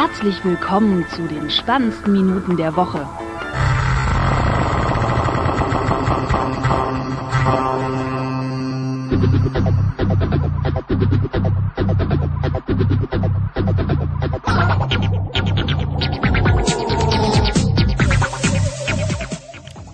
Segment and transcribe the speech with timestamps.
[0.00, 3.04] Herzlich willkommen zu den spannendsten Minuten der Woche.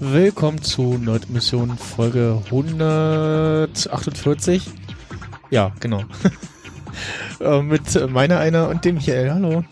[0.00, 4.71] Willkommen zu Nerdmission Folge 148.
[5.48, 6.02] Ja, genau.
[7.41, 9.32] Äh, Mit meiner einer und dem Michael.
[9.32, 9.64] Hallo.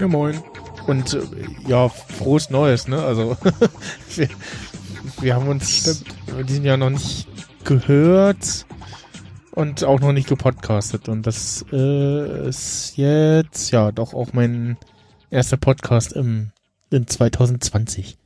[0.00, 0.42] Ja, moin.
[0.86, 1.22] Und äh,
[1.66, 3.02] ja, frohes Neues, ne?
[3.02, 3.36] Also
[4.16, 4.28] wir,
[5.20, 6.04] wir haben uns
[6.38, 7.28] in diesem Jahr noch nicht
[7.64, 8.66] gehört
[9.52, 11.08] und auch noch nicht gepodcastet.
[11.08, 14.76] Und das äh, ist jetzt ja doch auch mein
[15.30, 16.50] erster Podcast im
[16.90, 18.16] in 2020.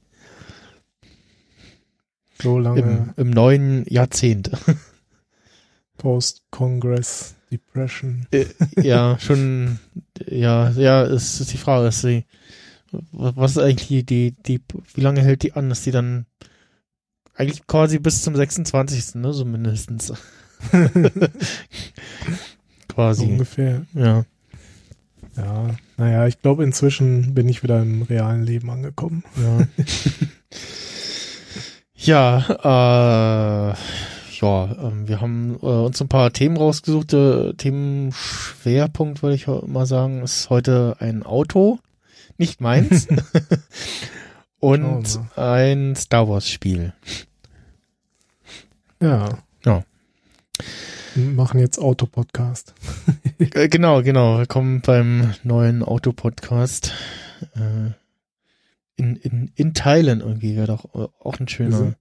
[2.40, 4.50] So lange Im, im neuen Jahrzehnt.
[5.98, 8.26] Post-Congress Depression.
[8.30, 8.46] Äh,
[8.80, 9.78] ja, schon,
[10.26, 12.24] ja, ja, es ist die Frage, ist die,
[13.12, 14.60] was ist eigentlich die, die,
[14.94, 16.26] wie lange hält die an, dass die dann
[17.34, 19.16] eigentlich quasi bis zum 26.
[19.16, 20.12] ne, so mindestens.
[22.88, 23.86] quasi, Ungefähr.
[23.94, 24.24] ja.
[25.36, 29.22] Ja, naja, ich glaube, inzwischen bin ich wieder im realen Leben angekommen.
[29.36, 29.68] Ja.
[32.50, 33.76] ja, äh,
[34.40, 37.12] ja, ähm, wir haben äh, uns ein paar Themen rausgesucht.
[37.12, 41.78] Äh, Themenschwerpunkt, würde ich mal sagen, ist heute ein Auto,
[42.36, 43.08] nicht meins.
[44.60, 46.92] Und ein Star Wars Spiel.
[49.00, 49.38] Ja.
[49.64, 49.84] Ja.
[51.14, 52.74] Wir machen jetzt Autopodcast.
[53.38, 54.38] Äh, genau, genau.
[54.38, 56.92] Willkommen beim neuen Auto-Podcast.
[57.54, 57.92] Äh,
[58.96, 61.94] in, in, in Teilen irgendwie wäre doch auch ein schöner.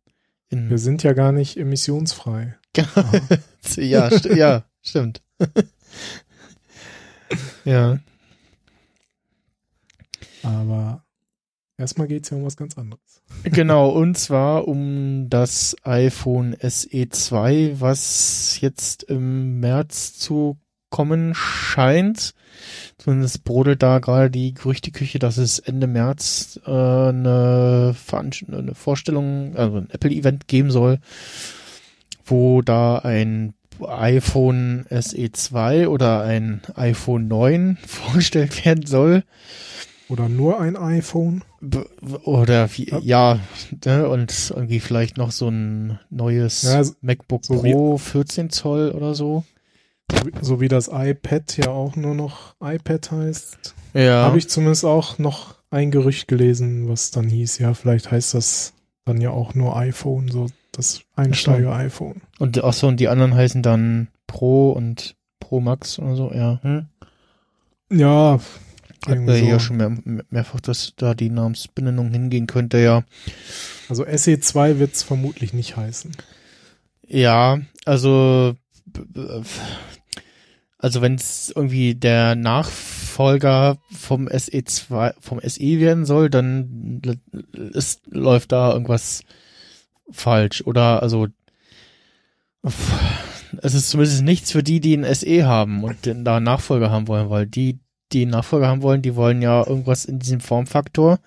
[0.49, 2.57] In, Wir sind ja gar nicht emissionsfrei.
[3.75, 5.21] ja, st ja, stimmt.
[7.65, 7.99] ja.
[10.43, 11.03] Aber
[11.77, 13.21] erstmal geht's ja um was ganz anderes.
[13.43, 20.57] Genau, und zwar um das iPhone SE 2, was jetzt im März zu
[20.89, 22.33] kommen scheint.
[22.97, 29.55] Zumindest brodelt da gerade die Gerüchteküche, dass es Ende März äh, eine, Veranst eine Vorstellung,
[29.55, 30.99] also ein Apple-Event geben soll,
[32.25, 39.23] wo da ein iPhone SE 2 oder ein iPhone 9 vorgestellt werden soll.
[40.09, 41.43] Oder nur ein iPhone.
[42.23, 43.39] Oder wie, Ja.
[43.85, 48.91] ne, und irgendwie vielleicht noch so ein neues Ja, so- MacBook so Pro 14 Zoll
[48.91, 49.43] oder so.
[50.41, 53.75] So wie- das iPad ja auch nur noch iPad heißt.
[53.93, 54.23] Ja.
[54.23, 58.73] Habe ich zumindest auch noch ein Gerücht gelesen, was dann hieß, ja, vielleicht heißt das
[59.05, 62.21] dann ja auch nur iPhone, so das Einsteiger-iPhone.
[62.39, 66.59] und ach so, und die anderen heißen dann Pro und Pro Max oder so, ja.
[66.61, 66.85] Hm?
[67.91, 68.41] Ja, Hat
[69.07, 69.59] irgendwie wir so.
[69.59, 69.97] schon mehr,
[70.29, 73.03] mehrfach, dass da die Namensbenennung hingehen könnte, ja.
[73.89, 76.11] Also SE2 wird es vermutlich nicht heißen.
[77.07, 78.55] Ja, also
[80.79, 87.01] also wenn es irgendwie der Nachfolger vom SE2 vom SE werden soll, dann
[87.73, 89.23] ist, läuft da irgendwas
[90.11, 90.61] falsch.
[90.65, 91.27] Oder also
[93.61, 97.07] es ist zumindest nichts für die, die einen SE haben und den da Nachfolger haben
[97.07, 97.79] wollen, weil die,
[98.11, 101.19] die Nachfolger haben wollen, die wollen ja irgendwas in diesem Formfaktor.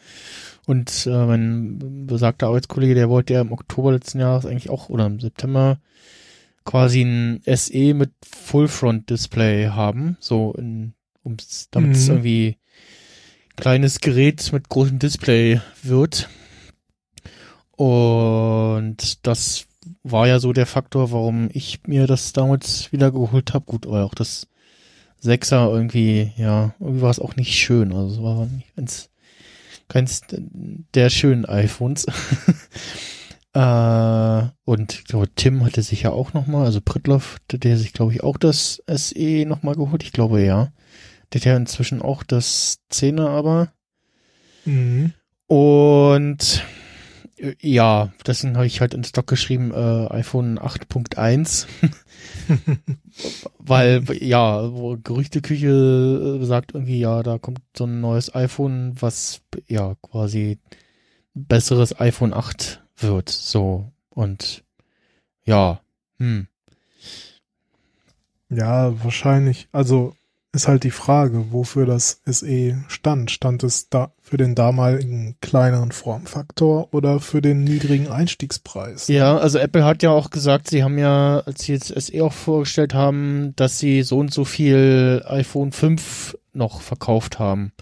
[0.66, 5.06] Und äh, mein besagter Arbeitskollege, der wollte ja im Oktober letzten Jahres eigentlich auch oder
[5.06, 5.78] im September
[6.64, 10.94] quasi ein SE mit Full-Front-Display haben, so in,
[11.24, 12.10] ums, damit es Mhm.
[12.14, 12.56] irgendwie
[13.56, 16.28] kleines Gerät mit großem Display wird.
[17.76, 19.66] Und das
[20.02, 23.64] war ja so der Faktor, warum ich mir das damals wieder geholt habe.
[23.64, 24.46] Gut, aber auch das
[25.18, 27.92] Sechser irgendwie, ja, irgendwie war es auch nicht schön.
[27.92, 29.10] Also es war nicht ganz,
[29.88, 30.22] keins
[30.94, 32.06] der schönen iPhones.
[33.52, 38.12] äh, und ich glaube, Tim hatte sich ja auch nochmal, also Pritloff, der, sich, glaube
[38.12, 40.02] ich, auch das SE nochmal geholt.
[40.02, 40.72] Ich glaube, ja.
[41.32, 43.72] Der hat ja inzwischen auch das 10er, aber.
[44.64, 45.12] Mhm.
[45.46, 46.64] Und
[47.38, 51.66] äh, ja, deswegen habe ich halt in Stock geschrieben, äh, iPhone 8.1.
[53.58, 54.70] Weil, ja,
[55.02, 60.58] Gerüchteküche äh, sagt irgendwie, ja, da kommt so ein neues iPhone, was ja quasi
[61.34, 63.28] besseres iPhone 8 wird.
[63.28, 63.90] So.
[64.10, 64.62] Und
[65.44, 65.80] ja,
[66.18, 66.46] hm.
[68.48, 69.68] Ja, wahrscheinlich.
[69.72, 70.14] Also
[70.52, 73.30] ist halt die Frage, wofür das SE stand.
[73.30, 79.06] Stand es da für den damaligen kleineren Formfaktor oder für den niedrigen Einstiegspreis?
[79.06, 82.32] Ja, also Apple hat ja auch gesagt, sie haben ja, als sie jetzt SE auch
[82.32, 87.72] vorgestellt haben, dass sie so und so viel iPhone 5 noch verkauft haben.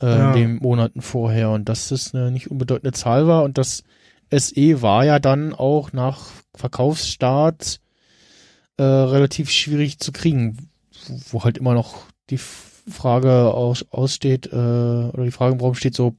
[0.00, 0.32] äh, Ja.
[0.32, 3.82] in den Monaten vorher und dass das eine nicht unbedeutende Zahl war und das
[4.30, 7.80] SE war ja dann auch nach Verkaufsstart
[8.76, 10.70] äh, relativ schwierig zu kriegen,
[11.30, 15.94] wo, halt immer noch die Frage aus, aussteht äh, oder die Frage im Raum steht
[15.94, 16.14] so,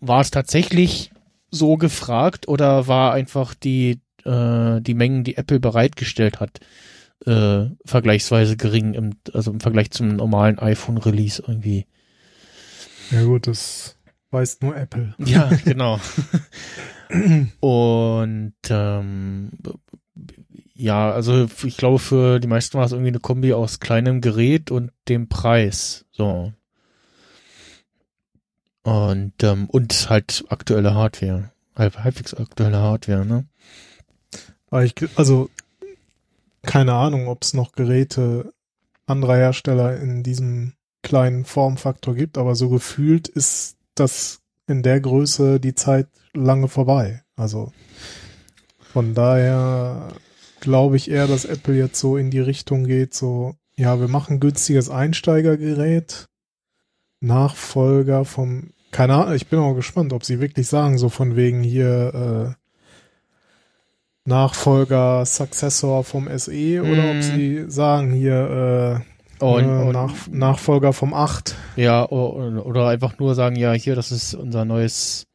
[0.00, 1.10] war es tatsächlich
[1.50, 6.60] so gefragt oder war einfach die äh, die Mengen, die Apple bereitgestellt hat,
[7.26, 11.86] äh, vergleichsweise gering im, also im Vergleich zum normalen iPhone-Release irgendwie.
[13.10, 13.96] Ja gut, das
[14.30, 15.14] weiß nur Apple.
[15.18, 15.98] Ja, genau.
[17.60, 19.50] Und ähm,
[20.74, 24.70] ja, also ich glaube, für die meisten war es irgendwie eine Kombi aus kleinem Gerät
[24.70, 26.06] und dem Preis.
[26.10, 26.52] So.
[28.82, 31.50] Und, ähm, und halt aktuelle Hardware.
[31.76, 33.44] Halb, halbwegs aktuelle Hardware, ne?
[34.84, 35.50] Ich, also,
[36.62, 38.52] keine Ahnung, ob es noch Geräte
[39.06, 45.60] anderer Hersteller in diesem kleinen Formfaktor gibt, aber so gefühlt ist das in der Größe
[45.60, 47.22] die Zeit lange vorbei.
[47.36, 47.72] Also
[48.92, 50.08] von daher
[50.60, 54.40] glaube ich eher, dass Apple jetzt so in die Richtung geht, so, ja, wir machen
[54.40, 56.26] günstiges Einsteigergerät,
[57.20, 61.62] Nachfolger vom, keine Ahnung, ich bin auch gespannt, ob sie wirklich sagen, so von wegen
[61.62, 62.60] hier, äh,
[64.24, 67.22] Nachfolger, Successor vom SE oder ob Mhm.
[67.22, 71.54] sie sagen hier äh, Und, und Nach, Nachfolger vom 8.
[71.76, 75.26] Ja, oder einfach nur sagen, ja, hier, das ist unser neues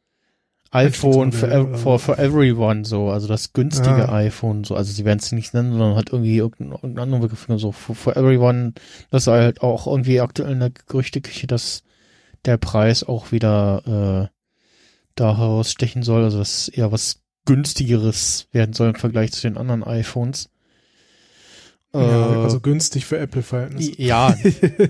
[0.72, 4.10] iPhone for, ev- for, for everyone, so, also das günstige Ja.
[4.12, 7.72] iPhone, so, also sie werden es nicht nennen, sondern halt irgendwie irgendeinen anderen Begriff, so,
[7.72, 8.74] for, for everyone,
[9.10, 11.84] das ist halt auch irgendwie aktuell in der Gerüchteküche, dass
[12.44, 14.36] der Preis auch wieder, äh,
[15.16, 19.82] da herausstechen soll, also dass eher was günstigeres werden soll im Vergleich zu den anderen
[19.84, 20.50] iPhones.
[21.94, 23.94] Ja, Äh, also günstig für Apple-Verhältnisse.
[24.02, 24.36] ja,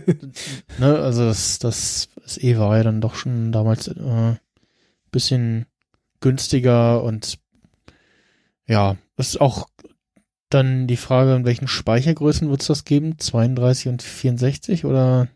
[0.79, 4.35] ne, also das, das, das E war ja dann doch schon damals äh,
[5.11, 5.65] bisschen
[6.19, 7.39] günstiger und
[8.67, 9.67] ja, das ist auch
[10.49, 13.19] dann die Frage, in welchen Speichergrößen wird es das geben?
[13.19, 15.27] 32 und 64 oder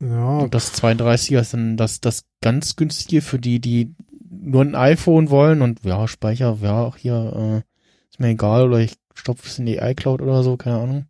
[0.00, 3.94] ja, das 32er ist dann das, das ganz günstige für die, die
[4.30, 8.78] nur ein iPhone wollen und ja, Speicher, ja, auch hier, äh, ist mir egal oder
[8.78, 11.06] ich stopfe es in die iCloud oder so, keine Ahnung.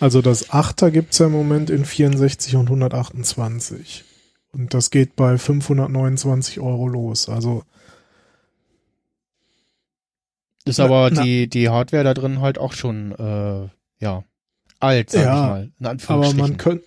[0.00, 4.04] also das 8er gibt's ja im Moment in 64 und 128.
[4.52, 7.28] Und das geht bei 529 Euro los.
[7.28, 7.62] Also
[10.64, 13.68] Ist Na- aber na- die, die Hardware da drin halt auch schon, äh,
[14.02, 14.24] ja,
[14.78, 15.70] alt, sag Ja, ich mal.
[15.92, 16.84] In Aber man könnte,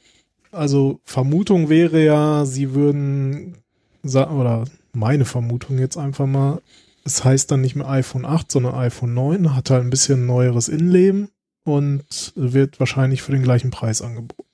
[0.52, 3.58] also Vermutung wäre ja, sie würden,
[4.04, 6.62] oder meine Vermutung jetzt einfach mal,
[7.04, 10.70] es heißt dann nicht mehr iPhone 8, sondern iPhone 9, hat halt ein bisschen neueres
[10.70, 11.30] Innenleben
[11.64, 14.50] und wird wahrscheinlich für den gleichen Preis angeboten.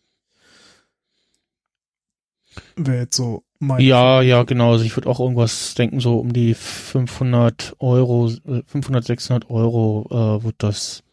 [2.75, 3.81] Wäre jetzt so mein.
[3.81, 4.71] ja, ja, genau.
[4.71, 10.07] Also ich würde auch irgendwas denken, so um die 500 Euro, äh, 500, 600 Euro
[10.09, 11.03] äh, wird das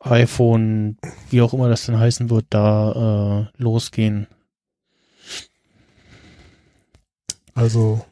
[0.00, 0.98] iPhone,
[1.30, 4.26] wie auch immer das denn heißen wird, da äh, losgehen.
[7.54, 8.04] Also,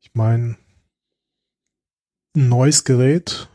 [0.00, 0.56] ich meine,
[2.36, 3.48] ein neues Gerät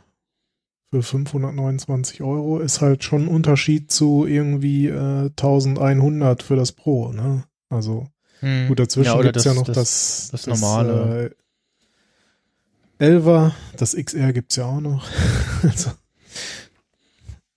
[0.91, 7.11] für 529 Euro ist halt schon ein Unterschied zu irgendwie äh, 1100 für das Pro,
[7.11, 7.43] ne?
[7.69, 8.07] Also,
[8.39, 8.67] Hm.
[8.69, 11.35] gut, dazwischen Ja, gibt's das- ja noch das- das, das normale.
[12.99, 15.07] Äh, 11er, das XR gibt's ja auch noch.
[15.63, 15.91] also,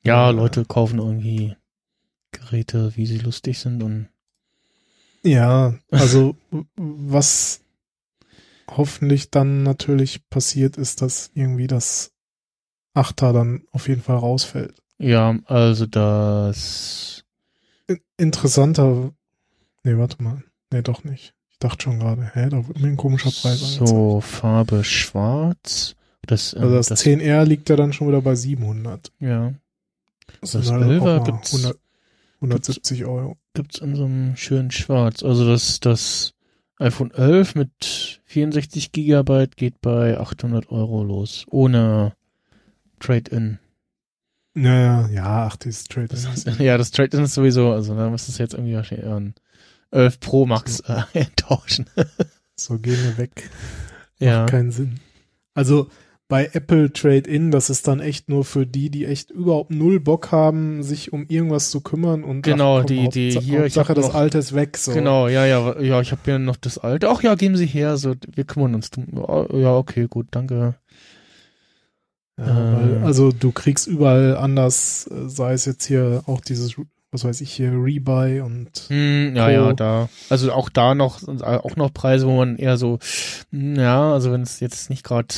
[0.05, 1.57] Ja, Leute kaufen irgendwie
[2.33, 4.09] Geräte, wie sie lustig sind und
[5.23, 6.37] Ja, also
[6.76, 7.61] was
[8.71, 12.12] hoffentlich dann natürlich passiert, ist, dass irgendwie das
[12.95, 14.83] Achter dann auf jeden Fall rausfällt.
[14.99, 17.25] ja, also das
[17.87, 19.12] In- Interessanter,
[19.83, 20.42] nee, warte mal,
[20.73, 21.35] nee, doch nicht.
[21.50, 23.88] Ich dachte schon gerade, hä, da wird mir ein komischer Preis angezeigt.
[23.88, 25.95] so Farbe schwarz.
[26.26, 29.11] Das, ähm, Also das, 10R liegt ja dann schon wieder bei 700.
[29.21, 29.52] ja,
[30.40, 31.78] Das Das sind halt auch 11er mal gibt's- 100,
[32.40, 33.37] 170 Euro.
[33.54, 35.23] gibt's in so einem schönen Schwarz.
[35.23, 36.35] Also das, das
[36.83, 41.47] iPhone 11 mit 64 Gigabyte geht bei 800 Euro los.
[41.51, 42.15] Ohne
[43.01, 43.59] Trade-in.
[44.55, 46.09] Naja, ja, ach, dieses Trade.
[46.09, 49.35] Das heißt, ja, das Trade-in ist sowieso, also da muss es jetzt irgendwie wahrscheinlich ein
[49.93, 51.05] 11 Pro Max äh,
[51.37, 51.87] tauschen.
[52.57, 53.51] So gehen wir weg.
[54.19, 54.41] ja.
[54.41, 55.01] Macht keinen Sinn.
[55.55, 55.89] Also
[56.33, 60.33] bei Apple Trade-In, das ist dann echt nur für die, die echt überhaupt null Bock
[60.33, 64.07] haben, sich um irgendwas zu kümmern und Genau, ach, die- die Hauptsa- hier, Hauptsache das
[64.09, 64.79] noch- Alte ist weg.
[64.79, 64.93] So.
[64.95, 67.11] Genau, ja, ja, ja, ich habe hier noch das alte.
[67.11, 69.07] Ach ja, geben Sie her, so wir kümmern uns drum.
[69.53, 70.75] Ja, okay, gut, danke.
[72.39, 73.05] Ja, weil, Äh.
[73.05, 76.77] also du kriegst überall anders, äh, sei es jetzt hier auch dieses
[77.15, 79.51] was weiß ich hier, Rebuy und Hm, ja, Pro.
[79.53, 80.09] ja, da.
[80.31, 83.01] Also auch da noch, auch noch Preise, wo man eher so,
[83.51, 85.29] hm, ja, also wenn es jetzt nicht gerade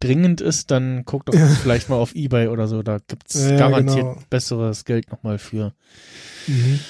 [0.00, 1.46] dringend ist, dann guckt doch Ja.
[1.62, 4.18] vielleicht mal auf Ebay oder so, da gibt's Ja, garantiert genau.
[4.30, 5.74] besseres Geld nochmal für.
[6.46, 6.80] mhm.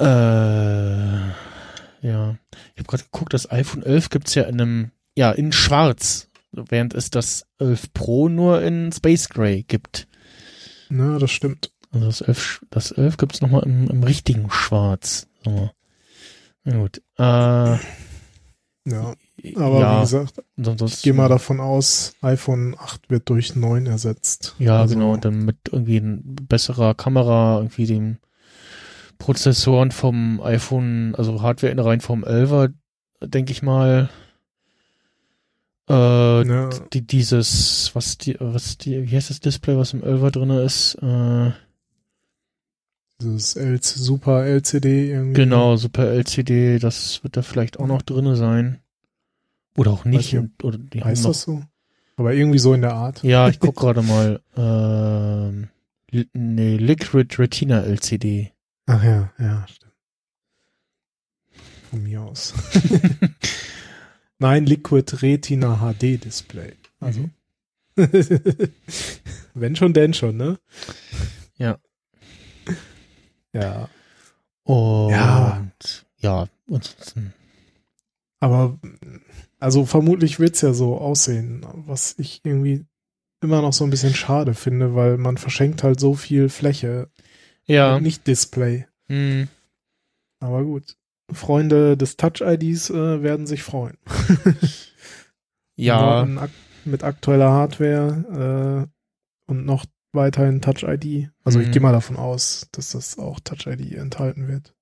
[0.00, 1.28] Äh,
[2.02, 2.36] ja.
[2.74, 6.94] Ich habe gerade geguckt, das iPhone 11 gibt's ja in einem, ja, in schwarz, während
[6.94, 10.08] es das 11 Pro nur in Space Gray gibt.
[10.88, 11.72] Na, das stimmt.
[11.92, 15.26] Also das 11, das 11 gibt's nochmal im, im richtigen Schwarz.
[15.44, 15.70] So.
[16.64, 17.02] Na gut.
[17.18, 17.78] Äh,
[18.90, 19.14] Ja,
[19.56, 20.42] aber ja, wie gesagt,
[20.86, 24.54] ich gehe mal davon aus, iPhone 8 wird durch 9 ersetzt.
[24.58, 28.18] Ja, Also, genau, dann mit irgendwie besserer Kamera, irgendwie dem
[29.18, 32.72] Prozessoren vom iPhone, also Hardware-Innereien vom 11er,
[33.22, 34.08] denke ich mal.
[35.88, 40.30] Äh, Ja, die, dieses, was die, was die, wie heißt das Display, was im 11er
[40.30, 40.94] drinne ist?
[41.02, 41.52] Äh,
[43.20, 43.52] dieses
[43.94, 45.34] Super LCD irgendwie.
[45.34, 48.80] genau, Super LCD, das wird da vielleicht auch noch drinne sein.
[49.76, 50.32] Oder auch nicht.
[50.32, 51.62] Nicht, oder die Heißt noch, das so?
[52.16, 53.22] Aber irgendwie so in der Art.
[53.22, 54.40] Ja, ich guck gerade mal.
[54.56, 55.68] Ähm,
[56.32, 58.52] nee, Liquid Retina LCD.
[58.86, 59.92] Ach ja, ja, stimmt.
[61.90, 62.54] Von mir aus.
[64.38, 66.74] Nein, Liquid Retina HD Display.
[67.00, 67.20] Also.
[67.20, 67.30] Mhm.
[69.54, 70.58] Wenn schon, denn schon, ne?
[71.56, 71.78] Ja.
[73.52, 73.88] Ja.
[74.62, 75.62] Und Ja.
[76.18, 77.34] ja, ansonsten.
[78.38, 78.78] Aber
[79.60, 82.84] also vermutlich wird's ja so aussehen, was ich irgendwie
[83.42, 87.08] immer noch so ein bisschen schade finde, weil man verschenkt halt so viel Fläche,
[87.66, 88.00] Ja.
[88.00, 88.86] nicht Display.
[89.08, 89.48] Hm,
[90.40, 90.96] Aber gut.
[91.32, 93.96] Freunde des Touch-IDs äh, werden sich freuen.
[95.76, 96.50] ja, ak
[96.84, 101.30] mit aktueller Hardware äh, und noch weiterhin Touch-ID.
[101.44, 101.72] Also ich Mhm.
[101.72, 104.74] gehe mal davon aus, dass das auch Touch-ID enthalten wird.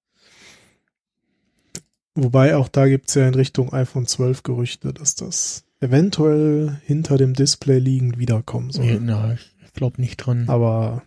[2.20, 7.32] Wobei auch da gibt's ja in Richtung iPhone 12 Gerüchte, dass das eventuell hinter dem
[7.34, 8.86] Display liegend wiederkommen soll.
[8.86, 9.34] nee, na,
[9.64, 10.48] ich glaube nicht dran.
[10.48, 11.02] Aber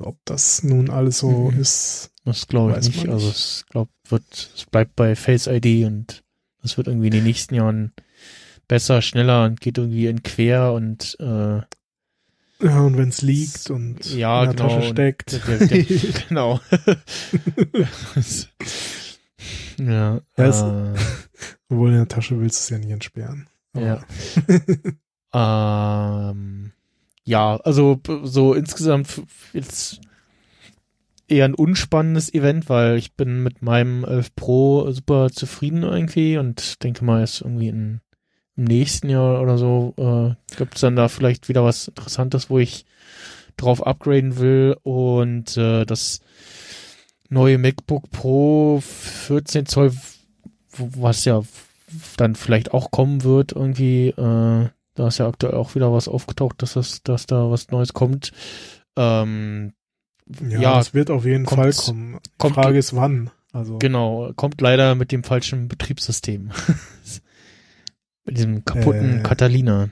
[0.00, 1.60] ob das nun alles so Mhm.
[1.60, 3.08] ist, Das glaube ich nicht.
[3.08, 4.24] Also es glaub, wird,
[4.54, 6.22] es bleibt bei Face ID und
[6.62, 7.92] das wird irgendwie in den nächsten Jahren
[8.68, 11.60] besser, schneller und geht irgendwie in quer und äh,
[12.62, 14.68] ja, und wenn's liegt und Ja, in der genau.
[14.80, 15.32] Tasche steckt.
[15.46, 15.84] der, der,
[16.28, 16.60] genau.
[19.78, 20.20] ja.
[20.36, 20.94] Ja, es- äh,
[21.68, 23.48] Obwohl in der Tasche willst du es ja nicht entsperren.
[23.76, 24.00] Ja.
[25.36, 26.70] Ähm,
[27.24, 29.22] ja, also so insgesamt
[29.52, 30.00] jetzt
[31.26, 36.84] eher ein unspannendes Event, weil ich bin mit meinem 11 Pro super zufrieden irgendwie und
[36.84, 38.00] denke mal, ist irgendwie in,
[38.56, 42.60] im nächsten Jahr oder so äh, gibt es dann da vielleicht wieder was Interessantes, wo
[42.60, 42.84] ich
[43.56, 46.20] drauf upgraden will und äh, das
[47.34, 49.92] neue MacBook Pro 14 Zoll,
[50.78, 51.42] was ja
[52.16, 56.62] dann vielleicht auch kommen wird irgendwie, äh, da ist ja aktuell auch wieder was aufgetaucht,
[56.62, 58.32] dass das, dass da was Neues kommt.
[58.96, 59.72] Ähm,
[60.48, 62.18] Ja, Ja, das wird auf jeden Fall kommen.
[62.24, 63.30] Die kommt- Frage ist wann.
[63.52, 66.50] Also genau, kommt leider mit dem falschen Betriebssystem.
[68.24, 69.22] mit diesem kaputten Äh.
[69.22, 69.90] Catalina.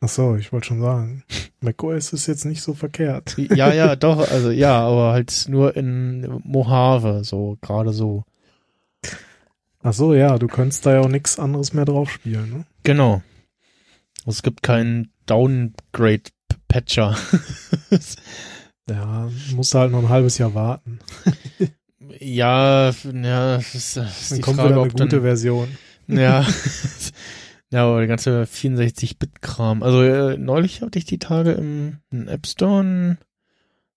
[0.00, 1.24] Ach so, ich wollte schon sagen,
[1.60, 3.36] macOS ist jetzt nicht so verkehrt.
[3.54, 8.24] Ja, ja, doch, also ja, aber halt nur in Mojave, so, gerade so.
[9.82, 12.66] Ach so, ja, du könntest da ja auch nichts anderes mehr drauf spielen, ne?
[12.82, 13.22] Genau.
[14.26, 17.16] Es gibt keinen Downgrade-Patcher.
[18.90, 20.98] Ja, musst du halt noch ein halbes Jahr warten.
[22.18, 25.22] ja, ja, das ist, das ist Dann die kommt Frage, wieder eine ob dann, gute
[25.22, 25.68] Version.
[26.08, 26.44] Ja.
[27.70, 29.82] Ja, aber der ganze 64-Bit-Kram.
[29.82, 33.18] Also äh, neulich hatte ich die Tage im, im App Store ein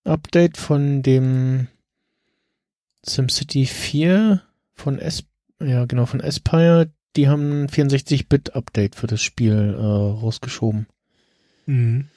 [0.04, 1.68] Update von dem
[3.06, 4.42] SimCity 4
[4.74, 5.24] von S
[5.62, 6.92] ja genau von Aspire.
[7.16, 10.88] Die haben ein 64-Bit-Update für das Spiel äh, rausgeschoben.
[11.66, 12.08] Mhm.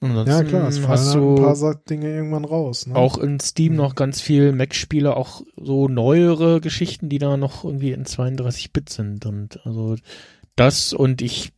[0.00, 2.86] Und Ja, klar, es fallen hast halt ein paar Dinge irgendwann raus.
[2.86, 2.96] Ne?
[2.96, 3.78] auch in Steam Mhm.
[3.78, 9.24] noch ganz viel Mac-Spiele, auch so neuere Geschichten, die da noch irgendwie in 32-Bit sind.
[9.24, 9.96] Und also
[10.56, 11.52] das und ich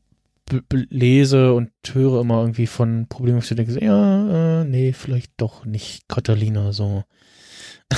[0.71, 5.65] lese und höre immer irgendwie von Problemen, wo ich denke, ja, äh, nee, vielleicht doch
[5.65, 7.05] nicht Catalina so.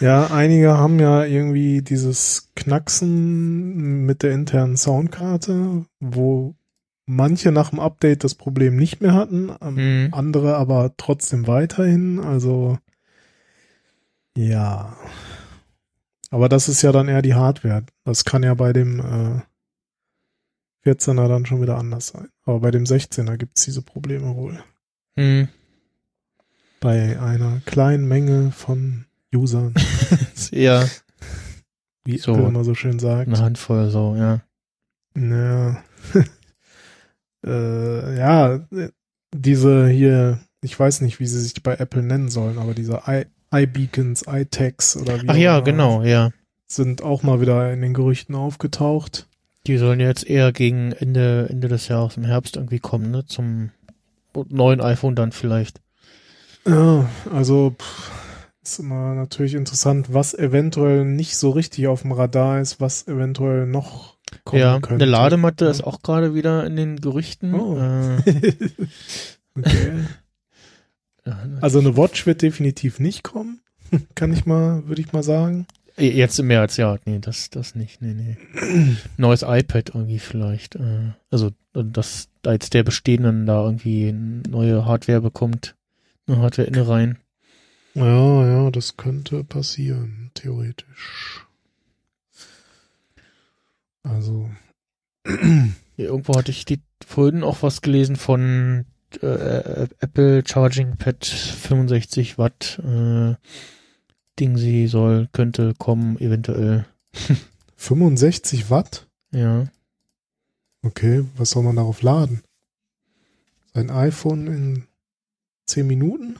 [0.00, 6.54] Ja, einige haben ja irgendwie dieses Knacksen mit der internen Soundkarte, wo
[7.04, 10.14] manche nach dem Update das Problem nicht mehr hatten, ähm, Mhm.
[10.14, 12.20] andere aber trotzdem weiterhin.
[12.20, 12.78] Also
[14.36, 14.96] ja.
[16.30, 17.84] Aber das ist ja dann eher die Hardware.
[18.04, 19.40] Das kann ja bei dem äh,
[20.84, 22.28] 14er dann schon wieder anders sein.
[22.44, 24.62] Aber bei dem 16er gibt's diese Probleme wohl.
[25.16, 25.48] Mhm.
[26.80, 29.74] Bei einer kleinen Menge von Usern.
[30.50, 30.88] eher
[32.04, 32.32] Wie So.
[32.32, 33.28] Apple immer so schön sagt.
[33.28, 34.40] eine Handvoll so, ja.
[35.16, 35.82] Ja.
[37.46, 38.66] äh, ja,
[39.34, 43.02] diese hier, ich weiß nicht, wie sie sich bei Apple nennen sollen, aber diese
[43.52, 46.30] iBeacons, iTags oder wie Ach ja, genau, ja.
[46.66, 49.28] sind auch mal wieder in den Gerüchten aufgetaucht.
[49.66, 53.24] Die sollen jetzt eher gegen Ende, Ende des Jahres im Herbst irgendwie kommen, ne?
[53.26, 53.70] Zum
[54.48, 55.80] neuen iPhone dann vielleicht.
[56.66, 58.10] Ja, also pff,
[58.62, 63.66] ist immer natürlich interessant, was eventuell nicht so richtig auf dem Radar ist, was eventuell
[63.66, 65.04] noch kommen ja, könnte.
[65.04, 65.70] eine Ladematte Ja.
[65.70, 67.54] ist auch gerade wieder in den Gerüchten.
[67.54, 67.76] Oh.
[67.78, 68.18] Äh,
[69.58, 69.92] okay.
[71.60, 73.60] Also eine Watch wird definitiv nicht kommen,
[74.14, 75.66] kann ich mal, würde ich mal sagen.
[75.96, 76.98] Jetzt im März, ja.
[77.04, 78.00] Nee, das, das nicht.
[78.00, 78.96] Nee, nee.
[79.16, 80.76] Neues iPad irgendwie vielleicht.
[80.76, 85.74] Äh, also, dass da jetzt der bestehenden da irgendwie neue Hardware bekommt.
[86.26, 87.18] Eine Hardware inne rein.
[87.94, 91.46] Ja, ja, das könnte passieren, theoretisch.
[94.02, 94.50] Also,
[95.96, 98.86] irgendwo hatte ich die vorhin auch was gelesen von
[99.20, 103.34] äh, Apple Charging Pad 65 Watt äh,
[104.38, 106.86] Ding sie soll, könnte kommen, eventuell.
[107.76, 109.06] 65 Watt?
[109.32, 109.66] Ja.
[110.82, 112.42] Okay, was soll man darauf laden?
[113.74, 114.84] Sein iPhone in
[115.66, 116.36] 10 Minuten?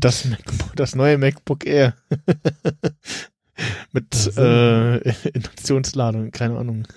[0.00, 1.94] Das, MacBook, das neue MacBook Air.
[3.92, 4.40] Mit Ach so.
[4.40, 6.86] äh, Induktionsladung, keine Ahnung.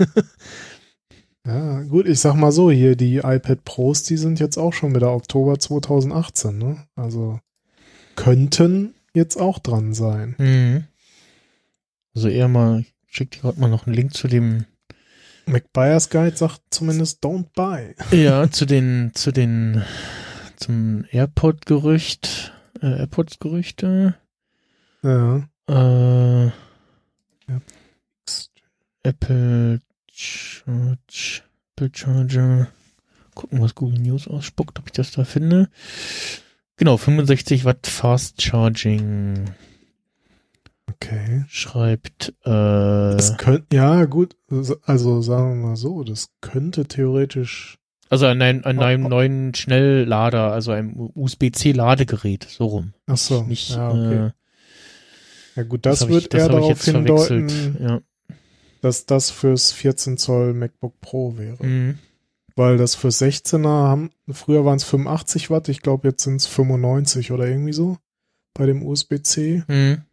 [1.44, 4.94] Ja, gut, ich sag mal so, hier die iPad Pros, die sind jetzt auch schon
[4.94, 6.86] wieder Oktober 2018, ne?
[6.96, 7.40] Also
[8.16, 10.36] könnten jetzt auch dran sein.
[10.38, 10.84] Mhm.
[12.16, 14.66] Also eher mal, ich schick dir gerade mal noch einen Link zu dem,
[15.48, 17.96] McBuyers Guide sagt zumindest don't buy.
[18.16, 19.84] ja, zu den, zu den,
[20.58, 24.16] zum AirPod-Gerücht, äh, AirPods-Gerüchte,
[25.02, 25.38] Ja.
[25.68, 26.52] äh,
[29.04, 29.80] Apple
[30.12, 31.42] Charge,
[31.76, 32.68] Apple Charger.
[33.34, 35.70] Gucken, was Google News ausspuckt, ob ich das da finde.
[36.78, 39.46] Genau, 65 Watt Fast Charging
[40.90, 41.46] Okay.
[41.48, 44.36] schreibt, äh, Das könnte, ja, gut,
[44.84, 47.78] also sagen wir mal so, das könnte theoretisch,
[48.10, 49.10] also an einem, an Oh, einem oh.
[49.10, 52.94] neuen Schnelllader, also einem USB-C-Ladegerät, so rum.
[53.08, 54.26] ach so, Nicht, ja, okay.
[54.28, 54.32] äh,
[55.56, 58.02] ja gut, das, hab wird ich, das eher darauf hindeuten, Ja.
[58.82, 61.66] dass das fürs 14 Zoll MacBook Pro wäre.
[61.66, 62.00] Mhm.
[62.56, 66.48] Weil das fürs 16er haben, früher waren es 85 Watt, ich glaube jetzt sind es
[66.48, 67.98] 95 oder irgendwie so
[68.54, 69.64] bei dem USB-C.
[69.68, 70.04] Mhm.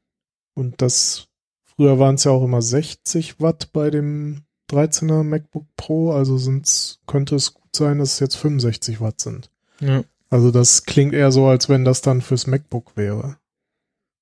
[0.54, 1.28] Und das,
[1.64, 7.00] früher waren es ja auch immer 60 Watt bei dem 13er MacBook Pro, also sind's,
[7.06, 9.50] könnte es gut sein, dass es jetzt 65 Watt sind.
[9.80, 10.04] Ja.
[10.30, 13.38] Also das klingt eher so, als wenn das dann fürs MacBook wäre.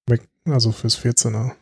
[0.08, 1.52] Mac, also fürs 14er.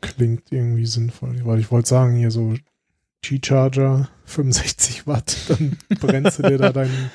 [0.00, 2.54] Klingt irgendwie sinnvoll, weil ich wollte sagen, hier so
[3.22, 7.10] G-Charger 65 Watt, dann brennst du dir da dein,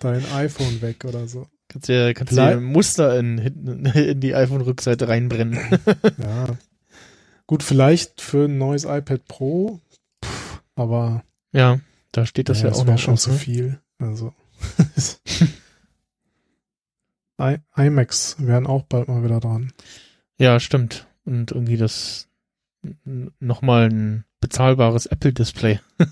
[0.00, 1.46] dein iPhone weg oder so.
[1.68, 3.38] Kannst ja, kannst Blei- ja Muster in,
[3.94, 5.58] in die iPhone-Rückseite reinbrennen.
[6.18, 6.56] Ja.
[7.46, 9.80] Gut, vielleicht für ein neues iPad Pro,
[10.22, 11.80] pff, aber ja,
[12.12, 13.36] da steht das naja, ja auch wär noch schon zu ne?
[13.38, 13.80] viel.
[13.98, 14.34] Also
[17.40, 19.72] I iMacs wären auch bald mal wieder dran.
[20.38, 21.06] Ja, stimmt.
[21.24, 22.28] Und irgendwie das
[23.40, 25.80] nochmal ein bezahlbares Apple-Display.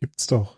[0.00, 0.56] Gibt's doch.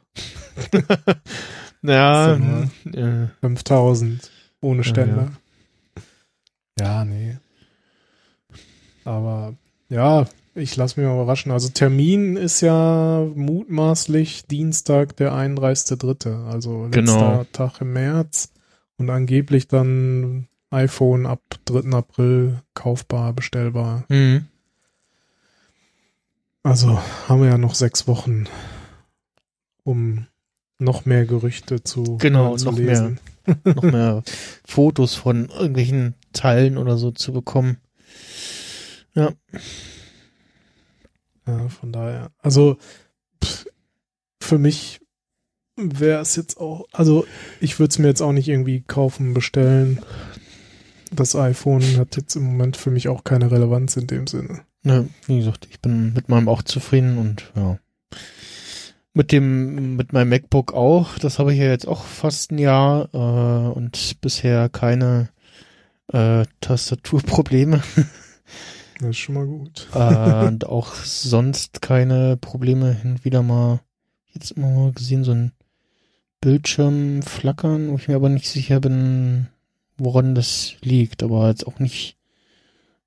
[1.83, 5.33] ja, äh, 5000 ohne Ja, Ständer.
[6.79, 7.37] Ja, nee.
[9.05, 9.55] Aber
[9.91, 11.53] ja, ich lasse mich mal überraschen.
[11.53, 17.45] Also Termin ist ja mutmaßlich Dienstag, der 31.3., also letzter Genau.
[17.53, 18.51] Tag im März
[18.97, 21.91] und angeblich dann iPhone ab 3.
[21.97, 24.05] April kaufbar, bestellbar.
[24.09, 24.47] mhm.
[26.63, 28.45] Also haben wir ja noch sechs Wochen,
[29.83, 30.27] um
[30.79, 33.21] noch mehr Gerüchte zu, Genau, zu noch lesen.
[33.65, 34.23] noch mehr
[34.67, 37.77] Fotos von irgendwelchen Teilen oder so zu bekommen.
[39.15, 39.33] Ja,
[41.47, 42.31] Ja, von daher.
[42.39, 42.79] Also
[43.45, 43.67] pff,
[44.41, 45.01] für mich
[45.77, 47.27] wäre es jetzt auch, also
[47.61, 50.01] ich würde es mir jetzt auch nicht irgendwie kaufen, bestellen.
[51.15, 54.61] Das iPhone hat jetzt im Moment für mich auch keine Relevanz in dem Sinne.
[54.83, 57.79] ne, wie gesagt, ich bin mit meinem auch zufrieden und ja.
[59.17, 61.19] Mit dem, mit meinem MacBook auch.
[61.21, 65.29] Das habe ich ja jetzt auch fast ein Jahr äh, und bisher keine
[66.13, 67.83] äh, Tastaturprobleme.
[69.01, 69.89] Das ist schon mal gut.
[69.93, 73.81] äh, und auch sonst keine Probleme hin wieder mal,
[74.33, 75.53] jetzt immer mal gesehen, so ein
[76.41, 79.49] Bildschirm flackern, wo ich mir aber nicht sicher bin,
[79.97, 82.17] woran das liegt, aber jetzt auch nicht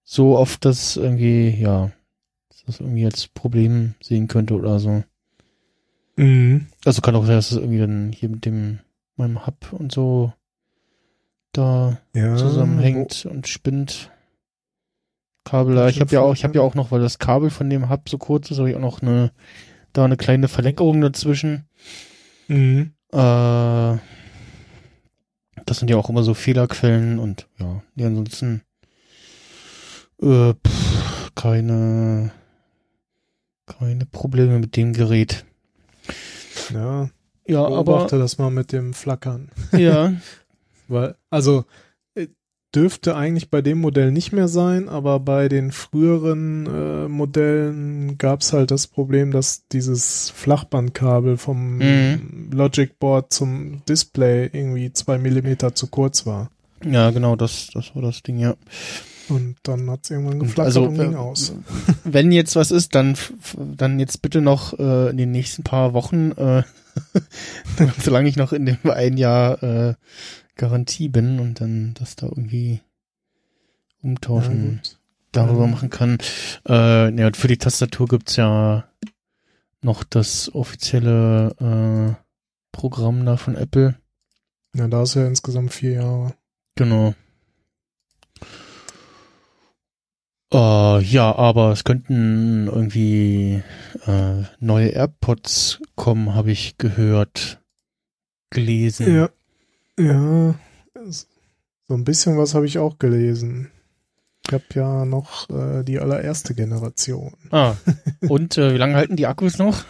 [0.04, 1.91] so oft, dass irgendwie, ja,
[2.50, 5.04] dass das irgendwie als Problem sehen könnte oder so.
[6.15, 6.67] Mhm.
[6.86, 8.80] Also kann auch sein, dass es irgendwie dann hier mit dem,
[9.15, 10.34] meinem Hub und so
[11.54, 12.36] da Ja.
[12.36, 14.12] zusammenhängt und spinnt.
[15.43, 17.89] Kabel, ich habe ja auch, ich habe ja auch noch, weil das Kabel von dem
[17.89, 19.32] Hub so kurz ist, habe ich auch noch eine,
[19.93, 21.65] da eine kleine Verlängerung dazwischen.
[22.47, 22.93] Mhm.
[23.12, 23.97] Äh,
[25.67, 28.62] das sind ja auch immer so Fehlerquellen und ja, nee, ansonsten
[30.21, 32.32] äh, pff, keine
[33.67, 35.45] keine Probleme mit dem Gerät.
[36.73, 37.10] Ja,
[37.47, 39.51] Ja, aber beobachte das mal mit dem Flackern.
[39.73, 40.13] ja,
[40.88, 41.65] Weil, also,
[42.78, 48.42] dürfte eigentlich bei dem Modell nicht mehr sein, aber bei den früheren äh, Modellen gab
[48.42, 52.50] es halt das Problem, dass dieses Flachbandkabel vom Mhm.
[52.52, 56.52] Logic Board zum Display irgendwie zwei Millimeter zu kurz war.
[56.86, 58.54] ja, genau, das das war das Ding, ja.
[59.30, 61.54] Und dann hat es irgendwann geflackert also, und ging äh, aus.
[62.04, 63.18] Wenn jetzt was ist, dann
[63.58, 66.62] dann jetzt bitte noch äh, in den nächsten paar Wochen, äh,
[68.04, 69.94] solange ich noch in dem ein Jahr äh,
[70.58, 72.82] Garantie bin und dann das da irgendwie
[74.02, 74.82] umtauschen.
[74.84, 74.98] gut.
[75.32, 75.67] darüber Ja.
[75.67, 76.17] machen kann.
[76.67, 78.88] Äh, ja, für die Tastatur gibt's ja
[79.82, 82.24] noch das offizielle äh,
[82.72, 83.96] Programm da von Apple.
[84.76, 86.34] Ja, da ist ja insgesamt vier Jahre.
[86.76, 87.13] Genau.
[90.54, 93.62] Äh, ja, aber es könnten irgendwie
[94.06, 97.62] äh, neue AirPods kommen, habe ich gehört,
[98.50, 99.13] gelesen.
[99.13, 99.30] Ja.
[99.99, 100.55] Ja.
[101.03, 103.71] So ein bisschen was habe ich auch gelesen.
[104.45, 107.33] Ich habe ja noch äh, die allererste Generation.
[107.51, 107.75] Ah,
[108.27, 109.83] und äh, wie lange halten die Akkus noch?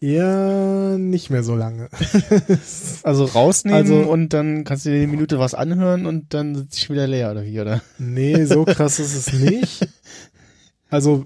[0.00, 1.88] Ja, nicht mehr so lange.
[3.02, 6.78] Also rausnehmen Also- und dann kannst du dir eine Minute was anhören und dann sitzt
[6.78, 7.82] ich wieder leer, oder wie, oder?
[7.98, 9.88] nee, so krass ist es nicht.
[10.92, 11.24] Also,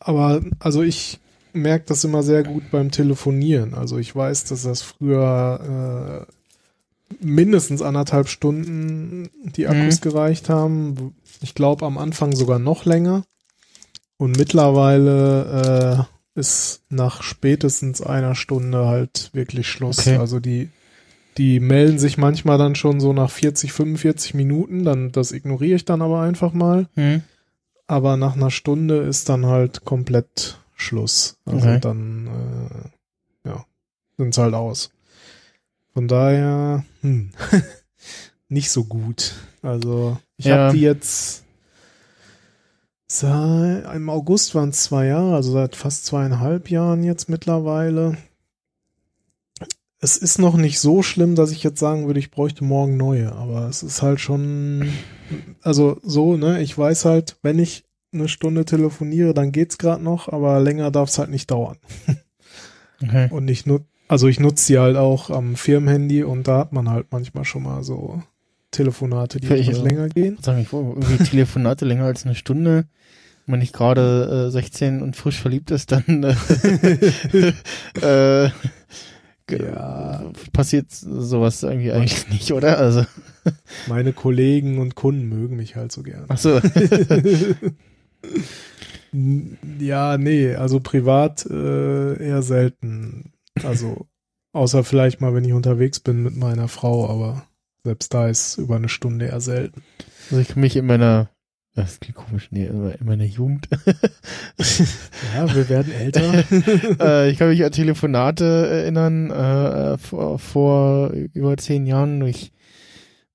[0.00, 1.20] aber, also ich
[1.58, 3.74] merke das immer sehr gut beim Telefonieren.
[3.74, 6.32] Also ich weiß, dass das früher äh,
[7.20, 11.14] mindestens anderthalb Stunden die Akkus gereicht haben.
[11.40, 13.24] Ich glaube am Anfang sogar noch länger.
[14.16, 20.00] Und mittlerweile äh, ist nach spätestens einer Stunde halt wirklich Schluss.
[20.00, 20.16] Okay.
[20.16, 20.70] Also die,
[21.36, 24.84] die melden sich manchmal dann schon so nach 40, 45 Minuten.
[24.84, 26.88] Dann das ignoriere ich dann aber einfach mal.
[26.94, 27.22] Hm?
[27.86, 31.36] Aber nach einer Stunde ist dann halt komplett Schluss.
[31.44, 31.80] Also Okay.
[31.80, 32.26] dann,
[33.44, 33.66] äh, ja,
[34.16, 34.90] sind's halt aus.
[35.92, 37.30] Von daher, hm,
[38.48, 39.34] nicht so gut.
[39.62, 40.66] Also ich Ja.
[40.68, 41.44] habe die jetzt
[43.08, 48.16] seit, im August waren es zwei Jahre, also seit fast zweieinhalb Jahren jetzt mittlerweile.
[50.00, 53.32] Es ist noch nicht so schlimm, dass ich jetzt sagen würde, ich bräuchte morgen neue,
[53.32, 54.92] aber es ist halt schon,
[55.62, 57.82] also so, ne, ich weiß halt, wenn ich
[58.12, 61.76] eine Stunde telefoniere, dann geht's gerade noch, aber länger darf es halt nicht dauern.
[63.00, 63.28] Okay.
[63.30, 66.90] Und ich nutze, also ich nutze die halt auch am Firmenhandy und da hat man
[66.90, 68.20] halt manchmal schon mal so
[68.72, 70.36] Telefonate, die ich etwas länger gehen.
[70.42, 72.86] Sagen ich irgendwie Telefonate länger als eine Stunde.
[73.46, 77.52] Wenn man nicht gerade äh, 16 und frisch verliebt ist, dann äh,
[78.46, 78.50] äh,
[79.48, 80.24] Ja.
[80.52, 82.78] passiert sowas irgendwie eigentlich nicht, oder?
[82.78, 83.04] Also,
[83.86, 86.24] Meine Kollegen und Kunden mögen mich halt so gern.
[86.26, 86.60] ach so.
[89.78, 93.32] Ja, nee, also privat äh, eher selten.
[93.62, 94.06] Also
[94.52, 97.46] außer vielleicht mal, wenn ich unterwegs bin mit meiner Frau, aber
[97.84, 99.82] selbst da ist über eine Stunde eher selten.
[100.30, 101.30] Also ich kann mich in meiner,
[101.74, 103.68] das klingt komisch, nee, in meiner Jugend,
[105.34, 106.44] Ja, wir werden älter.
[107.00, 112.52] äh, ich kann mich an Telefonate erinnern, äh, vor, vor über zehn Jahren, durch,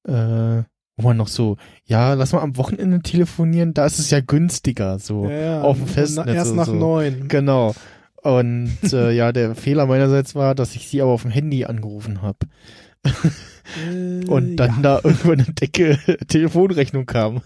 [0.07, 0.63] äh,
[0.97, 4.99] wo man noch so, ja, lass mal am Wochenende telefonieren, da ist es ja günstiger,
[4.99, 5.27] so.
[5.29, 6.73] ja, auf dem na- Festnetz Erst und nach so.
[6.73, 7.27] neun.
[7.27, 7.73] Genau.
[8.21, 12.21] Und äh, ja, der Fehler meinerseits war, dass ich sie aber auf dem Handy angerufen
[12.21, 12.37] habe.
[13.89, 17.41] Äh, Und dann ja, da irgendwann eine Decke Telefonrechnung kam.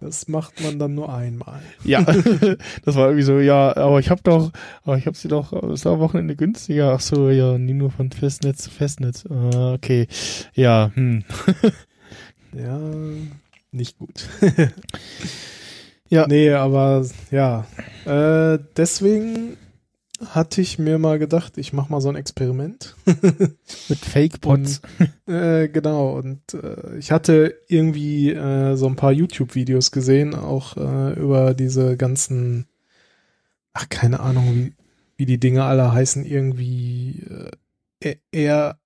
[0.00, 1.60] Das macht man dann nur einmal.
[1.84, 2.02] Ja,
[2.84, 4.52] das war irgendwie so, ja, aber ich hab doch,
[4.84, 6.92] aber ich hab sie doch, es war am Wochenende günstiger.
[6.94, 9.24] Ach so, ja, nie nur von Festnetz zu Festnetz.
[9.26, 10.06] Ah, okay.
[10.54, 11.24] Ja, hm.
[12.54, 12.80] Ja,
[13.72, 14.26] nicht gut.
[16.08, 16.26] Ja.
[16.26, 17.66] Nee, aber ja.
[18.06, 19.56] Äh, deswegen
[20.26, 22.96] hatte ich mir mal gedacht, ich mache mal so ein Experiment.
[23.88, 24.80] Mit Fake-Pots.
[25.26, 31.20] Äh, genau, und äh, ich hatte irgendwie äh, so ein paar YouTube-Videos gesehen, auch äh,
[31.20, 32.66] über diese ganzen,
[33.74, 34.72] ach, keine Ahnung, wie,
[35.18, 37.26] wie die Dinge alle heißen, irgendwie
[38.02, 38.78] äh, Air,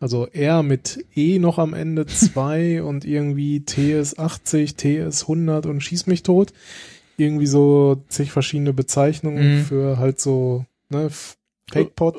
[0.00, 6.24] also R mit E noch am Ende 2 und irgendwie TS80, TS100 und schieß mich
[6.24, 6.52] tot.
[7.16, 9.64] Irgendwie so zig verschiedene Bezeichnungen Mhm.
[9.64, 11.08] für halt so, ne,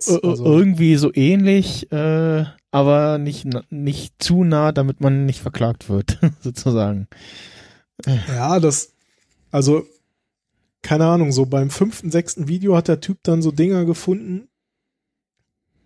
[0.08, 5.90] ir- Also, Irgendwie so ähnlich, äh, aber nicht, nicht zu nah, damit man nicht verklagt
[5.90, 7.08] wird, sozusagen.
[8.28, 8.94] ja, das,
[9.52, 9.84] also,
[10.82, 14.48] keine Ahnung, so beim fünften, sechsten Video hat der Typ dann so Dinger gefunden,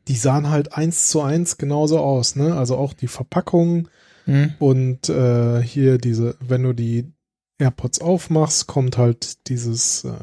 [0.07, 2.55] die sahen halt eins zu eins genauso aus, ne?
[2.55, 3.87] Also auch die Verpackung
[4.25, 4.53] Hm?
[4.59, 7.11] und äh, hier diese, wenn du die
[7.59, 10.13] AirPods aufmachst, kommt halt dieses, äh,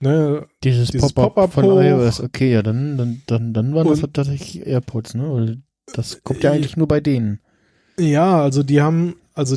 [0.00, 4.02] ne, Dieses, Dieses Pop-up Pop-up von iOS, okay, ja, dann, dann, dann, dann waren das
[4.02, 5.30] Und- tatsächlich AirPods, ne?
[5.32, 5.58] Weil
[5.92, 7.40] das kommt ja Äh, eigentlich nur bei denen.
[7.98, 9.56] Ja, also die haben, also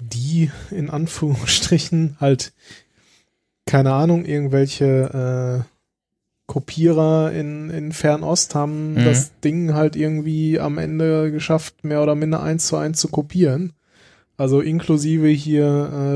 [0.00, 2.52] die in Anführungsstrichen halt,
[3.66, 5.68] keine Ahnung, irgendwelche äh,
[6.46, 9.04] Kopierer in, in Fernost haben Mhm.
[9.04, 13.72] das Ding halt irgendwie am Ende geschafft, mehr oder minder eins zu eins zu kopieren.
[14.36, 15.64] Also inklusive hier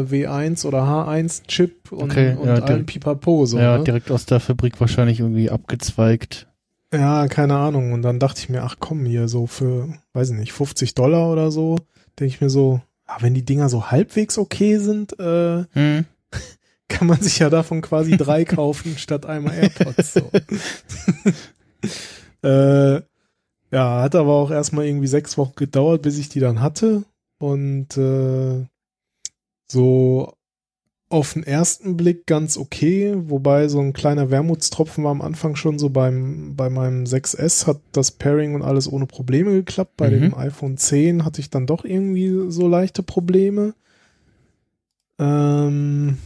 [0.09, 3.59] äh, W1 oder H1 Chip und, Okay, und ja, direkt- Pipapo so.
[3.59, 3.85] ja, ne?
[3.85, 6.49] direkt aus der Fabrik wahrscheinlich irgendwie abgezweigt.
[6.93, 7.93] Ja, keine Ahnung.
[7.93, 11.31] Und dann dachte ich mir, ach komm, hier so für, weiß ich nicht, 50 Dollar
[11.31, 11.77] oder so,
[12.19, 16.05] denke ich mir so, ah, wenn die Dinger so halbwegs okay sind, äh, Hm?
[16.89, 20.15] kann man sich ja davon quasi drei kaufen statt einmal AirPods.
[20.15, 20.31] So.
[22.49, 22.95] äh,
[23.73, 27.05] ja, hat aber auch erstmal irgendwie sechs Wochen gedauert, bis ich die dann hatte.
[27.39, 28.67] Und äh,
[29.71, 30.33] so
[31.09, 35.79] auf den ersten Blick ganz okay, wobei so ein kleiner Wermutstropfen war am Anfang schon
[35.79, 39.97] so beim, bei meinem 6S hat das Pairing und alles ohne Probleme geklappt.
[39.97, 40.15] Bei Mhm.
[40.15, 43.75] dem iPhone 10 hatte ich dann doch irgendwie so leichte Probleme.
[45.19, 46.19] Ähm,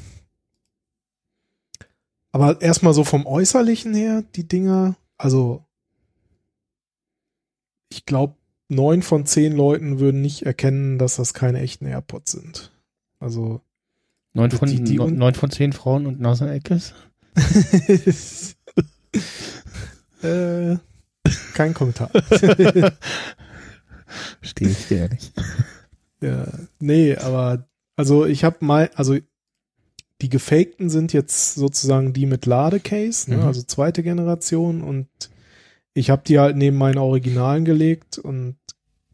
[2.32, 5.64] aber erstmal so vom Äußerlichen her, die Dinger, also
[7.90, 8.34] ich glaube,
[8.70, 12.72] neun von zehn Leuten würden nicht erkennen, dass das keine echten AirPods sind.
[13.18, 13.60] Also
[14.32, 16.94] Neun von, Die- die neun- un- neun von zehn Frauen und Naseneckes?
[20.22, 20.76] äh,
[21.54, 22.10] kein Kommentar.
[24.40, 25.32] Stehe ich dir nicht.
[26.20, 26.46] ja,
[26.78, 29.16] nee, aber also ich habe mal, also
[30.22, 33.42] die gefakten sind jetzt sozusagen die mit Ladecase, ne, Mhm.
[33.44, 35.08] also zweite Generation und
[35.94, 38.56] ich habe die halt neben meinen Originalen gelegt und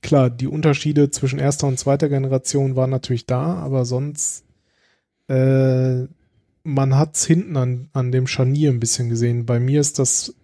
[0.02, 4.44] klar, die Unterschiede zwischen erster und zweiter Generation waren natürlich da, aber sonst
[5.28, 6.04] äh,
[6.62, 9.46] man hat's hinten an, an dem Scharnier ein bisschen gesehen.
[9.46, 10.34] Bei mir ist das,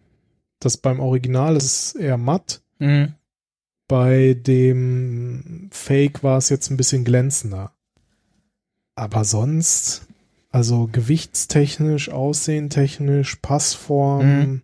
[0.61, 2.63] das beim Original ist es eher matt.
[2.79, 3.15] Mhm.
[3.89, 7.73] Bei dem Fake war es jetzt ein bisschen glänzender.
[8.95, 10.07] Aber sonst,
[10.51, 14.63] also gewichtstechnisch, aussehentechnisch, Passform, Mhm.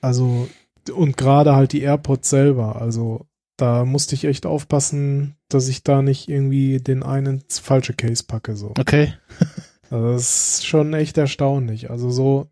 [0.00, 0.48] Also
[0.94, 6.00] und gerade halt die AirPods selber, also da musste ich echt aufpassen, dass ich da
[6.02, 8.72] nicht irgendwie den einen ins falsche Case packe, so.
[8.78, 9.14] Okay.
[9.92, 10.22] Also das
[10.60, 11.90] ist schon echt erstaunlich.
[11.90, 12.46] Also so,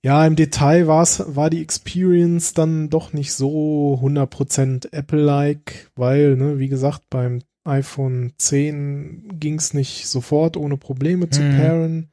[0.00, 6.60] ja, im Detail war's, war die Experience dann doch nicht so 100% Apple-like, weil, ne,
[6.60, 11.56] wie gesagt, beim iPhone 10 ging's nicht sofort ohne Probleme zu Mhm.
[11.56, 12.08] pairen.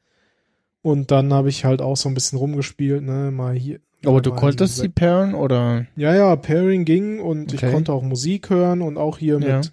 [0.82, 3.78] Und dann habe ich halt auch so ein bisschen rumgespielt, ne, mal hier.
[4.04, 5.86] Aber du konntest sie pairen oder?
[5.96, 7.72] Ja, ja, Pairing ging und ich Okay.
[7.72, 9.56] konnte auch Musik hören und auch hier Ja.
[9.58, 9.72] mit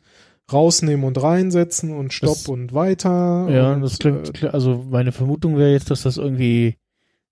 [0.51, 3.47] rausnehmen und reinsetzen und Stopp Das- und weiter.
[3.49, 6.75] Ja, und, das klingt, äh, also meine Vermutung wäre jetzt, dass das irgendwie,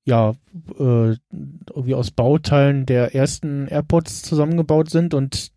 [0.06, 0.32] ja,
[0.80, 1.16] äh,
[1.70, 5.52] irgendwie aus Bauteilen der ersten AirPods zusammengebaut sind und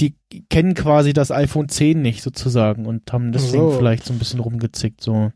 [0.00, 0.14] die
[0.50, 3.76] kennen quasi das iPhone 10 nicht sozusagen und haben deswegen So.
[3.78, 5.30] vielleicht so ein bisschen rumgezickt, so.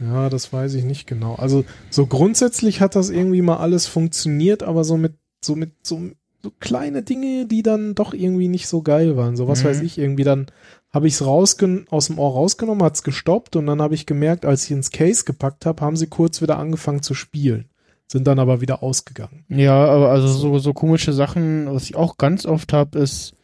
[0.00, 1.34] Ja, das weiß ich nicht genau.
[1.34, 6.00] Also so grundsätzlich hat das irgendwie mal alles funktioniert, aber so mit so mit so,
[6.42, 9.36] so kleine Dinge, die dann doch irgendwie nicht so geil waren.
[9.36, 9.68] So was Mhm.
[9.68, 10.46] weiß ich irgendwie dann
[10.90, 14.64] habe ich es aus dem Ohr rausgenommen, hat's gestoppt und dann habe ich gemerkt, als
[14.64, 17.66] ich ins Case gepackt habe, haben sie kurz wieder angefangen zu spielen,
[18.10, 19.44] sind dann aber wieder ausgegangen.
[19.48, 23.34] Ja, aber also so, so komische Sachen, was ich auch ganz oft habe, ist,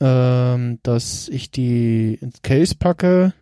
[0.00, 3.32] ähm, dass ich die ins Case packe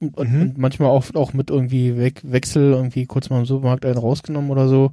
[0.00, 0.40] und, Mhm.
[0.42, 4.50] und manchmal auch, auch mit irgendwie Weg, Wechsel irgendwie kurz mal im Supermarkt einen rausgenommen
[4.50, 4.90] oder so.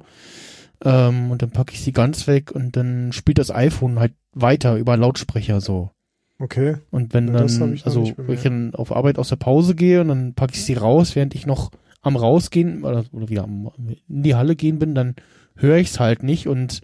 [0.84, 4.76] Ähm, und dann packe ich sie ganz weg und dann spielt das iPhone halt weiter
[4.76, 5.90] über Lautsprecher so.
[6.38, 6.76] Okay.
[6.90, 10.08] Und wenn Ja, dann, also wenn ich dann auf Arbeit aus der Pause gehe und
[10.08, 11.70] dann packe ich sie raus, während ich noch
[12.02, 13.70] am rausgehen oder, oder wieder am,
[14.08, 15.14] in die Halle gehen bin, dann
[15.56, 16.80] höre ich es halt nicht und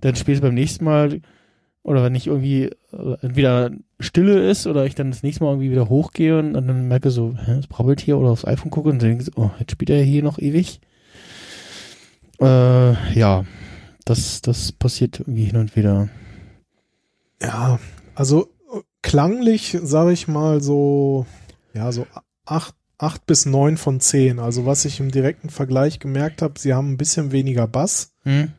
[0.00, 1.20] dann später beim nächsten Mal
[1.82, 5.70] oder wenn ich irgendwie äh, entweder Stille ist oder ich dann das nächste Mal irgendwie
[5.70, 8.90] wieder hochgehe und, und dann merke so, hä, es brabbelt hier oder aufs iPhone gucke
[8.90, 10.80] und denke so, oh, jetzt spielt er hier noch ewig.
[12.40, 13.44] Äh, ja,
[14.04, 16.08] das, das passiert irgendwie hin und wieder.
[17.42, 17.78] Ja,
[18.14, 18.48] also
[19.02, 21.26] klanglich, sage ich mal, so,
[21.74, 22.06] ja, so
[22.44, 24.38] acht, acht bis neun von zehn.
[24.38, 28.12] Also was ich im direkten Vergleich gemerkt habe, sie haben ein bisschen weniger Bass.
[28.24, 28.52] Hm?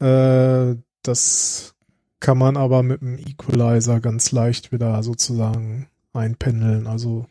[0.00, 1.74] Äh, das
[2.20, 6.86] kann man aber mit dem Equalizer ganz leicht wieder sozusagen einpendeln.
[6.86, 7.26] Also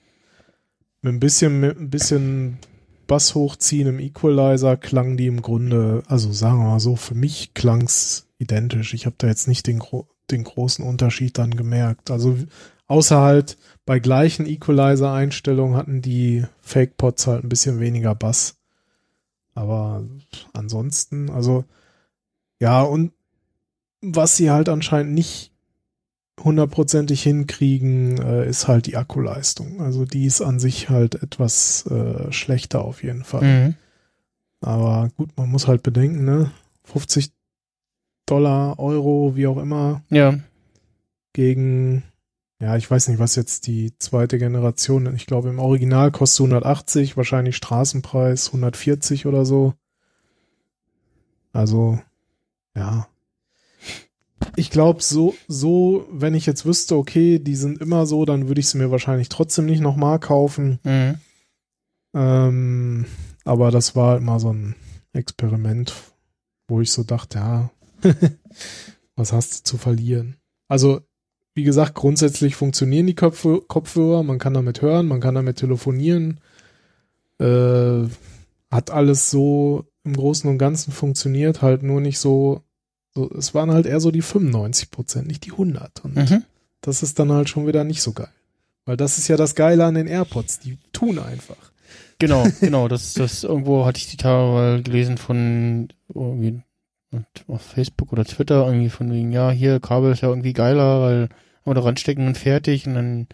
[1.02, 2.58] mit ein bisschen, mit ein bisschen
[3.08, 7.54] Bass hochziehen im Equalizer klang die im Grunde, also sagen wir mal so, für mich
[7.54, 8.94] klang's identisch.
[8.94, 9.82] Ich habe da jetzt nicht den,
[10.32, 12.12] den großen Unterschied dann gemerkt.
[12.12, 12.38] Also
[12.88, 18.58] außer halt bei gleichen Equalizer-Einstellungen hatten die Fake-Pods halt ein bisschen weniger Bass.
[19.56, 20.04] Aber
[20.54, 21.66] ansonsten, also
[22.60, 23.12] ja, und
[24.02, 25.52] was sie halt anscheinend nicht
[26.44, 29.82] hundertprozentig hinkriegen, äh, ist halt die Akkuleistung.
[29.82, 33.44] Also die ist an sich halt etwas äh, schlechter auf jeden Fall.
[33.44, 33.76] Mhm.
[34.62, 36.52] Aber gut, man muss halt bedenken, ne?
[36.86, 37.32] 50
[38.26, 40.38] Dollar, Euro, wie auch immer, Ja.
[41.34, 42.04] gegen,
[42.62, 47.18] ja, ich weiß nicht, was jetzt die zweite Generation, ich glaube im Original kostet 180,
[47.18, 49.74] wahrscheinlich Straßenpreis 140 oder so.
[51.54, 52.00] Also,
[52.76, 53.08] ja.
[54.56, 58.62] Ich glaube, so, so, wenn ich jetzt wüsste, okay, die sind immer so, dann würde
[58.62, 60.80] ich sie mir wahrscheinlich trotzdem nicht nochmal kaufen.
[60.84, 61.16] Mhm.
[62.14, 63.06] Ähm,
[63.46, 64.76] aber das war halt mal so ein
[65.14, 65.94] Experiment,
[66.68, 67.72] wo ich so dachte, ja,
[69.16, 70.38] was hast du zu verlieren?
[70.68, 71.02] Also,
[71.56, 76.40] wie gesagt, grundsätzlich funktionieren die Kopf Kopfhörer, man kann damit hören, man kann damit telefonieren.
[77.40, 78.08] Äh,
[78.72, 82.64] hat alles so im Großen und Ganzen funktioniert, halt nur nicht so,
[83.14, 86.04] so es waren halt eher so die 95 Prozent, nicht die 100.
[86.06, 86.44] Und Mhm.
[86.82, 88.30] das ist dann halt schon wieder nicht so geil.
[88.86, 91.72] Weil das ist ja das Geile an den AirPods, die tun einfach.
[92.20, 92.88] Genau, genau.
[92.88, 96.62] Das, das irgendwo hatte ich die Tage gelesen von irgendwie
[97.48, 101.30] auf Facebook oder Twitter, irgendwie von wegen, ja, hier, Kabel ist ja irgendwie geiler, weil
[101.66, 102.86] wir da ranstecken und fertig.
[102.88, 103.28] Und dann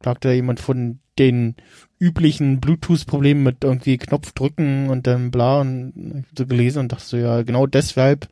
[0.00, 1.56] klagte da jemand von den
[1.98, 7.16] üblichen Bluetooth-Problemen mit irgendwie Knopf drücken und dann bla und so gelesen und dachte so,
[7.16, 8.28] ja, genau deshalb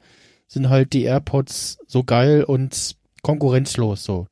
[0.51, 4.27] sind halt die AirPods so geil und konkurrenzlos so.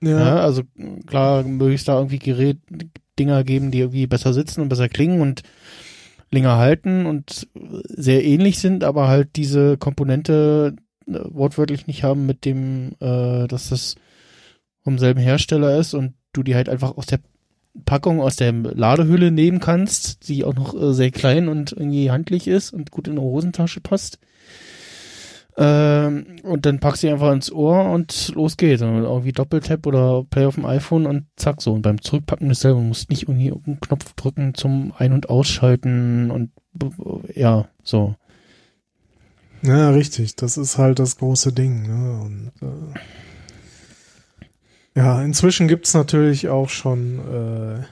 [0.00, 0.62] Ja, also
[1.06, 1.44] klar,
[1.74, 2.58] es da irgendwie Gerät,
[3.18, 5.42] Dinger geben, die irgendwie besser sitzen und besser klingen und
[6.30, 7.48] länger halten und
[7.84, 13.70] sehr ähnlich sind, aber halt diese Komponente äh, wortwörtlich nicht haben mit dem, äh, dass
[13.70, 13.96] das
[14.84, 17.18] vom selben Hersteller ist und du die halt einfach aus der
[17.84, 22.46] Packung, aus der Ladehülle nehmen kannst, die auch noch äh, sehr klein und irgendwie handlich
[22.46, 24.18] ist und gut in eine Hosentasche passt.
[25.60, 28.80] Ähm, und dann packst du die einfach ins Ohr und los geht's.
[28.80, 31.72] Und irgendwie Doppeltap oder Play auf dem iPhone und zack so.
[31.72, 32.78] Und beim Zurückpacken dasselbe.
[32.78, 36.52] Du musst nicht irgendwie einen Knopf drücken zum Ein- und Ausschalten und
[37.34, 38.14] ja, so.
[39.62, 40.36] Ja, richtig.
[40.36, 41.82] Das ist halt das große Ding.
[41.82, 42.20] Ne?
[42.20, 43.00] Und, äh,
[44.94, 47.82] ja, inzwischen gibt's natürlich auch schon äh,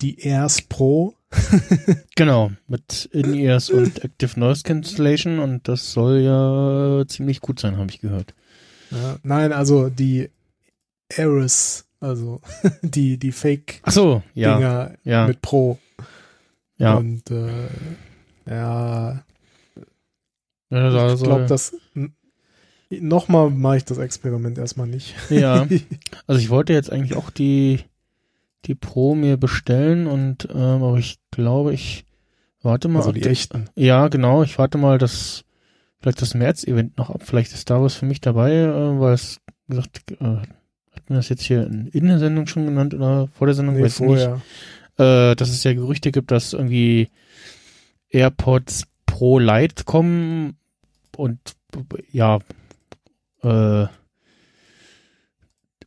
[0.00, 1.14] die Airs Pro.
[2.16, 7.90] Genau, mit In-Ears und Active Noise Cancellation und das soll ja ziemlich gut sein, habe
[7.90, 8.34] ich gehört.
[8.90, 10.30] Ja, nein, also die
[11.16, 12.40] Airs, also
[12.82, 15.78] die, die Fake-Dinger Ach so, ja, ja, mit Pro.
[16.76, 16.94] ja.
[16.94, 17.68] Und äh,
[18.46, 19.24] ja,
[20.70, 21.74] ja ich glaube, das
[22.90, 25.14] nochmal mache ich das Experiment erstmal nicht.
[25.30, 25.66] Ja,
[26.26, 27.80] also ich wollte jetzt eigentlich auch die
[28.66, 32.04] die Pro mir bestellen und ähm, aber ich glaube, ich
[32.62, 33.00] warte mal.
[33.00, 33.68] Also die echten.
[33.74, 34.42] Ja, genau.
[34.42, 35.44] Ich warte mal das
[36.00, 37.22] vielleicht das März-Event noch ab.
[37.24, 41.28] Vielleicht ist da was für mich dabei, äh, weil es gesagt äh, hat mir das
[41.28, 44.06] jetzt hier in, in der Sendung schon genannt oder vor der Sendung Nee, weiß ich
[44.06, 44.28] nicht.
[44.98, 45.30] vorher.
[45.30, 47.08] äh, dass es ja Gerüchte gibt, dass irgendwie
[48.10, 50.56] AirPods Pro Lite kommen
[51.16, 51.38] und
[52.10, 52.38] ja,
[53.42, 53.86] äh,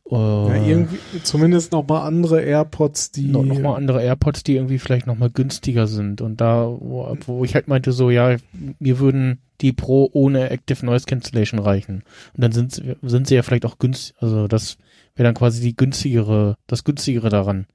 [0.08, 3.26] Ja, irgendwie, zumindest noch mal andere AirPods, die.
[3.26, 7.16] noch, noch mal andere AirPods, die irgendwie vielleicht noch mal günstiger sind und da, wo,
[7.26, 8.36] wo ich halt meinte so, ja,
[8.78, 12.04] mir würden die Pro ohne Active Noise Cancellation reichen
[12.34, 14.76] und dann sind sie, sind sie ja vielleicht auch günstig, also das
[15.16, 17.66] wäre dann quasi die günstigere, das günstigere daran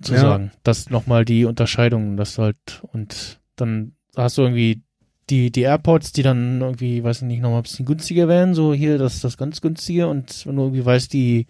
[0.00, 0.20] zu Ja.
[0.20, 4.82] sagen, dass noch mal die Unterscheidung, das halt und dann hast du irgendwie
[5.32, 8.74] die, die AirPods, die dann irgendwie, weiß ich nicht, nochmal ein bisschen günstiger wären, so
[8.74, 11.46] hier, das das ganz günstige und wenn du irgendwie weißt, die,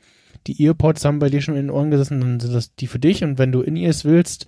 [0.47, 3.01] die Earpods haben bei dir schon in den Ohren gesessen, dann sind das die für
[3.01, 4.47] dich und wenn du In-Ears willst,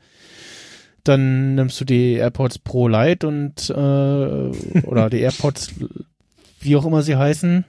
[1.03, 3.73] dann nimmst du die AirPods Pro Lite und äh,
[4.87, 5.75] oder die AirPods,
[6.61, 7.65] wie auch immer sie heißen.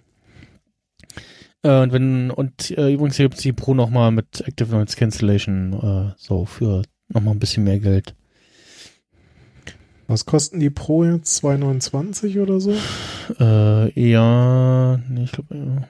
[1.63, 6.13] Äh, und wenn und äh, übrigens gibt's die Pro nochmal mit Active Noise Cancellation, äh,
[6.15, 8.13] so für nochmal ein bisschen mehr Geld.
[10.07, 11.43] Was kosten die Pro jetzt?
[11.43, 12.75] 2,29 oder so?
[13.39, 15.87] Äh, ja, nee, ich glaube, ja.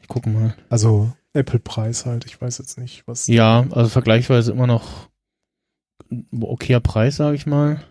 [0.00, 0.54] ich gucke mal.
[0.68, 2.24] Also Apple-Preis halt.
[2.26, 3.26] Ich weiß jetzt nicht, was.
[3.26, 5.08] Ja, also vergleichsweise immer noch
[6.40, 7.82] okayer Preis, sage ich mal.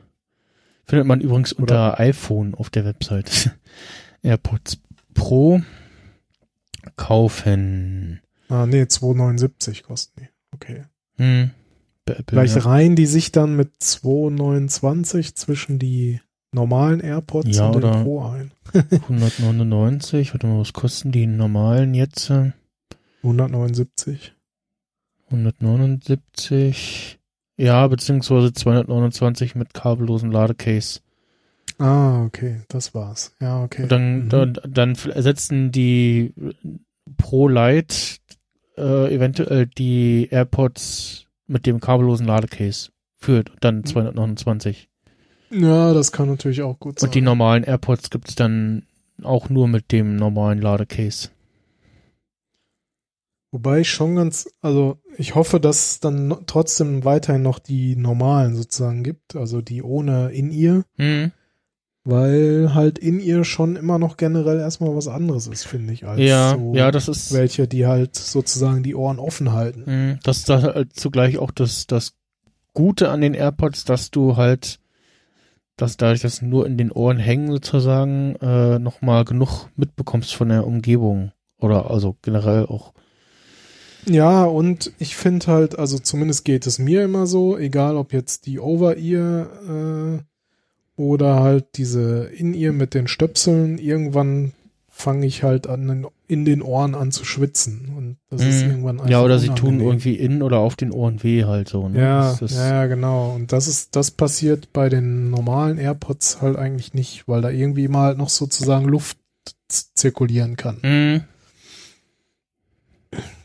[0.86, 3.56] Findet man übrigens unter iPhone auf der Website.
[4.24, 4.80] AirPods
[5.14, 5.62] Pro
[6.96, 8.22] kaufen.
[8.50, 10.30] Ah, nee, 2,79 kosten die.
[10.52, 10.84] Okay.
[11.18, 11.52] Hm.
[12.08, 16.20] Reihen die sich dann mit 2,29 zwischen die
[16.52, 18.52] normalen AirPods Ja, und den oder- Pro ein.
[18.74, 20.34] 199.
[20.34, 22.32] Warte mal, was kosten die normalen jetzt?
[23.24, 24.34] 179.
[25.30, 27.20] 179.
[27.58, 31.02] Ja, beziehungsweise 229 mit kabellosen Ladecase.
[31.78, 33.34] Ah, okay, das war's.
[33.42, 33.84] Ja, okay.
[33.84, 34.30] Und dann, Mhm.
[34.30, 36.34] dann, dann ersetzen die
[37.18, 37.96] Pro Lite
[38.78, 43.44] äh, eventuell die AirPods mit dem kabellosen Ladecase für Mhm.
[43.60, 44.88] dann 229.
[45.52, 47.08] Ja, das kann natürlich auch gut sein.
[47.10, 48.86] Und die normalen AirPods gibt's dann
[49.24, 51.30] auch nur mit dem normalen Ladecase.
[53.52, 58.56] Wobei ich schon ganz, also ich hoffe, dass es dann trotzdem weiterhin noch die normalen
[58.56, 61.32] sozusagen gibt, also die ohne In-Ear, Hm.
[62.10, 66.56] Weil halt In-Ear schon immer noch generell erstmal was anderes ist, finde ich, als Ja,
[66.58, 69.86] so ja, das ist welche, die halt sozusagen die Ohren offen halten.
[69.86, 72.14] hm, das ist da halt zugleich auch das, das
[72.74, 74.80] Gute an den AirPods, dass du halt,
[75.78, 80.66] dass dadurch, dass nur in den Ohren hängen sozusagen, äh, nochmal genug mitbekommst von der
[80.66, 81.32] Umgebung.
[81.58, 82.94] Oder also generell auch.
[84.06, 88.46] Ja, und ich finde halt, also zumindest geht es mir immer so, egal ob jetzt
[88.46, 89.50] die Over-Ear
[90.18, 90.20] äh,
[91.00, 94.52] oder halt diese In-Ear mit den Stöpseln, irgendwann
[94.90, 97.94] fange ich halt an, in den Ohren an zu schwitzen.
[97.96, 98.70] Und das ist Mhm.
[98.72, 99.88] irgendwann einfach Ja, oder sie tun unangenehm.
[99.88, 101.88] irgendwie in oder auf den Ohren weh halt so.
[101.88, 102.02] Ne?
[102.02, 103.34] Ja, ist, ja, ja, genau.
[103.34, 107.86] Und das ist, das passiert bei den normalen AirPods halt eigentlich nicht, weil da irgendwie
[107.86, 109.18] immer halt noch sozusagen Luft
[109.70, 110.80] zirkulieren kann.
[110.82, 111.22] Hm,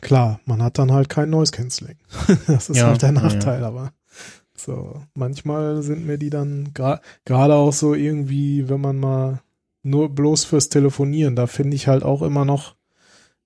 [0.00, 1.96] Klar, man hat dann halt kein Noise Cancelling.
[2.46, 3.92] das ist Ja, halt der ja, Nachteil, aber
[4.64, 9.40] so, manchmal sind mir die dann gra- gerade auch so irgendwie, wenn man mal
[9.82, 12.76] nur bloß fürs Telefonieren, da finde ich halt auch immer noch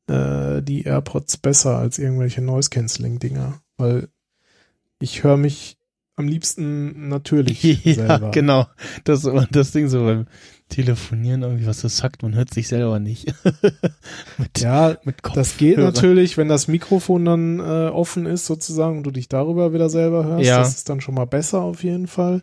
[0.09, 4.09] äh, die AirPods besser als irgendwelche Noise Cancelling Dinger, weil
[5.01, 5.78] ich höre mich
[6.19, 8.31] am liebsten natürlich ja, selber.
[8.33, 8.67] genau.
[9.05, 10.27] Das das Ding so beim
[10.69, 13.33] Telefonieren irgendwie, was das sagt, man hört sich selber nicht.
[14.39, 15.17] mit, Ja, mit.
[15.35, 19.73] Das geht natürlich, wenn das Mikrofon dann äh, offen ist sozusagen und du dich darüber
[19.73, 20.45] wieder selber hörst.
[20.45, 20.59] Ja.
[20.59, 22.43] Das ist dann schon mal besser auf jeden Fall.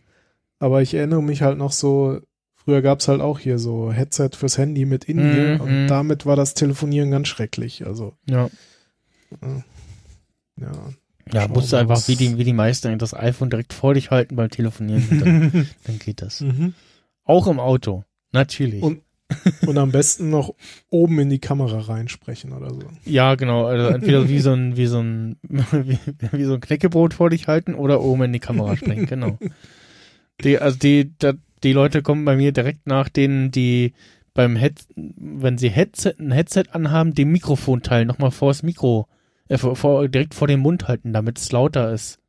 [0.57, 2.19] Aber ich erinnere mich halt noch so,
[2.55, 5.87] früher gab's halt auch hier so Headset fürs Handy mit in Mhm, und mhm.
[5.87, 7.85] damit war das Telefonieren ganz schrecklich.
[7.85, 8.49] Also, Ja,
[10.59, 10.71] ja.
[11.33, 14.35] Ja musst du einfach wie die, wie die meisten das iPhone direkt vor dich halten
[14.35, 15.05] beim Telefonieren.
[15.19, 16.41] dann, dann geht das.
[16.41, 16.73] Mhm.
[17.23, 18.03] Auch im Auto.
[18.31, 18.81] Natürlich.
[18.83, 19.01] Und-
[19.65, 20.53] Und am besten noch
[20.91, 22.81] oben in die Kamera reinsprechen oder so.
[23.05, 23.65] ja, genau.
[23.65, 25.97] Also entweder wie so ein, wie so ein, wie,
[26.31, 29.05] wie so ein Knäckebrot vor dich halten oder oben in die Kamera sprechen.
[29.09, 29.39] Genau.
[30.43, 33.93] Die, also die, da, die Leute kommen bei mir direkt nach denen, die
[34.35, 39.07] beim Head, wenn sie Headset, ein Headset anhaben, den Mikrofonteil nochmal vor das Mikro,
[39.49, 42.19] äh, vor, vor, direkt vor den Mund halten, damit es lauter ist.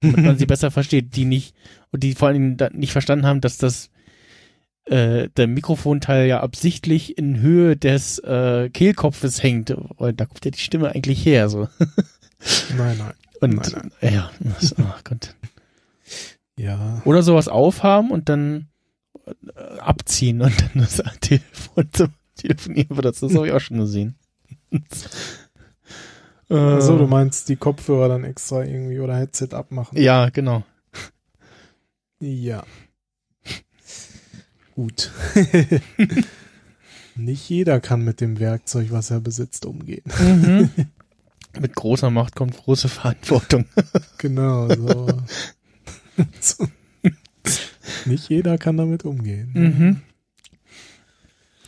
[0.00, 1.54] Damit man sie besser versteht, die nicht,
[1.90, 3.90] und die vor allen Dingen nicht verstanden haben, dass das
[4.86, 9.74] äh, der Mikrofonteil ja absichtlich in Höhe des äh, Kehlkopfes hängt.
[9.98, 11.48] Weil da kommt ja die Stimme eigentlich her.
[11.48, 11.68] So.
[12.76, 13.12] Nein, nein.
[13.42, 14.14] Und Nein, nein.
[14.14, 15.34] ja, das, ach Gott.
[16.56, 17.00] Ja.
[17.04, 18.68] Oder sowas aufhaben und dann
[19.26, 23.22] äh, abziehen und dann das Telefon zum Telefonieren benutzt.
[23.22, 24.14] Das habe ich auch schon gesehen.
[26.50, 29.98] Äh, Also du meinst die Kopfhörer dann extra irgendwie oder Headset abmachen?
[29.98, 30.64] Ja, genau.
[32.20, 32.64] Ja.
[34.74, 35.10] Gut.
[37.16, 40.04] Nicht jeder kann mit dem Werkzeug, was er besitzt, umgehen.
[40.18, 40.70] Mhm.
[41.60, 43.64] Mit großer Macht kommt große Verantwortung.
[44.18, 45.06] Genau, so.
[46.40, 46.68] so.
[48.04, 49.50] Nicht jeder kann damit umgehen.
[49.54, 50.00] Mhm.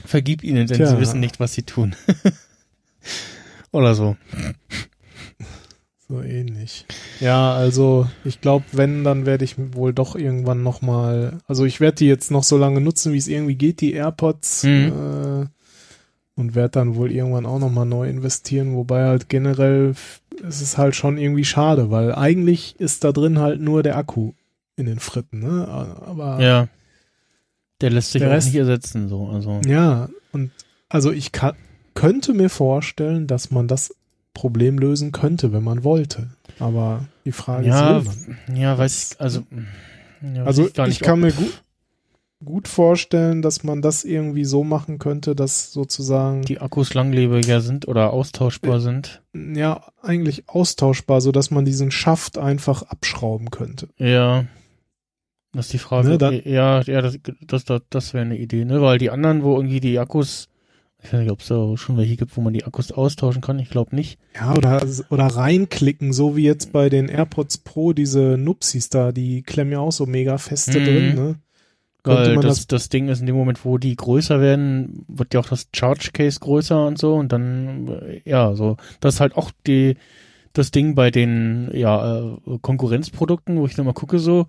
[0.04, 0.86] Vergib ihnen, denn Tja.
[0.86, 1.96] sie wissen nicht, was sie tun.
[3.72, 4.16] Oder so.
[6.08, 6.84] So ähnlich.
[7.20, 11.96] Ja, also ich glaube, wenn, dann werde ich wohl doch irgendwann nochmal, also ich werde
[11.96, 14.64] die jetzt noch so lange nutzen, wie es irgendwie geht, die AirPods.
[14.64, 14.92] Mhm.
[15.42, 15.46] Äh,
[16.34, 19.94] und werde dann wohl irgendwann auch nochmal neu investieren, wobei halt generell
[20.42, 24.32] ist es halt schon irgendwie schade, weil eigentlich ist da drin halt nur der Akku
[24.76, 25.68] in den Fritten, ne?
[25.68, 26.68] Aber Ja.
[27.82, 29.26] Der lässt sich Der auch Rest- nicht ersetzen, so.
[29.28, 29.60] Also.
[29.66, 30.50] Ja, und
[30.88, 31.54] also ich kann,
[31.94, 33.94] könnte mir vorstellen, dass man das
[34.34, 36.28] Problem lösen könnte, wenn man wollte.
[36.58, 38.56] Aber die Frage Ja, ist, will man?
[38.56, 39.42] ja, weiß ich, also,
[40.34, 41.62] Ja, Also ich nicht, kann mir gut,
[42.44, 47.86] gut vorstellen, dass man das irgendwie so machen könnte, dass sozusagen die Akkus langlebiger sind
[47.88, 49.22] oder austauschbar sind.
[49.34, 53.88] ja eigentlich austauschbar, so dass man diesen Schaft einfach abschrauben könnte.
[53.98, 54.46] Ja.
[55.54, 56.08] Das ist die Frage.
[56.16, 58.80] Ne, ja, ja, das, das, das, das wäre eine Idee, ne?
[58.80, 60.48] Weil die anderen, wo irgendwie die Akkus,
[61.02, 63.58] ich weiß nicht, ob es da schon welche gibt, wo man die Akkus austauschen kann,
[63.58, 64.18] ich glaube nicht.
[64.36, 64.80] Ja, oder,
[65.10, 69.80] oder reinklicken, so wie jetzt bei den AirPods Pro, diese Nupsis da, die klemmen ja
[69.80, 70.84] auch so mega feste Mhm.
[70.84, 71.34] drin, ne?
[72.04, 75.40] Weil das, das, das Ding ist in dem Moment, wo die größer werden, wird ja
[75.40, 79.36] auch das Charge Case größer und so und dann, äh, ja, so, das ist halt
[79.36, 79.96] auch die,
[80.52, 84.46] das Ding bei den, ja, äh, Konkurrenzprodukten, wo ich dann mal gucke so,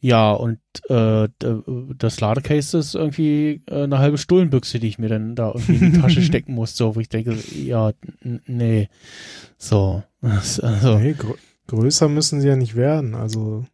[0.00, 1.62] ja, und äh, d-
[1.96, 5.92] das Ladecase ist irgendwie äh, eine halbe Stullenbüchse, die ich mir dann da irgendwie in
[5.92, 7.92] die Tasche stecken muss, so, wo ich denke, ja,
[8.46, 8.88] nee,
[9.56, 11.34] so, also, nee, grö
[11.66, 13.64] größer müssen sie ja nicht werden, also.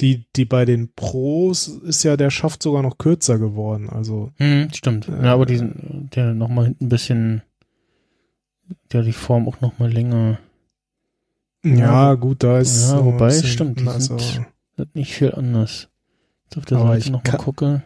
[0.00, 4.30] Die, die bei den Pros ist ja der Schaft sogar noch kürzer geworden, also.
[4.36, 7.42] Hm, stimmt, Äh, ja, aber die sind, der nochmal hinten ein bisschen,
[8.92, 10.38] ja, die Form auch nochmal länger.
[11.64, 14.40] ja, Ja, gut, da ist ja, wobei, stimmt, die sind-
[14.78, 15.88] ist nicht viel anders.
[16.44, 17.82] Jetzt auf der Aber Seite ich nochmal gucke.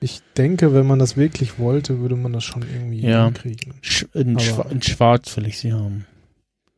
[0.00, 3.24] ich denke, wenn man das wirklich wollte, würde man das schon irgendwie Ja.
[3.26, 3.74] hinkriegen.
[3.80, 6.06] Sch in, Schwa in Schwarz will ich sie haben.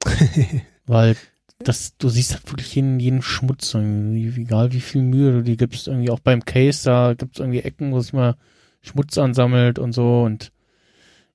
[0.87, 1.17] Weil
[1.59, 5.57] das, du siehst halt wirklich jeden, jeden Schmutz, irgendwie, egal wie viel Mühe du dir
[5.57, 8.37] gibst, irgendwie auch beim Case, da gibt's irgendwie Ecken, wo sich mal
[8.81, 10.53] Schmutz ansammelt und so und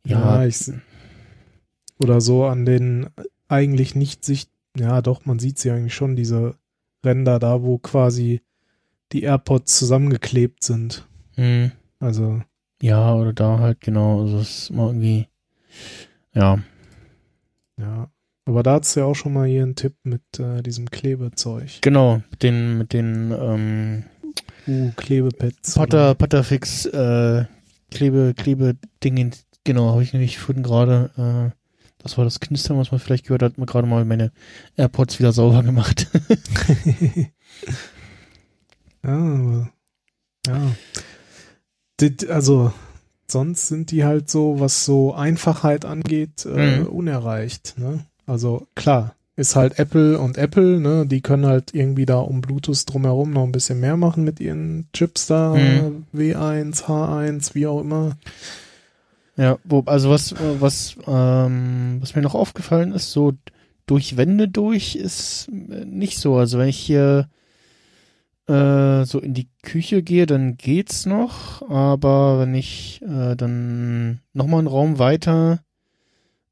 [0.06, 0.72] Ja, ja, ich,
[2.00, 3.08] oder so an den
[3.50, 6.56] eigentlich nicht sicht, ja doch, man sieht sie eigentlich schon, diese
[7.04, 8.42] Ränder da, wo quasi
[9.12, 11.08] die AirPods zusammengeklebt sind.
[11.36, 12.42] hm, Also,
[12.82, 15.28] ja, oder da halt, genau, also es ist immer irgendwie,
[16.34, 16.60] ja,
[17.78, 18.10] ja.
[18.46, 21.80] Aber da hat's ja auch schon mal hier einen Tipp mit äh, diesem Klebezeug.
[21.82, 24.04] genau, mit den, mit den, ähm,
[24.66, 25.76] Uh, Klebepads.
[25.76, 27.46] Potter, Potterfix, äh,
[27.92, 29.32] Klebe, Klebe-Dingen,
[29.66, 31.12] genau, habe ich nämlich vorhin gerade,
[31.54, 31.56] äh,
[32.04, 34.32] das war das Knistern, was man vielleicht gehört hat, mir gerade mal meine
[34.78, 36.08] AirPods wieder sauber gemacht.
[39.04, 39.70] ja, aber,
[40.48, 40.72] ja.
[42.30, 42.74] Also,
[43.28, 46.88] sonst sind die halt so, was so Einfachheit angeht, äh, Mhm.
[46.88, 47.76] unerreicht.
[47.78, 48.06] Ne?
[48.26, 51.06] Also klar, ist halt Apple und Apple, ne?
[51.06, 54.88] Die können halt irgendwie da um Bluetooth drumherum noch ein bisschen mehr machen mit ihren
[54.94, 56.06] Chips da, Mhm.
[56.14, 58.18] W1, H1, wie auch immer.
[59.36, 63.34] Ja, wo, also was, was, ähm, was mir noch aufgefallen ist, so
[63.86, 66.38] durch Wände durch ist äh, nicht so.
[66.38, 67.30] Also wenn ich hier
[68.48, 74.60] äh, so in die Küche gehe, dann geht's noch, aber wenn ich äh, dann nochmal
[74.60, 75.64] einen Raum weiter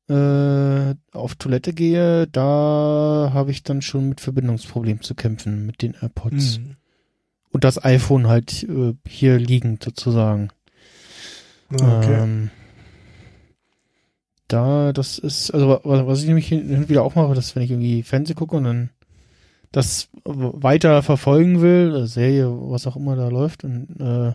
[0.09, 5.93] äh, auf Toilette gehe, da habe ich dann schon mit Verbindungsproblemen zu kämpfen mit den
[5.93, 6.59] AirPods.
[6.59, 6.75] Mhm.
[7.51, 10.49] Und das iPhone halt äh, hier liegend sozusagen.
[11.79, 12.23] Ah, Okay.
[12.23, 12.49] Ähm,
[14.51, 17.55] da, das ist, also wa- was ich nämlich hin hin und wieder auch mache, dass
[17.55, 18.89] wenn ich irgendwie Fernsehen gucke und dann
[19.71, 24.33] das weiter verfolgen will, äh, Serie, was auch immer da läuft, und äh,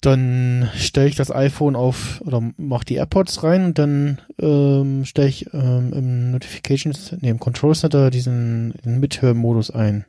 [0.00, 5.28] dann stelle ich das iPhone auf oder mache die AirPods rein und dann ähm, stelle
[5.28, 10.04] ich ähm, im Notifications, nee, im Control Center diesen, diesen Mithörmodus ein.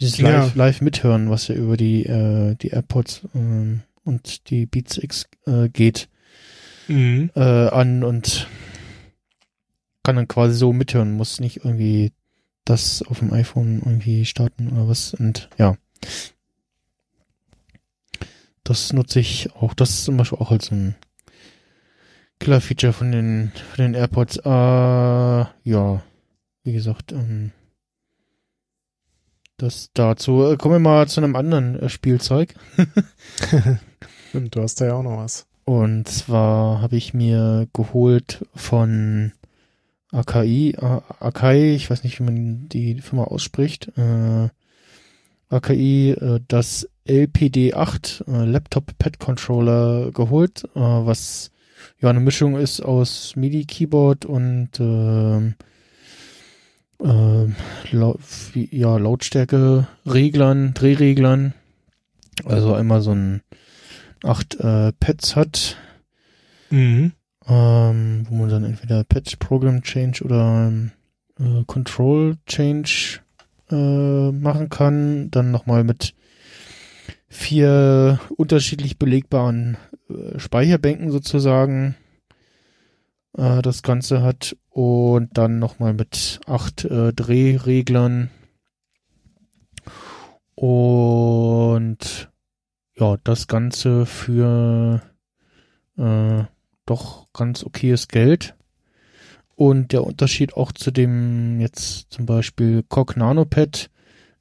[0.00, 0.28] Dieses Ja.
[0.42, 5.26] Live, Live Mithören, was ja über die, äh, die AirPods ähm, und die Beats X
[5.46, 6.08] äh, geht,
[6.88, 7.30] Mhm.
[7.34, 8.48] äh, an und
[10.02, 12.12] kann dann quasi so mithören, muss nicht irgendwie
[12.64, 15.76] das auf dem iPhone irgendwie starten oder was und ja.
[18.62, 20.94] Das nutze ich auch, das ist zum Beispiel auch als ein
[22.40, 24.38] Killer-Feature von den, von den AirPods.
[24.38, 26.02] Äh, ja,
[26.62, 27.52] wie gesagt, ähm,
[29.56, 30.44] das dazu.
[30.44, 32.54] Äh, kommen wir mal zu einem anderen äh, Spielzeug.
[34.28, 35.46] Stimmt, du hast da ja auch noch was.
[35.64, 39.32] Und zwar habe ich mir geholt von
[40.12, 44.48] AKI, äh, Akai, ich weiß nicht, wie man die Firma ausspricht, äh,
[45.48, 51.50] AKI, äh, das LPD8 äh, Laptop Pad Controller geholt, äh, was
[52.00, 55.54] ja eine Mischung ist aus MIDI Keyboard und ähm,
[57.02, 57.56] ähm,
[57.90, 58.18] lau
[58.54, 61.54] ja, Lautstärke Reglern, Drehreglern.
[62.44, 63.42] Also einmal so ein
[64.24, 65.76] acht äh, Pads hat,
[66.70, 67.12] Mhm.
[67.46, 70.90] ähm, wo man dann entweder Patch Program Change oder ähm,
[71.38, 73.20] äh, Control Change
[73.70, 75.30] äh, machen kann.
[75.30, 76.14] Dann nochmal mit
[77.28, 79.76] vier unterschiedlich belegbaren
[80.08, 81.94] äh, Speicherbänken sozusagen
[83.36, 88.30] äh, das Ganze hat und dann nochmal mit acht äh, Drehreglern
[90.56, 92.30] Und
[92.96, 95.02] ja, das Ganze für
[95.98, 96.44] äh,
[96.86, 98.54] doch ganz okayes Geld.
[99.56, 103.90] Und der Unterschied auch zu dem jetzt zum Beispiel Cock Nanopad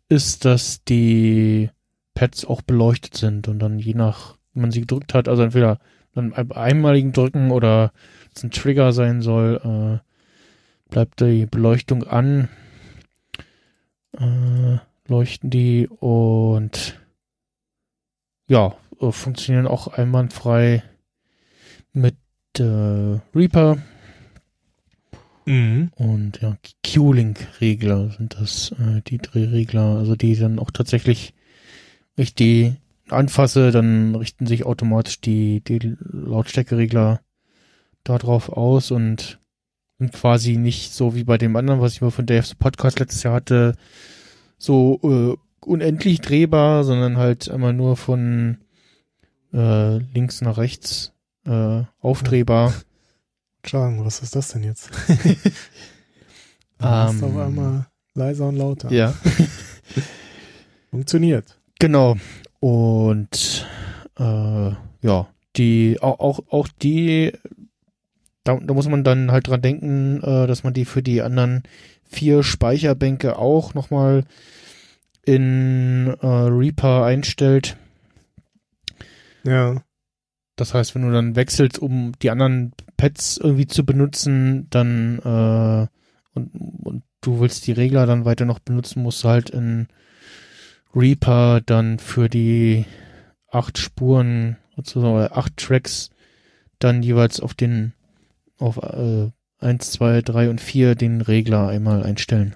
[0.09, 1.69] ist, dass die
[2.15, 5.79] Pads auch beleuchtet sind und dann je nach, wie man sie gedrückt hat, also entweder
[6.13, 7.91] dann einmaligen Drücken oder
[8.35, 9.61] es ein Trigger sein soll,
[10.03, 12.49] äh, bleibt die Beleuchtung an,
[14.17, 14.77] äh,
[15.07, 16.99] leuchten die und
[18.47, 20.83] ja, äh, funktionieren auch einwandfrei
[21.93, 22.15] mit
[22.57, 23.77] äh, Reaper
[25.45, 25.91] Mhm.
[25.95, 31.33] und ja, Q-Link-Regler sind das, äh, die Drehregler, also die dann auch tatsächlich,
[32.15, 32.75] wenn ich die
[33.09, 37.19] anfasse, dann richten sich automatisch die, die Lautstärkeregler
[38.05, 39.39] darauf aus und
[39.99, 43.23] sind quasi nicht so wie bei dem anderen, was ich mal von Dave's Podcast letztes
[43.23, 43.75] Jahr hatte,
[44.57, 48.57] so äh, unendlich drehbar, sondern halt einmal nur von
[49.53, 51.13] äh, links nach rechts
[51.45, 52.73] äh, aufdrehbar.
[53.61, 54.89] Entschuldigung, was ist das denn jetzt?
[56.83, 58.91] Ähm, ist auf einmal leiser und lauter.
[58.91, 59.13] Ja.
[60.91, 61.57] Funktioniert.
[61.79, 62.17] Genau.
[62.59, 63.67] Und
[64.19, 67.31] äh, ja, die auch auch, auch die
[68.43, 71.63] da, da muss man dann halt dran denken, äh, dass man die für die anderen
[72.03, 74.25] vier Speicherbänke auch nochmal
[75.25, 77.77] in äh, Reaper einstellt.
[79.43, 79.83] Ja.
[80.55, 85.87] Das heißt, wenn du dann wechselst, um die anderen Pads irgendwie zu benutzen, dann äh,
[86.35, 86.51] und,
[86.83, 89.87] und du willst die Regler dann weiter noch benutzen, musst du halt in
[90.95, 92.85] Reaper dann für die
[93.49, 96.09] acht Spuren, sozusagen acht Tracks
[96.79, 97.93] dann jeweils auf den
[98.57, 102.55] auf äh, 1, 2, 3 und 4 den Regler einmal einstellen.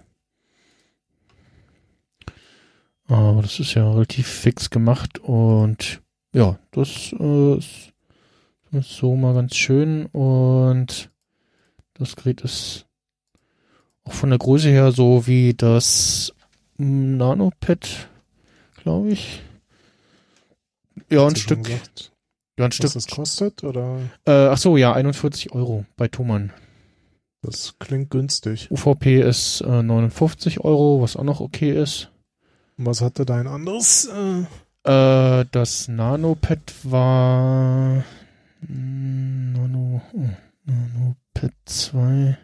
[3.08, 6.01] Aber das ist ja relativ fix gemacht und
[6.34, 7.93] ja, das äh, ist,
[8.82, 11.10] so mal ganz schön und
[11.93, 12.86] das Gerät ist
[14.03, 16.34] auch von der Größe her so wie das
[16.78, 18.10] Nanopad,
[18.84, 19.41] glaube ich.
[21.10, 22.12] Ja, ein Stück, gesagt,
[22.60, 22.93] ja, ein was Stück.
[22.93, 23.64] das kostet?
[23.64, 26.51] Oder Äh, ach so, ja, 41 Euro bei Thomann.
[27.41, 28.70] das klingt günstig.
[28.70, 32.12] UVP ist äh, 59 Euro, was auch noch okay ist.
[32.78, 34.06] Was hatte dein anderes?
[34.08, 34.44] Äh,
[34.90, 38.04] Äh, das Nanopad war
[38.62, 40.30] mm, Nano, oh,
[40.66, 42.38] Nanopad 2.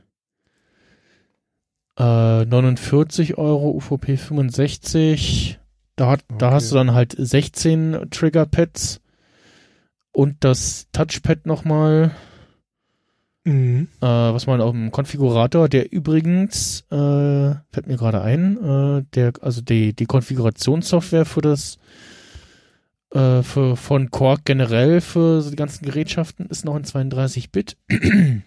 [1.98, 5.60] Äh, 49 Euro, UVP 65.
[5.96, 6.56] Da, hat, da Okay.
[6.56, 9.00] hast du dann halt 16 Triggerpads
[10.12, 12.12] und das Touchpad nochmal.
[13.44, 13.88] Mhm.
[14.02, 19.34] äh, was man auf dem Konfigurator, der übrigens, äh, fällt mir gerade ein, äh, der,
[19.42, 21.78] also die, die Konfigurationssoftware für das,
[23.12, 27.78] äh, für, von Quark generell für so die ganzen Gerätschaften ist noch in 32-Bit.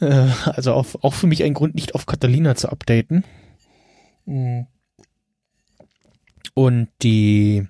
[0.00, 3.24] äh, also auch, auch für mich ein Grund, nicht auf Catalina zu updaten.
[4.26, 4.62] Mm.
[6.54, 7.68] Und die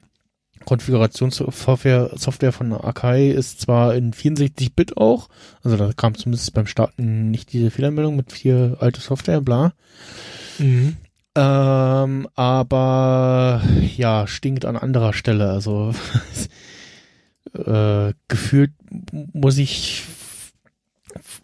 [0.68, 5.30] Konfigurationssoftware Software von Akai ist zwar in 64-Bit auch,
[5.64, 9.72] also da kam zumindest beim Starten nicht diese Fehlermeldung mit vier alte Software, bla.
[10.58, 10.98] Mhm.
[11.34, 13.62] Ähm, aber
[13.96, 15.48] ja, stinkt an anderer Stelle.
[15.48, 15.94] Also
[17.54, 18.72] äh, gefühlt
[19.32, 20.04] muss ich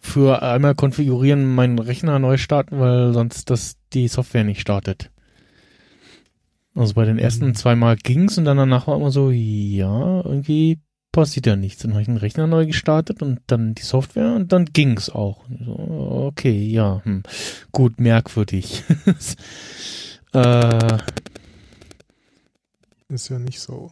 [0.01, 5.09] für einmal konfigurieren meinen Rechner neu starten, weil sonst das die Software nicht startet.
[6.75, 7.55] Also bei den ersten Mhm.
[7.55, 10.79] zweimal ging's und dann danach war immer so, ja, irgendwie
[11.13, 11.81] passiert ja nichts.
[11.81, 15.45] Dann habe ich den Rechner neu gestartet und dann die Software und dann ging's auch.
[15.63, 15.71] So,
[16.27, 17.23] okay, ja, hm.
[17.71, 18.83] gut, merkwürdig.
[20.33, 20.97] äh,
[23.07, 23.91] Ist ja nicht so.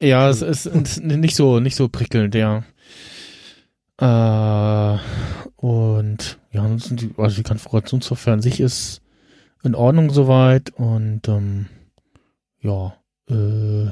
[0.00, 2.64] ja, es ist, ist nicht so, nicht so prickelnd, ja.
[3.98, 4.98] Äh,
[5.56, 9.02] und ja, ansonsten die, also die Konfigurationssoftware an sich ist
[9.62, 11.66] in Ordnung soweit und ähm,
[12.62, 12.96] ja,
[13.28, 13.90] äh,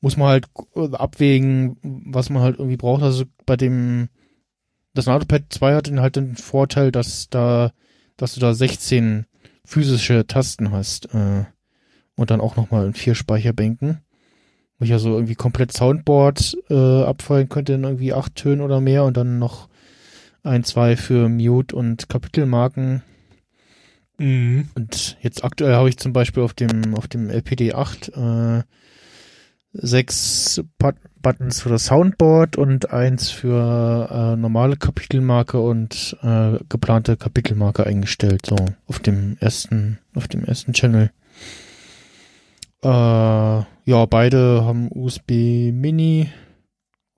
[0.00, 3.02] muss man halt äh, abwägen, was man halt irgendwie braucht.
[3.02, 4.08] Also bei dem
[4.94, 7.72] das Notepad 2 hat halt den Vorteil, dass da,
[8.16, 9.26] dass du da 16
[9.64, 11.44] physische Tasten hast äh,
[12.16, 14.00] und dann auch nochmal in vier Speicherbänken.
[14.78, 19.04] Wo ich also irgendwie komplett Soundboard äh, abfeuern könnte in irgendwie acht Tönen oder mehr
[19.04, 19.68] und dann noch
[20.42, 23.02] ein, zwei für Mute und Kapitelmarken.
[24.20, 24.68] Mhm.
[24.74, 28.62] Und jetzt aktuell habe ich zum Beispiel auf dem, auf dem LPD 8 äh,
[29.72, 37.16] sechs But Buttons für das Soundboard und eins für äh, normale Kapitelmarke und äh, geplante
[37.16, 38.56] Kapitelmarke eingestellt, so
[38.86, 41.10] auf dem ersten, auf dem ersten Channel.
[42.82, 46.30] Äh, ja, beide haben USB Mini.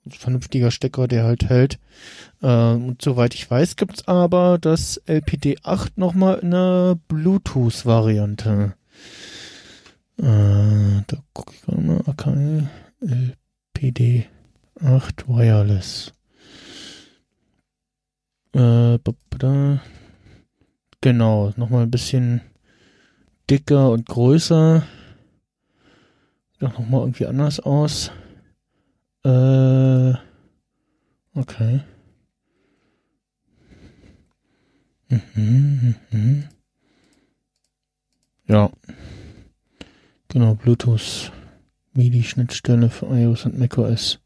[0.09, 1.79] Vernünftiger Stecker, der halt hält.
[2.43, 8.75] Äh, und soweit ich weiß, gibt's aber das LPD8 nochmal in einer Bluetooth-Variante.
[10.19, 12.01] Äh, da gucke ich gerade mal.
[12.07, 12.67] Okay.
[13.77, 16.13] LPD8 Wireless.
[18.55, 18.99] Äh,
[21.01, 22.43] genau, nochmal ein bisschen
[23.49, 24.83] dicker und größer.
[26.53, 28.13] Sieht auch nochmal irgendwie anders aus.
[29.25, 30.15] Äh,
[31.35, 31.81] okay.
[35.09, 36.49] Mhm, mhm.
[38.49, 38.71] Ja.
[40.29, 41.31] Genau, Bluetooth
[41.95, 44.19] MIDI-Schnittstelle für iOS und macOS.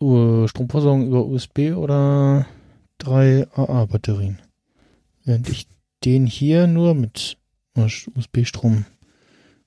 [0.00, 2.46] Uh, Stromversorgung über USB oder
[2.98, 4.38] drei AA-Batterien.
[5.24, 5.66] Während ich
[6.04, 7.38] den hier nur mit
[7.74, 8.84] USB-Strom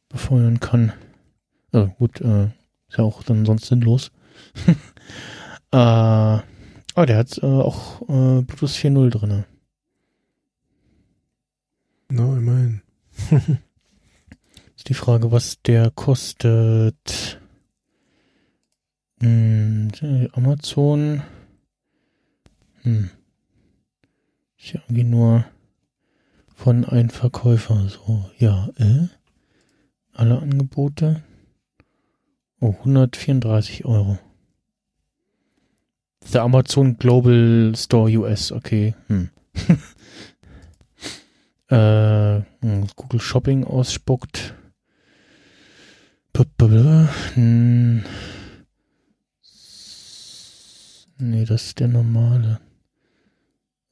[0.09, 0.93] befeuern kann.
[1.71, 2.45] Also gut, äh,
[2.89, 4.11] ist ja auch dann sonst sinnlos.
[5.71, 9.45] äh, aber der hat äh, auch äh, Bluetooth 4.0 drinne.
[12.09, 12.81] Na, no, immerhin.
[14.75, 17.39] ist die Frage, was der kostet.
[19.21, 19.89] Hm,
[20.33, 21.21] Amazon.
[22.81, 23.11] Hm.
[24.57, 25.45] Ist ja irgendwie nur
[26.55, 27.87] von einem Verkäufer.
[27.89, 29.07] So, ja, äh?
[30.19, 31.23] Alle Angebote.
[32.59, 34.19] Oh, 134 Euro.
[36.33, 38.95] Der Amazon Global Store US, okay.
[39.07, 39.29] Hm.
[41.69, 44.55] äh, hm, Google Shopping ausspuckt.
[47.35, 48.03] Hm.
[51.17, 52.59] Nee, das ist der normale.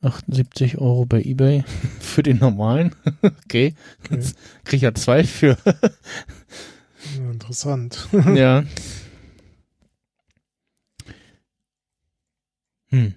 [0.01, 1.63] 78 Euro bei eBay
[1.99, 2.95] für den normalen.
[3.21, 3.75] okay.
[4.03, 4.19] okay.
[4.63, 5.57] krieg ich ja zwei für.
[7.17, 8.07] ja, interessant.
[8.35, 8.63] ja.
[12.89, 13.15] Hm.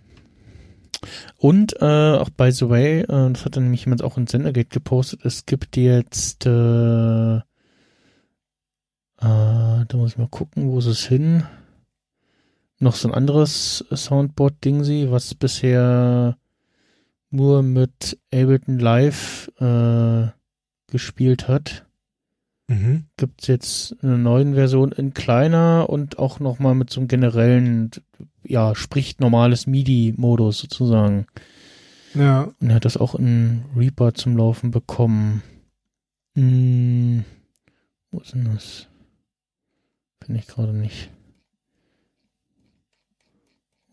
[1.39, 1.85] Und äh,
[2.19, 5.47] auch by the way, äh, das hat dann nämlich jemand auch in Sendergate gepostet, es
[5.47, 7.41] gibt jetzt äh,
[9.21, 11.45] äh, da muss ich mal gucken, wo ist es hin?
[12.79, 16.39] Noch so ein anderes Soundboard-Ding was bisher
[17.31, 20.29] nur mit Ableton Live äh,
[20.89, 21.87] gespielt hat.
[22.69, 23.07] Mhm.
[23.17, 27.91] Gibt es jetzt eine neue Version in kleiner und auch nochmal mit so einem generellen,
[28.45, 31.27] ja, spricht normales MIDI-Modus sozusagen.
[32.15, 32.53] Ja.
[32.61, 35.43] Und er hat das auch in Reaper zum Laufen bekommen.
[36.35, 37.25] Hm,
[38.11, 38.87] wo ist denn das?
[40.23, 41.11] Finde ich gerade nicht.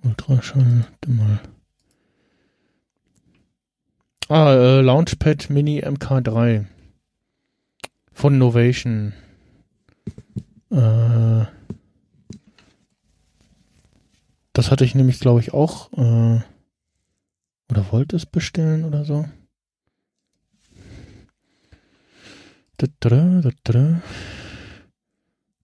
[0.04, 1.40] Ultraschall, mal.
[4.30, 6.66] Ah, äh, Launchpad Mini MK3
[8.12, 9.14] von Novation.
[10.70, 11.46] Äh,
[14.52, 15.94] das hatte ich nämlich, glaube ich, auch.
[15.94, 16.42] Äh,
[17.70, 19.26] oder wollte es bestellen oder so.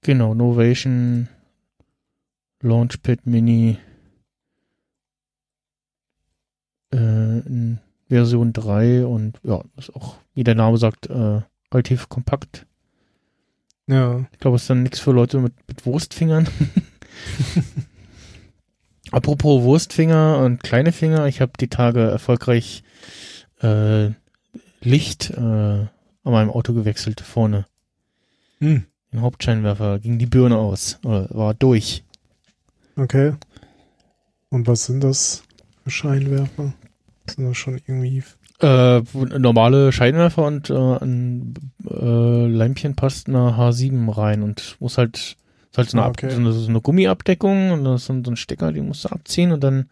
[0.04, 1.28] Genau, Novation
[2.62, 3.78] Launchpad Mini
[6.92, 7.42] äh,
[8.14, 11.42] Version 3 und ja, ist auch, wie der Name sagt, äh,
[11.72, 12.66] relativ kompakt.
[13.88, 14.26] Ja.
[14.32, 16.48] Ich glaube, es ist dann nichts für Leute mit, mit Wurstfingern.
[19.12, 22.84] Apropos Wurstfinger und kleine Finger, ich habe die Tage erfolgreich
[23.62, 24.10] äh,
[24.82, 25.90] Licht äh, an
[26.24, 27.68] meinem Auto gewechselt vorne.
[28.60, 28.86] Hm.
[29.12, 32.04] Den Hauptscheinwerfer ging die Birne aus, oder war durch.
[32.96, 33.34] Okay.
[34.50, 35.44] Und was sind das
[35.84, 36.74] für Scheinwerfer?
[37.30, 38.24] Sind das schon irgendwie
[38.60, 39.02] äh,
[39.40, 41.54] normale Scheinwerfer und äh, ein
[41.90, 46.30] äh, Lämpchen passt eine H7 rein und muss halt, ist halt so eine, okay.
[46.30, 49.52] so eine, so eine Gummiabdeckung und das ist so ein Stecker, den musst du abziehen
[49.52, 49.90] und dann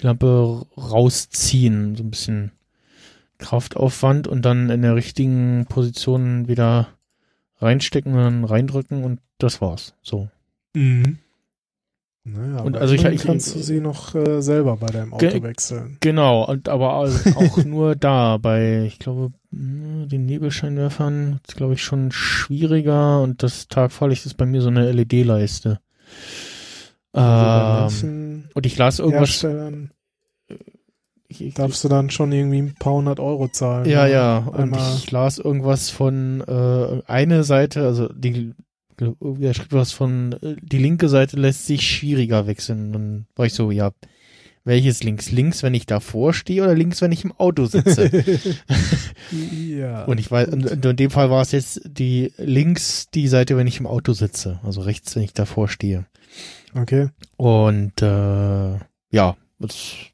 [0.00, 1.96] die Lampe rausziehen.
[1.96, 2.52] So ein bisschen
[3.38, 6.88] Kraftaufwand und dann in der richtigen Position wieder
[7.58, 9.94] reinstecken und dann reindrücken und das war's.
[10.02, 10.28] So.
[10.74, 11.18] Mhm.
[12.24, 15.42] Naja, und also ich, ich kannst du sie noch äh, selber bei deinem Auto ge
[15.42, 15.96] wechseln.
[16.00, 16.94] Genau, und aber
[17.34, 23.42] auch nur da bei, ich glaube, hm, den Nebelscheinwerfern ist glaube ich schon schwieriger und
[23.42, 25.80] das Tagfahrlicht ist bei mir so eine LED-Leiste.
[27.12, 29.44] Also ähm, und ich las irgendwas.
[31.28, 33.88] Ich, ich, darfst du dann schon irgendwie ein paar hundert Euro zahlen.
[33.88, 34.12] Ja, ne?
[34.12, 34.38] ja.
[34.38, 38.54] Und ich las irgendwas von äh, eine Seite, also die
[39.40, 42.92] er schrieb was von, äh, die linke Seite lässt sich schwieriger wechseln.
[42.92, 43.92] Dann war ich so, ja,
[44.64, 45.30] welches links?
[45.32, 48.10] Links, wenn ich davor stehe oder links, wenn ich im Auto sitze?
[49.76, 50.04] ja.
[50.04, 53.66] und ich weiß, und in dem Fall war es jetzt die links die Seite, wenn
[53.66, 56.06] ich im Auto sitze, also rechts, wenn ich davor stehe.
[56.74, 57.08] Okay.
[57.36, 58.78] Und äh,
[59.10, 60.11] ja, das,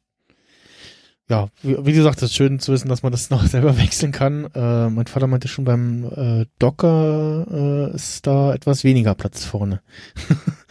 [1.29, 4.13] ja, wie, wie gesagt, es ist schön zu wissen, dass man das noch selber wechseln
[4.13, 4.47] kann.
[4.55, 9.81] Äh, mein Vater meinte schon beim äh, Docker äh, ist da etwas weniger Platz vorne.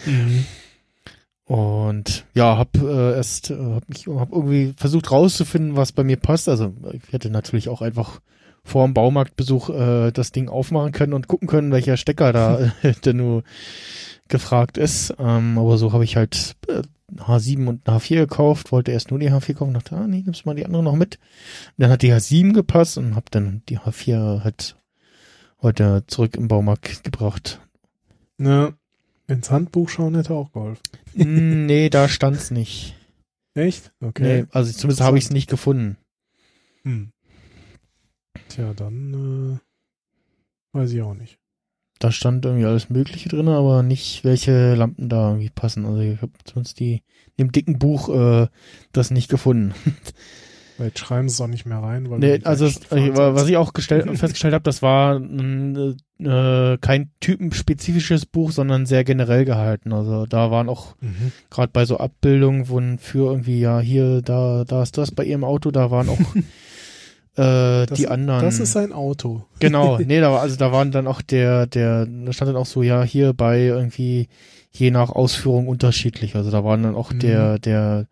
[0.05, 0.45] Mhm.
[1.45, 6.17] Und ja, hab äh, erst äh, hab mich hab irgendwie versucht rauszufinden, was bei mir
[6.17, 6.49] passt.
[6.49, 8.19] Also ich hätte natürlich auch einfach
[8.63, 12.73] vor dem Baumarktbesuch äh, das Ding aufmachen können und gucken können, welcher Stecker da
[13.05, 13.43] denn nur
[14.27, 15.13] gefragt ist.
[15.19, 16.81] Ähm, aber so habe ich halt äh,
[17.15, 20.55] H7 und H4 gekauft, wollte erst nur die H4 kaufen, dachte, ah nee, nimmst mal
[20.55, 21.15] die andere noch mit.
[21.15, 24.75] Und dann hat die H7 gepasst und habe dann die H4 halt
[25.61, 27.61] heute zurück im Baumarkt gebracht.
[28.39, 28.73] Ja.
[29.29, 30.81] Ins Handbuch schauen hätte auch geholfen.
[31.13, 32.95] Hm, nee, da stand's nicht.
[33.55, 33.91] Echt?
[33.99, 34.41] Okay.
[34.41, 35.97] Nee, also zumindest habe ich es nicht gefunden.
[36.83, 37.11] Hm.
[38.49, 39.59] Tja, dann
[40.73, 41.39] äh, weiß ich auch nicht.
[41.99, 45.85] Da stand irgendwie alles Mögliche drin, aber nicht, welche Lampen da irgendwie passen.
[45.85, 47.01] Also ich habe sonst die
[47.35, 48.47] in dem dicken Buch äh,
[48.91, 49.73] das nicht gefunden.
[50.77, 52.09] Weil jetzt schreiben sie es auch nicht mehr rein.
[52.11, 56.77] Weil Nee, also es- äh, was ich auch gestell, festgestellt habe, das war mm, äh,
[56.77, 59.91] kein typenspezifisches Buch, sondern sehr generell gehalten.
[59.91, 61.31] Also da waren auch Mhm.
[61.49, 65.43] gerade bei so Abbildungen, wo für irgendwie, ja, hier, da, da ist das bei ihrem
[65.43, 66.19] Auto, da waren auch
[67.37, 68.41] äh, Das- die anderen.
[68.41, 69.45] Das ist ein Auto.
[69.59, 72.65] Genau, nee, da war, also da waren dann auch der, der, da stand dann auch
[72.65, 74.27] so, ja, hier bei irgendwie
[74.71, 76.35] je nach Ausführung unterschiedlich.
[76.35, 77.19] Also da waren dann auch Mhm.
[77.19, 78.05] der, der,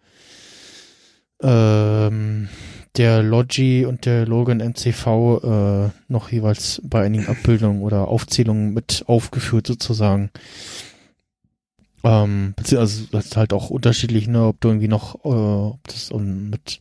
[1.42, 2.50] ähm,
[2.98, 9.04] der Logi und der Logan MCV äh, noch jeweils bei einigen Abbildungen oder Aufzählungen mit
[9.08, 10.30] aufgeführt sozusagen.
[12.04, 16.80] Ähm, ist halt auch unterschiedlich, ne, ob du irgendwie noch, äh, ob das um, mit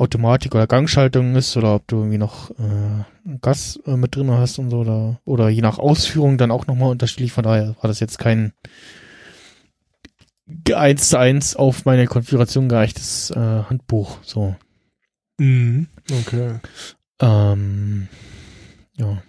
[0.00, 4.58] Automatik oder Gangschaltung ist oder ob du irgendwie noch äh, Gas äh, mit drin hast
[4.58, 7.32] und so oder oder je nach Ausführung dann auch nochmal unterschiedlich.
[7.32, 8.54] Von daher war das jetzt kein
[10.74, 14.18] eins zu eins auf meine Konfiguration geeichtes äh, Handbuch.
[14.22, 14.56] So.
[15.38, 15.88] Mhm.
[16.10, 16.60] Okay.
[17.20, 18.08] Ähm,
[18.96, 19.22] ja.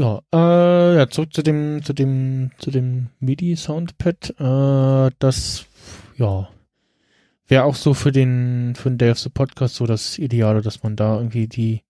[0.00, 4.34] Ja, äh, ja, zurück zu dem, zu dem, zu dem MIDI-Soundpad.
[4.38, 5.66] Äh, das,
[6.16, 6.48] ja,
[7.48, 10.82] wäre auch so für den, für den Day of the Podcast so das Ideale, dass
[10.82, 11.82] man da irgendwie die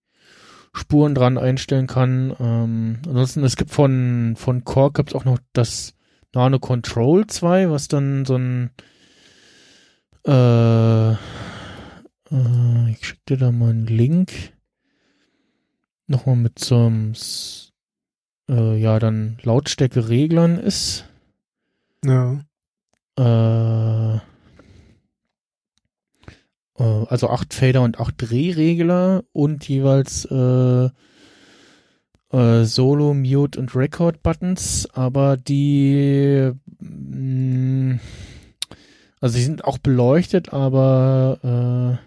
[0.73, 2.35] Spuren dran einstellen kann.
[2.39, 5.95] Ähm, ansonsten, es gibt von, von Korg gibt's auch noch das
[6.35, 8.71] Nano Control 2, was dann so ein,
[10.27, 14.33] äh, äh, ich schicke dir da mal einen Link.
[16.07, 17.13] Nochmal mit so einem,
[18.49, 21.05] äh, ja, dann Lautstärke-Reglern ist.
[22.05, 22.45] Ja.
[23.17, 24.21] Äh,
[26.83, 30.89] also acht Fader und acht Drehregler und jeweils äh,
[32.31, 37.99] äh, Solo, Mute und Record Buttons, aber die mh,
[39.21, 42.07] also die sind auch beleuchtet, aber äh,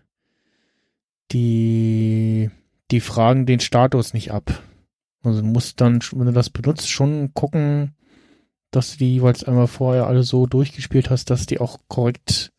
[1.32, 2.50] die
[2.92, 4.64] die fragen den Status nicht ab.
[5.24, 7.96] Also du musst dann, wenn du das benutzt, schon gucken,
[8.72, 12.52] dass du die jeweils einmal vorher alle so durchgespielt hast, dass die auch korrekt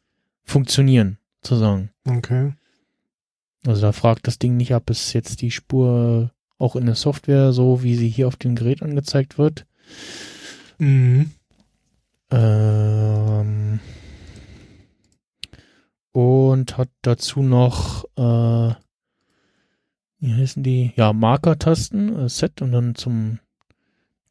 [0.45, 1.91] funktionieren, sozusagen.
[2.07, 2.55] Okay.
[3.67, 7.53] Also da fragt das Ding nicht ab, ist jetzt die Spur auch in der Software
[7.53, 9.67] so, wie sie hier auf dem Gerät angezeigt wird.
[10.79, 11.33] Mhm.
[12.31, 13.81] Ähm,
[16.13, 18.75] und hat dazu noch, äh,
[20.19, 20.93] wie heißen die?
[20.97, 23.39] Ja, Markertasten, äh, Set und dann zum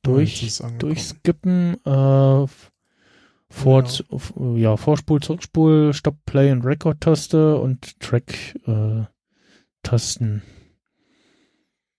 [0.03, 2.47] durch, durchskippen, äh,
[3.52, 9.04] vor, f- ja, Vorspul, Zurückspul, Stop, Play und Record-Taste und Track, äh,
[9.84, 10.41] Tasten.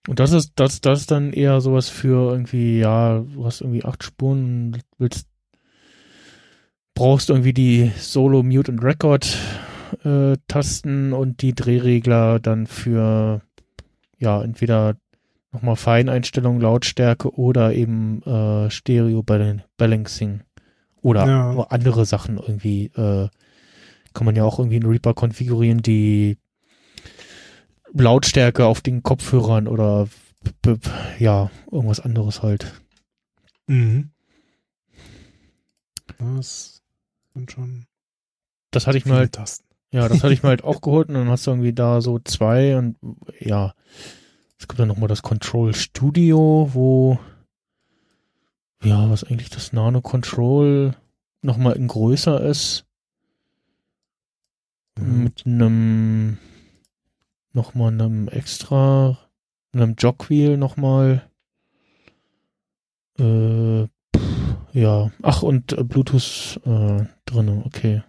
[0.08, 3.84] Und das ist, das, das ist dann eher sowas für irgendwie, ja, du hast irgendwie
[3.84, 5.28] acht Spuren und willst,
[6.94, 9.36] brauchst irgendwie die Solo, Mute und Record,
[10.04, 13.42] äh, Tasten und die Drehregler dann für,
[14.18, 14.96] ja, entweder
[15.52, 20.40] nochmal Feineinstellung, Lautstärke oder eben äh, Stereo Bal- Balancing
[21.02, 21.66] oder Ja.
[21.70, 23.28] andere Sachen irgendwie äh,
[24.14, 26.36] kann man ja auch irgendwie in Reaper konfigurieren, die
[27.94, 30.08] Lautstärke auf den Kopfhörern oder
[31.18, 32.80] ja, irgendwas anderes halt.
[33.66, 34.10] Mhm.
[36.18, 36.82] Das
[37.34, 37.86] sind schon
[38.70, 39.66] Das hatte ich halt, Tasten.
[39.92, 42.18] ja, das hatte ich mir halt auch geholt und dann hast du irgendwie da so
[42.18, 42.96] zwei und
[43.40, 43.74] ja,
[44.58, 47.18] es gibt dann nochmal das Control Studio, wo
[48.82, 50.94] ja, was eigentlich das Nano Control
[51.42, 52.84] nochmal in größer ist.
[54.98, 55.22] Mhm.
[55.22, 56.38] Mit einem
[57.52, 59.18] nochmal einem extra,
[59.72, 61.28] einem Jogwheel nochmal.
[63.18, 65.10] Äh, pff, ja.
[65.22, 68.02] Ach, und äh, Bluetooth äh, drinne, okay.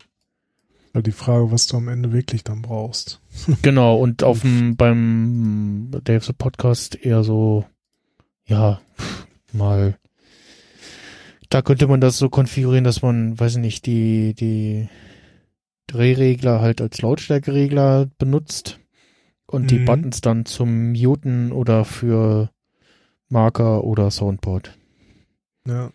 [0.95, 3.19] Die Frage, was du am Ende wirklich dann brauchst.
[3.63, 7.65] Genau, und auf dem, beim Dave's Podcast eher so,
[8.45, 8.79] ja,
[9.51, 9.97] mal,
[11.53, 14.89] da könnte man das so konfigurieren, dass man, weiß ich nicht, die, die
[15.87, 18.79] Drehregler halt als Lautstärkeregler benutzt
[19.45, 19.85] und die Mhm.
[19.85, 22.49] Buttons dann zum Muten oder für
[23.29, 24.77] Marker oder Soundboard.
[25.67, 25.91] Ja.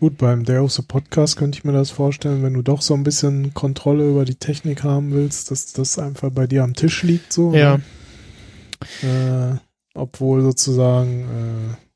[0.00, 2.94] Gut, beim Day of the Podcast könnte ich mir das vorstellen, wenn du doch so
[2.94, 7.02] ein bisschen Kontrolle über die Technik haben willst, dass das einfach bei dir am Tisch
[7.02, 7.54] liegt, so.
[7.54, 7.78] Ja,
[9.02, 9.58] Ne?
[9.58, 9.58] Äh,
[9.94, 11.87] obwohl sozusagen äh,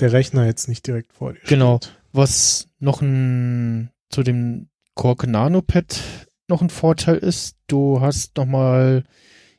[0.00, 1.78] der Rechner jetzt nicht direkt vor dir Genau.
[1.82, 1.96] steht.
[2.12, 6.00] was noch ein, zu dem Korg Nanopad
[6.48, 9.04] noch ein Vorteil ist, du hast nochmal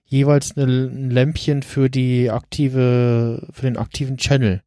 [0.05, 4.61] jeweils eine, ein Lämpchen für die aktive, für den aktiven Channel.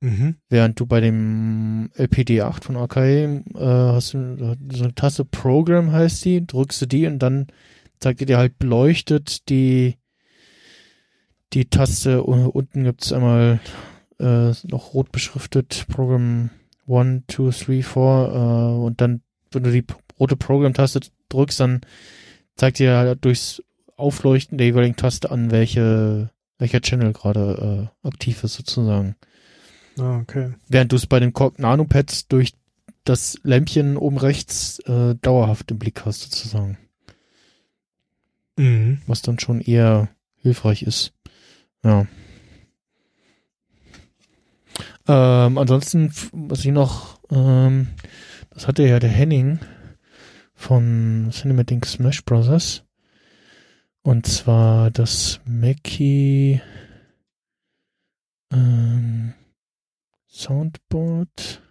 [0.00, 0.36] Mhm.
[0.48, 6.24] Während du bei dem LPD8 von AKE äh, hast du so eine Taste Program heißt
[6.24, 7.48] die, drückst du die und dann
[7.98, 9.96] zeigt dir halt beleuchtet die
[11.52, 13.58] die Taste unten gibt's einmal
[14.18, 16.50] äh, noch rot beschriftet Program
[16.88, 19.84] 1, 2, 3, 4 äh, und dann, wenn du die
[20.18, 21.80] rote Program-Taste drückst, dann
[22.56, 23.62] zeigt dir halt durchs
[23.96, 29.14] Aufleuchten der jeweiligen Taste an, welche welcher Channel gerade äh, aktiv ist sozusagen.
[29.98, 30.52] Ah, okay.
[30.68, 32.52] Während du es bei den Korg Nanopads durch
[33.04, 36.78] das Lämpchen oben rechts äh, dauerhaft im Blick hast, sozusagen.
[38.56, 39.00] Mhm.
[39.06, 41.12] Was dann schon eher hilfreich ist.
[41.82, 42.06] Ja.
[45.08, 47.88] Ähm, ansonsten, was ich noch, ähm,
[48.50, 49.58] das hatte ja der Henning
[50.54, 52.84] von Cinematic Smash Brothers.
[54.02, 56.60] Und zwar das Mackie
[58.52, 59.32] ähm,
[60.28, 61.62] Soundboard.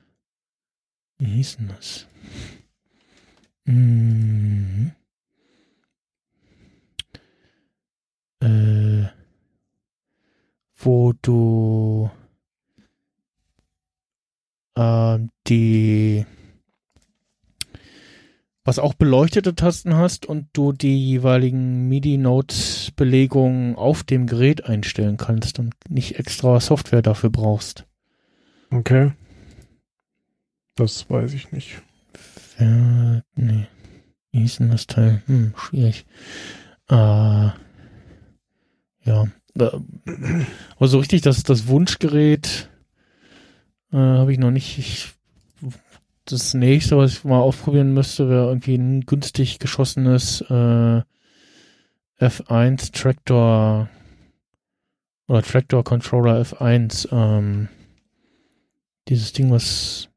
[1.20, 2.08] Wie hieß denn das?
[3.66, 4.94] Mhm.
[8.40, 9.06] Äh,
[10.76, 12.10] wo du
[14.78, 16.26] ähm, die
[18.68, 25.58] was auch beleuchtete Tasten hast und du die jeweiligen MIDI-Note-Belegungen auf dem Gerät einstellen kannst
[25.58, 27.86] und nicht extra Software dafür brauchst.
[28.70, 29.14] Okay.
[30.76, 31.82] Das weiß ich nicht.
[32.58, 33.68] Wer, nee.
[34.32, 35.24] Wie hieß denn das Teil?
[35.28, 36.06] Hm, schwierig.
[36.90, 37.56] Äh, ja.
[39.58, 39.70] Äh,
[40.76, 42.70] Aber so richtig, das, das Wunschgerät
[43.92, 44.78] äh, habe ich noch nicht.
[44.78, 45.14] Ich,
[46.26, 51.02] das nächste, was ich mal ausprobieren müsste, wäre irgendwie ein günstig geschossenes äh,
[52.20, 53.90] F1 Tractor
[55.28, 57.08] oder Tractor Controller F1.
[57.12, 57.70] Ähm,
[59.08, 60.10] dieses Ding, was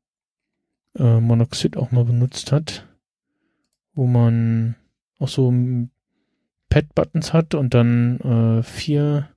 [0.98, 2.88] äh, Monoxid auch mal benutzt hat,
[3.94, 4.74] wo man
[5.18, 5.52] auch so
[6.70, 9.28] Pad-Buttons hat und dann äh, vier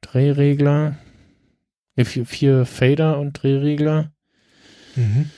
[0.00, 0.96] Drehregler,
[1.96, 4.12] äh, vier, vier Fader und Drehregler.
[4.96, 5.30] Mhm.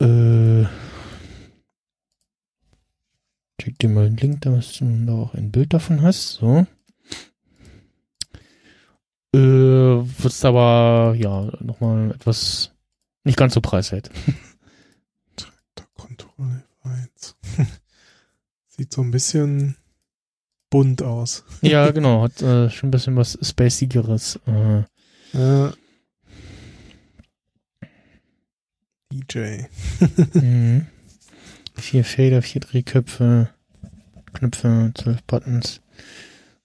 [0.00, 0.66] Äh,
[3.60, 6.34] schick dir mal einen Link, dass du da auch ein Bild davon hast.
[6.34, 6.66] So.
[9.32, 12.72] Äh, wird's aber, ja, nochmal etwas
[13.24, 14.10] nicht ganz so preiswert.
[15.76, 17.34] Der Control F1.
[18.66, 19.76] Sieht so ein bisschen
[20.70, 21.44] bunt aus.
[21.60, 24.40] Ja, genau, hat äh, schon ein bisschen was Spacigeres.
[24.46, 24.84] Äh,
[25.32, 25.70] Äh,
[29.12, 29.64] DJ.
[30.34, 30.86] mhm.
[31.74, 33.48] Vier Fader, vier Drehköpfe,
[34.32, 35.80] Knöpfe, zwölf Buttons,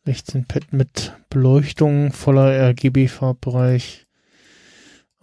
[0.05, 4.05] 16 Pad mit Beleuchtung, voller RGB-Farbbereich.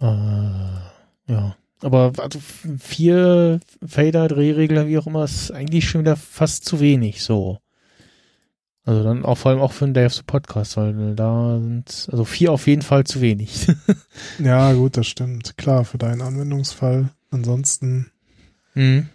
[0.01, 1.55] Äh, ja.
[1.81, 2.39] Aber also
[2.79, 7.59] vier Fader, Drehregler, wie auch immer, ist eigentlich schon wieder fast zu wenig, so.
[8.85, 12.09] Also dann auch vor allem auch für einen Day of the Podcast, weil da sind,
[12.11, 13.67] also vier auf jeden Fall zu wenig.
[14.39, 15.57] Ja, gut, das stimmt.
[15.57, 17.09] Klar, für deinen Anwendungsfall.
[17.31, 18.11] Ansonsten,
[18.73, 19.09] mhm.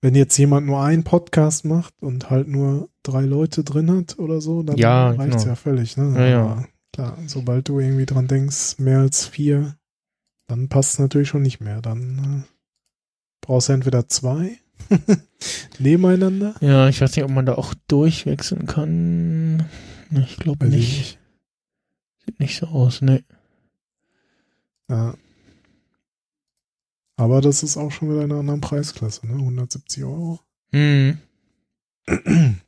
[0.00, 4.40] wenn jetzt jemand nur einen Podcast macht und halt nur drei Leute drin hat oder
[4.40, 5.48] so, dann Ja, reicht's genau.
[5.48, 6.14] ja völlig, ne?
[6.16, 6.64] Ja, ja.
[6.92, 9.76] Klar, sobald du irgendwie dran denkst, mehr als vier,
[10.48, 11.80] dann passt es natürlich schon nicht mehr.
[11.80, 12.52] Dann äh,
[13.40, 14.58] brauchst du entweder zwei
[15.78, 16.54] nebeneinander.
[16.60, 19.68] Ja, ich weiß nicht, ob man da auch durchwechseln kann.
[20.10, 21.18] Ich glaube ich nicht.
[22.24, 23.24] Sieht nicht so aus, ne.
[24.88, 25.14] Ja.
[27.16, 29.34] Aber das ist auch schon wieder in einer anderen Preisklasse, ne?
[29.34, 30.40] 170 Euro.
[30.72, 31.18] Hm.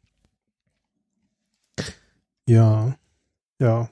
[2.45, 2.97] Ja.
[3.61, 3.89] Ja.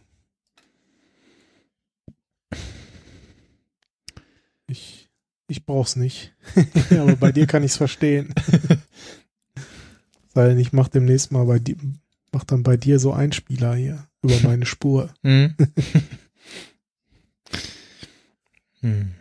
[5.51, 6.33] Ich, brauch's nicht.
[6.91, 8.33] Aber bei dir kann ich's verstehen.
[10.33, 11.75] Sei denn, ich mach demnächst mal bei dir,
[12.31, 15.13] mach dann bei dir so Einspieler hier über meine Spur.
[15.23, 15.55] Hm.
[18.81, 19.15] hm.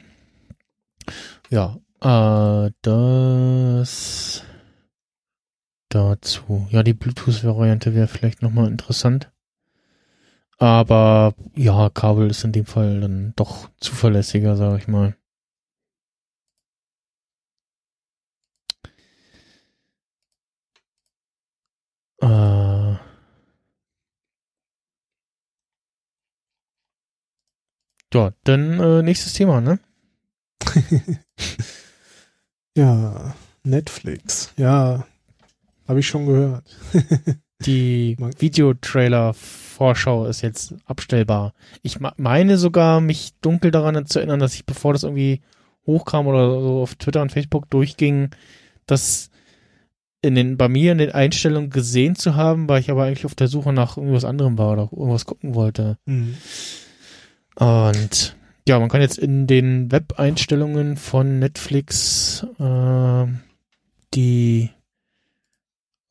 [1.49, 4.43] Ja, äh, das
[5.89, 6.67] dazu.
[6.69, 9.32] Ja, die Bluetooth-Variante wäre vielleicht nochmal interessant.
[10.59, 15.15] Aber ja, Kabel ist in dem Fall dann doch zuverlässiger, sage ich mal.
[22.22, 22.95] Äh,
[28.13, 29.80] ja, dann äh, nächstes Thema, ne?
[32.76, 34.53] ja, Netflix.
[34.57, 35.05] Ja,
[35.88, 36.63] habe ich schon gehört.
[37.65, 41.53] Die Videotrailer-Vorschau ist jetzt abstellbar.
[41.82, 45.41] Ich meine sogar, mich dunkel daran zu erinnern, dass ich, bevor das irgendwie
[45.86, 48.30] hochkam oder so auf Twitter und Facebook durchging,
[48.86, 49.30] das
[50.22, 53.36] in den, bei mir in den Einstellungen gesehen zu haben, weil ich aber eigentlich auf
[53.36, 55.97] der Suche nach irgendwas anderem war oder irgendwas gucken wollte.
[56.05, 56.36] Mhm.
[57.55, 58.36] Und
[58.67, 63.26] ja, man kann jetzt in den Web-Einstellungen von Netflix äh,
[64.13, 64.70] die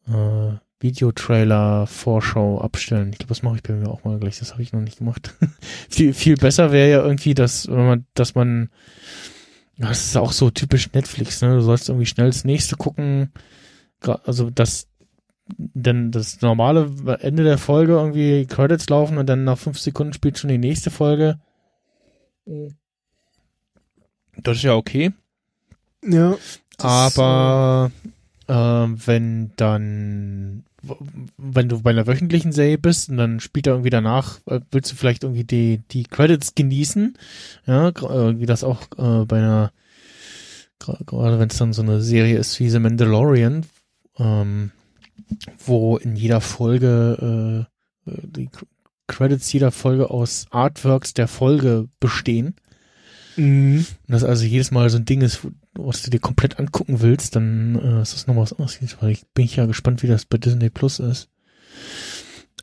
[0.08, 3.10] äh, Videotrailer-Vorschau abstellen.
[3.12, 4.38] Ich glaube, das mache ich bei mir auch mal gleich.
[4.38, 5.34] Das habe ich noch nicht gemacht.
[5.88, 8.70] viel, viel besser wäre ja irgendwie, dass, wenn man, dass man,
[9.76, 11.54] das ist auch so typisch Netflix, ne?
[11.54, 13.32] Du sollst irgendwie schnell das nächste gucken.
[14.00, 14.88] Also das,
[15.56, 16.90] denn das normale
[17.20, 20.90] Ende der Folge irgendwie Credits laufen und dann nach fünf Sekunden spielt schon die nächste
[20.90, 21.38] Folge.
[24.36, 25.12] Das ist ja okay.
[26.04, 26.36] Ja.
[26.78, 27.90] Aber
[28.46, 30.64] äh, wenn dann
[31.36, 34.92] wenn du bei einer wöchentlichen Serie bist und dann spielt er irgendwie danach, äh, willst
[34.92, 37.16] du vielleicht irgendwie die, die Credits genießen,
[37.66, 39.72] ja, äh, wie das auch äh, bei einer,
[40.78, 43.66] gerade wenn es dann so eine Serie ist wie The Mandalorian,
[44.18, 44.72] ähm,
[45.64, 47.66] wo in jeder Folge
[48.06, 48.48] äh, die
[49.06, 52.54] Credits jeder Folge aus Artworks der Folge bestehen.
[53.36, 53.86] Mhm.
[54.06, 57.36] Und das also jedes Mal so ein Ding ist, was du dir komplett angucken willst,
[57.36, 58.78] dann äh, ist das nochmal was anderes.
[59.00, 61.30] Weil ich bin ja gespannt, wie das bei Disney Plus ist.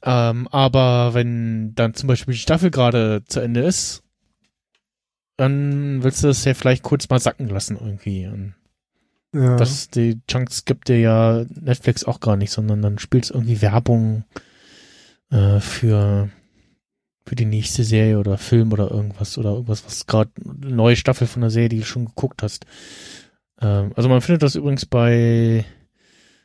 [0.03, 4.03] Ähm, aber wenn dann zum Beispiel die Staffel gerade zu Ende ist,
[5.37, 8.27] dann willst du das ja vielleicht kurz mal sacken lassen irgendwie.
[8.27, 8.53] Und
[9.35, 9.55] ja.
[9.57, 14.23] Das, die Chunks gibt dir ja Netflix auch gar nicht, sondern dann spielst irgendwie Werbung
[15.29, 16.29] äh, für
[17.27, 21.25] für die nächste Serie oder Film oder irgendwas oder irgendwas, was gerade eine neue Staffel
[21.25, 22.65] von der Serie, die du schon geguckt hast.
[23.59, 25.65] Ähm, also man findet das übrigens bei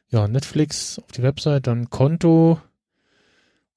[0.08, 2.58] ja, Netflix auf die Website, dann Konto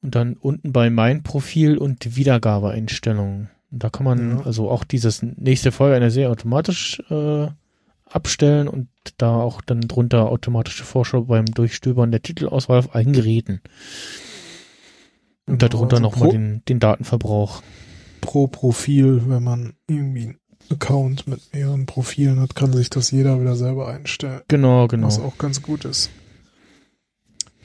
[0.01, 3.49] und dann unten bei Mein Profil und Wiedergabeeinstellungen.
[3.71, 4.45] Und da kann man ja.
[4.45, 7.47] also auch dieses nächste Folge einer Serie automatisch äh,
[8.15, 13.61] abstellen und da auch dann drunter automatische Vorschau beim Durchstöbern der Titelauswahl auf allen Geräten.
[15.45, 17.61] Und genau, darunter also nochmal den, den Datenverbrauch.
[18.21, 23.41] Pro Profil, wenn man irgendwie einen Account mit mehreren Profilen hat, kann sich das jeder
[23.41, 24.41] wieder selber einstellen.
[24.47, 25.07] Genau, genau.
[25.07, 26.09] Was auch ganz gut ist.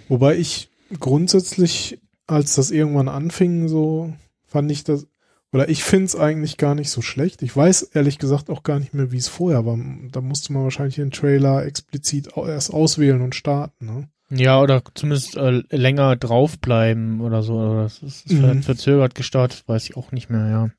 [0.09, 4.13] Wobei ich grundsätzlich, als das irgendwann anfing, so
[4.47, 5.07] fand ich das,
[5.53, 7.43] oder ich finde es eigentlich gar nicht so schlecht.
[7.43, 9.79] Ich weiß ehrlich gesagt auch gar nicht mehr, wie es vorher war.
[10.11, 13.87] Da musste man wahrscheinlich den Trailer explizit erst auswählen und starten.
[13.87, 14.09] Ne?
[14.31, 17.55] Ja, oder zumindest äh, länger draufbleiben oder so.
[17.55, 18.63] Oder das ist, ist mhm.
[18.63, 20.71] verzögert gestartet, weiß ich auch nicht mehr, ja.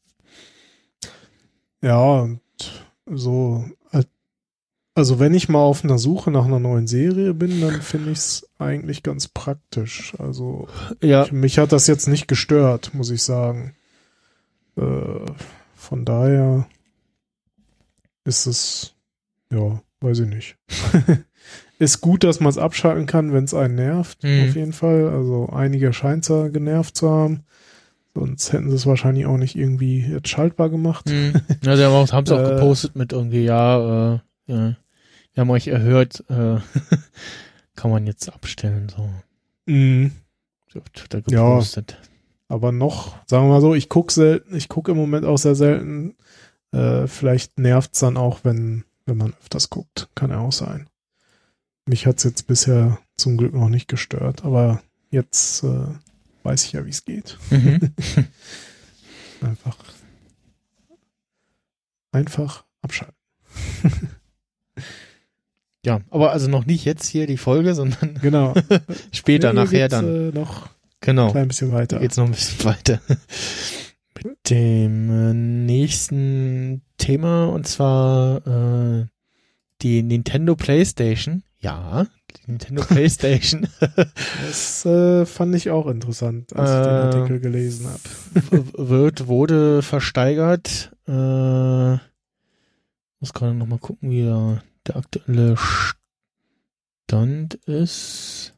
[1.82, 2.41] Ja, und
[3.06, 3.66] so,
[5.00, 8.18] also wenn ich mal auf einer Suche nach einer neuen Serie bin, dann finde ich
[8.18, 10.14] es eigentlich ganz praktisch.
[10.20, 10.68] Also
[11.02, 11.24] ja.
[11.24, 13.78] Ich, mich hat das jetzt nicht gestört, muss ich sagen.
[14.80, 15.31] Äh,
[15.76, 16.68] von daher
[18.23, 18.95] ist es,
[19.51, 20.57] ja, weiß ich nicht.
[21.80, 24.49] ist gut, dass man es abschalten kann, wenn es einen nervt, mhm.
[24.49, 25.10] auf jeden Fall.
[25.10, 27.43] Also einige scheint es ja genervt zu haben.
[28.14, 31.07] Sonst hätten sie es wahrscheinlich auch nicht irgendwie jetzt schaltbar gemacht.
[31.07, 31.34] Mhm.
[31.64, 34.76] Ja, sie haben es auch, äh, gepostet mit irgendwie, ja, äh, ja,
[35.34, 36.57] wir haben euch erhört, äh,
[37.76, 39.10] kann man jetzt abstellen, so.
[39.65, 40.11] Mhm.
[40.93, 41.97] Twitter gepostet.
[41.99, 42.09] Ja,
[42.50, 45.56] aber noch, sagen wir mal so, ich gucke selten, ich gucke im Moment auch sehr
[45.56, 46.16] selten.
[46.72, 50.10] Äh, vielleicht nervt es dann auch, wenn, wenn man öfters guckt.
[50.16, 50.90] Kann ja auch sein.
[51.86, 54.82] Mich hat es jetzt bisher zum Glück noch nicht gestört, aber
[55.12, 55.86] jetzt äh,
[56.44, 57.38] weiß ich ja, wie es geht.
[57.52, 57.94] Mhm.
[59.42, 59.78] einfach,
[62.12, 63.16] einfach abschalten.
[65.86, 68.56] ja, aber also noch nicht jetzt hier die Folge, sondern Genau.
[69.12, 70.30] später, Nee, nachher dann.
[70.30, 70.70] Äh, noch
[71.02, 71.32] Genau.
[71.32, 72.00] klein bisschen weiter.
[72.00, 73.00] Geht's noch ein bisschen weiter.
[74.24, 78.46] Mit dem äh, nächsten Thema und zwar
[79.02, 79.06] äh,
[79.82, 81.44] die Nintendo PlayStation.
[81.62, 83.68] Ja, die Nintendo PlayStation
[84.46, 88.66] Das äh, fand ich auch interessant, als ich den Äh, Artikel gelesen habe.
[88.90, 90.92] wird, wurde versteigert.
[91.08, 91.98] Äh,
[93.22, 95.56] muss gerade noch mal gucken, wie der, der aktuelle
[97.08, 98.54] Stand ist.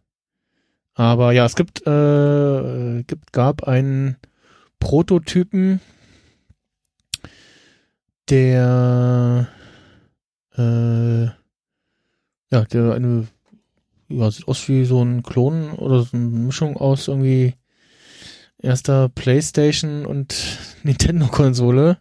[1.01, 4.17] Aber ja, es gibt, äh, gibt, gab einen
[4.79, 5.81] Prototypen,
[8.29, 9.47] der,
[10.55, 13.27] äh, ja, der eine,
[14.09, 17.55] ja, sieht aus wie so ein Klon oder so eine Mischung aus irgendwie
[18.59, 21.97] erster PlayStation und Nintendo-Konsole.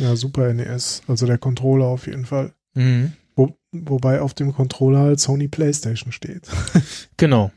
[0.00, 2.52] Ja, Super NES, also der Controller auf jeden Fall.
[2.74, 3.12] Mhm.
[3.36, 6.48] Wo, wobei auf dem Controller halt Sony PlayStation steht.
[7.16, 7.52] Genau.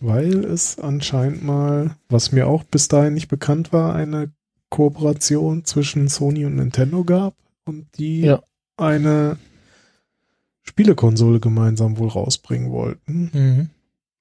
[0.00, 4.30] Weil es anscheinend mal, was mir auch bis dahin nicht bekannt war, eine
[4.68, 8.42] Kooperation zwischen Sony und Nintendo gab und die Ja.
[8.76, 9.38] eine
[10.62, 13.70] Spielekonsole gemeinsam wohl rausbringen wollten Mhm.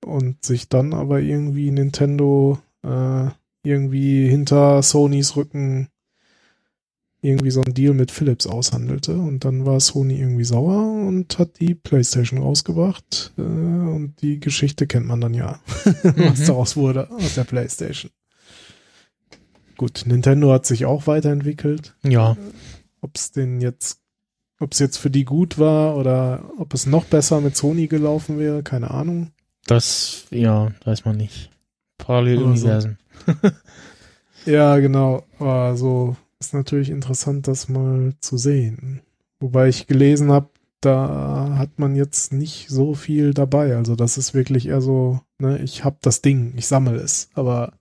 [0.05, 3.27] und sich dann aber irgendwie Nintendo äh,
[3.63, 5.89] irgendwie hinter Sonys Rücken
[7.25, 11.59] irgendwie so einen Deal mit Philips aushandelte und dann war Sony irgendwie sauer und hat
[11.59, 15.59] die PlayStation rausgebracht äh, und die Geschichte kennt man dann ja,
[16.03, 16.45] was Mhm.
[16.45, 18.11] daraus wurde aus der PlayStation.
[19.77, 21.95] Gut, Nintendo hat sich auch weiterentwickelt.
[22.03, 22.37] Ja,
[23.01, 23.99] Ob es denn jetzt,
[24.59, 28.39] ob es jetzt für die gut war oder ob es noch besser mit Sony gelaufen
[28.39, 29.31] wäre, keine Ahnung.
[29.67, 31.49] das, ja, weiß man nicht.
[31.97, 32.97] Paralleluniversen.
[34.45, 35.23] Ja, genau.
[35.39, 39.01] Aber so ist natürlich interessant, das mal zu sehen.
[39.39, 40.49] Wobei ich gelesen habe,
[40.81, 43.75] da hat man jetzt nicht so viel dabei.
[43.75, 47.29] Also das ist wirklich eher so, ne, ich hab das Ding, ich sammle es.
[47.33, 47.73] Aber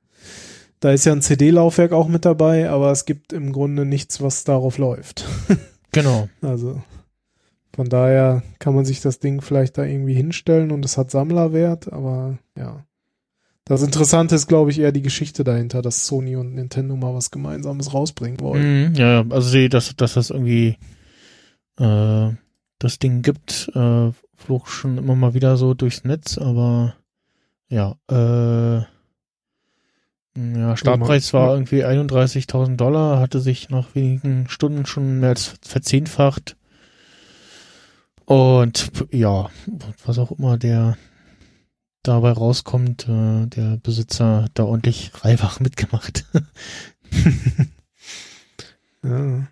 [0.81, 4.45] da ist ja ein CD-Laufwerk auch mit dabei, aber es gibt im Grunde nichts, was
[4.45, 5.27] darauf läuft.
[5.95, 6.29] Genau.
[6.43, 6.83] Also
[7.73, 11.93] von daher kann man sich das Ding vielleicht da irgendwie hinstellen und es hat Sammlerwert,
[11.93, 12.85] aber ja.
[13.67, 17.31] Das Interessante ist, glaube ich, eher die Geschichte dahinter, dass Sony und Nintendo mal was
[17.31, 18.91] Gemeinsames rausbringen wollen.
[18.91, 20.77] Mhm, ja, also die, dass, dass das irgendwie
[21.79, 22.31] äh,
[22.79, 26.95] das Ding gibt, äh, flog schon immer mal wieder so durchs Netz, aber
[27.69, 28.85] ja, äh,
[30.37, 31.39] ja, Startpreis Ja.
[31.39, 36.57] war irgendwie 31.000 Dollar, hatte sich nach wenigen Stunden schon mehr als verzehnfacht.
[38.27, 39.49] Und ja,
[40.05, 40.97] was auch immer der
[42.05, 46.25] dabei rauskommt, äh, der Besitzer hat da ordentlich Reibach mitgemacht.
[49.03, 49.47] Ja.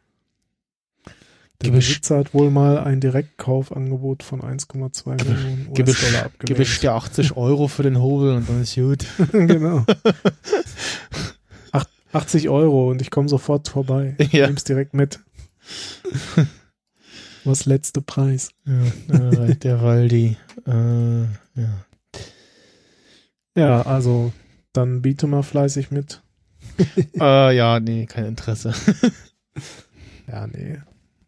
[1.60, 6.38] Der Gewisch- Besitzer hat wohl mal ein Direktkaufangebot von 1,2 Millionen US-Dollar Gewisch, abgelehnt.
[6.58, 9.04] gewischt ja 80 Euro für den Hobel und dann ist gut.
[9.32, 9.84] genau.
[11.72, 14.16] Ach, 80 Euro und ich komme sofort vorbei.
[14.32, 14.46] Ja.
[14.46, 15.20] Nimm's direkt mit.
[17.44, 18.50] Was letzte Preis?
[18.64, 20.36] Ja, äh, der Waldi.
[20.66, 21.22] Äh,
[21.60, 21.84] ja.
[23.54, 24.32] Ja, also
[24.72, 26.22] dann biete mal fleißig mit.
[27.20, 28.72] Äh, ja, nee, kein Interesse.
[30.28, 30.78] Ja, nee.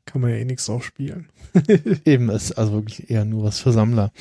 [0.06, 1.28] Kann man ja eh nichts drauf spielen.
[2.04, 4.12] Eben ist also wirklich eher nur was für Sammler.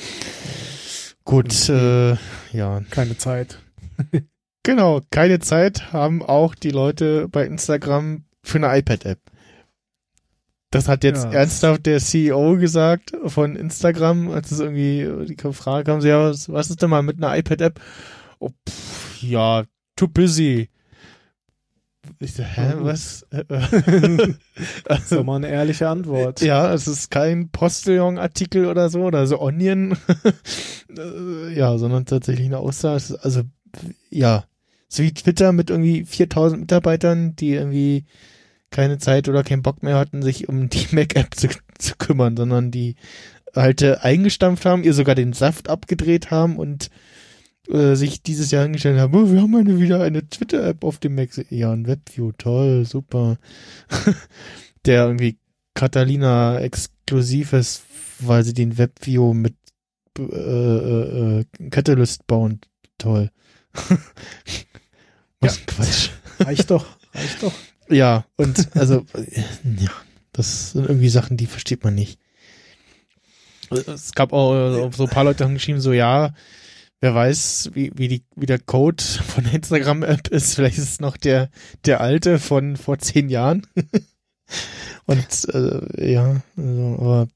[1.24, 2.16] Gut, äh,
[2.52, 2.82] ja.
[2.90, 3.60] Keine Zeit.
[4.62, 9.20] Genau, keine Zeit haben auch die Leute bei Instagram für eine iPad-App.
[10.74, 11.32] Das hat jetzt Ja.
[11.32, 16.48] ernsthaft der CEO gesagt von Instagram, als es irgendwie die Frage kam, so, ja, was,
[16.48, 17.80] was ist denn mal mit einer iPad-App?
[18.40, 19.64] Oh, pff, ja,
[19.96, 20.68] too busy.
[22.18, 22.84] Ich so, hä, Mhm.
[22.84, 23.24] was?
[23.48, 24.38] Das ist
[24.88, 26.40] also, doch mal eine ehrliche Antwort.
[26.42, 29.96] ja, es ist kein Postillon-Artikel oder so, oder so Onion.
[30.96, 33.18] Äh, ja, sondern tatsächlich eine Aussage.
[33.22, 33.42] Also,
[34.10, 34.44] ja,
[34.88, 38.04] so wie Twitter mit irgendwie 4000 Mitarbeitern, die irgendwie
[38.74, 41.48] keine Zeit oder keinen Bock mehr hatten, sich um die Mac-App zu,
[41.78, 42.96] zu kümmern, sondern die
[43.54, 46.90] alte eingestampft haben, ihr sogar den Saft abgedreht haben und
[47.68, 51.14] äh, sich dieses Jahr hingestellt haben, oh, wir haben eine, wieder eine Twitter-App auf dem
[51.14, 51.30] Mac.
[51.50, 53.38] Ja, ein Webview, toll, super.
[54.84, 55.38] Der irgendwie
[55.72, 57.84] Catalina exklusiv ist,
[58.18, 59.54] weil sie den Webview mit
[60.18, 62.60] äh, äh, äh, Catalyst bauen.
[62.98, 63.30] Toll.
[65.40, 66.10] Was ein Quatsch.
[66.40, 67.52] Reicht doch, reicht doch.
[67.88, 69.42] Ja, und also, äh,
[69.78, 69.90] ja,
[70.32, 72.18] das sind irgendwie Sachen, die versteht man nicht.
[73.70, 76.32] Es gab auch äh, so ein paar Leute haben geschrieben, so ja,
[77.00, 80.54] wer weiß, wie, wie, die, wie der Code von der Instagram-App ist.
[80.54, 81.50] Vielleicht ist es noch der,
[81.84, 83.66] der alte von vor zehn Jahren.
[85.06, 87.28] und äh, ja, also, aber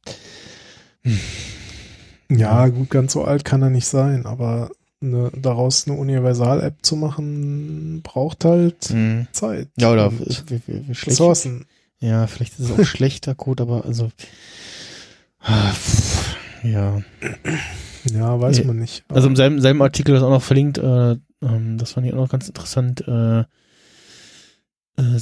[2.31, 4.71] Ja, gut, ganz so alt kann er nicht sein, aber
[5.01, 9.27] eine, daraus eine Universal-App zu machen, braucht halt Mhm.
[9.33, 9.69] Zeit.
[9.79, 10.21] Ja, oder und
[10.51, 11.07] w- w- w- schlecht.
[11.19, 11.67] Ressourcen.
[12.01, 14.11] Ja, vielleicht ist es auch schlechter Code, aber also.
[16.65, 17.01] Ja.
[18.13, 19.05] Ja, weiß man nicht.
[19.09, 21.13] Also im selben, selben Artikel ist auch noch verlinkt, äh,
[21.43, 23.07] ähm, das fand ich auch noch ganz interessant.
[23.07, 23.45] Äh, äh,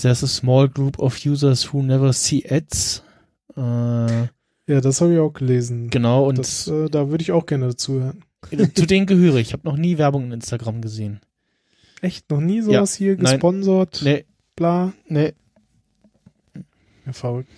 [0.00, 3.02] there's a small group of users who never see ads.
[3.56, 3.60] Äh,
[4.68, 5.90] ja, das habe ich auch gelesen.
[5.90, 8.22] genau, und das, äh, da würde ich auch gerne dazu hören.
[8.74, 9.48] Zu denen gehöre ich.
[9.48, 11.20] Ich habe noch nie Werbung in Instagram gesehen.
[12.02, 13.24] Echt, noch nie sowas hier nein.
[13.24, 14.92] gesponsert, Nee, bla.
[15.08, 15.32] nee.
[17.06, 17.50] Ja, verrückt.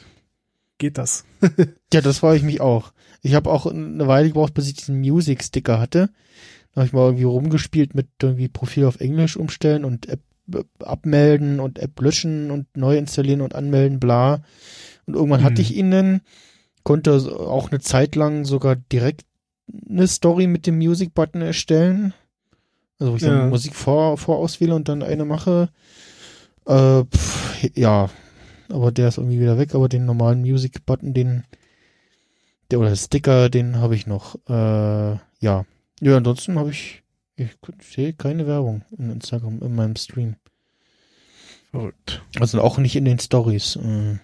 [0.78, 1.24] Geht das?
[1.92, 2.92] Ja, das war ich mich auch.
[3.22, 6.10] Ich habe auch eine Weile gebraucht, bis ich diesen Music-Sticker hatte.
[6.74, 10.20] Da habe ich mal irgendwie rumgespielt mit irgendwie Profil auf Englisch umstellen und App
[10.52, 14.42] äh, abmelden und App löschen und neu installieren und anmelden, bla.
[15.06, 15.44] Und irgendwann Mhm.
[15.44, 16.20] hatte ich ihn dann,
[16.82, 19.22] konnte auch eine Zeit lang sogar direkt
[19.88, 22.14] eine Story mit dem Music-Button erstellen.
[22.98, 23.30] Also wo ich Ja.
[23.38, 25.68] dann Musik vor, vorauswähle und dann eine mache.
[26.66, 28.10] Äh, pff, ja,
[28.68, 31.44] aber der ist irgendwie wieder weg, aber den normalen Music-Button, den
[32.70, 34.34] der oder Sticker, den habe ich noch.
[34.48, 34.52] Äh,
[35.40, 35.64] ja.
[36.00, 37.02] Ja, ansonsten habe ich,
[37.36, 37.48] ich
[37.80, 40.36] sehe keine Werbung in Instagram in meinem Stream.
[41.70, 42.22] Verrückt.
[42.38, 43.76] Also auch nicht in den Stories.
[43.76, 44.18] Äh.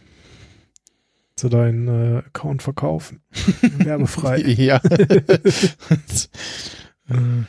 [1.36, 3.20] Zu deinen äh, Account verkaufen.
[3.78, 4.39] Werbefrei.
[4.40, 4.81] ja.
[7.06, 7.44] Äh,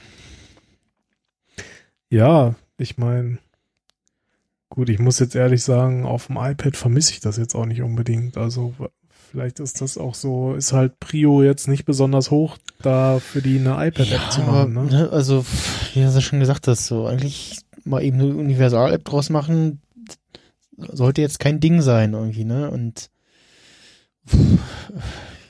[2.09, 3.37] Ja, ich meine,
[4.69, 7.81] gut, ich muss jetzt ehrlich sagen, auf dem iPad vermisse ich das jetzt auch nicht
[7.81, 8.37] unbedingt.
[8.37, 8.73] Also
[9.31, 13.59] vielleicht ist das auch so, ist halt Prio jetzt nicht besonders hoch, da für die
[13.59, 14.73] eine iPad-App zu aber, machen.
[14.73, 14.83] Ne?
[14.85, 15.45] ne, also,
[15.93, 19.81] wie du schon gesagt hast, so eigentlich mal eben eine Universal-App draus machen,
[20.77, 22.69] sollte jetzt kein Ding sein irgendwie, ne?
[22.69, 23.09] Und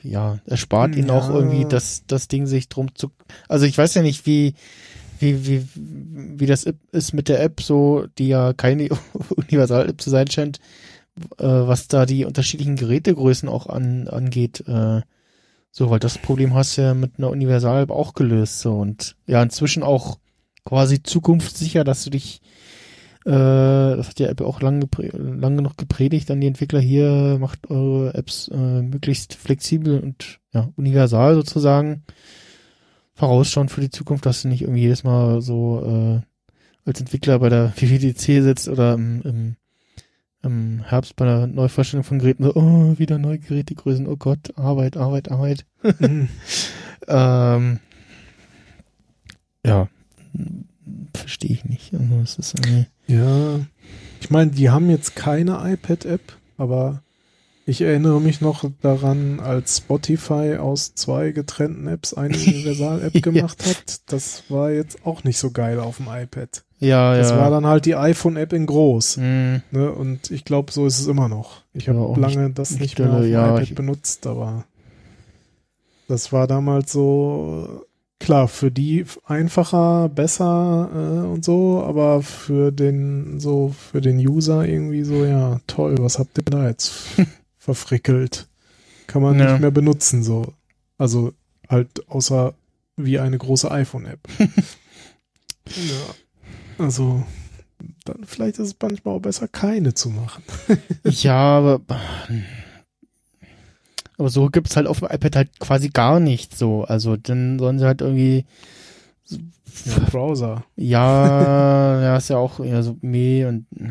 [0.02, 1.36] ja, erspart ihnen auch Ja.
[1.36, 3.10] irgendwie das, das Ding sich drum zu.
[3.48, 4.54] Also ich weiß ja nicht, wie,
[5.18, 8.88] wie, wie, wie das ist mit der App, so, die ja keine
[9.36, 10.58] Universal-App zu sein scheint,
[11.38, 14.62] äh, was da die unterschiedlichen Gerätegrößen auch an, angeht.
[14.66, 15.00] Äh,
[15.70, 18.60] so, weil das Problem hast du ja mit einer Universal-App auch gelöst.
[18.60, 20.18] So und ja, inzwischen auch
[20.64, 22.40] quasi zukunftssicher, dass du dich,
[23.26, 27.68] äh, das hat ja Apple auch lange, lange noch gepredigt an die Entwickler hier, macht
[27.68, 32.04] eure Apps äh, möglichst flexibel und ja, universal sozusagen.
[33.14, 37.48] Vorausschauen für die Zukunft, dass du nicht irgendwie jedes Mal so äh, als Entwickler bei
[37.48, 39.56] der WWDC sitzt oder im, im,
[40.42, 44.96] im Herbst bei der Neuvorstellung von Geräten so, oh, wieder neue Gerätegrößen, oh Gott, Arbeit,
[44.96, 45.66] Arbeit, Arbeit.
[45.98, 46.28] Mhm.
[47.08, 47.78] Ähm,
[49.64, 49.86] ja,
[51.14, 51.94] verstehe ich nicht.
[51.94, 53.60] Also es ist irgendwie, Ja,
[54.20, 57.02] ich meine, die haben jetzt keine iPad-App, aber
[57.68, 63.20] ich erinnere mich noch daran, als Spotify aus zwei getrennten Apps eine Universal-App Ja.
[63.20, 64.00] gemacht hat.
[64.06, 66.64] Das war jetzt auch nicht so geil auf dem iPad.
[66.78, 67.38] ja, Das ja.
[67.38, 69.16] war dann halt die iPhone-App in groß.
[69.16, 69.90] Hm, Ne?
[69.92, 71.62] Und ich glaube, so ist es immer noch.
[71.74, 74.64] Ich Ja, habe auch lange das nicht nicht mehr auf dem ja, iPad benutzt, aber
[76.08, 77.84] das war damals so
[78.18, 84.66] klar für die einfacher, besser äh, und so, aber für den so für den User
[84.66, 85.96] irgendwie so ja toll.
[85.98, 86.92] Was habt ihr da jetzt
[87.58, 88.48] verfrickelt?
[89.06, 89.52] Kann man Ja.
[89.52, 90.52] nicht mehr benutzen so.
[90.98, 91.32] Also
[91.68, 92.54] halt außer
[92.96, 94.20] wie eine große iPhone-App.
[94.38, 96.14] ja.
[96.78, 97.22] Also
[98.04, 100.42] dann vielleicht ist es manchmal auch besser, keine zu machen.
[101.04, 101.80] ja, aber,
[104.18, 106.84] aber so gibt's halt auf dem iPad halt quasi gar nicht so.
[106.84, 108.44] Also dann sollen sie halt irgendwie
[109.28, 110.64] Ja, Browser.
[110.76, 113.88] Ja, ja, ist ja auch eher so meh und ja.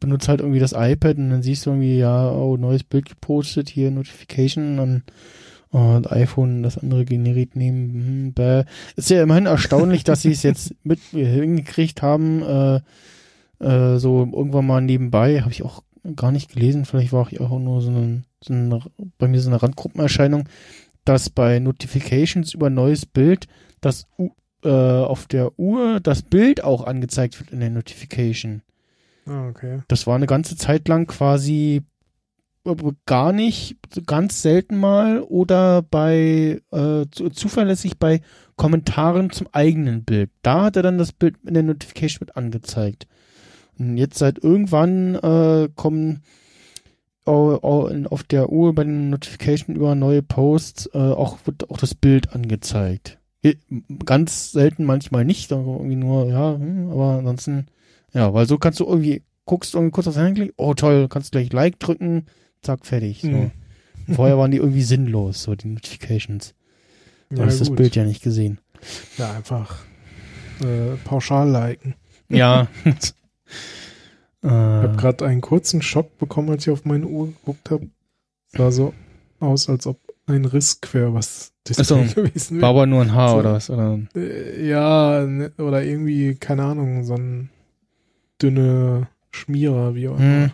[0.00, 3.68] benutzt halt irgendwie das iPad und dann siehst du irgendwie, ja, oh, neues Bild gepostet,
[3.68, 5.02] hier Notification und
[5.72, 7.92] das iPhone das andere generiert nehmen.
[7.92, 8.64] Hm, bäh.
[8.94, 12.76] Ist ja immerhin erstaunlich, dass sie es jetzt mit hingekriegt haben, äh,
[13.58, 15.82] äh, so irgendwann mal nebenbei, habe ich auch
[16.14, 18.82] gar nicht gelesen, vielleicht war ich auch nur so ein, so ein
[19.18, 20.48] bei mir so eine Randgruppenerscheinung,
[21.04, 23.46] dass bei Notifications über neues Bild
[23.80, 24.30] das U
[24.62, 28.62] äh, auf der Uhr das Bild auch angezeigt wird in der Notification.
[29.26, 29.82] Ah, okay.
[29.88, 31.82] Das war eine ganze Zeit lang quasi
[32.64, 32.74] äh,
[33.06, 38.20] gar nicht, ganz selten mal oder bei äh, zu, zuverlässig bei
[38.56, 40.30] Kommentaren zum eigenen Bild.
[40.42, 43.06] Da hat er dann das Bild in der Notification mit angezeigt.
[43.78, 46.22] Und jetzt seit irgendwann äh, kommen
[47.26, 52.32] auf der Uhr bei den Notification über neue Posts äh, auch wird auch das Bild
[52.32, 53.18] angezeigt.
[53.42, 53.58] Ge-
[54.04, 57.66] Ganz selten manchmal nicht, aber irgendwie nur, ja, hm, aber ansonsten,
[58.14, 61.52] ja, weil so kannst du irgendwie, guckst irgendwie kurz aufs Handy, oh toll, kannst gleich
[61.52, 62.26] Like drücken,
[62.62, 63.22] zack, fertig.
[63.22, 63.28] So.
[63.28, 63.50] Mhm.
[64.14, 66.54] Vorher waren die irgendwie sinnlos, so die Notifications.
[67.30, 67.78] Du hast das gut.
[67.78, 68.58] Bild ja nicht gesehen.
[69.18, 69.78] Ja, einfach
[70.60, 71.94] äh, pauschal liken.
[72.28, 72.68] Ja.
[74.46, 77.88] Ich habe äh, gerade einen kurzen Schock bekommen, als ich auf meine Uhr geguckt habe.
[78.48, 78.94] Sah so
[79.40, 82.70] aus, als ob ein Riss quer was Display Ach so, gewesen war wäre.
[82.70, 83.36] aber nur ein Haar So.
[83.38, 83.70] oder was?
[83.70, 83.98] Oder?
[84.14, 87.50] Äh, ja, ne, oder irgendwie, keine Ahnung, so ein
[88.40, 90.52] dünne Schmierer, wie auch immer.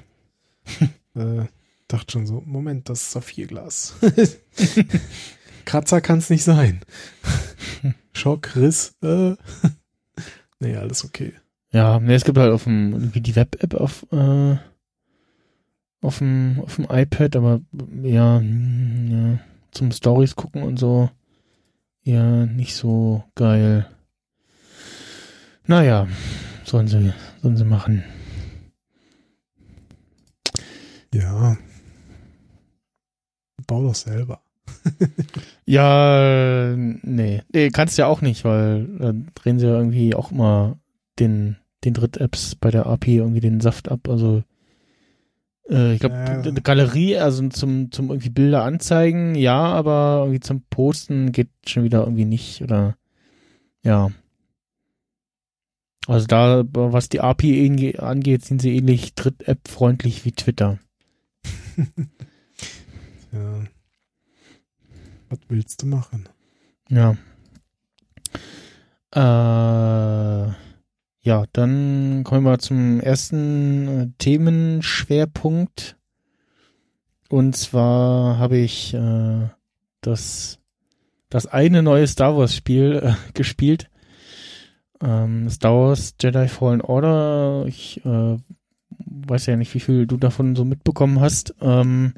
[0.78, 0.88] Hm.
[1.14, 1.44] Äh,
[1.88, 3.96] dachte schon so, Moment, das ist Saphirglas.
[5.66, 6.80] Kratzer kann es nicht sein.
[8.14, 9.34] Schock, Riss, äh.
[10.58, 11.34] nee, alles okay.
[11.72, 14.56] Ja, nee, es gibt halt auf dem, irgendwie die Web-App auf, äh,
[16.02, 17.60] auf dem, auf dem iPad, aber
[18.02, 19.38] ja, ja,
[19.70, 21.08] zum Stories gucken und so,
[22.02, 23.86] ja, nicht so geil.
[25.66, 26.08] Naja,
[26.64, 28.04] sollen sie, sollen sie machen.
[31.14, 31.56] Ja.
[33.66, 34.42] Bau doch selber.
[35.64, 40.76] Ja, nee, nee, kannst ja auch nicht, weil äh, drehen sie ja irgendwie auch immer
[41.20, 44.42] den, den Dritt-Apps bei der API irgendwie den Saft ab, also
[45.68, 46.40] äh, ich glaube, Ja.
[46.40, 51.84] eine Galerie, also zum, zum irgendwie Bilder anzeigen, ja, aber irgendwie zum Posten geht schon
[51.84, 52.96] wieder irgendwie nicht, oder
[53.82, 54.10] ja.
[56.08, 60.78] Also da, was die API angeht, sind sie ähnlich Dritt-App-freundlich wie Twitter.
[63.32, 63.62] Ja.
[65.30, 66.28] Was willst du machen?
[66.90, 67.16] Ja.
[69.14, 69.18] Äh,
[71.22, 75.96] ja, dann kommen wir zum ersten äh, Themenschwerpunkt.
[77.28, 79.48] Und zwar habe ich äh,
[80.00, 80.58] das,
[81.30, 83.88] das eine neue Star Wars Spiel äh, gespielt.
[85.00, 87.66] Ähm, Star Wars Jedi Fallen Order.
[87.68, 88.36] Ich äh,
[89.06, 91.54] weiß ja nicht, wie viel du davon so mitbekommen hast.
[91.60, 92.14] Ähm,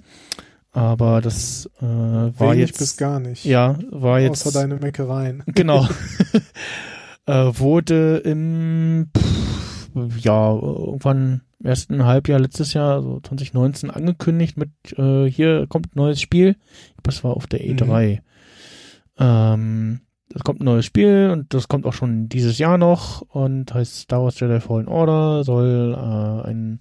[0.72, 2.78] aber das äh, war Wenig jetzt.
[2.78, 3.44] bis gar nicht.
[3.44, 4.46] Ja, war jetzt.
[4.46, 5.42] Außer deine Meckereien.
[5.46, 5.86] Genau.
[7.26, 14.70] äh, wurde im pff, ja irgendwann im ersten Halbjahr letztes Jahr, also 2019, angekündigt mit
[14.98, 16.56] äh, hier kommt ein neues Spiel.
[17.02, 18.20] Das war auf der E3.
[19.18, 20.00] Ähm,
[20.34, 24.00] es kommt ein neues Spiel und das kommt auch schon dieses Jahr noch und heißt
[24.00, 26.78] Star Wars Jedi Fallen Order, soll äh, ein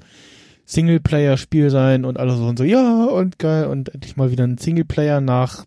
[0.66, 4.58] Singleplayer-Spiel sein und alle so und so, ja, und geil, und endlich mal wieder ein
[4.58, 5.66] Singleplayer nach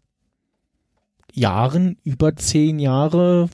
[1.32, 3.50] Jahren, über zehn Jahre.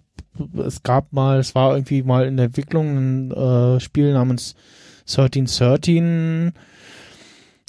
[0.56, 4.54] Es gab mal, es war irgendwie mal in der Entwicklung ein äh, Spiel namens
[5.08, 6.52] 1313,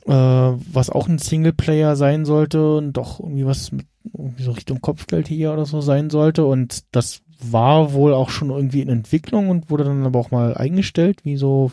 [0.05, 4.81] äh, was auch ein Singleplayer sein sollte und doch irgendwie was mit irgendwie so Richtung
[4.81, 6.45] Kopfgeld hier oder so sein sollte.
[6.45, 10.55] Und das war wohl auch schon irgendwie in Entwicklung und wurde dann aber auch mal
[10.55, 11.71] eingestellt, wie so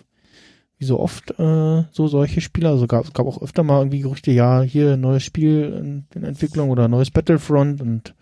[0.78, 2.70] wie so oft äh, so solche Spiele.
[2.70, 6.70] Also gab, gab auch öfter mal irgendwie Gerüchte, ja, hier neues Spiel in, in Entwicklung
[6.70, 8.14] oder neues Battlefront und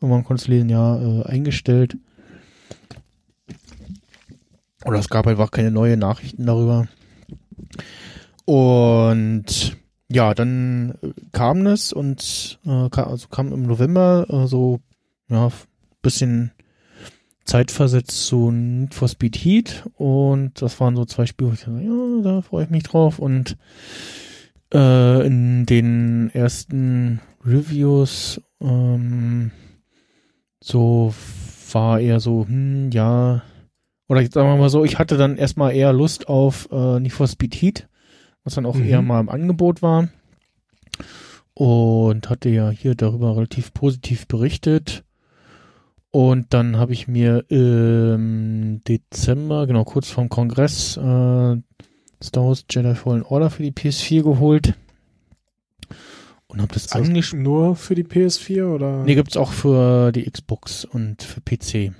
[0.00, 1.96] irgendwann konntest du lesen, ja, äh, eingestellt.
[4.84, 6.88] Oder es gab einfach keine neuen Nachrichten darüber.
[8.44, 9.76] Und
[10.08, 14.80] ja, dann äh, kam es und äh, kam, also kam im November äh, so
[15.28, 15.50] ja
[16.02, 16.52] bisschen
[17.44, 21.80] zeitversetzt zu Need for Speed Heat und das waren so zwei Spiele, wo ich dachte,
[21.80, 23.56] ja, da freue ich mich drauf und
[24.74, 29.50] äh, in den ersten Reviews ähm,
[30.60, 31.14] so
[31.74, 33.42] war eher so, hm, ja,
[34.08, 37.26] oder sagen wir mal so, ich hatte dann erstmal eher Lust auf äh, Need for
[37.28, 37.88] Speed Heat,
[38.44, 38.84] was dann auch Mhm.
[38.84, 40.08] eher mal im Angebot war
[41.54, 45.04] und hatte ja hier darüber relativ positiv berichtet.
[46.10, 52.94] Und dann habe ich mir im Dezember, genau kurz vorm Kongress, äh, Star Wars Jedi
[52.94, 54.74] Fallen Order für die PS4 geholt
[56.52, 57.42] und habe das angespielt.
[57.42, 59.02] nur für die PS4 oder?
[59.04, 61.92] Nee, gibt's auch für die Xbox und für PC.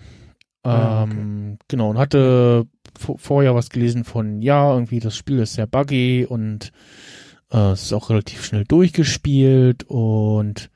[0.63, 2.67] Ah, Ähm, Genau, und hatte
[2.99, 6.73] vorher was gelesen von, ja, irgendwie das Spiel ist sehr buggy und
[7.51, 10.71] äh, es ist auch relativ schnell durchgespielt und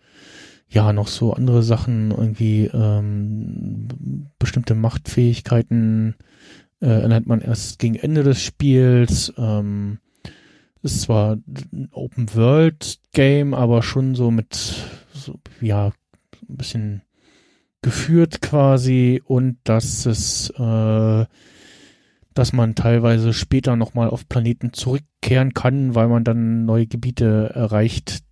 [0.69, 6.17] ja, noch so andere Sachen, irgendwie ähm, bestimmte Machtfähigkeiten
[6.81, 9.33] äh, erlernt man erst gegen Ende des Spiels.
[9.39, 9.99] Ähm,
[10.87, 11.37] ist zwar
[11.73, 14.55] ein Open-World-Game, aber schon so mit,
[15.13, 15.93] so, ja,
[16.49, 17.03] ein bisschen
[17.83, 21.27] geführt quasi und dass es, äh,
[22.35, 28.23] dass man teilweise später nochmal auf Planeten zurückkehren kann, weil man dann neue Gebiete erreicht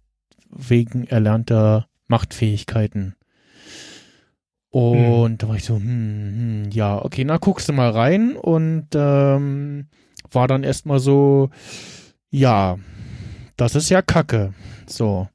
[0.50, 3.16] wegen erlernter Machtfähigkeiten.
[4.70, 8.88] Und da war ich so, hm, hm, ja, okay, na guckst du mal rein und
[8.94, 9.86] ähm,
[10.32, 11.50] war dann erstmal so,
[12.34, 12.78] ja,
[13.56, 14.54] das ist ja Kacke.
[14.86, 15.28] So.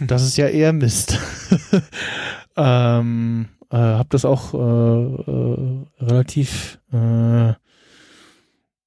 [0.00, 1.18] Das ist ja eher Mist.
[2.56, 7.54] ähm, äh, hab das auch äh, äh, relativ äh,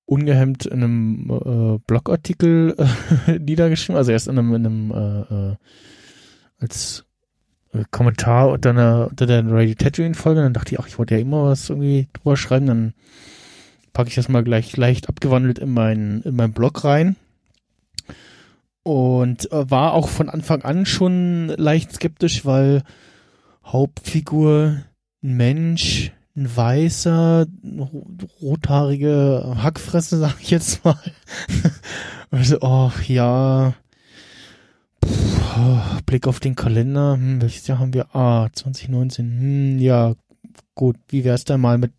[0.05, 2.75] ungehemmt in einem äh, Blogartikel
[3.27, 5.55] äh, niedergeschrieben, also erst in einem, in einem äh, äh,
[6.59, 7.05] als
[7.73, 11.21] äh, Kommentar unter, einer, unter der Radio Tatooine-Folge, dann dachte ich, ach, ich wollte ja
[11.21, 12.93] immer was irgendwie drüber schreiben, dann
[13.95, 17.15] packe ich das mal gleich leicht abgewandelt in meinen in meinen Blog rein
[18.85, 22.83] und äh, war auch von Anfang an schon leicht skeptisch, weil
[23.65, 24.83] Hauptfigur
[25.23, 27.47] ein Mensch, ein weißer,
[28.41, 30.99] rothaarige Hackfresse, sag ich jetzt mal.
[32.29, 33.73] also, oh, ja.
[36.05, 37.13] Blick auf den Kalender.
[37.13, 38.13] Hm, welches Jahr haben wir?
[38.13, 39.25] Ah, 2019.
[39.25, 40.13] Hm, ja,
[40.75, 40.97] gut.
[41.07, 41.91] Wie wär's denn mal mit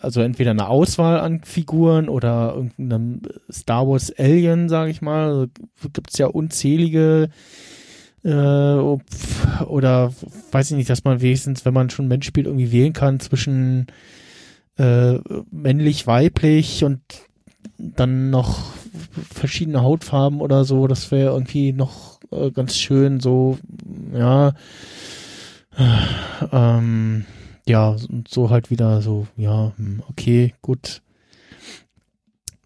[0.00, 5.28] also entweder eine Auswahl an Figuren oder irgendeinem Star Wars Alien, sage ich mal.
[5.28, 5.46] Also
[5.92, 7.28] Gibt es ja unzählige
[8.24, 8.78] äh,
[9.64, 10.12] oder
[10.50, 13.86] weiß ich nicht, dass man wenigstens, wenn man schon Mensch spielt, irgendwie wählen kann zwischen
[14.78, 15.18] äh,
[15.50, 17.00] männlich, weiblich und
[17.78, 18.60] dann noch
[19.32, 20.86] verschiedene Hautfarben oder so.
[20.86, 23.58] Das wäre irgendwie noch äh, ganz schön so,
[24.12, 24.54] ja.
[26.52, 27.26] Ähm,
[27.66, 27.96] ja,
[28.28, 31.02] so halt wieder so, ja, hm, okay, gut.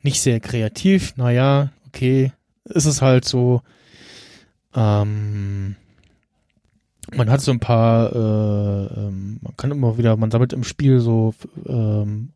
[0.03, 2.33] Nicht sehr kreativ, naja, okay,
[2.65, 3.63] ist es halt so.
[4.75, 5.77] Ähm,
[7.15, 11.01] man hat so ein paar, äh, ähm, man kann immer wieder, man sammelt im Spiel
[11.01, 11.35] so
[11.67, 12.33] ähm,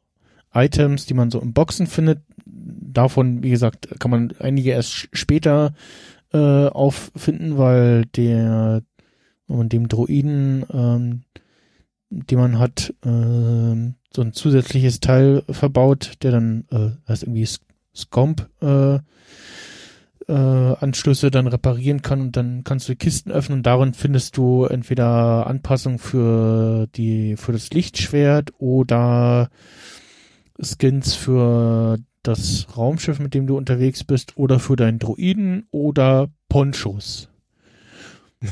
[0.53, 2.23] Items, die man so im Boxen findet.
[2.47, 5.74] Davon, wie gesagt, kann man einige erst später
[6.32, 8.82] äh, auffinden, weil der
[9.47, 11.23] und dem Droiden ähm,
[12.15, 17.49] die man hat, äh, so ein zusätzliches Teil verbaut, der dann, äh, heißt irgendwie
[17.95, 18.99] Scomp, äh,
[20.28, 24.65] äh, Anschlüsse dann reparieren kann und dann kannst du Kisten öffnen und darin findest du
[24.65, 29.51] entweder Anpassungen für die, für das Lichtschwert oder
[30.61, 37.28] Skins für das Raumschiff, mit dem du unterwegs bist oder für deinen Druiden oder Ponchos.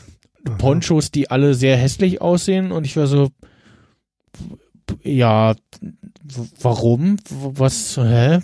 [0.58, 3.30] Ponchos, die alle sehr hässlich aussehen und ich war so,
[5.02, 5.54] ja,
[6.60, 7.16] warum?
[7.28, 8.40] Was, hä?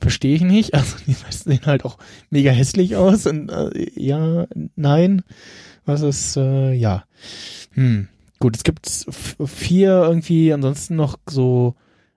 [0.00, 0.74] Verstehe ich nicht.
[0.74, 1.98] Also die meisten sehen halt auch
[2.30, 5.22] mega hässlich aus und äh, ja, nein.
[5.84, 7.04] Was ist, äh, ja.
[7.72, 8.08] Hm.
[8.38, 8.88] Gut, es gibt
[9.46, 11.74] vier irgendwie ansonsten noch so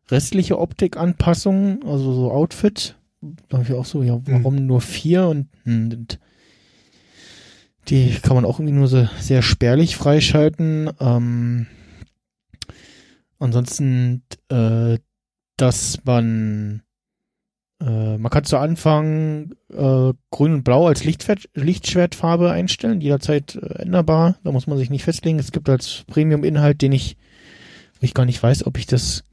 [0.10, 2.95] restliche Optikanpassungen, also so Outfit.
[3.47, 4.23] Da habe ich auch so, ja, hm.
[4.26, 4.65] warum hm.
[4.65, 6.19] nur vier und, hm, und
[7.90, 10.91] die kann man auch irgendwie nur so sehr spärlich freischalten.
[10.99, 11.68] Ähm,
[13.40, 14.99] ansonsten, äh,
[15.57, 16.84] dass man
[17.82, 23.84] äh, man kann zu Anfang äh, grün und blau als Lichtschwert, Lichtschwertfarbe einstellen, jederzeit äh,
[23.84, 24.36] änderbar.
[24.44, 25.40] Da muss man sich nicht festlegen.
[25.40, 27.18] Es gibt als Premium-Inhalt, den ich,
[27.99, 29.24] wo ich gar nicht weiß, ob ich das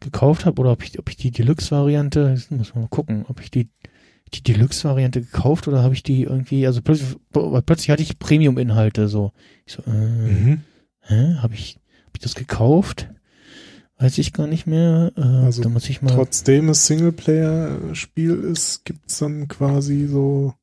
[0.00, 3.50] gekauft habe oder ob ich, ob ich die Deluxe-Variante, muss man mal gucken, ob ich
[3.50, 3.68] die
[4.30, 9.32] die Deluxe-Variante gekauft oder habe ich die irgendwie, also plötzlich, plötzlich hatte ich Premium-Inhalte so.
[9.66, 10.62] Ich so, äh, mhm.
[11.00, 13.08] hä, habe ich, hab ich das gekauft?
[13.98, 15.12] Weiß ich gar nicht mehr.
[15.16, 20.54] Äh, also da muss ich mal trotzdem es Singleplayer-Spiel ist, gibt's dann quasi so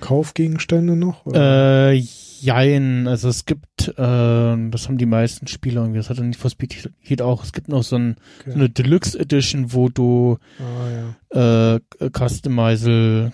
[0.00, 1.26] Kaufgegenstände noch?
[1.26, 1.90] Oder?
[1.90, 1.94] Äh,
[2.40, 6.50] jein, also es gibt, äh, das haben die meisten Spieler irgendwie, das hat nicht for
[6.50, 8.50] Speed Heat auch, es gibt noch so, ein, okay.
[8.50, 11.74] so eine Deluxe Edition, wo du ah, ja.
[11.76, 13.32] äh, Customize,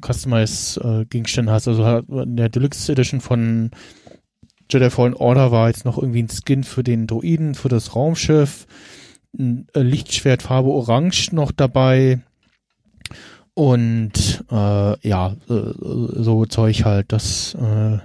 [0.00, 3.70] Customize äh, Gegenstände hast, also in der Deluxe Edition von
[4.70, 8.66] Jedi Fallen Order war jetzt noch irgendwie ein Skin für den Droiden, für das Raumschiff,
[9.36, 12.20] ein Lichtschwert Farbe Orange noch dabei,
[13.54, 17.98] und äh, ja, äh, so Zeug halt, das äh,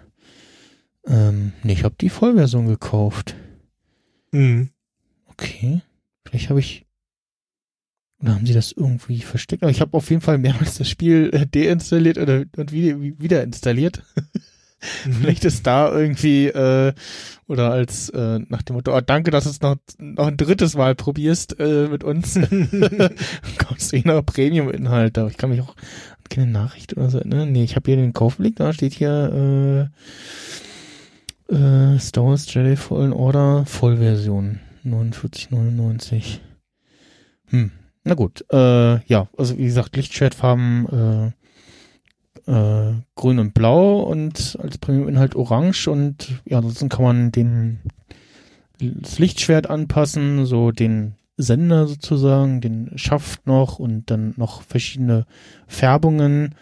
[1.09, 3.35] ähm, nee, ich habe die Vollversion gekauft.
[4.31, 4.69] Mhm.
[5.27, 5.81] Okay.
[6.23, 6.85] Vielleicht habe ich
[8.21, 9.63] oder haben sie das irgendwie versteckt?
[9.63, 13.43] Aber ich habe auf jeden Fall mehrmals das Spiel äh, deinstalliert oder und wieder, wieder
[13.43, 14.03] installiert.
[15.05, 15.13] Mhm.
[15.21, 16.93] Vielleicht ist da irgendwie äh,
[17.47, 20.75] oder als äh, nach dem Motto, oh, danke, dass du es noch, noch ein drittes
[20.75, 22.33] Mal probierst äh, mit uns.
[23.57, 25.27] Kommst du hier noch Premium-Inhalte.
[25.29, 25.75] Ich kann mich auch
[26.29, 27.19] keine Nachricht oder so.
[27.19, 27.45] Ne?
[27.45, 30.68] Nee, ich habe hier den Kaufblick, da steht hier äh,
[31.49, 36.39] äh, Star Wars Jedi Fallen Order Vollversion 49,99.
[37.47, 37.71] Hm.
[38.03, 41.33] Na gut, äh, ja, also wie gesagt, Lichtschwertfarben
[42.47, 47.79] äh, äh, grün und blau und als Premium-Inhalt orange und ja, ansonsten kann man den
[48.79, 55.25] das Lichtschwert anpassen, so den Sender sozusagen, den Schaft noch und dann noch verschiedene
[55.67, 56.55] Färbungen.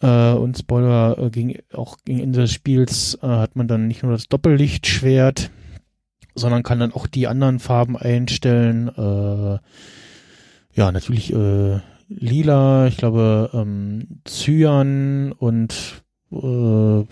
[0.00, 4.02] Äh, und Spoiler, äh, gegen, auch gegen Ende des Spiels äh, hat man dann nicht
[4.02, 5.50] nur das Doppellichtschwert,
[6.34, 8.88] sondern kann dann auch die anderen Farben einstellen.
[8.88, 9.58] Äh,
[10.72, 17.04] ja, natürlich äh, lila, ich glaube ähm, Cyan und äh,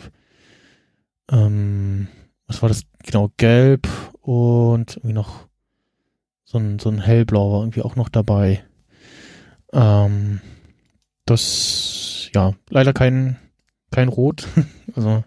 [1.31, 2.09] ähm,
[2.47, 3.89] was war das genau, gelb
[4.21, 5.47] und irgendwie noch
[6.45, 8.63] so ein, so ein hellblau war irgendwie auch noch dabei.
[9.73, 10.41] Ähm,
[11.25, 13.37] das, ja, leider kein,
[13.91, 14.47] kein Rot.
[14.95, 15.25] also,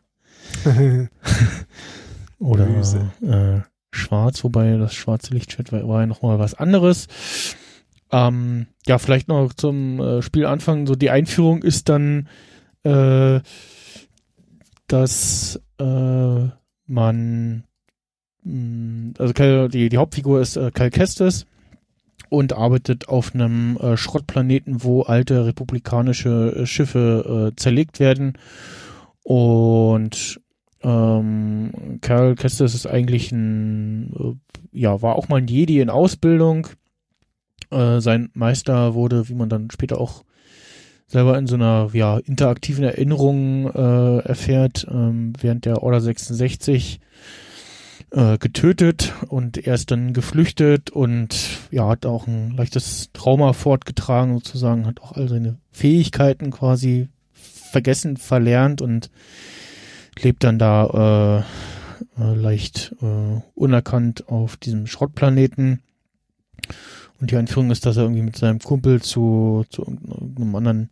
[2.40, 2.68] oder
[3.22, 3.62] äh,
[3.92, 7.08] schwarz, wobei das schwarze Lichtschwert war, war ja nochmal was anderes.
[8.12, 10.88] Ähm, ja, vielleicht noch zum äh, Spielanfang.
[10.88, 12.30] So die Einführung ist dann,
[12.84, 13.42] äh,
[14.88, 16.48] dass äh,
[16.86, 17.64] man,
[18.44, 21.46] mh, mm, also die, die Hauptfigur ist äh, Cal Kestis
[22.30, 28.34] und arbeitet auf einem äh, Schrottplaneten, wo alte republikanische äh, Schiffe äh, zerlegt werden.
[29.24, 30.40] Und
[30.84, 36.68] ähm, Carl Kestis ist eigentlich ein, äh, ja, war auch mal ein Jedi in Ausbildung.
[37.72, 40.24] Äh, sein Meister wurde, wie man dann später auch
[41.08, 47.00] selber in so einer ja, interaktiven Erinnerung äh, erfährt, ähm, während der Order 66
[48.12, 51.36] äh, getötet und er ist dann geflüchtet und
[51.72, 58.18] ja, hat auch ein leichtes Trauma fortgetragen sozusagen, hat auch all seine Fähigkeiten quasi vergessen,
[58.18, 59.10] verlernt und
[60.22, 61.44] lebt dann da
[62.18, 65.82] äh, äh, leicht äh, unerkannt auf diesem Schrottplaneten.
[67.20, 70.90] Und die Einführung ist, dass er irgendwie mit seinem Kumpel zu, zu einem anderen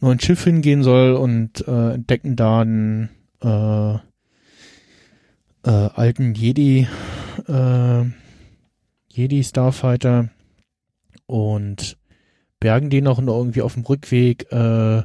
[0.00, 3.10] neuen Schiff hingehen soll und äh, entdecken da einen
[3.42, 3.98] äh,
[5.64, 6.86] äh, alten Jedi,
[7.48, 8.04] äh,
[9.08, 10.30] Jedi Starfighter
[11.26, 11.96] und
[12.60, 15.02] bergen den noch irgendwie auf dem Rückweg äh,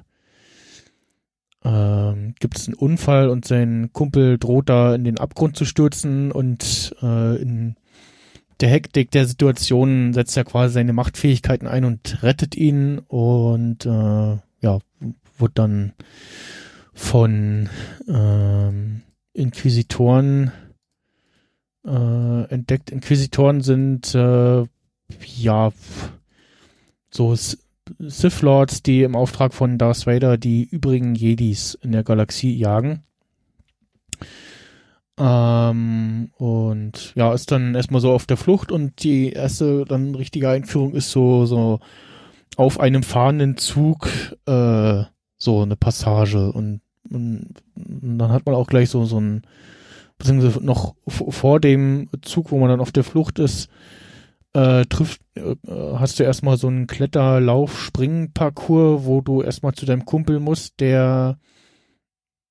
[1.68, 6.32] äh, gibt es einen Unfall und sein Kumpel droht da in den Abgrund zu stürzen
[6.32, 7.76] und äh, in
[8.60, 14.38] der Hektik der Situation setzt er quasi seine Machtfähigkeiten ein und rettet ihn und äh,
[14.62, 14.80] ja,
[15.38, 15.94] wird dann
[16.94, 17.70] von
[18.08, 19.04] ähm,
[19.38, 20.52] Inquisitoren
[21.86, 22.90] äh, entdeckt.
[22.90, 24.66] Inquisitoren sind äh,
[25.38, 25.72] ja
[27.10, 32.56] so Sith Lords, die im Auftrag von Darth Vader die übrigen Jedis in der Galaxie
[32.56, 33.04] jagen.
[35.20, 40.50] Ähm, und ja, ist dann erstmal so auf der Flucht und die erste dann richtige
[40.50, 41.80] Einführung ist so, so
[42.56, 44.10] auf einem fahrenden Zug
[44.46, 45.04] äh,
[45.38, 49.42] so eine Passage und, und, dann hat man auch gleich so, so ein,
[50.18, 53.70] beziehungsweise noch vor dem Zug, wo man dann auf der Flucht ist,
[54.54, 55.56] äh, trifft, äh,
[55.96, 61.38] hast du erstmal so einen Kletterlauf-Springen-Parcours, wo du erstmal zu deinem Kumpel musst, der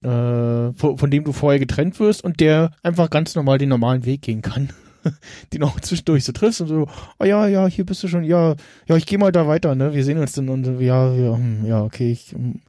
[0.03, 4.05] äh, von, von, dem du vorher getrennt wirst und der einfach ganz normal den normalen
[4.05, 4.71] Weg gehen kann.
[5.53, 6.87] den auch zwischendurch so triffst und so,
[7.19, 8.57] oh ja, ja, hier bist du schon, ja,
[8.89, 9.95] ja, ich gehe mal da weiter, ne?
[9.95, 12.61] Wir sehen uns dann und ja, ja, hm, ja, okay, ich hm,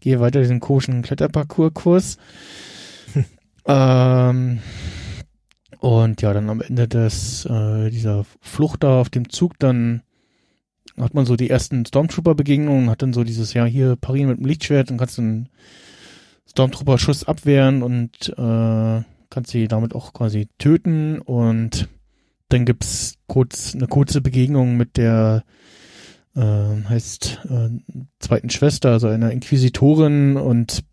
[0.00, 2.18] gehe weiter diesen komischen Kletterparcours-Kurs.
[3.66, 4.60] ähm,
[5.78, 10.02] und ja, dann am Ende des äh, dieser Flucht da auf dem Zug, dann
[10.98, 14.46] hat man so die ersten Stormtrooper-Begegnungen, hat dann so dieses, ja, hier parieren mit dem
[14.46, 15.48] Lichtschwert und kannst dann
[16.50, 21.88] Stormtrooper-Schuss abwehren und äh, kannst sie damit auch quasi töten und
[22.48, 25.44] dann gibt's kurz eine kurze Begegnung mit der
[26.36, 27.70] äh, heißt äh,
[28.18, 30.84] zweiten Schwester, also einer Inquisitorin und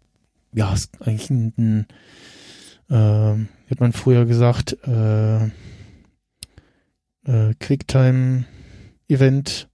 [0.53, 1.87] ja, ist eigentlich ein, ein
[2.89, 3.35] äh,
[3.69, 5.45] hat man früher gesagt, äh,
[7.25, 9.69] äh, Quicktime-Event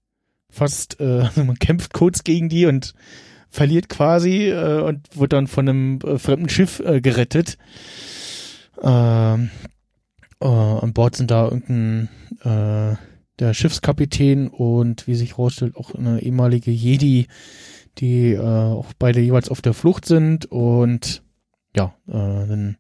[0.50, 2.96] fast, äh, also man kämpft kurz gegen die und
[3.50, 7.60] verliert quasi äh, und wird dann von einem äh, fremden Schiff äh, gerettet.
[8.82, 9.52] Ähm,
[10.42, 12.10] äh, an Bord sind da irgendein
[12.44, 12.96] äh,
[13.40, 17.28] der Schiffskapitän und wie sich herausstellt auch eine ehemalige Jedi,
[17.98, 21.24] die äh, auch beide jeweils auf der Flucht sind und
[21.76, 22.78] ja, äh, dann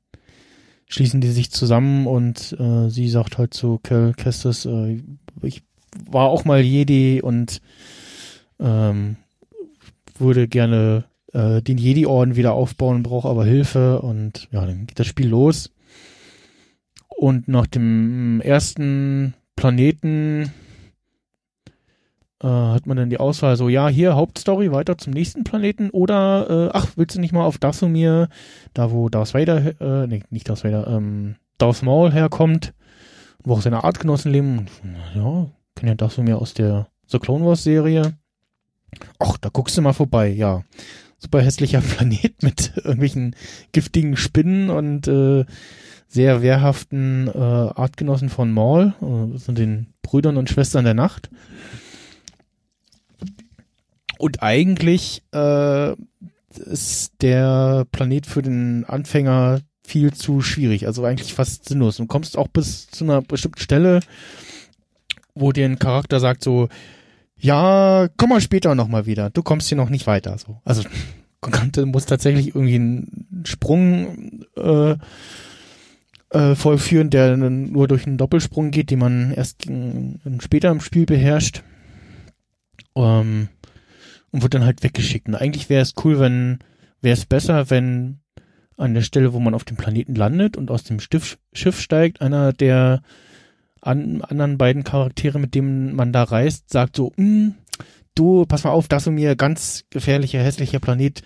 [0.88, 5.02] schließen die sich zusammen und äh, sie sagt halt zu Kel Kestis, äh,
[5.42, 5.64] ich
[6.10, 7.62] war auch mal Jedi und
[8.60, 9.18] ähm,
[10.18, 15.08] würde gerne äh, den Jedi-Orden wieder aufbauen, brauche aber Hilfe und ja, dann geht das
[15.08, 15.72] Spiel los.
[17.10, 19.34] Und nach dem ersten
[19.64, 20.52] Planeten
[22.44, 26.50] äh, hat man dann die Auswahl so, ja, hier Hauptstory, weiter zum nächsten Planeten oder,
[26.50, 28.28] äh, ach, willst du nicht mal auf Dathomir,
[28.74, 32.74] da wo Darth Vader, äh, nee, nicht Darth Vader, ähm, Darth Maul herkommt,
[33.42, 34.66] wo auch seine Artgenossen leben.
[35.16, 38.18] Ja, kennen ja Dathomir aus der The Clone Wars Serie.
[39.18, 40.64] Ach, da guckst du mal vorbei, ja.
[41.20, 43.34] super hässlicher Planet mit irgendwelchen
[43.72, 45.46] giftigen Spinnen und äh,
[46.14, 51.32] sehr wehrhaften äh, Artgenossen von Maul, äh, sind den Brüdern und Schwestern der Nacht.
[54.20, 55.94] Und eigentlich äh,
[56.56, 61.98] ist der Planet für den Anfänger viel zu schwierig, also eigentlich fast sinnlos.
[61.98, 64.00] Du kommst auch bis zu einer bestimmten Stelle,
[65.34, 66.70] wo dir ein Charakter sagt so,
[67.38, 70.38] ja, komm mal später nochmal wieder, du kommst hier noch nicht weiter.
[70.38, 70.62] So.
[70.64, 70.84] Also
[71.72, 74.96] du musst tatsächlich irgendwie einen Sprung äh,
[76.34, 81.06] äh, vollführen, der nur durch einen Doppelsprung geht, den man erst äh, später im Spiel
[81.06, 81.64] beherrscht.
[82.96, 83.50] Ähm,
[84.32, 85.28] und wird dann halt weggeschickt.
[85.28, 86.60] Und eigentlich wäre es cool, wenn,
[87.02, 88.20] wäre es besser, wenn
[88.78, 92.22] an der Stelle, wo man auf dem Planeten landet und aus dem Stift, Schiff steigt,
[92.22, 93.04] einer der
[93.80, 97.54] an, anderen beiden Charaktere, mit denen man da reist, sagt so, hm,
[98.16, 101.22] du, pass mal auf, das und mir ganz gefährlicher, hässlicher Planet.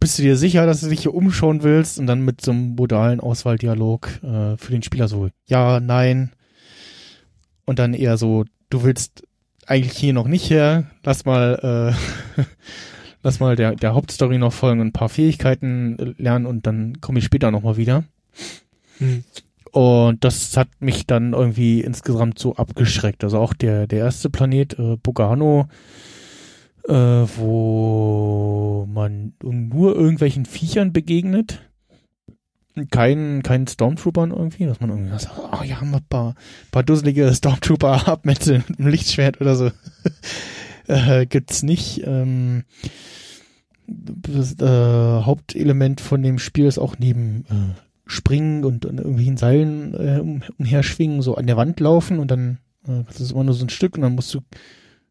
[0.00, 1.98] Bist du dir sicher, dass du dich hier umschauen willst?
[1.98, 6.32] Und dann mit so einem modalen Auswahldialog äh, für den Spieler so, ja, nein.
[7.64, 9.22] Und dann eher so, du willst
[9.66, 11.94] eigentlich hier noch nicht her, lass mal,
[12.38, 12.42] äh,
[13.22, 17.18] lass mal der, der Hauptstory noch folgen und ein paar Fähigkeiten lernen und dann komme
[17.18, 18.04] ich später nochmal wieder.
[18.98, 19.24] Hm.
[19.72, 23.22] Und das hat mich dann irgendwie insgesamt so abgeschreckt.
[23.24, 25.68] Also auch der, der erste Planet, äh, Bogano,
[26.88, 26.92] äh,
[27.36, 31.62] wo man nur irgendwelchen Viechern begegnet.
[32.90, 36.34] Keinen, keinen Stormtroopern irgendwie, dass man irgendwie sagt, oh ja, haben wir ein paar,
[36.70, 39.70] paar dusselige Stormtrooper ab mit einem Lichtschwert oder so.
[40.86, 42.02] äh, gibt's nicht.
[42.04, 42.64] Ähm,
[43.86, 49.94] das äh, Hauptelement von dem Spiel ist auch neben äh, springen und an irgendwelchen Seilen
[49.94, 53.54] äh, um, umherschwingen, so an der Wand laufen und dann, äh, das ist immer nur
[53.54, 54.40] so ein Stück und dann musst du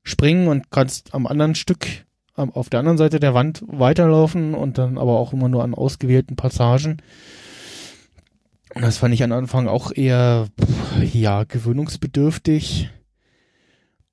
[0.05, 2.05] springen und kannst am anderen Stück
[2.35, 6.35] auf der anderen Seite der Wand weiterlaufen und dann aber auch immer nur an ausgewählten
[6.35, 7.01] Passagen.
[8.73, 10.47] Und das fand ich am Anfang auch eher,
[11.13, 12.89] ja, gewöhnungsbedürftig.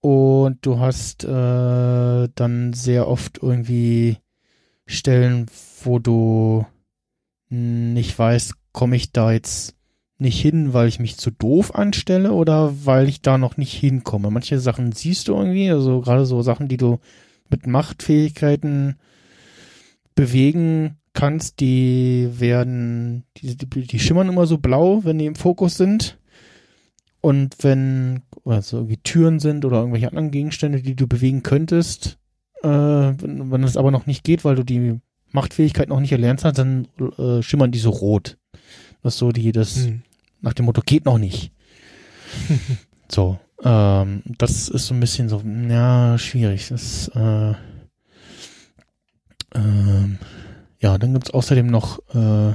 [0.01, 4.19] Und du hast äh, dann sehr oft irgendwie
[4.87, 5.47] Stellen,
[5.83, 6.65] wo du
[7.49, 9.75] nicht weißt, komme ich da jetzt
[10.23, 14.31] nicht hin, weil ich mich zu doof anstelle oder weil ich da noch nicht hinkomme.
[14.31, 16.99] Manche Sachen siehst du irgendwie, also gerade so Sachen, die du
[17.51, 18.97] mit Machtfähigkeiten
[20.15, 25.77] bewegen kannst, die werden, die, die, die schimmern immer so blau, wenn die im Fokus
[25.77, 26.19] sind.
[27.21, 32.19] Und wenn, also irgendwie Türen sind oder irgendwelche anderen Gegenstände, die du bewegen könntest,
[32.63, 35.01] äh, wenn, wenn es aber noch nicht geht, weil du die
[35.31, 36.89] Machtfähigkeit noch nicht erlernt hast, dann
[37.19, 38.39] äh, schimmern die so rot.
[39.03, 40.03] Das ist so die, das hm.
[40.43, 41.53] Nach dem Motto geht noch nicht.
[43.11, 46.69] so, ähm, das ist so ein bisschen so, ja, schwierig.
[46.69, 47.55] Das, äh,
[49.55, 50.19] ähm,
[50.81, 52.55] ja, dann gibt's außerdem noch, äh,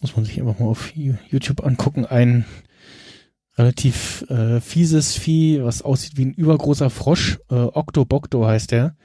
[0.00, 2.44] muss man sich einfach mal auf YouTube angucken, ein
[3.56, 7.38] relativ äh, fieses Vieh, was aussieht wie ein übergroßer Frosch.
[7.50, 8.96] Äh, Octobocto heißt der.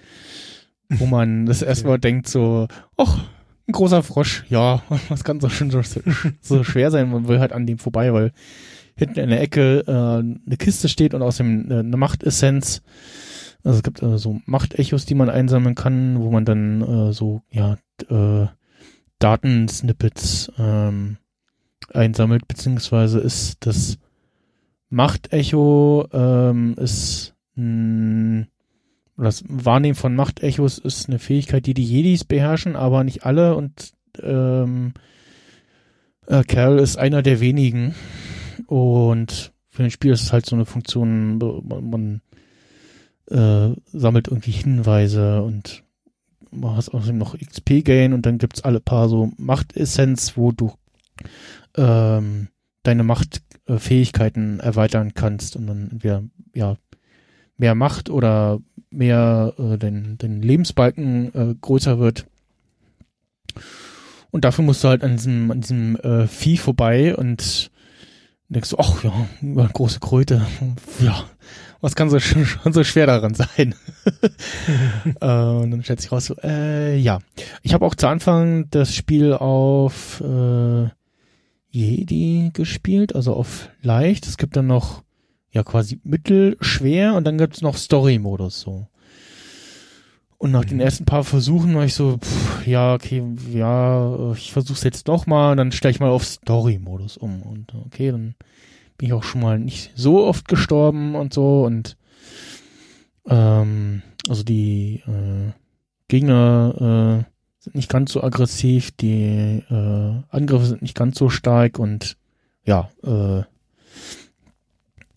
[0.89, 2.67] Wo man das erstmal denkt so,
[2.97, 3.25] ach,
[3.68, 5.81] ein großer Frosch, ja, was kann so schön so,
[6.41, 7.10] so schwer sein?
[7.10, 8.31] Man will halt an dem vorbei, weil
[8.95, 12.81] hinten in der Ecke äh, eine Kiste steht und außerdem äh, eine Machtessenz.
[13.64, 17.41] Also es gibt äh, so Machtechos, die man einsammeln kann, wo man dann äh, so
[17.49, 17.77] ja
[18.10, 18.48] äh,
[19.19, 21.18] Datensnippets ähm,
[21.94, 23.98] einsammelt, beziehungsweise ist das
[24.90, 28.45] Machtecho ähm, ist mh,
[29.18, 33.56] das Wahrnehmen von Machtechos ist eine Fähigkeit, die die Jedis beherrschen, aber nicht alle.
[33.56, 34.94] Und ähm,
[36.27, 37.95] äh, Cal ist einer der wenigen.
[38.68, 42.22] Und für ein Spiel ist es halt so eine Funktion, man, man
[43.30, 45.84] äh, sammelt irgendwie Hinweise und
[46.52, 50.73] man hat außerdem noch XP-Gain und dann gibt's alle paar so Machtessenz, wo du
[51.76, 52.49] ähm,
[52.84, 56.23] deine Machtfähigkeiten erweitern kannst und dann entweder
[56.53, 56.77] ja
[57.57, 58.59] mehr Macht oder
[58.89, 62.25] mehr äh, den, den Lebensbalken äh, größer wird.
[64.31, 67.71] Und dafür musst du halt an diesem, an diesem äh, Vieh vorbei und
[68.49, 70.45] denkst du, ach ja, große Kröte.
[70.99, 71.25] Ja,
[71.81, 73.75] was kann so schon so schwer daran sein?
[75.21, 77.19] äh, und dann stellt sich raus, so, äh, ja.
[77.61, 80.88] Ich habe auch zu Anfang das Spiel auf äh,
[81.69, 84.27] Jedi gespielt, also auf leicht.
[84.27, 85.03] Es gibt dann noch
[85.53, 88.88] ja quasi mittelschwer und dann gibt's noch Story-Modus so.
[90.38, 90.69] Und nach mhm.
[90.69, 93.23] den ersten paar Versuchen war ich so, pff, ja, okay,
[93.53, 97.43] ja, ich versuch's jetzt doch mal und dann stelle ich mal auf Story-Modus um.
[97.43, 98.35] Und okay, dann
[98.97, 101.97] bin ich auch schon mal nicht so oft gestorben und so und
[103.27, 105.51] ähm, also die äh,
[106.07, 111.80] Gegner äh, sind nicht ganz so aggressiv, die äh, Angriffe sind nicht ganz so stark
[111.80, 112.17] und
[112.65, 113.43] ja, äh,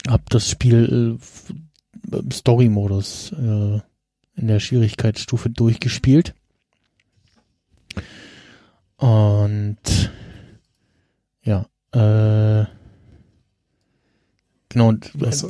[0.08, 1.18] hab das Spiel
[2.12, 3.80] äh, im Story-Modus äh,
[4.36, 6.34] in der Schwierigkeitsstufe durchgespielt.
[8.96, 9.78] Und
[11.42, 12.66] ja, äh,
[14.68, 14.88] genau.
[14.88, 15.46] Und, Was,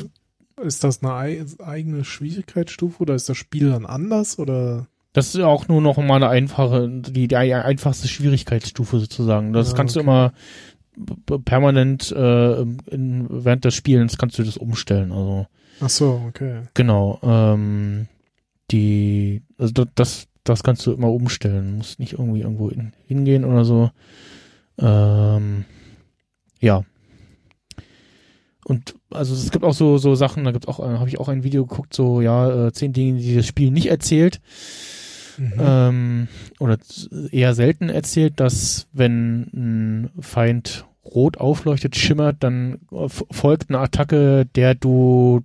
[0.62, 4.88] ist das eine eigene Schwierigkeitsstufe oder ist das Spiel dann anders oder?
[5.12, 9.52] Das ist auch nur noch mal eine einfache, die, die einfachste Schwierigkeitsstufe sozusagen.
[9.52, 10.04] Das ja, kannst okay.
[10.04, 10.32] du immer
[11.44, 15.12] permanent äh, in, während des Spielens kannst du das umstellen.
[15.12, 15.46] Also.
[15.80, 16.62] Ach so, okay.
[16.74, 17.18] Genau.
[17.22, 18.06] Ähm,
[18.70, 21.70] die, also das, das kannst du immer umstellen.
[21.70, 23.90] Du musst nicht irgendwie irgendwo in, hingehen oder so.
[24.78, 25.64] Ähm,
[26.60, 26.84] ja.
[28.64, 31.44] Und also es gibt auch so so Sachen, da gibt auch, habe ich auch ein
[31.44, 34.40] Video geguckt, so ja, äh, zehn Dinge, die das Spiel nicht erzählt.
[35.38, 35.52] Mhm.
[35.58, 36.78] Ähm, oder
[37.30, 42.78] eher selten erzählt, dass wenn ein Feind rot aufleuchtet, schimmert, dann
[43.30, 45.42] folgt eine Attacke, der du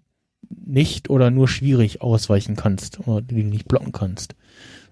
[0.49, 4.35] nicht oder nur schwierig ausweichen kannst oder die du nicht blocken kannst.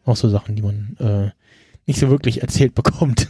[0.05, 1.31] Auch so Sachen, die man äh,
[1.85, 3.27] nicht so wirklich erzählt bekommt.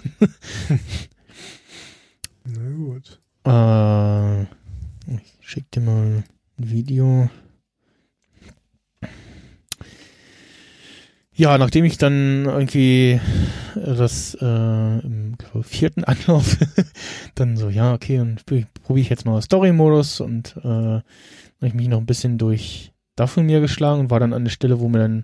[2.45, 3.19] Na gut.
[3.45, 4.41] Äh,
[5.13, 6.23] ich schick dir mal
[6.57, 7.29] ein Video.
[11.39, 13.17] Ja, nachdem ich dann irgendwie
[13.73, 16.57] das äh, im vierten Anlauf
[17.35, 21.01] dann so, ja, okay, und probiere ich jetzt mal Story-Modus und äh, habe
[21.61, 22.91] ich mich noch ein bisschen durch
[23.37, 25.23] mir geschlagen und war dann an der Stelle, wo mir dann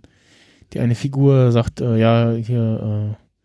[0.72, 3.36] die eine Figur sagt, äh, ja, hier, äh,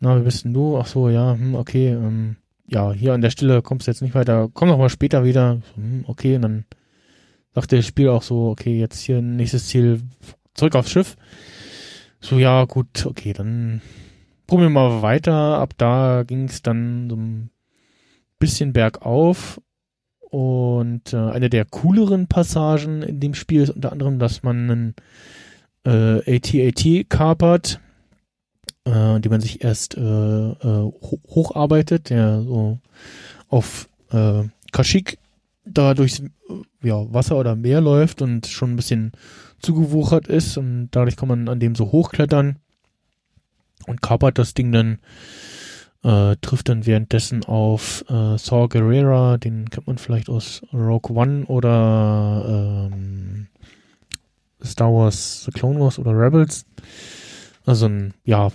[0.00, 0.78] na, wie bist denn du?
[0.78, 2.34] Ach so, ja, hm, okay, ähm,
[2.66, 5.60] ja, hier an der Stelle kommst du jetzt nicht weiter, komm noch mal später wieder,
[5.76, 6.64] hm, okay, und dann
[7.54, 10.00] sagt das Spiel auch so, okay, jetzt hier nächstes Ziel,
[10.54, 11.16] zurück aufs Schiff.
[12.24, 13.82] So, ja, gut, okay, dann
[14.46, 15.58] probieren wir mal weiter.
[15.58, 17.50] Ab da ging es dann so ein
[18.38, 19.60] bisschen bergauf.
[20.20, 24.94] Und äh, eine der cooleren Passagen in dem Spiel ist unter anderem, dass man einen
[25.84, 27.80] äh, AT-AT kapert,
[28.84, 30.92] äh, die man sich erst äh, äh,
[31.28, 32.78] hocharbeitet, der so
[33.48, 35.18] auf äh, Kashyyyk
[35.64, 36.24] da durchs äh,
[36.82, 39.12] ja, Wasser oder Meer läuft und schon ein bisschen
[39.62, 42.56] zugewuchert ist und dadurch kann man an dem so hochklettern
[43.86, 44.98] und kapert das Ding dann,
[46.02, 51.46] äh, trifft dann währenddessen auf äh, Saw Gerrera, den kennt man vielleicht aus Rogue One
[51.46, 53.48] oder ähm,
[54.64, 56.66] Star Wars The Clone Wars oder Rebels.
[57.64, 58.50] Also ein, ja,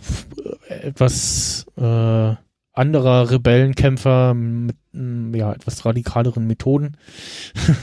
[0.67, 2.35] etwas äh,
[2.73, 6.97] anderer Rebellenkämpfer mit ja, etwas radikaleren Methoden.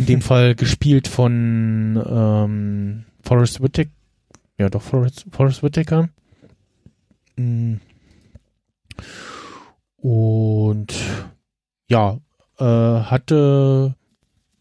[0.00, 3.90] In dem Fall gespielt von ähm, Forrest Whitaker.
[4.58, 6.08] Ja, doch, Forrest, Forrest Whitaker.
[7.36, 7.76] Mm.
[9.98, 10.94] Und
[11.88, 12.18] ja,
[12.58, 13.94] äh, hatte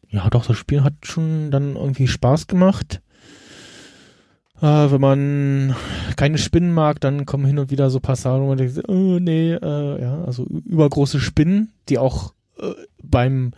[0.09, 3.01] ja doch, das Spiel hat schon dann irgendwie Spaß gemacht.
[4.61, 5.75] Äh, wenn man
[6.17, 9.53] keine Spinnen mag, dann kommen hin und wieder so Passagen, wo man denkt, oh nee,
[9.53, 13.51] äh, ja, also übergroße Spinnen, die auch äh, beim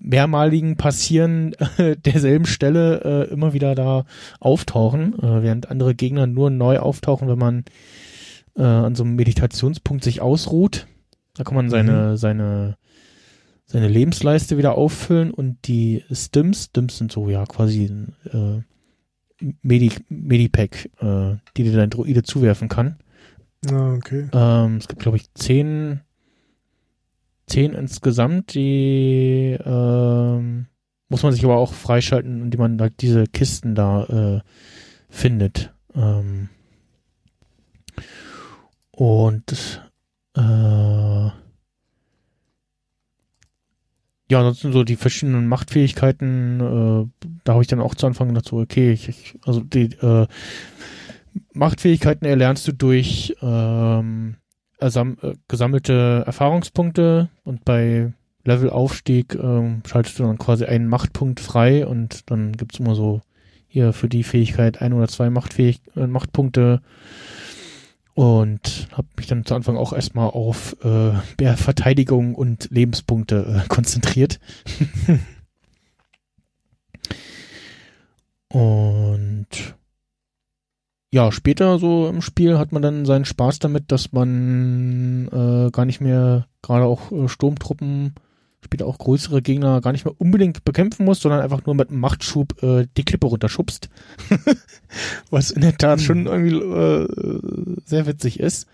[0.00, 4.04] mehrmaligen Passieren äh, derselben Stelle äh, immer wieder da
[4.40, 7.64] auftauchen, äh, während andere Gegner nur neu auftauchen, wenn man
[8.56, 10.86] äh, an so einem Meditationspunkt sich ausruht.
[11.34, 12.16] Da kann man seine, mhm.
[12.16, 12.76] seine,
[13.64, 17.90] seine Lebensleiste wieder auffüllen und die Stims, Stims sind so ja quasi
[18.32, 18.60] äh,
[19.62, 22.98] Medi Medipack, äh, die dir dein Droide zuwerfen kann.
[23.70, 24.28] Ah, okay.
[24.32, 26.00] Ähm, es gibt, glaube ich, zehn
[27.52, 30.66] zehn insgesamt, die ähm,
[31.08, 34.40] muss man sich aber auch freischalten, indem man halt diese Kisten da äh,
[35.10, 35.74] findet.
[35.94, 36.48] Ähm,
[38.90, 39.82] und
[40.34, 41.34] äh, ja,
[44.30, 48.58] ansonsten so die verschiedenen Machtfähigkeiten, äh, da habe ich dann auch zu Anfang gedacht, so,
[48.58, 50.26] okay, ich, ich, also die äh,
[51.52, 54.36] Machtfähigkeiten erlernst du durch ähm,
[55.22, 58.12] äh, gesammelte Erfahrungspunkte und bei
[58.44, 63.20] Levelaufstieg ähm, schaltest du dann quasi einen Machtpunkt frei und dann gibt's immer so
[63.68, 66.82] hier für die Fähigkeit ein oder zwei Machtfähig äh, Machtpunkte
[68.14, 71.12] und habe mich dann zu Anfang auch erstmal auf äh,
[71.56, 74.38] Verteidigung und Lebenspunkte äh, konzentriert.
[78.48, 79.46] und
[81.12, 85.84] ja, später so im Spiel hat man dann seinen Spaß damit, dass man äh, gar
[85.84, 88.14] nicht mehr, gerade auch äh, Sturmtruppen,
[88.64, 92.00] später auch größere Gegner gar nicht mehr unbedingt bekämpfen muss, sondern einfach nur mit einem
[92.00, 93.90] Machtschub äh, die Klippe runterschubst.
[95.30, 96.04] was in der Tat Hm.
[96.06, 98.66] schon irgendwie äh, sehr witzig ist.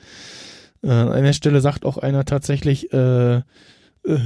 [0.82, 3.42] Äh, an einer Stelle sagt auch einer tatsächlich, äh, äh,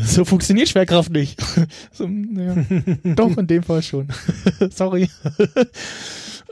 [0.04, 1.40] so funktioniert Schwerkraft nicht.
[1.92, 2.56] so, ja,
[3.14, 4.08] doch, in dem Fall schon.
[4.70, 5.08] Sorry.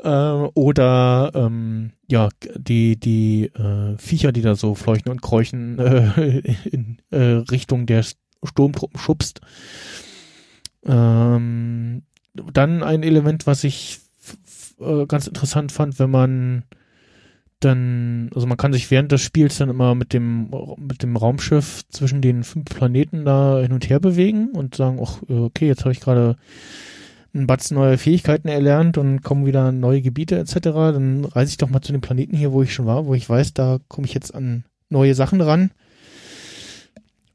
[0.02, 6.39] Äh, oder ähm, ja, die, die äh, Viecher, die da so fleuchen und kräuchen äh,
[6.70, 8.05] in äh, Richtung der
[8.43, 9.40] Sturmtruppen schubst.
[10.85, 12.02] Ähm,
[12.35, 14.01] dann ein Element, was ich
[14.81, 16.64] äh, ganz interessant fand, wenn man
[17.60, 21.82] dann, also man kann sich während des Spiels dann immer mit dem mit dem Raumschiff
[21.90, 25.82] zwischen den fünf Planeten da hin und her bewegen und sagen, ach, äh, okay, jetzt
[25.82, 26.36] habe ich gerade
[27.32, 30.55] einen Batzen neue Fähigkeiten erlernt und kommen wieder neue Gebiete etc.
[30.62, 33.28] Dann reise ich doch mal zu den Planeten hier, wo ich schon war, wo ich
[33.28, 35.70] weiß, da komme ich jetzt an neue Sachen ran.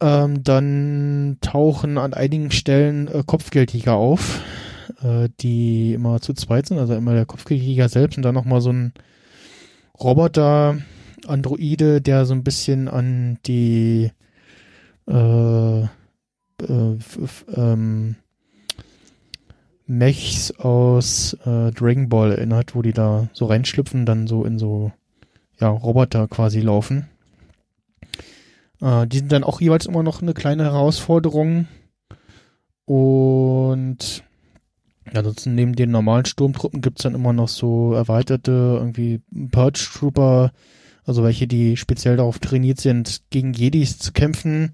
[0.02, 4.42] Ähm, dann tauchen an einigen Stellen äh, Kopfgeldjäger auf,
[5.02, 8.72] äh, die immer zu zweit sind, also immer der Kopfgeldjäger selbst und dann nochmal so
[8.72, 8.94] ein
[9.98, 10.78] Roboter,
[11.26, 14.12] Androide, der so ein bisschen an die
[15.08, 16.98] äh, äh,
[17.56, 18.16] ähm,
[19.88, 24.92] Mechs aus äh, Dragon Ball erinnert, wo die da so reinschlüpfen, dann so in so
[25.60, 27.08] ja, Roboter quasi laufen.
[28.82, 31.68] Äh, die sind dann auch jeweils immer noch eine kleine Herausforderung.
[32.86, 34.24] Und
[35.14, 39.22] ansonsten neben den normalen Sturmtruppen gibt's dann immer noch so erweiterte irgendwie
[39.52, 40.52] Purge Trooper,
[41.04, 44.72] also welche, die speziell darauf trainiert sind, gegen Jedis zu kämpfen.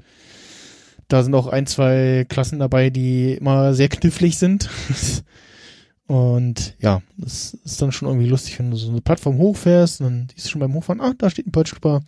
[1.12, 4.70] Da sind auch ein, zwei Klassen dabei, die immer sehr knifflig sind.
[6.08, 10.08] Und ja, das ist dann schon irgendwie lustig, wenn du so eine Plattform hochfährst und
[10.08, 12.02] dann siehst du schon beim Hochfahren, ah, da steht ein Trooper,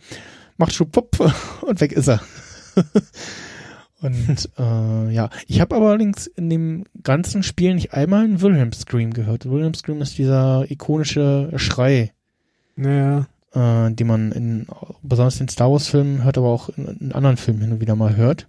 [0.58, 1.32] macht schub, wupp,
[1.62, 2.20] und weg ist er.
[4.02, 9.14] und äh, ja, ich habe allerdings in dem ganzen Spiel nicht einmal einen Wilhelm Scream
[9.14, 9.48] gehört.
[9.50, 12.12] Wilhelm Scream ist dieser ikonische Schrei,
[12.76, 14.66] Naja, äh, den man in
[15.02, 17.96] besonders in Star Wars Filmen hört, aber auch in, in anderen Filmen hin und wieder
[17.96, 18.48] mal hört.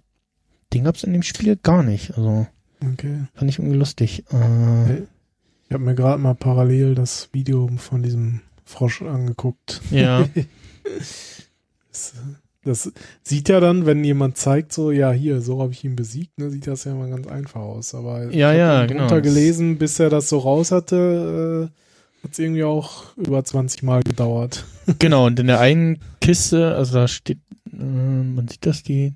[0.72, 2.16] Den gab's in dem Spiel gar nicht.
[2.16, 2.46] Also
[2.92, 3.24] okay.
[3.34, 4.24] fand ich irgendwie lustig.
[4.32, 5.02] Äh,
[5.68, 9.80] Ich habe mir gerade mal parallel das Video von diesem Frosch angeguckt.
[9.90, 10.28] ja,
[11.92, 12.12] Das,
[12.62, 16.38] das sieht ja dann, wenn jemand zeigt, so, ja, hier, so habe ich ihn besiegt,
[16.38, 17.94] ne, sieht das ja immer ganz einfach aus.
[17.94, 19.08] Aber Ja, ich ja, genau.
[19.20, 24.02] gelesen, bis er das so raus hatte, äh, hat es irgendwie auch über 20 Mal
[24.02, 24.66] gedauert.
[24.98, 25.26] genau.
[25.26, 27.38] Und in der einen Kiste, also da steht,
[27.72, 29.14] äh, man sieht das, die,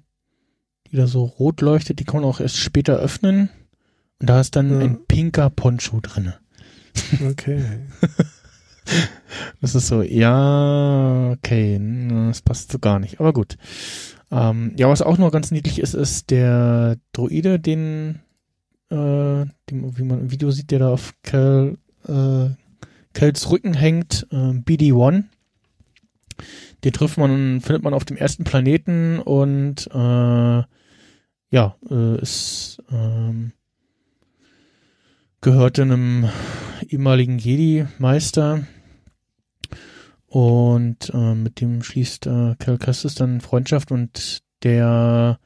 [0.93, 3.49] die da so rot leuchtet, die kann man auch erst später öffnen.
[4.21, 4.79] Und da ist dann Ja.
[4.81, 6.35] ein pinker Poncho drinne.
[7.25, 7.65] Okay.
[9.61, 11.79] Das ist so, ja, okay,
[12.29, 13.57] das passt so gar nicht, aber gut.
[14.33, 18.21] Ähm, ja, was auch noch ganz niedlich ist, ist der Droide, den,
[18.91, 21.77] äh, den, wie man im Video sieht, der da auf Cal,
[22.09, 22.49] äh,
[23.13, 25.25] Cals Rücken hängt, äh, BD-1.
[26.83, 30.63] Den trifft man, findet man auf dem ersten Planeten und äh,
[31.51, 33.53] ja, äh, ist ähm,
[35.41, 36.29] gehörte einem
[36.89, 38.67] ehemaligen Jedi-Meister
[40.27, 45.41] und äh, mit dem schließt äh, Cal Kestis dann Freundschaft und der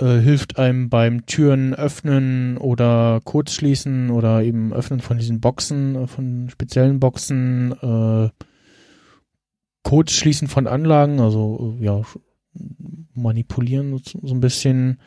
[0.00, 5.94] äh, hilft einem beim Türen öffnen oder Codes schließen oder eben öffnen von diesen Boxen,
[5.94, 8.30] äh, von speziellen Boxen, äh,
[9.82, 12.02] Codes schließen von Anlagen, also äh, ja,
[13.14, 14.98] manipulieren so, ein bisschen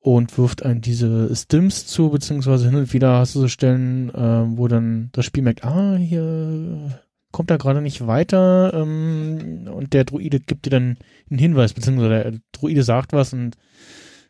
[0.00, 4.58] und wirft einem diese Stims zu, beziehungsweise hin und wieder hast du so Stellen, äh,
[4.58, 7.00] wo dann das Spiel merkt, ah, hier
[7.30, 10.98] kommt er gerade nicht weiter ähm, und der Druide gibt dir dann
[11.30, 13.56] einen Hinweis, beziehungsweise der Druide sagt was und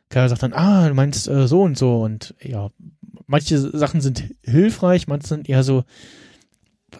[0.09, 2.71] Kaya sagt dann, ah, du meinst äh, so und so und ja,
[3.27, 5.85] manche Sachen sind hilfreich, manche sind eher so,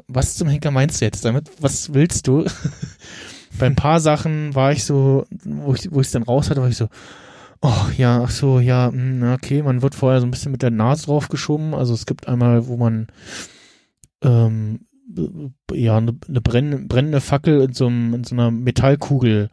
[0.09, 1.51] was zum Henker meinst du jetzt damit?
[1.61, 2.47] Was willst du?
[3.59, 6.77] Bei ein paar Sachen war ich so, wo ich es dann raus hatte, war ich
[6.77, 6.89] so,
[7.61, 10.71] oh ja, ach so, ja, mh, okay, man wird vorher so ein bisschen mit der
[10.71, 11.75] Nase drauf geschoben.
[11.75, 13.07] Also es gibt einmal, wo man
[14.23, 14.87] ähm,
[15.73, 19.51] ja eine, eine brennende, brennende Fackel in so, einem, in so einer Metallkugel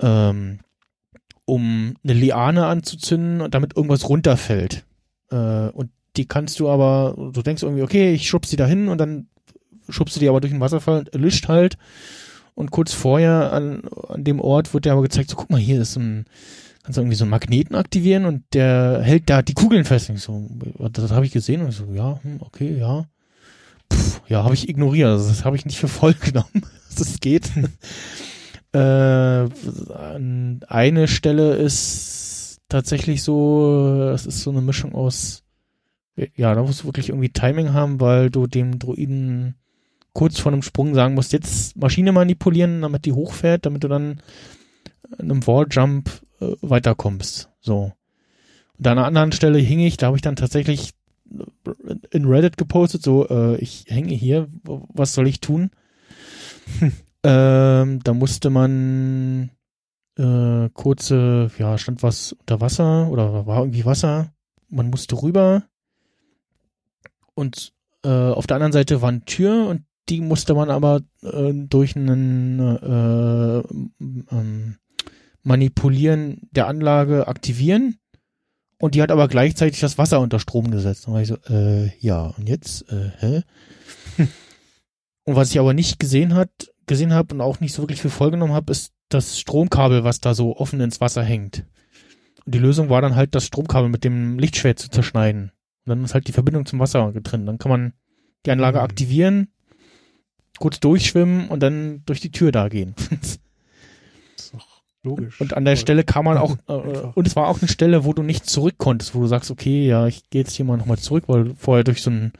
[0.00, 0.60] ähm,
[1.44, 4.84] um eine Liane anzuzünden und damit irgendwas runterfällt.
[5.30, 8.88] Äh, und die kannst du aber, du denkst irgendwie, okay, ich schubst die da hin
[8.88, 9.28] und dann
[9.88, 11.78] schubst du die aber durch den Wasserfall und erlischt halt.
[12.58, 15.80] Und kurz vorher an, an dem Ort wird dir aber gezeigt, so guck mal, hier
[15.80, 16.24] ist ein,
[16.82, 20.10] kannst du irgendwie so einen Magneten aktivieren und der hält da die Kugeln fest.
[20.10, 20.44] Und so,
[20.90, 23.06] das habe ich gesehen und ich so, ja, hm, okay, ja.
[23.88, 25.06] Puh, ja, habe ich ignoriert.
[25.06, 27.48] Also das habe ich nicht für voll genommen, dass das geht.
[28.72, 29.48] äh,
[30.66, 35.44] eine Stelle ist tatsächlich so, es ist so eine Mischung aus,
[36.34, 39.54] ja, da musst du wirklich irgendwie Timing haben, weil du dem Druiden
[40.18, 44.20] kurz vor einem Sprung sagen musst, jetzt Maschine manipulieren, damit die hochfährt, damit du dann
[45.16, 47.50] in einem Walljump äh, weiterkommst.
[47.60, 47.92] So.
[48.76, 50.90] Und an einer anderen Stelle hing ich, da habe ich dann tatsächlich
[52.10, 55.70] in Reddit gepostet, so, äh, ich hänge hier, was soll ich tun?
[57.22, 59.50] ähm, da musste man
[60.16, 64.32] äh, kurze, ja, stand was unter Wasser oder war irgendwie Wasser.
[64.68, 65.62] Man musste rüber
[67.34, 67.72] und
[68.02, 71.96] äh, auf der anderen Seite war eine Tür und die musste man aber äh, durch
[71.96, 73.62] einen äh,
[74.30, 74.76] ähm,
[75.42, 77.98] Manipulieren der Anlage aktivieren
[78.78, 81.08] und die hat aber gleichzeitig das Wasser unter Strom gesetzt.
[81.08, 83.42] Und war ich so, äh, ja, und jetzt, äh, hä?
[85.24, 86.50] und was ich aber nicht gesehen hat,
[86.86, 90.34] gesehen habe und auch nicht so wirklich viel vollgenommen habe, ist das Stromkabel, was da
[90.34, 91.64] so offen ins Wasser hängt.
[92.44, 95.50] Und die Lösung war dann halt, das Stromkabel mit dem Lichtschwert zu zerschneiden.
[95.84, 97.48] Und dann ist halt die Verbindung zum Wasser getrennt.
[97.48, 97.92] Dann kann man
[98.46, 98.84] die Anlage mhm.
[98.84, 99.48] aktivieren,
[100.58, 102.94] kurz durchschwimmen und dann durch die Tür da gehen.
[105.04, 105.40] Logisch.
[105.40, 108.12] Und an der Stelle kam man auch, äh, und es war auch eine Stelle, wo
[108.12, 110.98] du nicht zurück konntest, wo du sagst, okay, ja, ich gehe jetzt hier mal nochmal
[110.98, 112.32] zurück, weil du vorher durch so ein,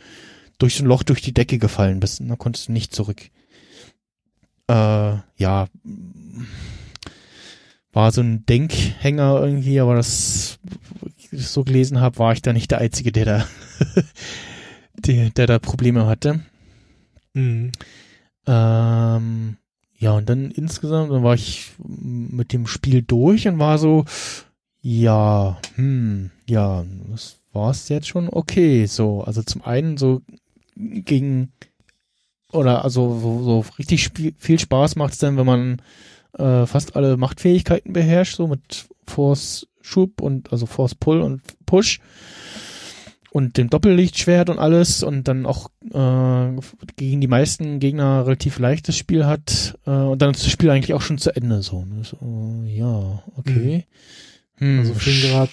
[0.59, 2.21] durch so ein Loch durch die Decke gefallen bist.
[2.21, 3.31] Und da konntest du nicht zurück.
[4.69, 5.69] Äh, ja,
[7.93, 10.59] war so ein Denkhänger irgendwie, aber das,
[11.31, 13.49] ich so gelesen habe, war ich da nicht der Einzige, der da,
[14.95, 16.41] der, der da Probleme hatte.
[17.35, 17.73] Mhm.
[18.49, 19.59] Ähm,
[19.99, 24.05] ja, und dann insgesamt, dann war ich mit dem Spiel durch und war so,
[24.81, 28.87] ja, hm, ja, das war's jetzt schon okay.
[28.87, 30.23] So, also zum einen so
[30.75, 31.53] gegen
[32.53, 35.83] oder also so, so richtig viel Spaß macht's dann, wenn man
[36.39, 42.01] äh, fast alle Machtfähigkeiten beherrscht, so mit Force Schub und also Force Pull und Push
[43.31, 46.61] und dem Doppellichtschwert und alles und dann auch äh,
[46.97, 50.95] gegen die meisten Gegner relativ leichtes Spiel hat äh, und dann ist das Spiel eigentlich
[50.95, 51.85] auch schon zu Ende so.
[51.85, 52.03] Ne?
[52.05, 52.19] so
[52.67, 53.87] ja, okay.
[54.57, 54.69] Hm.
[54.69, 54.79] Hm.
[54.81, 55.53] Also fing gerade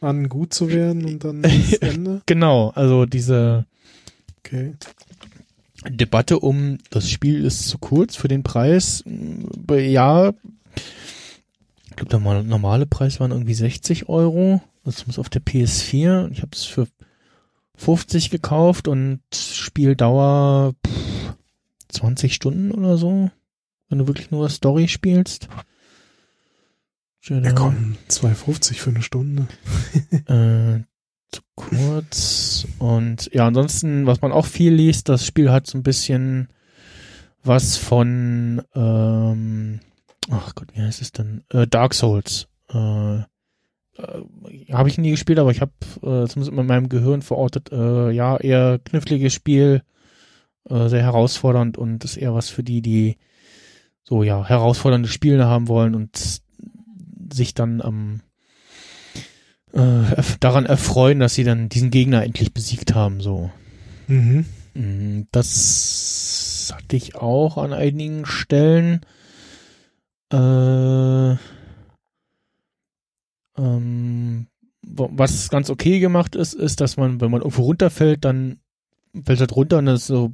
[0.00, 2.22] an gut zu werden und dann das Ende.
[2.26, 3.66] genau, also diese
[4.38, 4.74] okay.
[5.88, 9.04] Debatte um das Spiel ist zu kurz für den Preis.
[9.68, 10.32] Ja,
[11.88, 14.60] ich glaube, der normale Preis waren irgendwie 60 Euro.
[14.84, 16.30] Das muss auf der PS4.
[16.30, 16.86] Ich habe es für
[17.76, 21.34] 50 gekauft und Spieldauer pff,
[21.88, 23.30] 20 Stunden oder so,
[23.88, 25.48] wenn du wirklich nur Story spielst.
[27.22, 29.48] Ja, komm, 2,50 für eine Stunde.
[30.26, 30.84] äh,
[31.32, 32.66] zu kurz.
[32.78, 36.48] Und ja, ansonsten, was man auch viel liest, das Spiel hat so ein bisschen
[37.42, 39.80] was von, ähm,
[40.30, 41.44] ach Gott, wie heißt es denn?
[41.50, 42.48] Äh, Dark Souls.
[42.68, 43.22] Äh,
[43.98, 48.10] äh, habe ich nie gespielt, aber ich habe äh, zumindest in meinem Gehirn verortet, äh,
[48.10, 49.82] ja, eher kniffliges Spiel,
[50.68, 53.16] äh, sehr herausfordernd und ist eher was für die, die
[54.04, 56.40] so, ja, herausfordernde Spiele haben wollen und
[57.32, 58.20] sich dann am
[59.72, 63.50] äh, daran erfreuen, dass sie dann diesen Gegner endlich besiegt haben, so.
[64.06, 64.46] Mhm.
[64.74, 69.00] Mm, das hatte ich auch an einigen Stellen.
[70.32, 71.36] Äh,
[73.56, 74.46] ähm,
[74.82, 78.60] was ganz okay gemacht ist, ist, dass man, wenn man irgendwo runterfällt, dann
[79.24, 80.32] fällt halt runter und dann ist so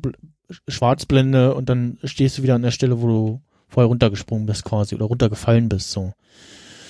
[0.68, 4.94] Schwarzblende und dann stehst du wieder an der Stelle, wo du vorher runtergesprungen bist quasi
[4.94, 6.12] oder runtergefallen bist, so.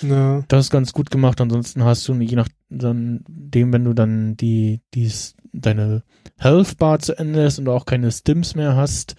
[0.01, 0.43] Ja.
[0.49, 1.39] Das ist ganz gut gemacht.
[1.39, 6.03] Ansonsten hast du, je nach dann dem, wenn du dann die, dies, deine
[6.37, 9.15] Health Bar zu Ende ist und auch keine Stims mehr hast,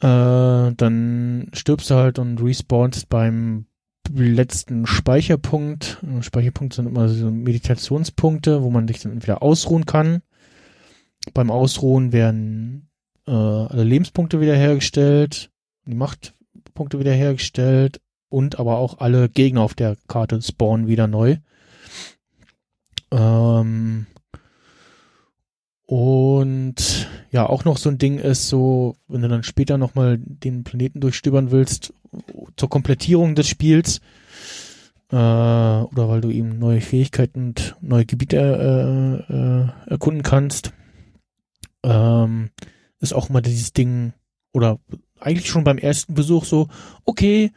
[0.00, 3.66] äh, dann stirbst du halt und respawnst beim
[4.10, 5.98] letzten Speicherpunkt.
[6.20, 10.22] Speicherpunkte sind immer so Meditationspunkte, wo man sich dann wieder ausruhen kann.
[11.34, 12.88] Beim Ausruhen werden
[13.26, 15.50] äh, alle Lebenspunkte wiederhergestellt,
[15.86, 21.36] die Machtpunkte wiederhergestellt und aber auch alle Gegner auf der Karte spawnen wieder neu.
[23.12, 24.06] Ähm,
[25.86, 30.64] und ja, auch noch so ein Ding ist so, wenn du dann später nochmal den
[30.64, 31.92] Planeten durchstöbern willst,
[32.56, 34.00] zur Komplettierung des Spiels,
[35.10, 38.38] äh, oder weil du eben neue Fähigkeiten und neue Gebiete
[39.28, 40.72] äh, äh, erkunden kannst,
[41.82, 42.50] ähm,
[43.00, 44.12] ist auch immer dieses Ding,
[44.52, 44.78] oder
[45.20, 46.68] eigentlich schon beim ersten Besuch so,
[47.04, 47.52] okay,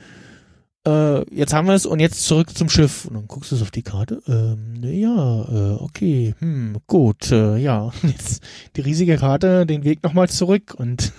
[0.86, 3.06] äh, jetzt haben wir es und jetzt zurück zum Schiff.
[3.06, 4.22] Und dann guckst du es auf die Karte.
[4.28, 7.92] Ähm, ja, äh, okay, hm, gut, äh, ja.
[8.04, 8.44] Jetzt
[8.76, 11.12] die riesige Karte, den Weg nochmal zurück und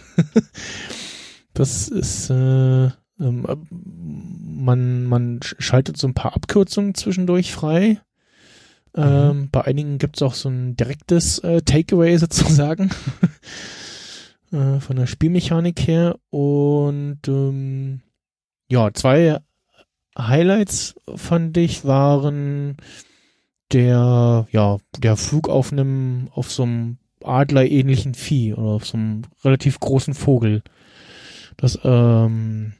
[1.54, 8.00] das ist, äh, man, man schaltet so ein paar Abkürzungen zwischendurch frei.
[8.94, 9.50] Ähm, mhm.
[9.50, 12.90] Bei einigen gibt es auch so ein direktes äh, Takeaway sozusagen.
[14.52, 16.16] äh, von der Spielmechanik her.
[16.30, 18.00] Und ähm,
[18.68, 19.38] ja, zwei
[20.18, 22.76] Highlights fand ich waren
[23.72, 29.22] der, ja, der Flug auf einem, auf so einem Adler-ähnlichen Vieh oder auf so einem
[29.44, 30.62] relativ großen Vogel.
[31.56, 32.74] Das, ähm,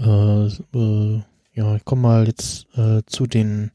[0.00, 0.46] äh,
[0.76, 1.22] äh,
[1.54, 3.72] ja, ich komme mal jetzt äh, zu den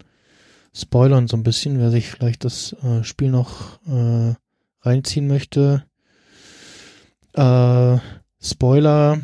[0.73, 4.33] Spoilern so ein bisschen, wer sich vielleicht das äh, Spiel noch äh,
[4.81, 5.83] reinziehen möchte.
[7.33, 7.97] Äh,
[8.41, 9.21] Spoiler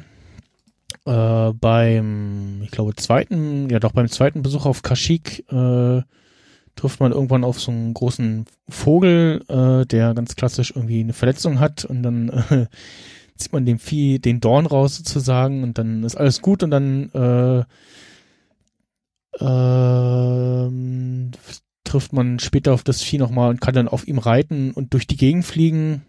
[1.05, 5.43] beim, ich glaube, zweiten, ja doch beim zweiten Besuch auf Kashyyyk
[6.75, 11.83] trifft man irgendwann auf so einen großen Vogel, der ganz klassisch irgendwie eine Verletzung hat
[11.83, 12.67] und dann
[13.39, 17.09] zieht man dem Vieh den Dorn raus sozusagen und dann ist alles gut und dann
[17.13, 17.59] äh,
[19.43, 20.69] äh,
[21.83, 25.07] trifft man später auf das Vieh nochmal und kann dann auf ihm reiten und durch
[25.07, 26.03] die Gegend fliegen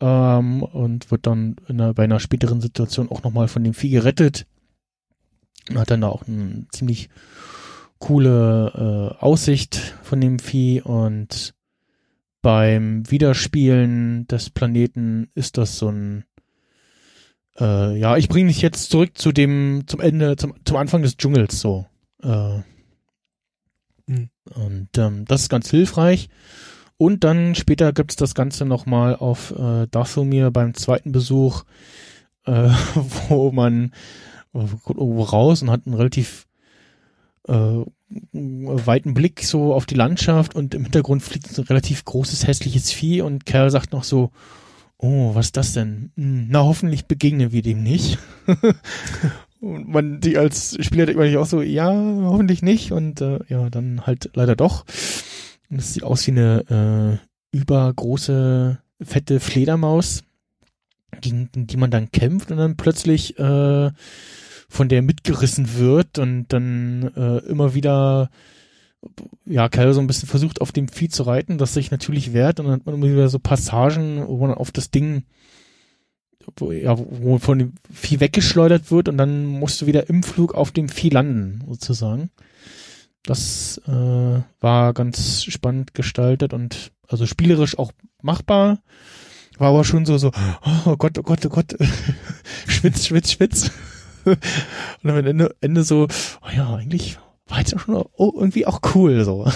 [0.00, 4.46] ähm, und wird dann einer, bei einer späteren Situation auch nochmal von dem Vieh gerettet.
[5.70, 7.08] Und hat dann da auch eine ziemlich
[7.98, 11.54] coole äh, Aussicht von dem Vieh und
[12.42, 16.24] beim Wiederspielen des Planeten ist das so ein
[17.60, 21.16] äh, ja, ich bringe dich jetzt zurück zu dem, zum Ende, zum, zum Anfang des
[21.16, 21.86] Dschungels so.
[22.22, 22.58] Äh,
[24.06, 24.30] mhm.
[24.54, 26.28] Und ähm, das ist ganz hilfreich.
[26.96, 31.64] Und dann später gibt's das Ganze nochmal auf äh, Dathomir beim zweiten Besuch,
[32.46, 32.70] äh,
[33.28, 33.92] wo man
[34.52, 36.46] irgendwo raus und hat einen relativ
[37.48, 37.84] äh,
[38.32, 43.22] weiten Blick so auf die Landschaft und im Hintergrund fliegt ein relativ großes, hässliches Vieh
[43.22, 44.30] und Kerl sagt noch so,
[44.98, 46.10] oh, was ist das denn?
[46.16, 48.18] Hm, na, hoffentlich begegnen wir dem nicht.
[49.60, 53.70] und man die als Spieler denkt man auch so, ja, hoffentlich nicht und äh, ja,
[53.70, 54.84] dann halt leider doch.
[55.70, 57.20] Und es sieht aus wie eine
[57.52, 60.24] äh, übergroße, fette Fledermaus,
[61.20, 63.90] gegen die man dann kämpft und dann plötzlich äh,
[64.68, 68.30] von der mitgerissen wird und dann äh, immer wieder
[69.46, 72.60] ja, Kerl so ein bisschen versucht, auf dem Vieh zu reiten, das sich natürlich wehrt
[72.60, 75.24] und dann hat man immer wieder so Passagen, wo man auf das Ding,
[76.56, 80.54] wo, ja, wo von dem Vieh weggeschleudert wird und dann musst du wieder im Flug
[80.54, 82.30] auf dem Vieh landen, sozusagen.
[83.22, 88.78] Das äh, war ganz spannend gestaltet und also spielerisch auch machbar.
[89.56, 90.32] War aber schon so, so,
[90.84, 91.74] oh Gott, oh Gott, oh Gott,
[92.66, 93.70] schwitz, schwitz, schwitz.
[94.24, 96.08] und am Ende, Ende so,
[96.42, 99.46] oh ja, eigentlich war jetzt auch schon oh, irgendwie auch cool, so.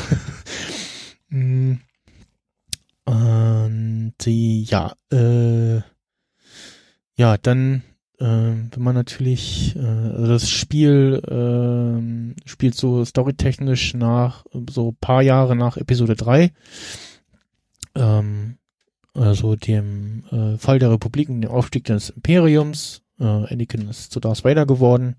[1.29, 1.75] mm.
[3.05, 5.81] Und ja, äh,
[7.17, 7.83] ja, dann
[8.19, 15.23] äh, wenn man natürlich, äh, also das Spiel äh, spielt so storytechnisch nach, so paar
[15.23, 16.53] Jahre nach Episode 3,
[17.95, 18.59] ähm,
[19.15, 23.03] also dem äh, Fall der Republik und dem Aufstieg des Imperiums.
[23.21, 25.17] Äh, Anakin ist zu Darth Vader geworden.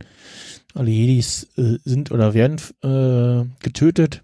[0.74, 4.24] Alle Jedis äh, sind oder werden äh, getötet.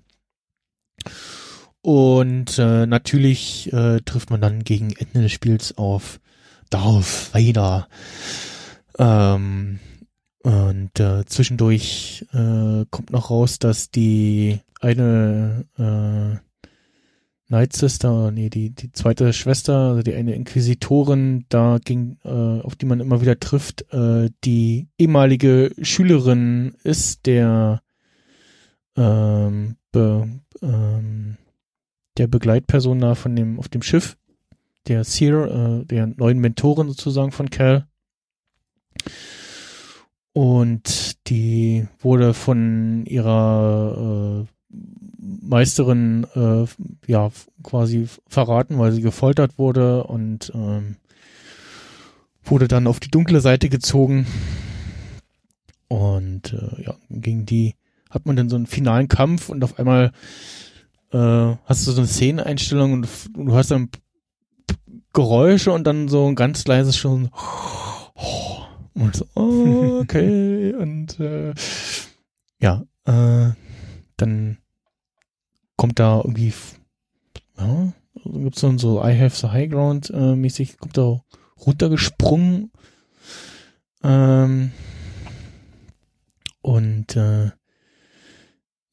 [1.82, 6.20] Und äh, natürlich äh, trifft man dann gegen Ende des Spiels auf
[6.70, 7.88] Darth Vader.
[8.98, 9.80] Ähm,
[10.42, 16.45] und äh, zwischendurch äh, kommt noch raus, dass die eine äh,
[17.48, 22.30] Night Sister, nee, die, die zweite Schwester, also die eine Inquisitorin, da ging, äh,
[22.62, 27.84] auf die man immer wieder trifft, äh, die ehemalige Schülerin ist der
[28.98, 30.28] ähm, be,
[30.64, 31.38] ähm,
[32.18, 34.18] der Begleitperson da von dem, auf dem Schiff,
[34.88, 37.88] der Seer, äh, der neuen Mentorin sozusagen von Cal.
[40.34, 44.55] Und die wurde von ihrer äh,
[45.42, 46.66] Meisterin äh,
[47.12, 47.32] ja
[47.64, 50.98] quasi verraten, weil sie gefoltert wurde und ähm,
[52.44, 54.28] wurde dann auf die dunkle Seite gezogen.
[55.88, 57.76] Und äh, ja, gegen die
[58.10, 60.12] hat man dann so einen finalen Kampf und auf einmal
[61.12, 63.90] äh, hast du so eine Szeneneinstellung und du hast dann
[65.14, 67.30] Geräusche und dann so ein ganz leises schon
[68.16, 70.74] oh, und so, oh, okay.
[70.80, 71.54] und äh,
[72.60, 73.54] ja, äh,
[74.18, 74.58] dann
[75.76, 76.54] kommt da irgendwie,
[77.58, 77.94] ja,
[78.24, 81.22] gibt's dann so I have the high ground äh, mäßig, kommt da
[81.66, 82.72] runtergesprungen.
[84.04, 84.72] Ähm,
[86.62, 87.52] und äh,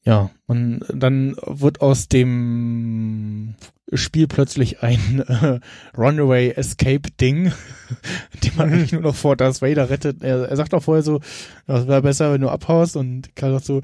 [0.05, 3.55] ja, und dann wird aus dem
[3.93, 5.59] Spiel plötzlich ein äh,
[5.97, 7.53] Runaway Escape Ding,
[8.43, 10.21] die man eigentlich nur noch vor Darth Vader rettet.
[10.21, 11.21] Er, er sagt auch vorher so,
[11.67, 13.81] das wäre besser, wenn du abhaust und Karl sagt so,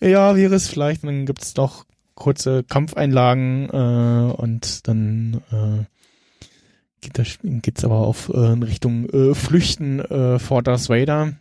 [0.00, 1.02] ja, wäre es vielleicht.
[1.02, 1.84] Und dann gibt's doch
[2.14, 5.84] kurze Kampfeinlagen äh, und dann äh,
[7.00, 11.34] geht das geht's aber auf äh, in Richtung äh, Flüchten äh, vor Darth Vader.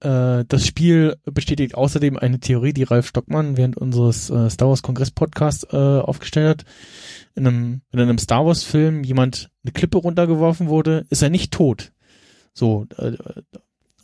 [0.00, 4.82] Äh, das Spiel bestätigt außerdem eine Theorie, die Ralf Stockmann während unseres äh, Star Wars
[4.82, 6.64] Kongress Podcasts äh, aufgestellt hat.
[7.34, 11.52] In einem, in einem Star Wars Film jemand eine Klippe runtergeworfen wurde, ist er nicht
[11.52, 11.92] tot.
[12.54, 13.16] So, äh,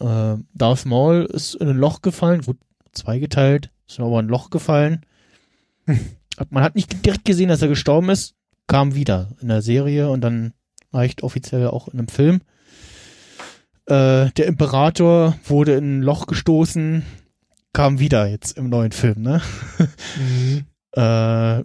[0.01, 2.59] äh, Darth Maul ist in ein Loch gefallen, gut
[2.93, 5.05] zweigeteilt, ist aber ein Loch gefallen.
[6.51, 8.35] Man hat nicht direkt gesehen, dass er gestorben ist,
[8.67, 10.53] kam wieder in der Serie und dann
[10.93, 12.41] reicht offiziell auch in einem Film.
[13.87, 17.05] Äh, der Imperator wurde in ein Loch gestoßen,
[17.73, 19.43] kam wieder jetzt im neuen Film, ne?
[20.19, 20.65] Mhm.
[20.93, 21.63] äh,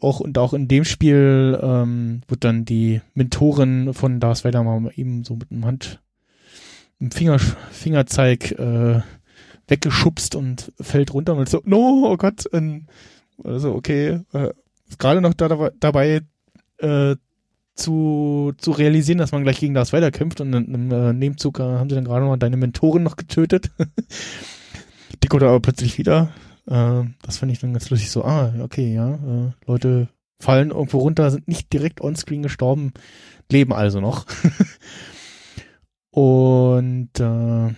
[0.00, 4.90] auch und auch in dem Spiel ähm, wird dann die Mentorin von Darth Vader mal
[4.96, 6.00] eben so mit dem Hand,
[6.98, 9.00] im Finger, Fingerzeig äh,
[9.70, 12.86] weggeschubst und fällt runter und so, no, oh Gott, und,
[13.44, 14.50] also okay, äh,
[14.88, 16.22] ist gerade noch da, dabei
[16.78, 17.16] äh,
[17.74, 21.88] zu, zu realisieren, dass man gleich gegen das weiterkämpft und im äh, Nebenzug äh, haben
[21.88, 23.70] sie dann gerade noch deine Mentorin noch getötet.
[25.22, 26.32] Die kommt aber plötzlich wieder.
[26.66, 28.10] Äh, das fand ich dann ganz lustig.
[28.10, 30.08] So, ah, okay, ja, äh, Leute
[30.40, 32.92] fallen irgendwo runter, sind nicht direkt onscreen gestorben,
[33.50, 34.26] leben also noch.
[36.10, 37.74] und äh,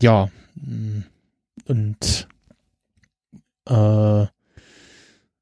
[0.00, 1.02] ja, mm,
[1.68, 2.28] und
[3.66, 4.26] äh,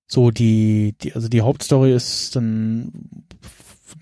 [0.06, 2.92] so die, die, also die Hauptstory ist dann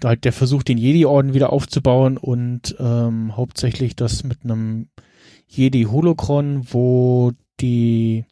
[0.05, 4.89] halt der Versuch, den Jedi-Orden wieder aufzubauen und ähm, hauptsächlich das mit einem
[5.49, 8.25] Jedi-Holocron, wo die,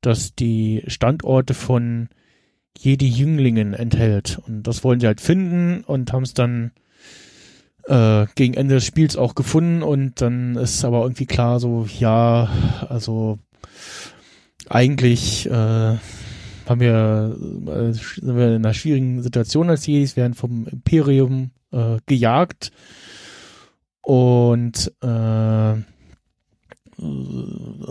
[0.00, 2.08] das die Standorte von
[2.78, 4.40] Jedi-Jünglingen enthält.
[4.46, 6.72] Und das wollen sie halt finden und haben es dann
[7.86, 12.48] äh, gegen Ende des Spiels auch gefunden und dann ist aber irgendwie klar so, ja,
[12.88, 13.38] also
[14.68, 15.96] eigentlich äh,
[16.68, 17.36] haben wir,
[17.66, 22.70] äh, sind wir in einer schwierigen Situation als Jedis, werden vom Imperium äh, gejagt
[24.02, 25.74] und äh,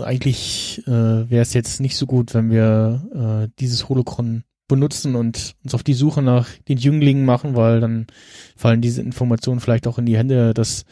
[0.03, 5.55] eigentlich äh, wäre es jetzt nicht so gut, wenn wir äh, dieses Holocron benutzen und
[5.63, 8.07] uns auf die Suche nach den Jünglingen machen, weil dann
[8.55, 10.85] fallen diese Informationen vielleicht auch in die Hände des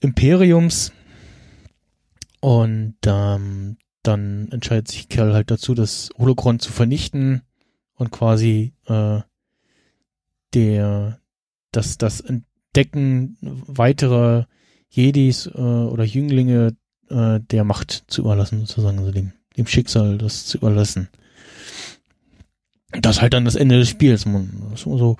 [0.00, 0.92] Imperiums.
[2.40, 7.42] Und ähm, dann entscheidet sich Kerl halt dazu, das Holocron zu vernichten
[7.96, 9.20] und quasi äh,
[10.54, 11.18] der
[11.72, 14.46] das das Entdecken weiterer
[14.88, 16.76] Jedis äh, oder Jünglinge
[17.08, 21.08] äh, der Macht zu überlassen, sozusagen, also dem, dem Schicksal das zu überlassen.
[23.00, 24.26] Das ist halt dann das Ende des Spiels.
[24.26, 25.16] Man ist so,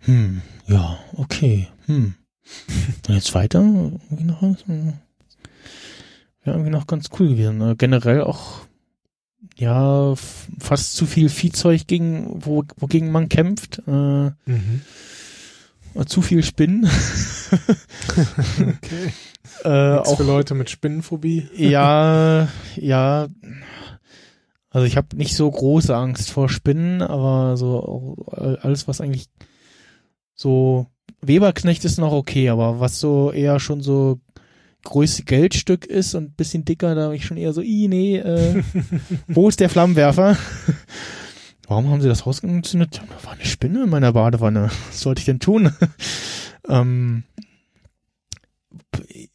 [0.00, 2.14] hm, ja, okay, hm.
[3.08, 3.60] Und jetzt weiter?
[3.60, 4.64] Irgendwie noch was?
[4.66, 7.58] ja, irgendwie noch ganz cool gewesen.
[7.58, 7.76] Ne?
[7.76, 8.62] Generell auch,
[9.56, 10.14] ja,
[10.58, 13.82] fast zu viel Viehzeug, gegen, wo, wogegen man kämpft.
[13.86, 14.82] Äh, mhm.
[16.06, 16.84] Zu viel Spinnen.
[18.60, 19.12] okay.
[19.64, 21.48] äh, auch für Leute mit Spinnenphobie.
[21.56, 23.28] ja, ja.
[24.70, 28.16] Also ich habe nicht so große Angst vor Spinnen, aber so
[28.62, 29.26] alles, was eigentlich
[30.34, 30.86] so
[31.20, 34.20] Weberknecht ist noch okay, aber was so eher schon so
[34.84, 38.62] größte Geldstück ist und bisschen dicker, da habe ich schon eher so, i nee, äh,
[39.28, 40.36] wo ist der Flammenwerfer?
[41.68, 43.02] Warum haben sie das Haus angezündet?
[43.06, 44.70] Da war eine Spinne in meiner Badewanne.
[44.88, 45.72] Was sollte ich denn tun?
[46.68, 47.24] ähm,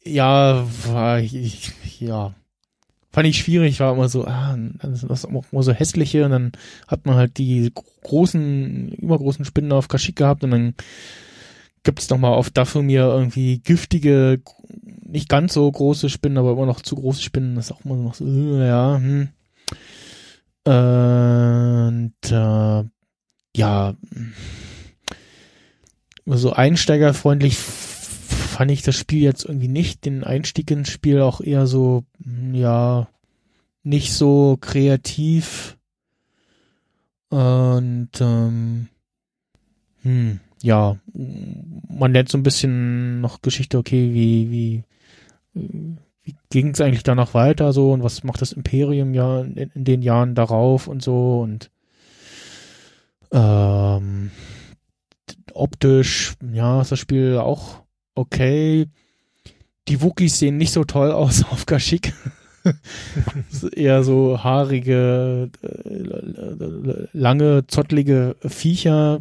[0.04, 2.34] ja, war ich, ja,
[3.16, 6.52] fand ich schwierig, war immer so, ah, das ist auch immer so hässliche und dann
[6.86, 7.72] hat man halt die
[8.02, 10.74] großen, übergroßen Spinnen auf Kaschik gehabt und dann
[11.82, 14.42] gibt's noch mal auf Daphomir irgendwie giftige,
[15.00, 17.54] nicht ganz so große Spinnen, aber immer noch zu große Spinnen.
[17.54, 19.28] Das ist auch immer noch so, äh, ja, hm.
[20.64, 22.84] Und äh,
[23.56, 23.94] ja,
[26.26, 27.56] so einsteigerfreundlich
[28.56, 30.06] fand ich das Spiel jetzt irgendwie nicht.
[30.06, 32.04] Den Einstieg ins Spiel auch eher so,
[32.52, 33.06] ja,
[33.82, 35.76] nicht so kreativ.
[37.28, 38.88] Und ähm,
[40.00, 44.84] hm, ja, man lernt so ein bisschen noch Geschichte, okay, wie, wie,
[46.22, 49.84] wie ging es eigentlich danach weiter so und was macht das Imperium ja in, in
[49.84, 51.70] den Jahren darauf und so und
[53.32, 54.30] ähm,
[55.52, 57.85] optisch, ja, ist das Spiel auch
[58.16, 58.88] okay.
[59.88, 62.12] Die Wookies sehen nicht so toll aus auf Kashyyyk.
[63.72, 69.20] eher so haarige, äh, lange, zottlige Viecher,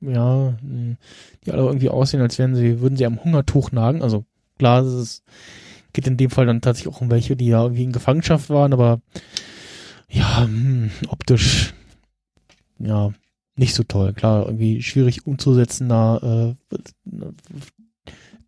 [0.00, 4.02] ja, die alle irgendwie aussehen, als wären sie, würden sie am Hungertuch nagen.
[4.02, 4.24] Also
[4.58, 5.22] klar, es
[5.92, 8.72] geht in dem Fall dann tatsächlich auch um welche, die ja irgendwie in Gefangenschaft waren,
[8.72, 9.00] aber
[10.08, 11.74] ja, hm, optisch,
[12.78, 13.12] ja,
[13.56, 14.12] nicht so toll.
[14.12, 16.78] Klar, irgendwie schwierig umzusetzen, da äh,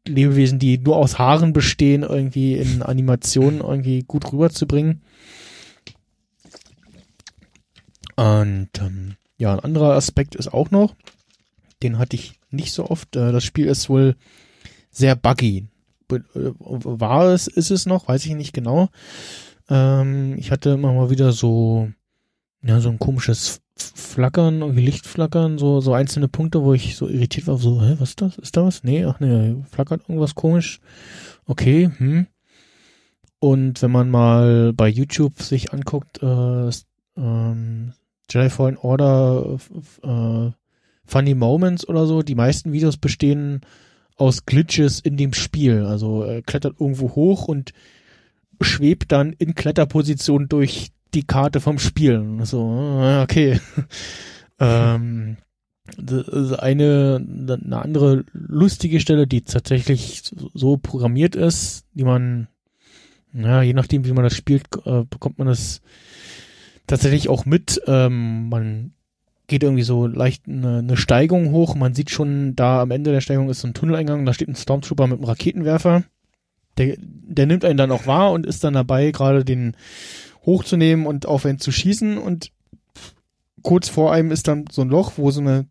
[0.09, 5.03] Lebewesen, die nur aus Haaren bestehen, irgendwie in Animationen irgendwie gut rüberzubringen.
[8.17, 10.97] Und ähm, ja, ein anderer Aspekt ist auch noch,
[11.83, 13.15] den hatte ich nicht so oft.
[13.15, 14.17] Äh, das Spiel ist wohl
[14.91, 15.69] sehr buggy.
[16.11, 18.89] Äh, war es, ist es noch, weiß ich nicht genau.
[19.69, 21.91] Ähm, ich hatte immer mal wieder so,
[22.63, 27.47] ja, so ein komisches Flackern, irgendwie Lichtflackern, so, so einzelne Punkte, wo ich so irritiert
[27.47, 28.39] war, so, hä, was ist das?
[28.39, 28.85] Ist da was?
[28.85, 30.81] Nee, ach nee, flackert irgendwas komisch.
[31.47, 32.27] Okay, hm.
[33.41, 36.71] Und wenn man mal bei YouTube sich anguckt, äh,
[37.17, 37.93] ähm,
[38.31, 39.59] Jedi Fallen Order
[40.03, 40.51] äh,
[41.05, 43.63] Funny Moments oder so, die meisten Videos bestehen
[44.17, 45.85] aus Glitches in dem Spiel.
[45.85, 47.73] Also er klettert irgendwo hoch und
[48.61, 52.41] schwebt dann in Kletterposition durch die Karte vom Spiel.
[52.43, 53.61] So, ah, okay.
[54.59, 55.37] ähm,
[55.97, 60.23] eine, eine andere lustige Stelle, die tatsächlich
[60.55, 62.49] so programmiert ist, die man,
[63.33, 65.81] ja, je nachdem, wie man das spielt, äh, bekommt man das
[66.87, 67.81] tatsächlich auch mit.
[67.87, 68.93] Ähm, man
[69.47, 71.75] geht irgendwie so leicht eine, eine Steigung hoch.
[71.75, 74.57] Man sieht schon, da am Ende der Steigung ist so ein Tunneleingang, da steht ein
[74.57, 76.05] Stormtrooper mit einem Raketenwerfer.
[76.77, 79.75] Der, der nimmt einen dann auch wahr und ist dann dabei, gerade den
[80.49, 82.51] hochzunehmen und auf einen zu schießen und
[83.63, 85.67] kurz vor einem ist dann so ein Loch, wo so eine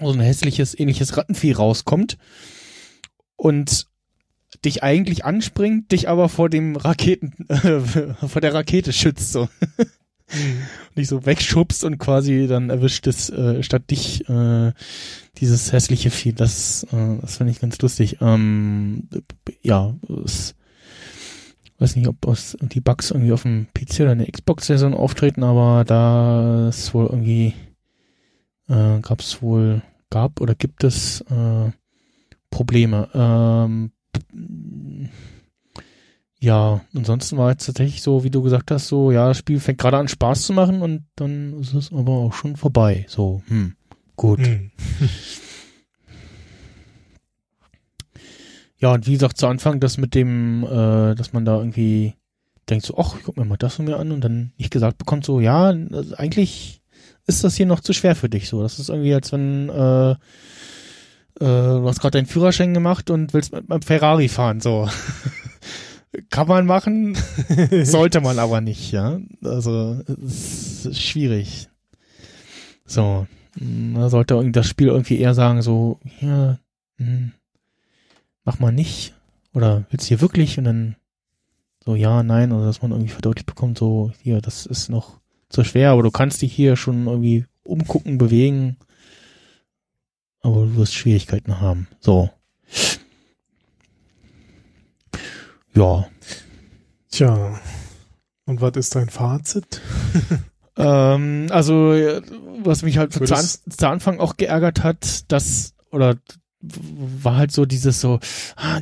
[0.00, 2.18] so ein hässliches, ähnliches Rattenvieh rauskommt
[3.36, 3.86] und
[4.64, 7.80] dich eigentlich anspringt, dich aber vor dem Raketen, äh,
[8.26, 9.48] vor der Rakete schützt, so.
[10.32, 10.62] Mhm.
[10.94, 14.72] Nicht so wegschubst und quasi dann erwischt es äh, statt dich äh,
[15.38, 16.32] dieses hässliche Vieh.
[16.32, 18.18] Das, äh, das finde ich ganz lustig.
[18.20, 19.08] Ähm,
[19.62, 19.94] ja,
[20.24, 20.54] es,
[21.78, 25.42] weiß nicht, ob aus die Bugs irgendwie auf dem PC oder in der Xbox-Version auftreten,
[25.42, 27.54] aber da ist wohl irgendwie
[28.68, 31.70] äh, gab es wohl, gab oder gibt es äh,
[32.50, 33.08] Probleme.
[33.14, 33.90] Ähm,
[36.38, 39.78] ja, ansonsten war jetzt tatsächlich so, wie du gesagt hast, so, ja, das Spiel fängt
[39.78, 43.06] gerade an Spaß zu machen und dann ist es aber auch schon vorbei.
[43.08, 43.74] So, hm,
[44.16, 44.40] gut.
[44.40, 44.70] Hm.
[48.84, 52.12] ja, und wie gesagt, zu Anfang das mit dem, äh, dass man da irgendwie
[52.68, 54.98] denkt so, ach, ich guck mir mal das von mir an und dann nicht gesagt
[54.98, 56.82] bekommt, so, ja, also eigentlich
[57.26, 58.46] ist das hier noch zu schwer für dich.
[58.46, 60.16] So, das ist irgendwie, als wenn äh, äh,
[61.38, 64.86] du hast gerade deinen Führerschein gemacht und willst mit meinem Ferrari fahren, so.
[66.28, 67.16] Kann man machen,
[67.84, 69.18] sollte man aber nicht, ja.
[69.42, 71.70] Also es ist schwierig.
[72.84, 76.58] So, da sollte das Spiel irgendwie eher sagen, so, ja,
[76.98, 77.32] hm,
[78.44, 79.14] mach mal nicht.
[79.52, 80.58] Oder willst du hier wirklich?
[80.58, 80.96] Und dann
[81.84, 85.64] so, ja, nein, oder dass man irgendwie verdeutlicht bekommt, so, hier, das ist noch zu
[85.64, 88.76] schwer, aber du kannst dich hier schon irgendwie umgucken, bewegen.
[90.40, 91.88] Aber du wirst Schwierigkeiten haben.
[92.00, 92.30] So.
[95.74, 96.06] Ja.
[97.10, 97.60] Tja.
[98.46, 99.80] Und was ist dein Fazit?
[100.76, 101.94] ähm, also,
[102.62, 106.16] was mich halt zu, An zu Anfang auch geärgert hat, dass, oder
[107.22, 108.20] war halt so dieses so,
[108.56, 108.80] ah,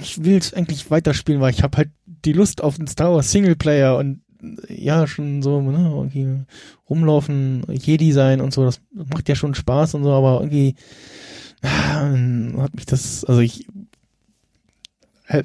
[0.00, 3.30] ich will es eigentlich weiterspielen, weil ich habe halt die Lust auf den Star Wars
[3.30, 4.22] Singleplayer und
[4.68, 6.44] ja, schon so, ne, irgendwie
[6.88, 10.74] rumlaufen, Jedi sein und so, das macht ja schon Spaß und so, aber irgendwie
[11.62, 12.10] ah,
[12.62, 13.66] hat mich das, also ich
[15.28, 15.42] äh,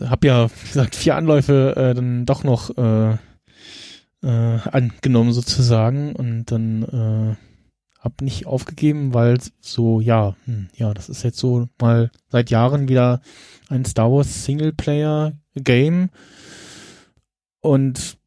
[0.00, 3.16] habe ja, wie gesagt, vier Anläufe äh, dann doch noch äh,
[4.22, 7.49] äh, angenommen sozusagen und dann äh,
[8.00, 12.88] hab nicht aufgegeben, weil so, ja, hm, ja, das ist jetzt so mal seit Jahren
[12.88, 13.20] wieder
[13.68, 16.08] ein Star Wars Singleplayer Game
[17.60, 18.18] und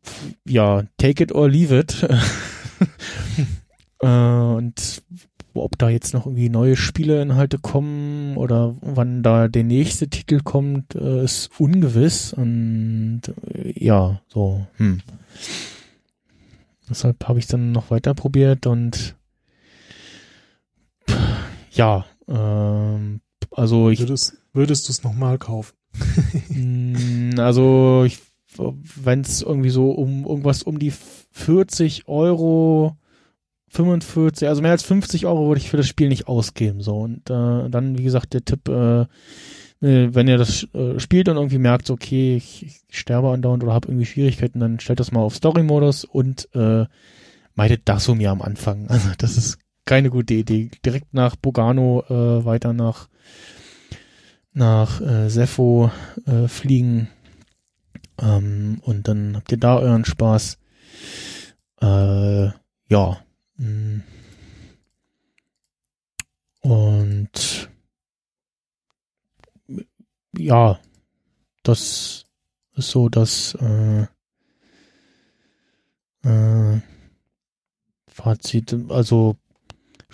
[0.46, 2.08] ja, take it or leave it.
[4.00, 5.04] äh, und
[5.56, 10.96] ob da jetzt noch irgendwie neue Spieleinhalte kommen oder wann da der nächste Titel kommt,
[10.96, 12.34] äh, ist ungewiss.
[12.34, 13.22] Und
[13.54, 14.66] äh, ja, so.
[14.78, 15.02] Hm.
[16.90, 19.16] Deshalb habe ich dann noch weiter probiert und
[21.74, 23.22] ja, ähm,
[23.52, 24.00] also ich.
[24.00, 25.76] Würdest, würdest du es nochmal kaufen?
[26.48, 28.20] Hm, also ich,
[28.58, 30.94] wenn es irgendwie so um irgendwas um die
[31.32, 32.96] 40 Euro
[33.70, 36.82] 45, also mehr als 50 Euro würde ich für das Spiel nicht ausgeben.
[36.82, 41.28] So und äh, dann, wie gesagt, der Tipp, äh, äh, wenn ihr das äh, spielt
[41.28, 45.12] und irgendwie merkt, okay, ich, ich sterbe andauernd oder habe irgendwie Schwierigkeiten, dann stellt das
[45.12, 46.86] mal auf Story-Modus und äh,
[47.56, 48.88] meidet das um mir am Anfang.
[48.90, 50.70] Also das ist keine gute Idee.
[50.86, 53.10] Direkt nach Bogano äh, weiter nach
[54.54, 55.92] nach äh, Sepho
[56.26, 57.10] äh, fliegen
[58.22, 60.58] ähm, und dann habt ihr da euren Spaß.
[61.82, 62.50] Äh,
[62.90, 63.26] ja.
[63.58, 64.02] mm.
[66.62, 67.70] Und
[70.38, 70.80] ja,
[71.64, 72.26] das
[72.76, 74.04] ist so das äh,
[76.24, 76.82] äh,
[78.08, 78.78] Fazit.
[78.90, 79.36] Also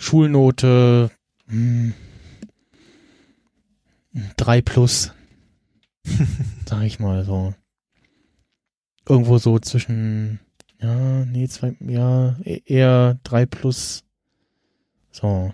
[0.00, 1.10] Schulnote
[1.46, 1.92] mh,
[4.38, 5.12] drei plus,
[6.66, 7.54] sag ich mal so.
[9.06, 10.40] Irgendwo so zwischen,
[10.80, 14.02] ja, nee, zwei, ja, e- eher drei plus.
[15.10, 15.52] So.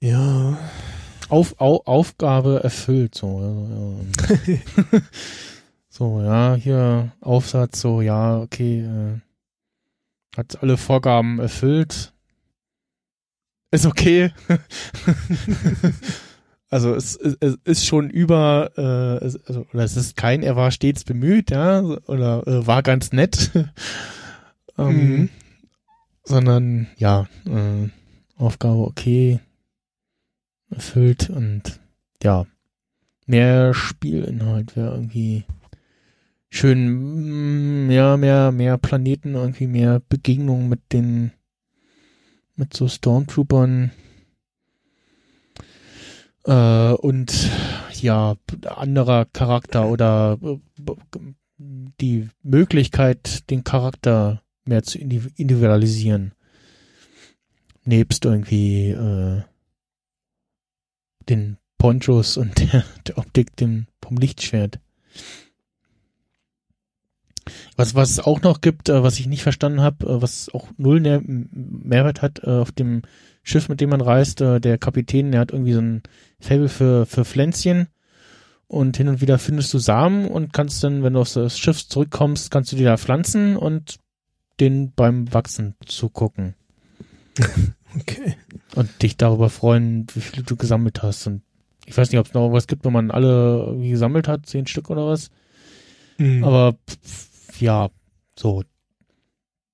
[0.00, 0.58] Ja.
[1.30, 3.38] Auf, au, Aufgabe erfüllt, so.
[3.38, 5.00] Also, ja.
[5.88, 9.20] so, ja, hier Aufsatz, so, ja, okay, äh,
[10.38, 12.14] hat alle Vorgaben erfüllt.
[13.70, 14.32] Ist okay.
[16.70, 20.70] also es, es, ist schon über, äh, es, also, oder es ist kein, er war
[20.70, 23.50] stets bemüht, ja, oder äh, war ganz nett.
[24.78, 25.28] ähm, Mhm.
[26.24, 27.88] Sondern, ja, äh,
[28.36, 29.40] Aufgabe okay,
[30.70, 31.80] erfüllt und
[32.22, 32.44] ja,
[33.26, 35.44] mehr Spielinhalt wäre irgendwie
[36.50, 41.32] schön, mm, ja, mehr, mehr Planeten, irgendwie mehr Begegnungen mit den,
[42.56, 43.92] mit so Stormtroopern,
[46.48, 47.50] äh, und
[48.00, 50.58] ja, anderer Charakter oder äh,
[52.00, 56.32] die Möglichkeit, den Charakter mehr zu indiv- individualisieren.
[57.84, 59.42] Nebst irgendwie äh,
[61.28, 64.80] den Ponchos und der, der Optik dem, vom Lichtschwert.
[67.76, 70.68] Was, was es auch noch gibt, äh, was ich nicht verstanden habe, äh, was auch
[70.76, 73.02] null Mehrwert hat, äh, auf dem
[73.42, 76.02] Schiff, mit dem man reist, der Kapitän, der hat irgendwie so ein
[76.38, 77.88] Faible für, für Pflänzchen
[78.66, 81.88] und hin und wieder findest du Samen und kannst dann, wenn du auf das Schiff
[81.88, 83.96] zurückkommst, kannst du die da pflanzen und
[84.60, 86.54] den beim Wachsen zugucken
[87.96, 88.36] Okay.
[88.74, 91.26] und dich darüber freuen, wie viel du gesammelt hast.
[91.26, 91.42] Und
[91.86, 94.66] ich weiß nicht, ob es noch was gibt, wenn man alle irgendwie gesammelt hat, zehn
[94.66, 95.30] Stück oder was.
[96.18, 96.44] Mhm.
[96.44, 97.27] Aber pf,
[97.60, 97.90] ja,
[98.36, 98.62] so.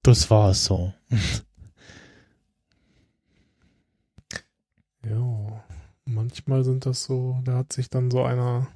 [0.03, 0.93] Das war es so.
[5.09, 5.63] Ja,
[6.07, 8.69] manchmal sind das so, da hat sich dann so einer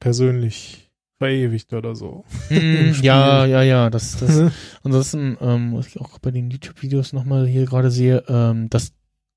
[0.00, 2.24] persönlich verewigt oder so.
[2.46, 2.94] Spiel.
[3.02, 4.52] ja, ja, ja, das, das,
[4.82, 8.92] ansonsten, ähm, was ich auch bei den YouTube-Videos nochmal hier gerade sehe, ähm, das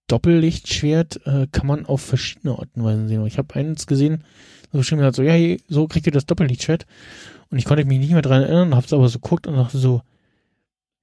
[0.07, 3.25] Doppellichtschwert äh, kann man auf verschiedene Arten und Weisen sehen.
[3.25, 4.23] Ich habe eins gesehen,
[4.71, 6.85] so bestimmt hat so, ja, so kriegt ihr das Doppellichtschwert.
[7.49, 10.01] Und ich konnte mich nicht mehr dran erinnern, hab's aber so geguckt und dachte so,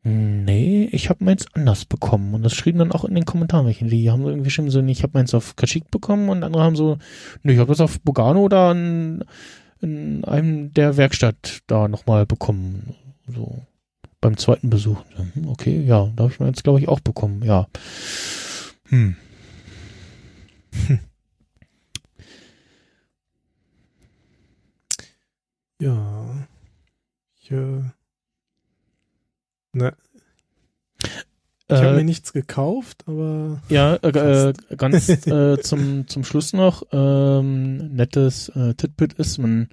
[0.03, 2.35] nee, ich habe meins anders bekommen.
[2.35, 3.87] Und das schrieben dann auch in den Kommentaren welche.
[3.87, 6.99] Die haben irgendwie schon so, ich habe meins auf Kashyyyk bekommen und andere haben so,
[7.43, 9.25] nee, ich habe das auf Bogano oder an,
[9.81, 12.95] in einem der Werkstatt da nochmal bekommen.
[13.27, 13.63] So
[14.21, 15.03] beim zweiten Besuch.
[15.35, 17.67] Hm, Okay, ja, da habe ich jetzt, glaube ich, auch bekommen, ja.
[18.89, 19.17] Hm.
[25.85, 26.49] Ja.
[27.43, 27.83] Ich, äh,
[29.75, 29.95] ne,
[31.69, 34.09] ich habe Äh, mir nichts gekauft, aber Ja, äh,
[34.49, 39.69] äh, ganz äh, zum, zum Schluss noch, ähm, nettes äh, Titbit ist, man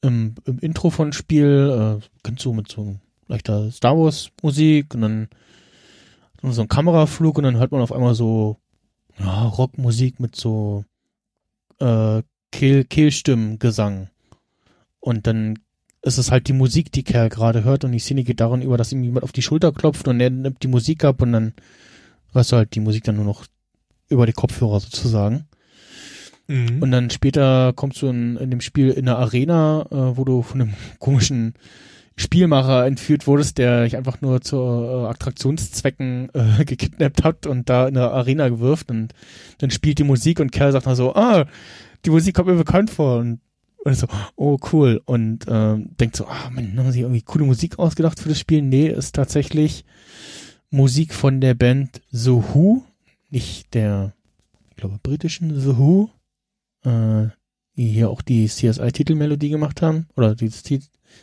[0.00, 2.96] im, im Intro von Spiel, äh, kennst du mit so
[3.28, 5.28] leichter Star Wars Musik und dann
[6.42, 8.56] so ein Kameraflug und dann hört man auf einmal so
[9.20, 10.84] ja, Rockmusik mit so
[11.78, 14.08] äh, Kehl, Kehlstimmengesang.
[15.08, 15.58] Und dann
[16.02, 18.76] ist es halt die Musik, die Kerl gerade hört und die Szene geht darin über,
[18.76, 21.54] dass ihm jemand auf die Schulter klopft und er nimmt die Musik ab und dann
[22.34, 23.46] hörst du halt die Musik dann nur noch
[24.10, 25.46] über die Kopfhörer sozusagen.
[26.46, 26.82] Mhm.
[26.82, 30.42] Und dann später kommst du in, in dem Spiel in eine Arena, äh, wo du
[30.42, 31.54] von einem komischen
[32.14, 37.88] Spielmacher entführt wurdest, der dich einfach nur zu äh, Attraktionszwecken äh, gekidnappt hat und da
[37.88, 39.14] in der Arena gewirft und
[39.56, 41.46] dann spielt die Musik und Kerl sagt dann so, ah,
[42.04, 43.40] die Musik kommt mir bekannt vor und,
[43.88, 44.06] und so,
[44.36, 45.00] oh cool.
[45.04, 48.62] Und ähm, denkt so, ah, man, haben sie irgendwie coole Musik ausgedacht für das Spiel?
[48.62, 49.84] Nee, ist tatsächlich
[50.70, 52.84] Musik von der Band The Who,
[53.30, 54.12] nicht der,
[54.70, 56.10] ich glaube, britischen The Who,
[56.84, 57.28] äh,
[57.76, 60.62] die hier auch die CSI-Titelmelodie gemacht haben, oder dieses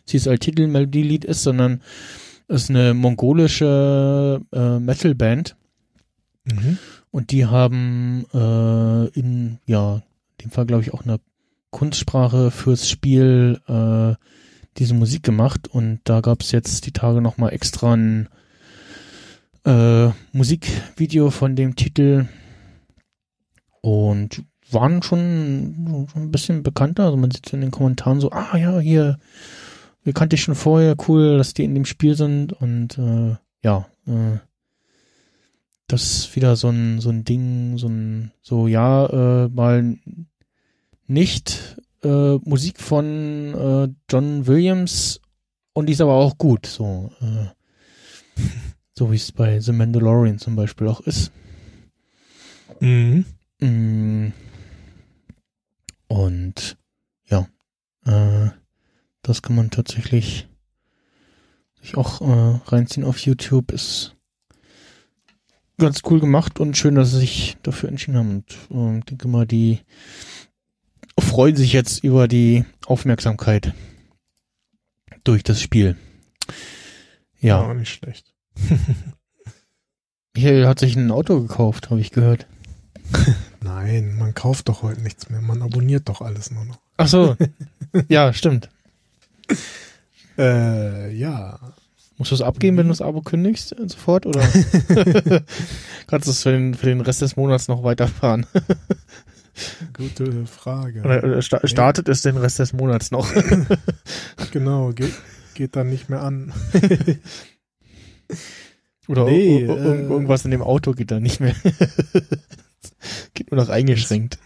[0.06, 1.82] CSI-Titelmelodielied ist, sondern
[2.48, 5.56] ist eine mongolische äh, Metal-Band.
[6.46, 6.78] Mhm.
[7.10, 11.20] und die haben äh, in, ja, in dem Fall glaube ich auch eine
[11.76, 14.16] Kunstsprache fürs Spiel äh,
[14.78, 18.30] diese Musik gemacht und da gab es jetzt die Tage nochmal extra ein
[19.66, 22.30] äh, Musikvideo von dem Titel
[23.82, 24.42] und
[24.72, 27.04] waren schon, schon ein bisschen bekannter.
[27.04, 29.18] Also man sieht in den Kommentaren so, ah ja, hier
[30.14, 33.36] kannte ich schon vorher, cool, dass die in dem Spiel sind und äh,
[33.66, 34.40] ja, äh,
[35.88, 39.98] das ist wieder so ein, so ein Ding, so ein, so ja, äh, mal
[41.08, 45.22] nicht äh, Musik von äh, John Williams
[45.74, 48.42] und die ist aber auch gut, so, äh,
[48.94, 51.32] so wie es bei The Mandalorian zum Beispiel auch ist.
[52.80, 53.26] Mhm.
[53.60, 54.34] Mm.
[56.08, 56.78] Und
[57.28, 57.48] ja,
[58.06, 58.50] äh,
[59.22, 60.48] das kann man tatsächlich
[61.82, 63.72] sich auch äh, reinziehen auf YouTube.
[63.72, 64.16] Ist
[65.78, 68.46] ganz cool gemacht und schön, dass sie sich dafür entschieden haben.
[68.70, 69.80] Und äh, ich denke mal, die
[71.20, 73.74] freuen sich jetzt über die Aufmerksamkeit
[75.24, 75.98] durch das Spiel.
[77.40, 78.34] Ja, auch nicht schlecht.
[80.36, 82.48] Michael hat sich ein Auto gekauft, habe ich gehört.
[83.62, 85.42] Nein, man kauft doch heute nichts mehr.
[85.42, 86.80] Man abonniert doch alles nur noch.
[86.98, 87.36] Ach so,
[88.10, 88.70] ja, stimmt.
[90.38, 91.60] Äh, ja.
[92.18, 94.42] Musst du es abgeben, wenn du das Abo kündigst äh, sofort oder
[96.08, 98.46] kannst du es für den, für den Rest des Monats noch weiterfahren?
[99.94, 101.00] Gute Frage.
[101.02, 103.30] Oder, oder sta startet es den Rest des Monats noch?
[104.52, 105.14] Genau, geht,
[105.54, 106.54] geht dann nicht mehr an.
[109.08, 111.56] Oder Nee, äh, irgendwas in dem Auto geht dann nicht mehr.
[113.34, 114.40] geht nur noch eingeschränkt.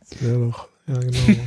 [0.00, 1.40] Das wäre doch, ja genau.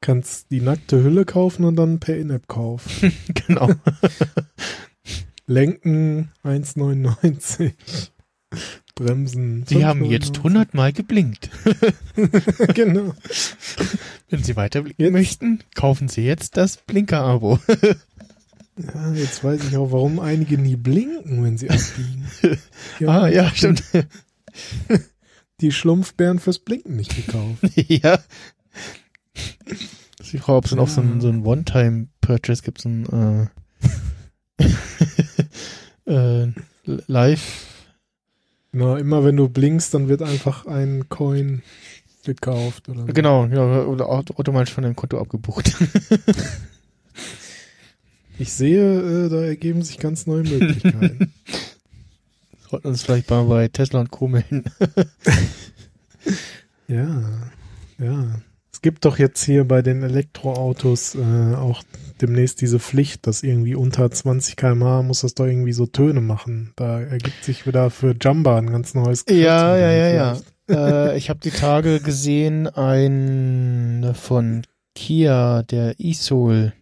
[0.00, 3.12] Kannst die nackte Hülle kaufen und dann per In-App kaufen.
[3.34, 3.70] genau.
[5.46, 7.72] Lenken 1,99.
[9.02, 9.64] Bremsen.
[9.66, 11.50] Sie haben jetzt 100 Mal geblinkt.
[12.16, 12.74] 100.
[12.74, 13.14] genau.
[14.30, 17.58] Wenn Sie weiter blinken möchten, kaufen Sie jetzt das Blinker-Abo.
[18.78, 22.26] Ja, jetzt weiß ich auch, warum einige nie blinken, wenn sie abbiegen.
[23.06, 23.82] Ah, ja, stimmt.
[25.60, 27.58] Die Schlumpfbären fürs Blinken nicht gekauft.
[27.74, 28.18] ja.
[30.32, 33.50] Die Frage, ob es dann auch so ein, so ein One-Time-Purchase gibt, so ein
[36.08, 36.52] äh, äh,
[36.84, 37.71] Live.
[38.72, 41.62] Na, immer wenn du blinkst, dann wird einfach ein Coin
[42.24, 42.88] gekauft.
[42.88, 43.06] Oder so.
[43.12, 45.74] Genau, ja, oder auto- automatisch von deinem Konto abgebucht.
[48.38, 51.32] Ich sehe, äh, da ergeben sich ganz neue Möglichkeiten.
[52.70, 54.26] Sollten uns vielleicht mal bei Tesla und Co.
[54.26, 54.64] melden.
[56.88, 57.22] ja,
[57.98, 58.40] ja.
[58.82, 61.84] Es gibt doch jetzt hier bei den Elektroautos äh, auch
[62.20, 66.72] demnächst diese Pflicht, dass irgendwie unter 20 km/h muss das doch irgendwie so Töne machen.
[66.74, 70.34] Da ergibt sich wieder für Jumba ein ganz neues Ja, ja, ja, ja.
[70.34, 70.46] vielleicht.
[70.68, 74.62] äh, ich habe die Tage gesehen, ein von
[74.96, 76.72] Kia, der e-Soul.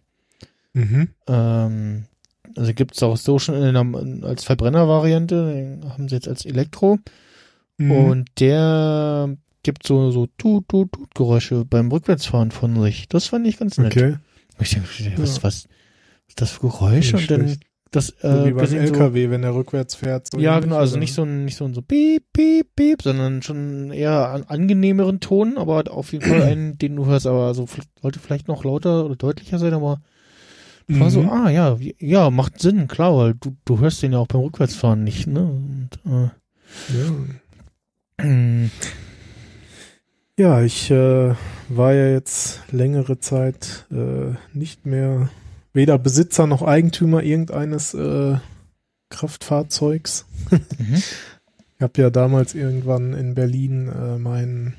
[0.73, 1.09] Mhm.
[1.27, 2.05] Ähm,
[2.57, 6.97] also gibt's auch so schon in einer, als Verbrennervariante, den haben sie jetzt als Elektro.
[7.77, 7.91] Mhm.
[7.91, 13.07] Und der gibt so, so tut, tut, tut Geräusche beim Rückwärtsfahren von sich.
[13.07, 13.95] Das fand ich ganz nett.
[13.95, 14.15] Okay.
[14.59, 15.11] Ich denke, was, Ja.
[15.17, 15.67] was, was
[16.27, 17.17] ist das für Geräusche?
[17.17, 17.57] Und dann
[17.91, 20.29] das, So äh, wie beim gesehen so, LKW, wenn er rückwärts fährt.
[20.31, 23.41] So ja, genau, also nicht so ein, nicht so ein so piep, piep, piep, sondern
[23.41, 27.67] schon eher an angenehmeren Ton, aber auf jeden Fall einen, den du hörst, aber so
[28.01, 30.01] sollte vielleicht noch lauter oder deutlicher sein, aber
[30.87, 31.29] es war so, Mhm.
[31.29, 35.03] ah ja, ja, macht Sinn, klar, weil du, du hörst den ja auch beim Rückwärtsfahren
[35.03, 35.43] nicht, ne?
[35.43, 36.29] Und, äh,
[38.19, 38.29] Ja,
[40.37, 41.35] ich äh,
[41.69, 45.29] war ja jetzt längere Zeit äh, nicht mehr
[45.73, 48.37] weder Besitzer noch Eigentümer irgendeines äh,
[49.09, 50.25] Kraftfahrzeugs.
[50.49, 51.01] mhm.
[51.77, 54.75] Ich habe ja damals irgendwann in Berlin äh, meinen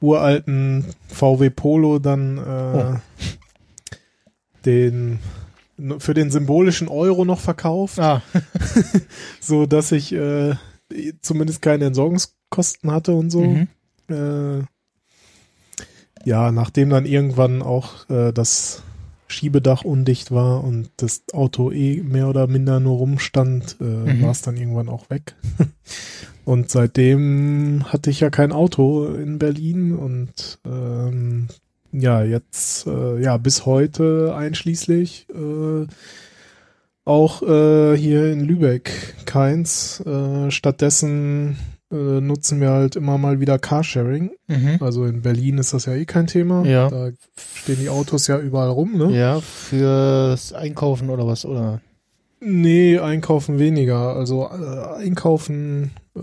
[0.00, 2.94] uralten VW Polo dann äh, Oh.
[4.64, 5.18] den
[5.98, 8.22] für den symbolischen Euro noch verkauft, Ah,
[9.40, 10.54] so dass ich äh,
[11.22, 13.40] zumindest keine Entsorgungskosten hatte und so.
[13.42, 13.66] mhm.
[14.10, 14.62] Äh,
[16.24, 18.82] ja, nachdem dann irgendwann auch äh, das
[19.28, 24.22] Schiebedach undicht war und das Auto eh mehr oder minder nur rumstand, äh, Mhm.
[24.22, 25.34] war es dann irgendwann auch weg.
[26.44, 31.48] und seitdem hatte ich ja kein Auto in Berlin und ähm,
[31.92, 35.86] ja, jetzt, äh, ja, bis heute einschließlich äh,
[37.04, 40.00] auch äh, hier in Lübeck keins.
[40.00, 41.56] Äh, stattdessen
[41.92, 44.32] äh, nutzen wir halt immer mal wieder Carsharing.
[44.48, 44.78] Mhm.
[44.80, 46.64] Also in Berlin ist das ja eh kein Thema.
[46.64, 46.88] Ja.
[46.88, 47.10] Da
[47.54, 49.16] stehen die Autos ja überall rum, ne?
[49.16, 51.80] Ja, fürs Einkaufen oder was, oder?
[52.40, 54.14] Nee, einkaufen weniger.
[54.16, 56.20] Also äh, einkaufen äh,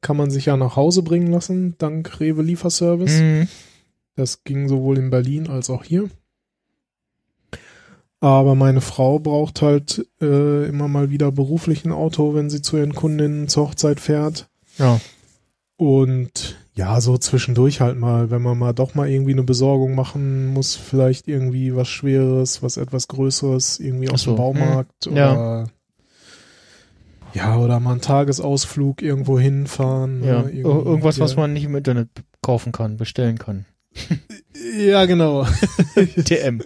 [0.00, 3.20] kann man sich ja nach Hause bringen lassen, dank Rewe Lieferservice.
[3.20, 3.48] Mhm.
[4.16, 6.08] Das ging sowohl in Berlin als auch hier.
[8.20, 12.76] Aber meine Frau braucht halt äh, immer mal wieder beruflich ein Auto, wenn sie zu
[12.76, 14.49] ihren Kundinnen zur Hochzeit fährt.
[14.80, 15.00] Ja.
[15.76, 20.48] Und Ja, so zwischendurch halt mal, wenn man mal doch mal irgendwie eine Besorgung machen
[20.48, 25.68] muss, vielleicht irgendwie was Schweres, was etwas Größeres, irgendwie aus so, dem Baumarkt hm, oder
[27.32, 30.24] ja, oder mal einen Tagesausflug irgendwo hinfahren.
[30.24, 32.08] Ja, ne, Ir- irgendwas, der- was man nicht im Internet
[32.42, 33.66] kaufen kann, bestellen kann.
[34.78, 35.46] Ja, genau.
[36.24, 36.60] TM.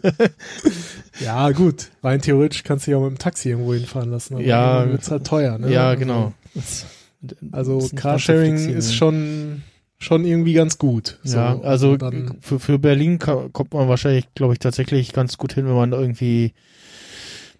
[1.20, 1.90] Ja, gut.
[2.02, 4.34] Rein theoretisch kannst du dich auch mit dem Taxi irgendwo hinfahren lassen.
[4.34, 4.88] Aber Ja.
[4.88, 5.70] wird's halt teuer, ne?
[5.72, 6.32] ja, Also- genau.
[6.54, 6.86] Also
[7.76, 9.62] Nicht Carsharing ist schon,
[9.98, 11.18] schon irgendwie ganz gut.
[11.22, 11.96] So, ja, also
[12.40, 16.52] für, für Berlin kommt man wahrscheinlich, glaube ich, tatsächlich ganz gut hin, wenn man irgendwie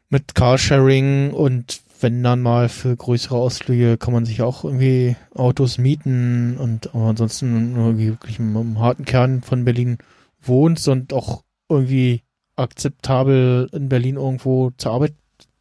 [0.08, 5.78] mit Carsharing und wenn dann mal für größere Ausflüge kann man sich auch irgendwie Autos
[5.78, 9.98] mieten und aber ansonsten irgendwie wirklich im, im harten Kern von Berlin
[10.42, 12.22] wohnst und auch irgendwie
[12.56, 15.14] akzeptabel in Berlin irgendwo zur Arbeit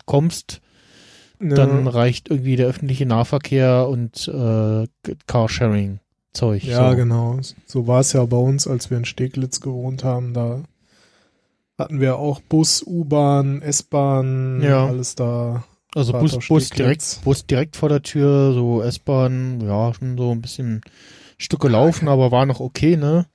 [0.06, 0.62] kommst,
[1.50, 4.88] ja, dann reicht irgendwie der öffentliche Nahverkehr und äh,
[5.28, 6.64] Carsharing-Zeug.
[6.64, 6.96] ja, so.
[6.96, 7.40] genau.
[7.66, 10.34] So war es ja bei uns, als wir in Steglitz gewohnt haben.
[10.34, 10.64] Da
[11.78, 14.86] hatten wir auch Bus, U-Bahn, S-Bahn, Ja.
[14.88, 15.64] alles da.
[15.96, 20.42] Also Bus, Bus, direkt, Bus direkt vor der Tür, so S-Bahn, ja, schon so ein
[20.42, 20.82] bisschen
[21.38, 23.28] Stücke laufen, aber war noch okay, ne?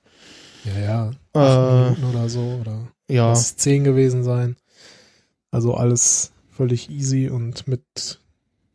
[0.65, 1.11] Ja, ja.
[1.33, 2.57] Äh, Minuten oder so.
[2.61, 4.57] Oder ja, es zehn gewesen sein.
[5.51, 8.19] Also alles völlig easy und mit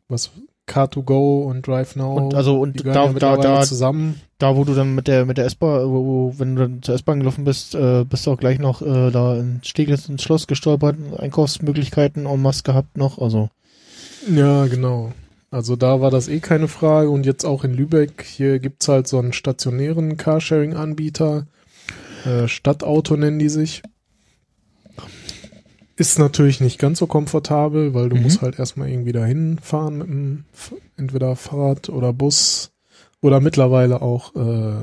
[0.07, 0.31] was
[0.67, 2.15] Car2Go und Drive Now.
[2.15, 4.19] und also und da, ja da, da, zusammen.
[4.39, 6.95] da, wo du dann mit der mit der S-Bahn, wo, wo, wenn du dann zur
[6.95, 10.47] S-Bahn gelaufen bist, äh, bist du auch gleich noch äh, da in Steglitz ins Schloss
[10.47, 13.49] gestolpert, Einkaufsmöglichkeiten en masse gehabt noch, also
[14.33, 15.13] Ja, genau.
[15.51, 19.07] Also da war das eh keine Frage und jetzt auch in Lübeck, hier gibt's halt
[19.07, 21.45] so einen stationären Carsharing-Anbieter.
[22.25, 23.83] Äh, Stadtauto nennen die sich.
[25.97, 28.23] Ist natürlich nicht ganz so komfortabel, weil du Mhm.
[28.23, 30.45] musst halt erstmal irgendwie dahin fahren mit dem
[30.97, 32.71] entweder Fahrrad oder Bus
[33.21, 34.81] oder mittlerweile auch äh,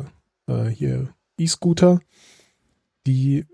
[0.53, 1.09] äh, hier
[1.39, 2.01] E-Scooter,
[3.07, 3.45] die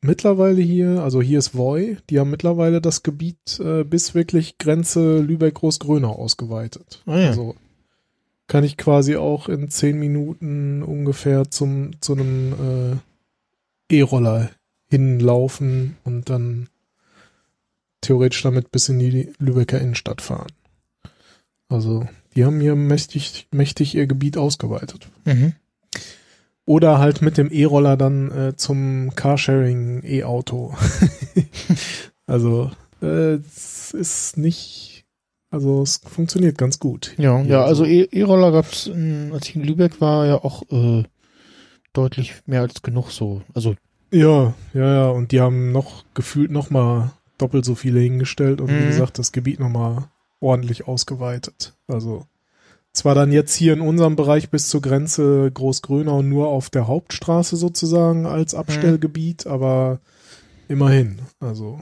[0.00, 5.18] mittlerweile hier, also hier ist Voi, die haben mittlerweile das Gebiet äh, bis wirklich Grenze
[5.20, 7.02] Lübeck-Großgrönau ausgeweitet.
[7.06, 7.28] Ah ja.
[7.28, 7.56] Also
[8.46, 13.00] kann ich quasi auch in zehn Minuten ungefähr zum zu einem
[13.90, 14.50] äh, E-Roller
[14.88, 16.68] hinlaufen und dann
[18.06, 20.52] theoretisch damit bis in die Lübecker Innenstadt fahren.
[21.68, 25.08] Also die haben hier mächtig, mächtig ihr Gebiet ausgeweitet.
[25.24, 25.52] mhm.
[26.68, 30.74] Oder halt mit dem E-Roller dann äh, zum Carsharing E-Auto.
[32.26, 35.04] also äh, es ist nicht,
[35.50, 37.14] also es funktioniert ganz gut.
[37.18, 37.88] Ja, ja, also so.
[37.90, 41.04] E- E-Roller gab's, in, als ich in Lübeck war, ja auch äh,
[41.92, 43.42] deutlich mehr als genug so.
[43.54, 43.76] Also
[44.10, 45.08] Ja, ja, ja.
[45.10, 48.88] Und die haben noch gefühlt noch mal doppelt so viele hingestellt und wie Mhm.
[48.88, 50.08] gesagt das Gebiet noch mal
[50.40, 51.74] ordentlich ausgeweitet.
[51.88, 52.26] Also
[52.92, 57.56] zwar dann jetzt hier in unserem Bereich bis zur Grenze Großgrönau nur auf der Hauptstraße
[57.56, 60.00] sozusagen als Abstellgebiet, aber
[60.68, 61.18] immerhin.
[61.40, 61.80] Also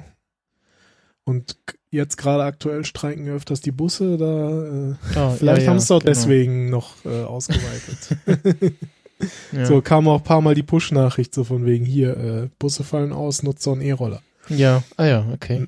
[1.25, 1.57] und
[1.91, 5.85] jetzt gerade aktuell streiken ja öfters die Busse, da äh, ja, vielleicht ja, haben sie
[5.85, 6.11] es auch genau.
[6.11, 8.17] deswegen noch äh, ausgeweitet.
[9.53, 9.65] Ja.
[9.65, 13.13] So kam auch ein paar Mal die Push-Nachricht so von wegen hier, äh, Busse fallen
[13.13, 14.21] aus, nutzt so einen E-Roller.
[14.49, 15.67] Ja, ah ja, okay.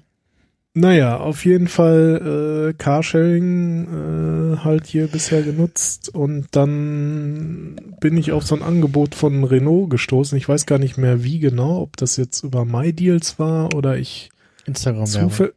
[0.79, 8.33] Naja, auf jeden Fall äh, Carsharing äh, halt hier bisher genutzt und dann bin ich
[8.33, 10.37] auf so ein Angebot von Renault gestoßen.
[10.37, 14.29] Ich weiß gar nicht mehr wie genau, ob das jetzt über MyDeals war oder ich
[14.67, 15.55] Instagram zufällig.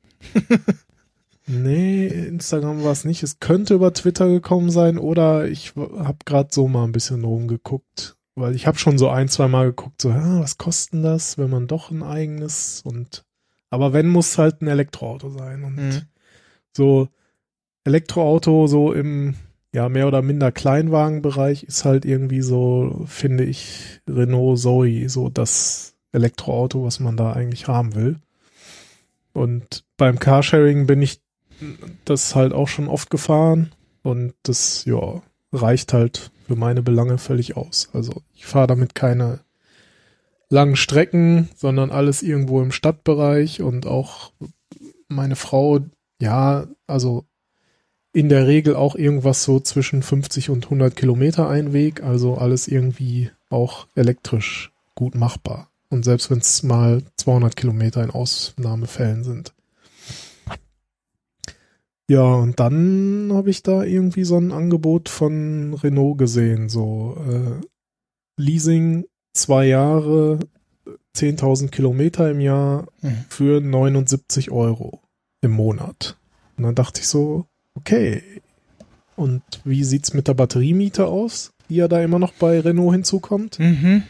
[1.48, 3.22] nee, Instagram war es nicht.
[3.22, 8.15] Es könnte über Twitter gekommen sein oder ich habe gerade so mal ein bisschen rumgeguckt.
[8.40, 11.38] Weil ich habe schon so ein, zwei Mal geguckt, so, ja, was kostet denn das,
[11.38, 13.26] wenn man doch ein eigenes und
[13.69, 15.64] aber wenn, muss halt ein Elektroauto sein.
[15.64, 16.01] Und Mhm.
[16.76, 17.09] so
[17.84, 19.35] Elektroauto so im
[19.74, 25.95] ja mehr oder minder Kleinwagenbereich ist halt irgendwie so, finde ich, Renault Zoe, so das
[26.11, 28.18] Elektroauto, was man da eigentlich haben will.
[29.34, 31.22] Und beim Carsharing bin ich
[32.06, 37.55] das halt auch schon oft gefahren und das, ja, reicht halt für meine Belange völlig
[37.55, 37.89] aus.
[37.93, 39.41] Also ich fahre damit keine
[40.49, 44.31] langen Strecken, sondern alles irgendwo im Stadtbereich und auch
[45.07, 45.81] meine Frau,
[46.19, 47.25] ja, also
[48.13, 52.67] in der Regel auch irgendwas so zwischen 50 und 100 Kilometer ein Weg, also alles
[52.67, 55.69] irgendwie auch elektrisch gut machbar.
[55.91, 59.53] Und selbst wenn es mal 200 Kilometer in Ausnahmefällen sind.
[62.09, 67.61] Ja, und dann habe ich da irgendwie so ein Angebot von Renault gesehen, so äh,
[68.35, 70.39] Leasing zwei Jahre,
[71.15, 73.25] 10.000 Kilometer im Jahr Mhm.
[73.29, 75.01] für 79 Euro
[75.41, 76.17] im Monat.
[76.57, 78.23] Und dann dachte ich so, okay.
[79.15, 81.51] Und wie sieht's mit der Batteriemiete aus?
[81.69, 84.01] die ja da immer noch bei Renault hinzukommt, Mhm.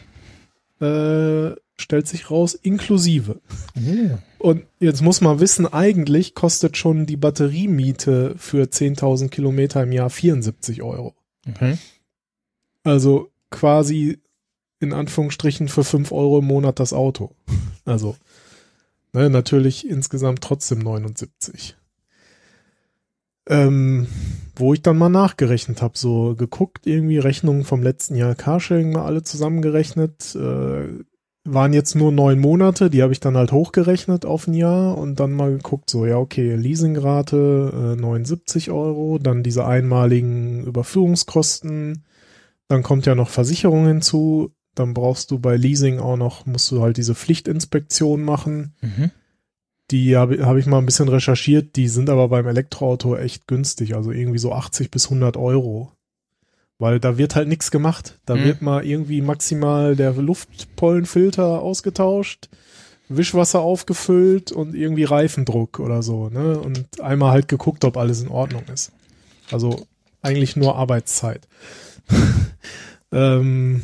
[0.80, 3.40] äh, stellt sich raus, inklusive.
[3.76, 4.18] Oh.
[4.40, 10.08] Und jetzt muss man wissen, eigentlich kostet schon die Batteriemiete für 10.000 Kilometer im Jahr
[10.08, 11.14] 74 Euro.
[11.46, 11.76] Okay.
[12.82, 14.18] Also quasi
[14.78, 17.32] in Anführungsstrichen für 5 Euro im Monat das Auto.
[17.84, 18.16] Also
[19.12, 21.76] ne, natürlich insgesamt trotzdem 79.
[23.46, 24.06] Ähm,
[24.56, 29.04] wo ich dann mal nachgerechnet habe, so geguckt, irgendwie Rechnungen vom letzten Jahr Carsharing mal
[29.04, 31.04] alle zusammengerechnet, äh,
[31.44, 35.20] waren jetzt nur neun Monate, die habe ich dann halt hochgerechnet auf ein Jahr und
[35.20, 42.04] dann mal geguckt, so ja okay, Leasingrate äh, 79 Euro, dann diese einmaligen Überführungskosten,
[42.68, 46.82] dann kommt ja noch Versicherung hinzu, dann brauchst du bei Leasing auch noch, musst du
[46.82, 49.10] halt diese Pflichtinspektion machen, Mhm.
[49.90, 53.96] die habe hab ich mal ein bisschen recherchiert, die sind aber beim Elektroauto echt günstig,
[53.96, 55.92] also irgendwie so 80 bis 100 Euro.
[56.80, 58.18] Weil da wird halt nichts gemacht.
[58.26, 58.44] Da Mhm.
[58.44, 62.48] wird mal irgendwie maximal der Luftpollenfilter ausgetauscht,
[63.08, 66.58] Wischwasser aufgefüllt und irgendwie Reifendruck oder so, ne?
[66.58, 68.92] Und einmal halt geguckt, ob alles in Ordnung ist.
[69.52, 69.86] Also
[70.22, 71.46] eigentlich nur Arbeitszeit.
[73.12, 73.82] ähm,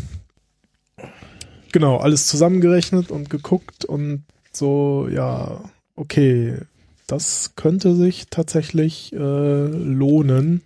[1.73, 5.61] genau, alles zusammengerechnet und geguckt und so, ja,
[5.97, 6.59] okay,
[7.07, 9.17] das könnte sich tatsächlich äh,
[9.67, 10.63] lohnen.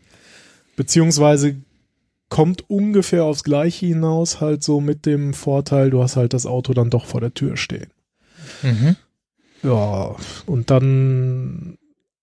[0.76, 1.56] Beziehungsweise
[2.30, 6.72] kommt ungefähr aufs Gleiche hinaus, halt so mit dem Vorteil, du hast halt das Auto
[6.72, 7.90] dann doch vor der Tür stehen.
[8.62, 8.96] Mhm.
[9.62, 11.76] Ja, und dann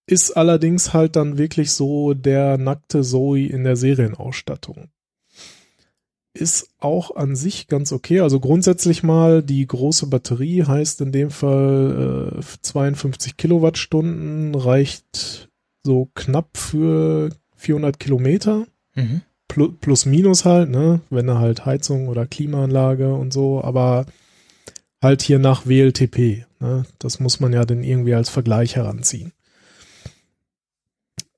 [0.07, 4.89] ist allerdings halt dann wirklich so der nackte Zoe in der Serienausstattung.
[6.33, 8.21] Ist auch an sich ganz okay.
[8.21, 15.49] Also grundsätzlich mal die große Batterie heißt in dem Fall äh, 52 Kilowattstunden, reicht
[15.83, 18.65] so knapp für 400 Kilometer
[18.97, 19.21] Mhm.
[19.47, 24.05] Plus, minus halt, ne, wenn er halt Heizung oder Klimaanlage und so, aber
[25.01, 29.31] halt hier nach WLTP, ne, das muss man ja dann irgendwie als Vergleich heranziehen.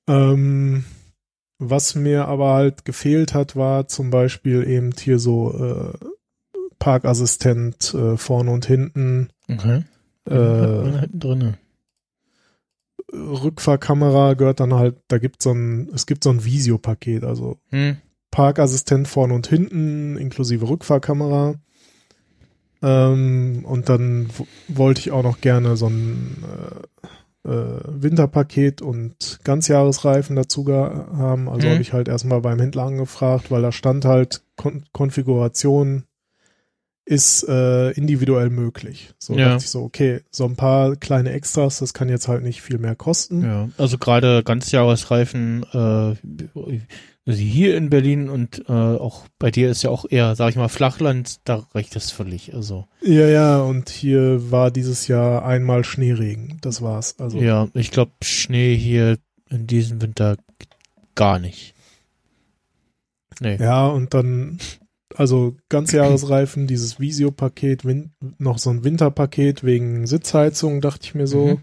[0.08, 0.86] Ähm,
[1.60, 5.94] was mir aber halt gefehlt hat, war zum Beispiel eben hier so äh,
[6.80, 9.84] Parkassistent äh, vorne und hinten, Okay.
[10.26, 11.58] äh, drinne.
[13.14, 17.98] Rückfahrkamera gehört dann halt, da gibt so ein, es gibt so ein Visio-Paket, also Hm.
[18.32, 21.56] Parkassistent vorne und hinten, inklusive Rückfahrkamera.
[22.82, 24.30] Ähm, und dann
[24.68, 26.44] wollte ich auch noch gerne so ein
[27.46, 31.50] äh, äh, Winterpaket und Ganzjahresreifen dazu haben.
[31.50, 31.72] Also Mhm.
[31.74, 36.04] habe ich halt erstmal beim Händler angefragt, weil da stand halt Kon Konfiguration
[37.10, 39.14] ist äh, individuell möglich.
[39.18, 39.50] So Ja.
[39.50, 42.78] dachte ich so, okay, so ein paar kleine Extras, das kann jetzt halt nicht viel
[42.78, 43.44] mehr kosten.
[43.44, 46.78] Ja, also gerade Ganzjahresreifen, äh,
[47.26, 50.56] also hier in Berlin und äh, auch bei dir ist ja auch eher, sag ich
[50.56, 52.54] mal, Flachland, da reicht das völlig.
[52.54, 56.60] Also Ja, ja, und hier war dieses Jahr einmal Schneeregen.
[56.62, 57.16] Das war's.
[57.20, 59.18] Also ja, ich glaube Schnee hier
[59.50, 60.38] in diesem Winter
[61.16, 61.74] gar nicht.
[63.40, 63.58] Nee.
[63.60, 64.60] Ja, und dann,
[65.20, 67.84] also Ganzjahresreifen, dieses Visio-Paket,
[68.38, 71.60] noch so ein Winterpaket wegen Sitzheizung, dachte ich mir so.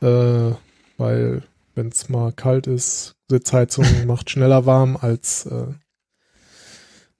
[0.00, 0.54] Äh,
[0.96, 1.42] weil,
[1.74, 5.66] wenn es mal kalt ist, Sitzheizung macht schneller warm als, äh,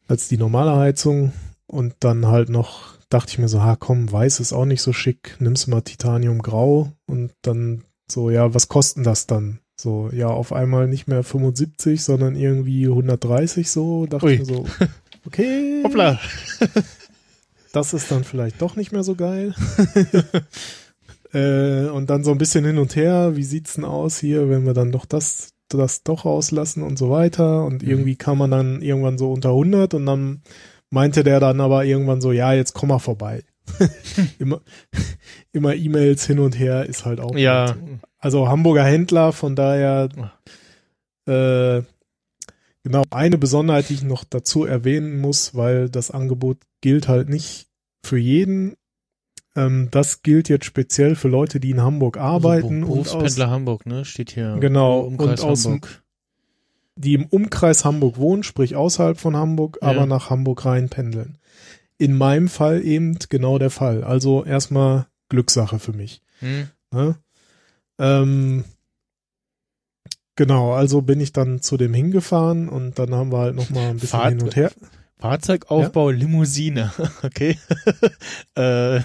[0.06, 1.32] als die normale Heizung.
[1.66, 4.92] Und dann halt noch, dachte ich mir so, ha komm, weiß ist auch nicht so
[4.92, 9.58] schick, nimmst mal Titanium Grau und dann so, ja, was kosten das dann?
[9.80, 14.06] So, ja, auf einmal nicht mehr 75, sondern irgendwie 130 so.
[14.06, 14.32] Dachte Ui.
[14.34, 14.66] ich mir so,
[15.26, 15.82] okay.
[15.84, 16.18] Hoppla.
[17.72, 19.54] Das ist dann vielleicht doch nicht mehr so geil.
[21.32, 24.66] äh, und dann so ein bisschen hin und her, wie sieht's denn aus hier, wenn
[24.66, 27.64] wir dann doch das, das doch rauslassen und so weiter.
[27.64, 30.42] Und irgendwie kam man dann irgendwann so unter 100 und dann
[30.90, 33.44] meinte der dann aber irgendwann so, ja, jetzt komm mal vorbei.
[34.40, 34.62] immer
[35.52, 37.36] immer E-Mails hin und her ist halt auch.
[37.36, 37.74] Ja, so.
[38.18, 40.08] Also Hamburger Händler, von daher
[41.26, 41.82] äh,
[42.82, 47.68] genau eine Besonderheit, die ich noch dazu erwähnen muss, weil das Angebot gilt halt nicht
[48.04, 48.74] für jeden.
[49.56, 53.50] Ähm, das gilt jetzt speziell für Leute, die in Hamburg arbeiten also und aus, Berufspendler
[53.50, 54.04] Hamburg, ne?
[54.04, 54.56] Steht hier.
[54.60, 56.02] Genau, Umkreis und aus Hamburg.
[56.96, 59.88] die im Umkreis Hamburg wohnen, sprich außerhalb von Hamburg, Ja.
[59.88, 61.38] aber nach Hamburg rein pendeln.
[61.98, 64.04] In meinem Fall eben genau der Fall.
[64.04, 66.22] Also erstmal Glückssache für mich.
[66.38, 66.68] Hm.
[66.92, 67.16] Ne?
[67.98, 68.64] Ähm,
[70.40, 73.90] genau, also bin ich dann zu dem hingefahren und dann haben wir halt noch mal
[73.90, 74.70] ein bisschen Fahrt- hin und her.
[75.18, 76.92] Fahrzeugaufbau, Limousine.
[77.22, 77.58] Okay.
[78.54, 79.00] äh,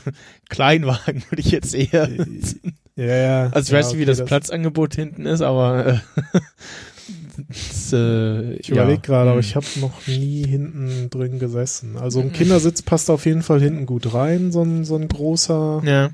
[0.48, 2.10] Kleinwagen würde ich jetzt eher.
[2.96, 3.44] Ja, ja.
[3.52, 5.98] Also ich ja, weiß nicht, wie okay, das, Platzangebot hinten ist, aber äh,
[7.50, 9.46] das, äh, Ich überlege gerade, aber hm.
[9.46, 11.98] ich habe noch nie hinten drin gesessen.
[11.98, 15.82] Also ein Kindersitz passt auf jeden Fall hinten gut rein, so ein, so ein großer.
[15.84, 16.12] Ja,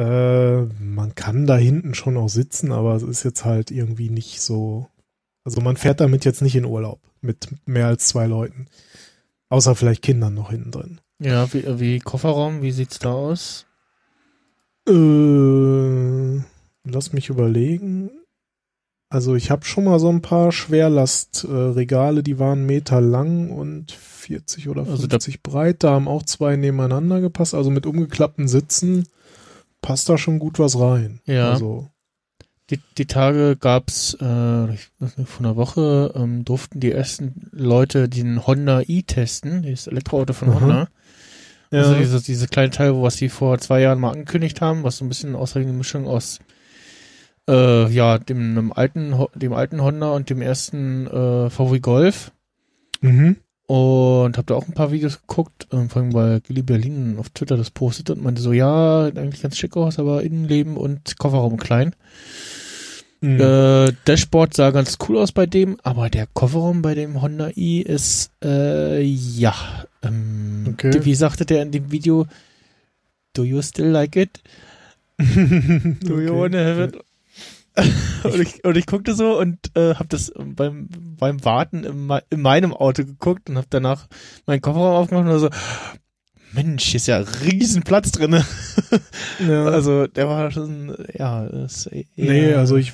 [0.00, 4.40] Äh, man kann da hinten schon auch sitzen, aber es ist jetzt halt irgendwie nicht
[4.40, 4.86] so.
[5.44, 8.66] Also man fährt damit jetzt nicht in Urlaub mit mehr als zwei Leuten.
[9.50, 11.00] Außer vielleicht Kindern noch hinten drin.
[11.18, 13.66] ja, wie, wie Kofferraum, wie sieht's da aus?
[14.88, 16.42] Äh,
[16.84, 18.10] lass mich überlegen.
[19.12, 24.68] Also ich habe schon mal so ein paar Schwerlastregale, die waren Meter lang und 40
[24.68, 25.82] oder Also da- 50 breit.
[25.82, 27.54] Da haben auch zwei nebeneinander gepasst.
[27.54, 29.08] Also mit umgeklappten Sitzen
[29.80, 31.20] passt da schon gut was rein.
[31.26, 31.50] Ja.
[31.50, 31.88] Also,
[32.70, 34.90] Die, die Tage gab's äh, ich
[35.26, 40.50] vor einer Woche ähm, durften die ersten Leute den Honda i testen, das Elektroauto von
[40.50, 40.60] Aha.
[40.60, 40.88] Honda.
[41.72, 41.80] ja.
[41.80, 45.04] Also diese, diese kleine Teil, was sie vor zwei Jahren mal angekündigt haben, was so
[45.04, 46.38] ein bisschen eine Mischung aus
[47.48, 52.30] äh, ja, dem, einem alten, dem alten Honda und dem ersten äh, VW Golf.
[53.00, 53.36] mhm.
[53.70, 57.30] Und habe da auch ein paar Videos geguckt, ähm, vor allem weil Gilly Berlin auf
[57.30, 61.56] Twitter das postet und meinte so, ja, eigentlich ganz schick aus, aber Innenleben und Kofferraum
[61.56, 61.94] klein.
[63.20, 63.40] Mhm.
[63.40, 67.80] Äh, Dashboard sah ganz cool aus bei dem, aber der Kofferraum bei dem Honda i
[67.82, 69.54] ist, äh, ja,
[70.02, 71.04] ähm, Okay.
[71.04, 72.26] wie sagte der in dem Video,
[73.34, 74.40] do you still like it?
[75.20, 76.40] Do you Okay.
[76.40, 76.96] wanna have it?
[78.24, 82.22] und, ich, und ich guckte so und äh, habe das beim, beim Warten in, mei-
[82.30, 84.08] in meinem Auto geguckt und habe danach
[84.46, 85.50] meinen Kofferraum aufgemacht und so,
[86.52, 88.44] Mensch, hier ist ja riesen Platz drinne.
[89.46, 89.64] Ja.
[89.66, 92.92] Also der war schon, ja, ist eher, Nee, also ich,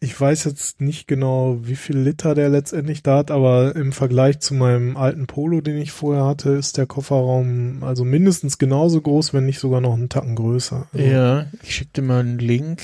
[0.00, 4.40] ich weiß jetzt nicht genau, wie viel Liter der letztendlich da hat, aber im Vergleich
[4.40, 9.32] zu meinem alten Polo, den ich vorher hatte, ist der Kofferraum also mindestens genauso groß,
[9.34, 10.88] wenn nicht sogar noch einen Tacken größer.
[10.92, 12.82] Also, Ja, ich schick dir mal einen Link.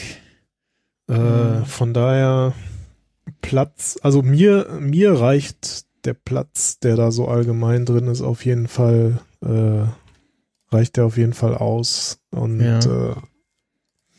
[1.09, 2.53] Äh, von daher
[3.41, 8.69] Platz, also mir, mir reicht der Platz, der da so allgemein drin ist, auf jeden
[8.69, 9.85] Fall, äh,
[10.75, 12.19] reicht der auf jeden Fall aus.
[12.31, 12.79] Und Ja.
[12.81, 13.15] äh,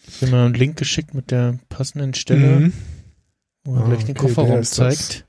[0.07, 2.73] Ich habe mal einen Link geschickt mit der passenden Stelle, mhm.
[3.63, 4.97] wo er Ah, gleich den okay, Kofferraum ist das.
[4.97, 5.25] zeigt.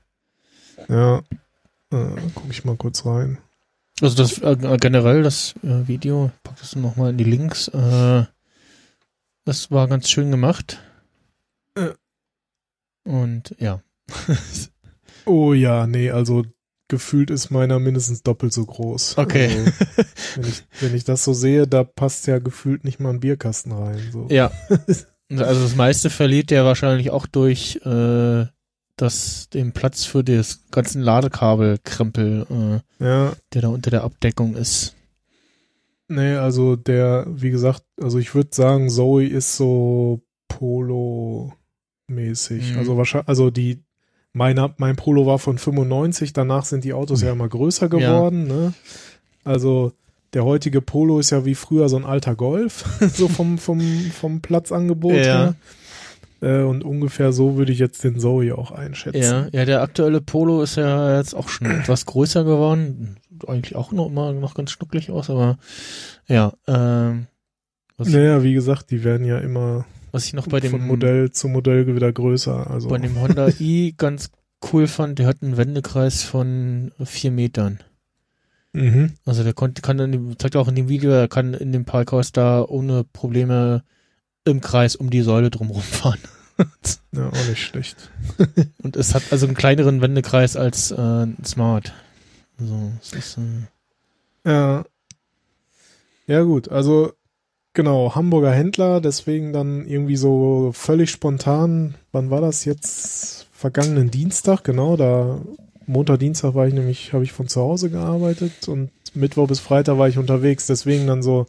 [0.89, 1.17] ja,
[1.91, 3.37] äh, guck ich mal kurz rein.
[4.01, 7.69] Also das äh, generell das äh, Video, ich pack das nochmal in die Links.
[7.69, 8.25] Äh,
[9.45, 10.79] das war ganz schön gemacht.
[11.75, 11.91] Äh.
[13.03, 13.81] Und ja.
[15.27, 16.43] Oh ja, nee, also
[16.87, 19.17] gefühlt ist meiner mindestens doppelt so groß.
[19.17, 19.47] Okay.
[19.47, 19.71] Also,
[20.35, 23.71] wenn, ich, wenn ich das so sehe, da passt ja gefühlt nicht mal ein Bierkasten
[23.71, 23.99] rein.
[24.11, 24.27] So.
[24.29, 24.51] ja.
[25.31, 28.45] Also das meiste verliert der wahrscheinlich auch durch äh,
[28.95, 32.45] das, den Platz für das ganzen Ladekabelkrempel,
[32.99, 34.93] äh, Ja, der da unter der Abdeckung ist.
[36.07, 40.21] nee, also der, wie gesagt, also ich würde sagen, Zoe ist so
[42.07, 42.73] Polo-mäßig.
[42.73, 42.79] Mhm.
[42.79, 43.79] Also wahrscheinlich, also die,
[44.33, 48.73] meiner, mein Polo war von 95, danach sind die Autos ja immer größer geworden, ne?
[49.43, 49.93] Also
[50.33, 53.79] der heutige Polo ist ja wie früher so ein alter Golf, so vom, vom,
[54.11, 55.21] vom Platzangebot Ja.
[55.21, 55.55] her.
[56.41, 59.21] Äh, und ungefähr so würde ich jetzt den Zoe auch einschätzen.
[59.21, 63.17] Ja, ja, der aktuelle Polo ist ja jetzt auch schon etwas größer geworden.
[63.47, 65.57] Eigentlich auch noch immer noch ganz schnucklig aus, aber
[66.27, 67.27] ja, ähm,
[67.97, 69.85] Naja, wie gesagt, die werden ja immer
[70.15, 72.71] was ich noch bei dem von Modell zu Modell wieder größer.
[72.71, 74.29] Also bei dem Honda i ganz
[74.71, 77.79] cool fand, der hat einen Wendekreis von vier Metern.
[78.71, 79.11] mhm.
[79.25, 81.83] Also der konnte, kann in dem, zeigt auch in dem Video, er kann in dem
[81.83, 83.83] Parkhaus da ohne Probleme
[84.45, 86.19] im Kreis um die Säule drumherum fahren.
[87.11, 88.09] ja, auch nicht schlecht.
[88.81, 91.91] Und es hat also einen kleineren Wendekreis als äh, ein Smart.
[92.57, 94.85] Also, es ist, äh, Ja.
[96.25, 97.11] Ja, gut, also
[97.75, 103.47] genau, Hamburger Händler, deswegen dann irgendwie so völlig spontan, wann war das jetzt?
[103.51, 105.39] Vergangenen Dienstag, genau, da
[105.85, 109.97] Montag, Dienstag war ich nämlich, habe ich von zu Hause gearbeitet und Mittwoch bis Freitag
[109.97, 111.45] war ich unterwegs, deswegen dann so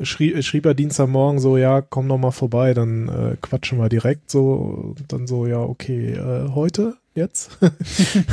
[0.00, 4.30] schrie, schrieb er Dienstagmorgen so, ja, komm noch mal vorbei, dann äh, quatschen wir direkt
[4.30, 7.58] so und dann so, ja, okay, äh, heute, jetzt?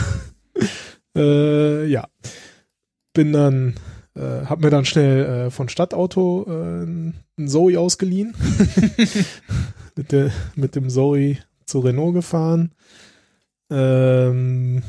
[1.15, 2.07] äh, ja.
[3.13, 3.75] Bin dann
[4.19, 8.35] äh, hab mir dann schnell äh, von Stadtauto äh, ein Zoe ausgeliehen.
[9.95, 12.71] mit, der, mit dem Zoe zu Renault gefahren.
[13.69, 14.81] Ähm,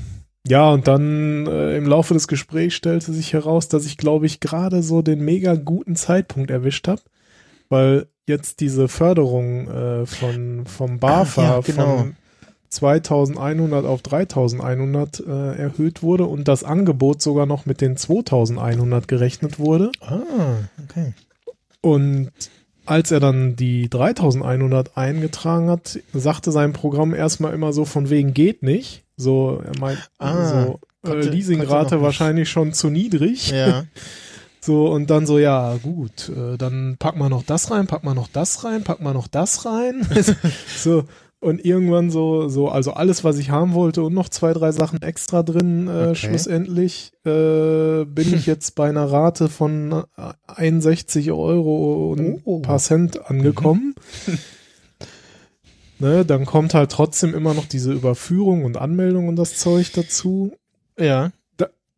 [0.46, 4.40] ja, und dann äh, im Laufe des Gesprächs stellte sich heraus, dass ich, glaube ich,
[4.40, 7.02] gerade so den mega guten Zeitpunkt erwischt habe,
[7.68, 11.98] weil jetzt diese Förderung äh, von vom BAFA ja, genau.
[11.98, 12.16] von
[12.70, 19.58] 2100 auf 3100 äh, erhöht wurde und das Angebot sogar noch mit den 2100 gerechnet
[19.58, 19.90] wurde.
[20.00, 21.12] ah, okay.
[21.82, 22.30] Und
[22.86, 28.34] als er dann die 3100 eingetragen hat, sagte sein Programm erstmal immer so von wegen
[28.34, 29.04] geht nicht.
[29.16, 33.50] So, er meint, Ah, so, äh, konnte- Leasingrate wahrscheinlich schon zu niedrig.
[33.50, 33.84] Ja.
[34.62, 38.12] So, und dann so, ja, gut, äh, dann pack mal noch das rein, pack mal
[38.12, 40.06] noch das rein, pack mal noch das rein.
[40.76, 41.04] so,
[41.40, 45.00] und irgendwann so, so, also alles, was ich haben wollte und noch zwei, drei Sachen
[45.02, 46.14] extra drin, äh, Okay.
[46.14, 52.58] schlussendlich, äh, bin ich jetzt bei einer Rate von äh, 61 Euro und Oh.
[52.58, 53.94] ein paar Cent angekommen.
[55.98, 60.52] ne, dann kommt halt trotzdem immer noch diese Überführung und Anmeldung und das Zeug dazu.
[60.98, 61.32] Ja.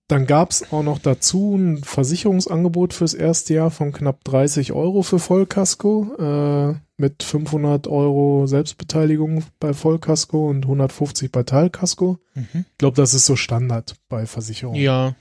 [0.08, 5.18] Dann gab's auch noch dazu ein Versicherungsangebot fürs erste Jahr von knapp 30 Euro für
[5.18, 12.18] Vollkasko äh, mit 500 Euro Selbstbeteiligung bei Vollkasko und 150 bei Teilkasko.
[12.34, 12.64] Mhm.
[12.70, 14.80] Ich glaube, das ist so Standard bei Versicherungen.
[14.80, 15.14] Ja.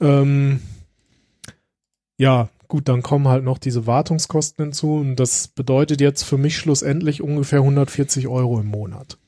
[0.00, 0.60] Ähm,
[2.16, 6.56] ja, gut, dann kommen halt noch diese Wartungskosten hinzu und das bedeutet jetzt für mich
[6.56, 9.18] schlussendlich ungefähr 140 Euro im Monat.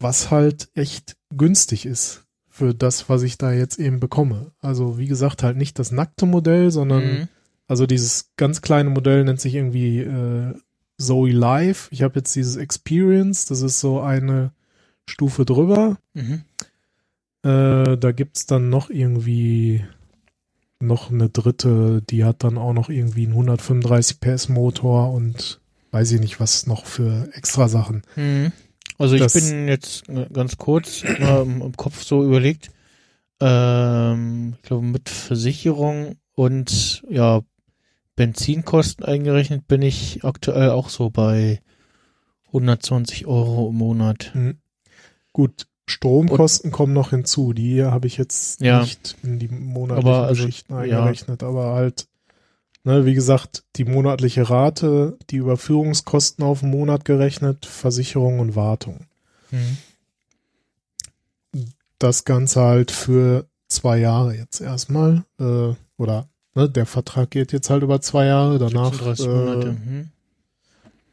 [0.00, 2.24] Was halt echt günstig ist
[2.58, 4.52] für das, was ich da jetzt eben bekomme.
[4.60, 7.28] Also wie gesagt, halt nicht das nackte Modell, sondern Mhm.
[7.66, 10.54] also dieses ganz kleine Modell nennt sich irgendwie äh,
[10.98, 11.88] Zoe Live.
[11.92, 14.52] Ich habe jetzt dieses Experience, das ist so eine
[15.08, 15.98] Stufe drüber.
[16.14, 16.42] Mhm.
[17.44, 19.84] Äh, da gibt's dann noch irgendwie
[20.80, 26.12] noch eine dritte, die hat dann auch noch irgendwie einen 135 PS Motor und weiß
[26.12, 28.02] ich nicht was noch für extra Sachen.
[28.16, 28.52] Mhm.
[28.98, 32.70] Also ich bin jetzt äh, ganz kurz im, Kopf so überlegt,
[33.40, 37.42] ähm, ich glaube mit Versicherung und ja
[38.16, 41.60] Benzinkosten eingerechnet bin ich aktuell auch so bei
[42.48, 44.32] 120 Euro im Monat.
[45.32, 47.52] Gut, Stromkosten kommen noch hinzu.
[47.52, 48.80] Die habe ich jetzt Ja.
[48.80, 50.80] nicht in die monatlichen Aber also, Geschichten ja.
[50.80, 52.07] eingerechnet, aber halt,
[52.88, 59.00] ne, wie gesagt, die monatliche Rate, die Überführungskosten auf den Monat gerechnet, Versicherung und Wartung.
[59.50, 59.78] Mhm.
[61.98, 65.24] das Ganze halt für zwei Jahre jetzt erstmal.
[65.40, 68.58] Äh, oder ne, der Vertrag geht jetzt halt über zwei Jahre.
[68.58, 68.92] Danach.
[68.92, 69.72] 36 Äh, Monate.
[69.72, 70.10] Mhm.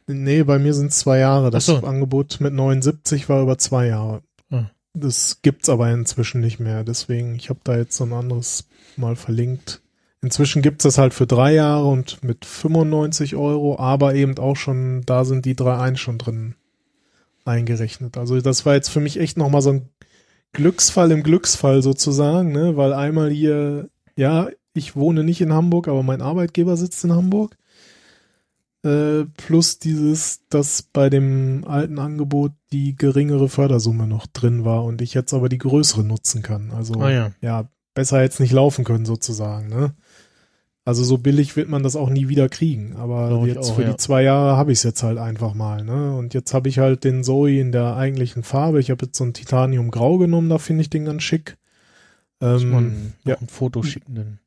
[0.06, 1.50] nee, bei mir sind es zwei Jahre.
[1.50, 1.78] Das so.
[1.78, 4.22] Angebot mit 79 war über zwei Jahre.
[4.50, 4.70] Ah.
[4.94, 6.84] Das gibt's aber inzwischen nicht mehr.
[6.84, 9.82] Deswegen, ich habe da jetzt so ein anderes mal verlinkt.
[10.26, 15.02] Inzwischen gibt's das halt für drei Jahre und mit 95 Euro, aber eben auch schon,
[15.06, 16.56] da sind die drei eins schon drin
[17.44, 18.18] eingerechnet.
[18.18, 19.88] Also das war jetzt für mich echt nochmal so ein
[20.52, 22.76] Glücksfall im Glücksfall sozusagen, ne?
[22.76, 27.56] Weil einmal hier, ja, ich wohne nicht in Hamburg, aber mein Arbeitgeber sitzt in Hamburg.
[28.82, 35.00] Äh, plus dieses, dass bei dem alten Angebot die geringere Fördersumme noch drin war und
[35.02, 36.72] ich jetzt aber die größere nutzen kann.
[36.72, 37.30] Also Ah ja.
[37.40, 39.94] ja, besser jetzt nicht laufen können sozusagen, ne?
[40.86, 43.74] Also so billig wird man das auch nie wieder kriegen, aber Glaub ich jetzt auch,
[43.74, 43.90] für ja.
[43.90, 46.16] die zwei Jahre habe ich es jetzt halt einfach mal, ne?
[46.16, 48.78] Und jetzt habe ich halt den Zoe in der eigentlichen Farbe.
[48.78, 51.56] Ich habe jetzt so ein Titanium Grau genommen, da finde ich den ganz schick.
[52.38, 53.38] Muss Ähm, man noch ja.
[53.40, 54.14] ein Foto schicken.
[54.14, 54.38] Dann.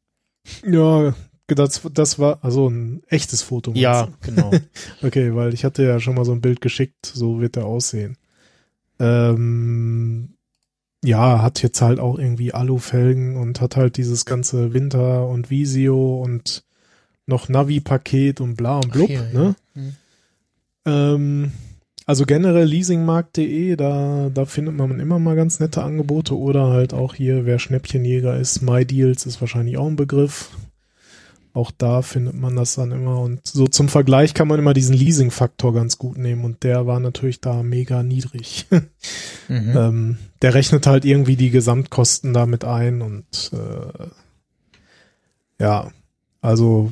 [0.73, 1.13] ja,
[1.47, 3.73] das, das war also ein echtes Foto.
[3.75, 4.51] Ja, genau.
[5.03, 8.15] Okay, weil ich hatte ja schon mal so ein Bild geschickt, so wird er aussehen.
[8.97, 10.35] Ähm,
[11.03, 16.21] ja, hat jetzt halt auch irgendwie Alufelgen und hat halt dieses ganze Winter und Visio
[16.21, 16.63] und
[17.25, 19.55] noch Navi-Paket und bla und blub, Ach, hier, ne?
[19.75, 19.81] ja.
[19.81, 19.95] Hm.
[20.85, 21.51] Ähm,
[22.05, 27.13] also generell leasingmarkt.de, da, da findet man immer mal ganz nette Angebote oder halt auch
[27.13, 30.49] hier, wer Schnäppchenjäger ist, MyDeals ist wahrscheinlich auch ein Begriff.
[31.53, 34.95] Auch da findet man das dann immer und so zum Vergleich kann man immer diesen
[34.95, 38.67] Leasing-Faktor ganz gut nehmen und der war natürlich da mega niedrig.
[39.51, 39.75] Mhm.
[39.75, 44.05] ähm, der rechnet halt irgendwie die Gesamtkosten damit ein und äh,
[45.59, 45.89] ja,
[46.39, 46.91] also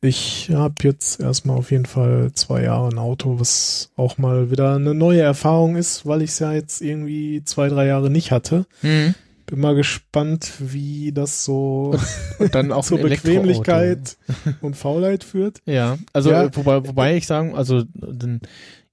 [0.00, 4.74] ich habe jetzt erstmal auf jeden Fall zwei Jahre ein Auto, was auch mal wieder
[4.74, 8.66] eine neue Erfahrung ist, weil ich es ja jetzt irgendwie zwei, drei Jahre nicht hatte.
[8.82, 9.14] Mhm.
[9.46, 11.96] Bin mal gespannt, wie das so
[12.52, 12.98] dann auch zur.
[12.98, 14.16] Bequemlichkeit
[14.60, 15.60] und Faulheit führt.
[15.66, 16.44] Ja, also Ja.
[16.44, 18.40] äh, wobei, wobei ich sagen, also denn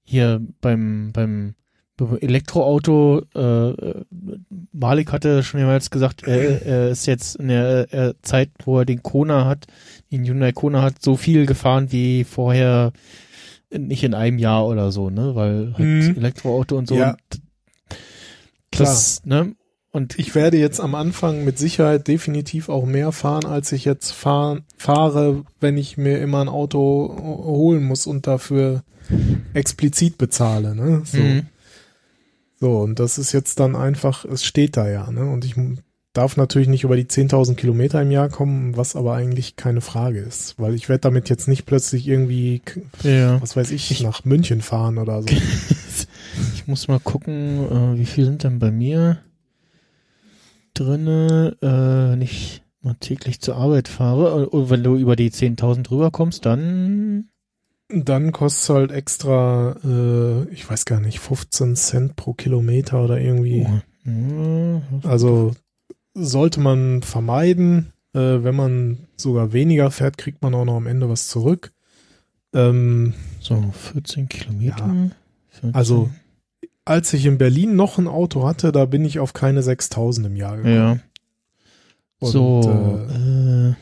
[0.04, 1.54] hier beim beim
[2.20, 4.02] Elektroauto, äh,
[4.72, 8.84] Malik hatte schon jemals gesagt, er, er ist jetzt in der äh, Zeit, wo er
[8.84, 9.66] den Kona hat,
[10.10, 12.92] den Hyundai Kona hat, so viel gefahren wie vorher
[13.70, 16.16] nicht in einem Jahr oder so, ne, weil halt Mhm.
[16.16, 16.96] Elektroauto und so.
[16.96, 17.10] Ja.
[17.12, 17.40] Und
[18.72, 19.54] das, ne,
[19.94, 24.10] und Ich werde jetzt am Anfang mit Sicherheit definitiv auch mehr fahren, als ich jetzt
[24.10, 28.82] fahr, fahre, wenn ich mir immer ein Auto holen muss und dafür
[29.54, 30.74] explizit bezahle.
[30.74, 31.02] Ne?
[31.04, 31.18] So.
[31.18, 31.46] Mhm.
[32.58, 35.10] so, und das ist jetzt dann einfach, es steht da ja.
[35.12, 35.30] Ne?
[35.30, 35.54] Und ich
[36.12, 40.18] darf natürlich nicht über die 10.000 Kilometer im Jahr kommen, was aber eigentlich keine Frage
[40.20, 42.62] ist, weil ich werde damit jetzt nicht plötzlich irgendwie,
[43.04, 43.40] Ja.
[43.40, 45.28] was weiß ich, nach München fahren oder so.
[46.56, 49.18] Ich muss mal gucken, äh, wie viel sind denn bei mir
[50.74, 54.48] drinne, äh, wenn ich mal täglich zur Arbeit fahre.
[54.50, 57.28] Und wenn du über die 10.000 rüberkommst, dann
[57.88, 63.20] Dann kostet es halt extra, äh, ich weiß gar nicht, 15 Cent pro Kilometer oder
[63.20, 63.66] irgendwie.
[64.06, 65.54] Oh, ja, Also
[66.14, 67.92] sollte man vermeiden.
[68.14, 71.72] Äh, wenn man sogar weniger fährt, kriegt man auch noch am Ende was zurück.
[72.54, 75.10] Ähm, so 14 Kilometer.
[75.50, 75.74] 14.
[75.74, 76.10] Also,
[76.84, 80.36] als ich in Berlin noch ein Auto hatte, da bin ich auf keine 6000 im
[80.36, 80.74] Jahr gekommen.
[80.74, 80.98] ja.
[82.20, 83.74] Und, so, äh, äh,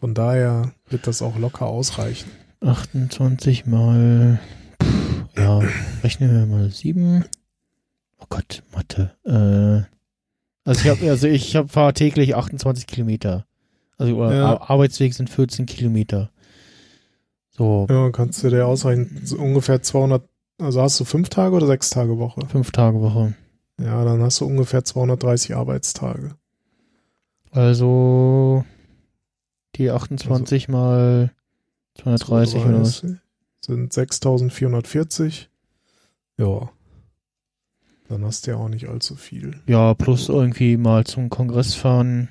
[0.00, 2.30] von daher wird das auch locker ausreichen.
[2.60, 4.40] 28 mal,
[4.82, 5.60] pff, ja,
[6.02, 7.24] rechnen wir mal 7.
[8.18, 9.12] Oh Gott, Mathe.
[9.24, 9.86] Äh,
[10.68, 13.46] also ich habe, also ich hab, fahre täglich 28 Kilometer.
[13.98, 14.46] Also Ja.
[14.54, 16.30] Ar- Arbeitsweg sind 14 Kilometer.
[17.50, 20.26] So, Ja, kannst du dir ausreichen, so ungefähr 200,
[20.58, 22.46] also hast du fünf Tage oder sechs Tage Woche?
[22.48, 23.34] fünf Tage Woche.
[23.80, 26.36] Ja, dann hast du ungefähr 230 Arbeitstage.
[27.50, 28.64] Also
[29.76, 31.32] die 28 mal
[31.96, 32.98] 230 oder was?
[33.00, 33.20] 230
[33.60, 35.50] Sind 6440.
[36.38, 36.70] Ja.
[38.08, 39.60] Dann hast du ja auch nicht allzu viel.
[39.66, 42.28] Ja, plus irgendwie mal zum Kongress fahren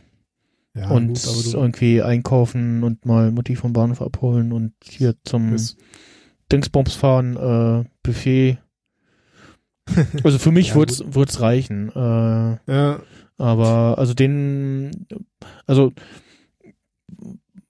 [0.76, 5.78] Ja, und gut, irgendwie einkaufen und mal Mutti vom Bahnhof abholen und hier zum bist,
[6.54, 8.58] Dingsbums fahren, äh, Buffet.
[10.24, 11.90] Also für mich Ja, wird's, wird's reichen.
[11.94, 13.00] Äh, ja,
[13.38, 15.08] aber also den,
[15.66, 15.92] also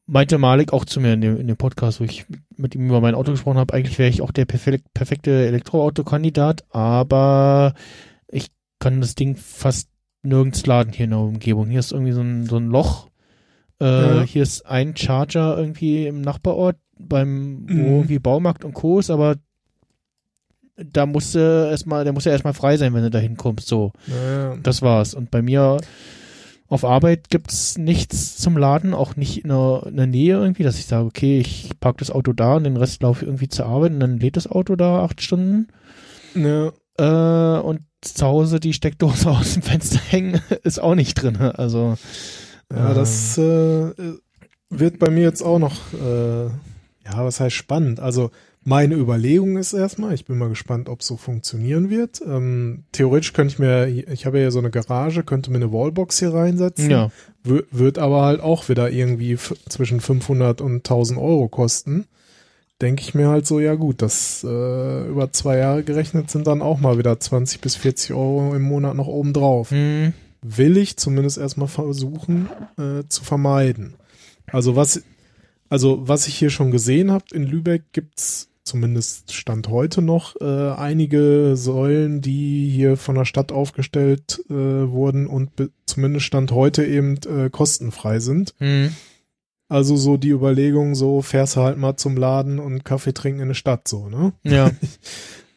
[0.05, 3.01] meinte Malik auch zu mir in dem, in dem Podcast, wo ich mit ihm über
[3.01, 7.73] mein Auto gesprochen habe, eigentlich wäre ich auch der perfek perfekte Elektroautokandidat, aber
[8.27, 8.47] ich
[8.79, 9.89] kann das Ding fast
[10.21, 11.67] nirgends laden hier in der Umgebung.
[11.69, 13.09] Hier ist irgendwie so ein, so ein Loch.
[13.81, 14.21] Äh, Ja.
[14.21, 17.85] Hier ist ein Charger irgendwie im Nachbarort beim wo Mhm.
[17.85, 18.99] irgendwie Baumarkt und Co.
[18.99, 19.35] ist, aber
[20.75, 23.67] da musste erstmal, der muss ja erstmal frei sein, wenn du da hinkommst.
[23.67, 23.91] So.
[24.07, 24.56] naja.
[24.64, 25.14] Das war's.
[25.14, 25.77] Und bei mir
[26.67, 30.80] auf Arbeit gibt's nichts zum Laden, auch nicht in der, in der Nähe irgendwie, dass
[30.80, 33.67] ich sage, okay, ich park das Auto da und den Rest laufe ich irgendwie zur
[33.67, 35.67] Arbeit und dann lädt das Auto da acht Stunden.
[36.35, 41.38] Ja, Äh, und zu Hause die Steckdose aus dem Fenster hängen ist auch nicht drin.
[41.38, 41.95] Also
[42.72, 43.91] ja äh, das äh,
[44.72, 46.49] wird bei mir jetzt auch noch, äh,
[47.06, 47.99] ja, was heißt spannend?
[47.99, 48.32] Also
[48.65, 52.22] meine Überlegung ist erstmal, ich bin mal gespannt, ob es so funktionieren wird.
[52.25, 56.19] Ähm, theoretisch könnte ich mir, ich habe ja so eine Garage, könnte mir eine Wallbox
[56.19, 56.90] hier reinsetzen.
[56.90, 57.09] ja.
[57.43, 62.06] Wird aber halt auch wieder irgendwie zwischen 500 und 1000 Euro kosten.
[62.82, 66.61] Denke ich mir halt so, ja gut, das äh, über zwei Jahre gerechnet sind dann
[66.61, 69.72] auch mal wieder 20 bis 40 Euro im Monat noch oben drauf.
[69.72, 73.95] Hm, Will ich zumindest erstmal versuchen äh, zu vermeiden.
[74.48, 75.01] Also was,
[75.69, 80.72] also was ich hier schon gesehen habe, in Lübeck gibt's zumindest Stand heute noch äh,
[80.72, 85.50] einige Säulen, die hier von der Stadt aufgestellt äh, wurden und
[85.85, 88.53] zumindest Stand heute eben äh, kostenfrei sind.
[88.59, 88.93] hm,
[89.67, 93.48] Also so die Überlegung, so fährst du halt mal zum Laden und Kaffee trinken in
[93.50, 94.32] der Stadt, so, ne?
[94.43, 94.72] ja.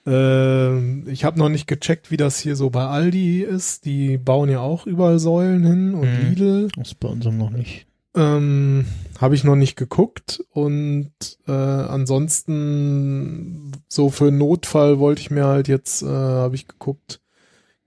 [0.08, 3.84] Ähm, ich habe noch nicht gecheckt, wie das hier so bei Aldi ist.
[3.86, 6.28] Die bauen ja auch überall Säulen hin und Mhm.
[6.28, 6.68] Lidl.
[6.76, 7.85] Das ist bei unserem noch nicht.
[8.16, 8.86] Ähm,
[9.20, 11.10] habe ich noch nicht geguckt und
[11.46, 17.20] äh, ansonsten so für Notfall wollte ich mir halt jetzt, äh, habe ich geguckt,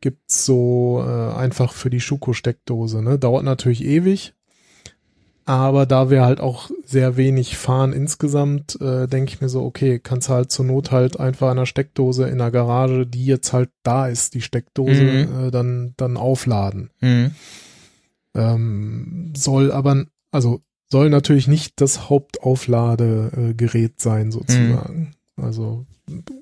[0.01, 3.17] gibt's so äh, einfach für die Schuko-Steckdose, ne?
[3.19, 4.33] Dauert natürlich ewig,
[5.45, 9.99] aber da wir halt auch sehr wenig fahren insgesamt, äh, denke ich mir so, okay,
[9.99, 13.71] kannst halt zur Not halt einfach an der Steckdose in der Garage, die jetzt halt
[13.83, 15.47] da ist, die Steckdose, Mhm.
[15.47, 16.91] äh, dann, dann aufladen.
[16.99, 17.31] Hm,
[18.35, 25.13] Ähm, soll aber, also soll natürlich nicht das Hauptaufladegerät sein, sozusagen.
[25.37, 25.85] Also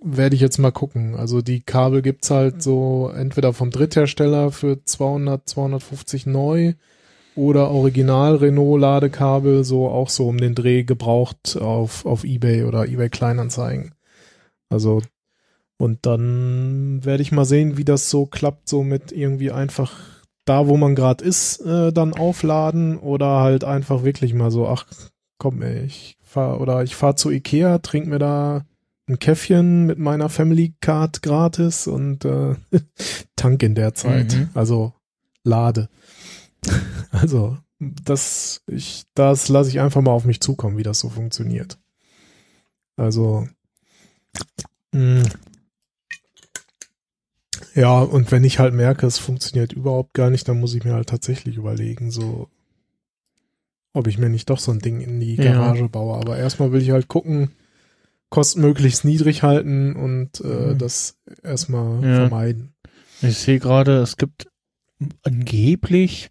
[0.02, 1.16] werde ich jetzt mal gucken.
[1.16, 6.74] Also die Kabel gibt's halt so entweder vom Dritthersteller für 200, 250 neu
[7.36, 12.88] oder Original Renault Ladekabel, so auch so um den Dreh gebraucht auf, auf Ebay oder
[12.88, 13.94] Ebay Kleinanzeigen.
[14.70, 15.02] Also
[15.78, 20.17] und dann werde ich mal sehen, wie das so klappt, so mit irgendwie einfach
[20.48, 24.86] da, wo man gerade ist, äh, dann aufladen oder halt einfach wirklich mal so, ach
[25.38, 28.66] komm, ey, ich fahr oder ich fahr zu Ikea, trink mir da
[29.08, 32.56] ein Käffchen mit meiner Family Card gratis und äh,
[33.36, 34.34] tank in der Zeit.
[34.34, 34.50] Mhm.
[34.54, 34.94] Also
[35.44, 35.90] lade.
[37.12, 41.78] Also das ich das lasse ich einfach mal auf mich zukommen, wie das so funktioniert.
[42.98, 43.48] Also
[44.92, 45.24] mh.
[47.76, 50.94] Ja, und wenn ich halt merke, es funktioniert überhaupt gar nicht, dann muss ich mir
[50.94, 52.50] halt tatsächlich überlegen, so,
[53.94, 55.54] ob ich mir nicht doch so ein Ding in die Ja.
[55.54, 56.18] Garage baue.
[56.18, 57.52] Aber erstmal will ich halt gucken,
[58.30, 60.78] Kosten möglichst niedrig halten und äh, Mhm.
[60.80, 62.16] das erstmal Ja.
[62.16, 62.74] vermeiden.
[63.22, 64.48] Ich sehe gerade, es gibt
[65.24, 66.30] angeblich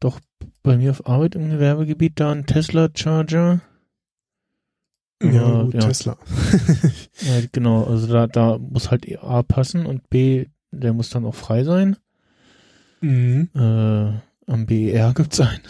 [0.00, 0.20] doch
[0.62, 3.60] bei mir auf Arbeit im Gewerbegebiet da einen Tesla Charger.
[5.22, 5.80] Ja, gut, ja.
[5.80, 6.16] Tesla.
[7.22, 11.34] Ja, genau, also da, da muss halt A passen und B, der muss dann auch
[11.34, 11.96] frei sein.
[13.00, 13.48] mhm.
[13.54, 15.60] Äh, am BER gibt's einen.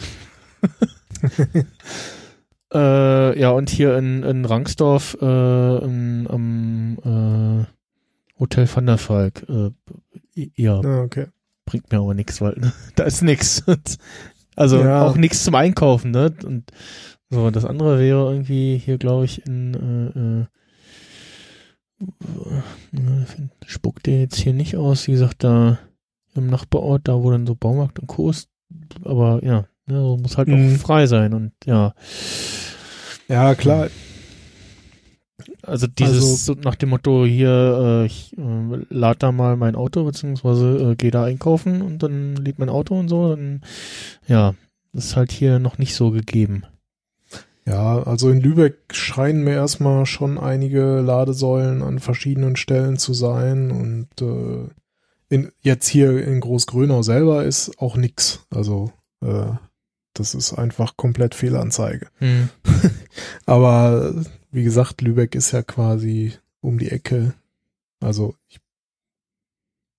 [2.73, 9.45] äh, ja, und hier in, in Rangsdorf äh, in, am äh, Hotel Van der Valk.
[9.47, 9.71] Äh,
[10.55, 11.27] ja, Ah, okay.
[11.65, 12.55] bringt mir aber nichts, weil
[12.95, 13.63] da ist nichts.
[14.55, 15.03] Also Ja.
[15.05, 16.33] auch nichts zum Einkaufen, ne?
[16.43, 16.71] Und
[17.33, 20.47] so, das andere wäre irgendwie hier, glaube ich, in
[22.01, 22.07] äh,
[22.99, 25.79] äh, äh, spuckt der jetzt hier nicht aus, wie gesagt, da
[26.35, 28.29] im Nachbarort, da wo dann so Baumarkt und Co.
[28.29, 28.49] ist,
[29.03, 30.75] aber ja, ne, so muss halt Mhm.
[30.75, 31.93] auch frei sein und ja,
[33.29, 33.87] Ja, klar.
[35.61, 39.75] also dieses Also- so nach dem Motto hier, äh, ich äh, lade da mal mein
[39.75, 43.61] Auto beziehungsweise äh, gehe da einkaufen und dann lädt mein Auto und so, dann
[44.27, 44.55] ja,
[44.91, 46.63] das ist halt hier noch nicht so gegeben.
[47.65, 53.71] Ja, also in Lübeck scheinen mir erstmal schon einige Ladesäulen an verschiedenen Stellen zu sein
[53.71, 54.67] und äh,
[55.29, 58.45] in, jetzt hier in Großgrönau selber ist auch nix.
[58.49, 59.51] Also äh,
[60.13, 62.07] das ist einfach komplett Fehlanzeige.
[62.19, 62.49] Hm.
[63.45, 64.13] Aber
[64.51, 67.33] wie gesagt, Lübeck ist ja quasi um die Ecke.
[67.99, 68.59] Also ich,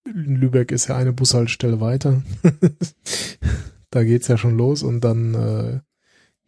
[0.05, 2.23] Lübeck ist ja eine Bushaltestelle weiter.
[3.91, 5.81] da geht's ja schon los und dann äh,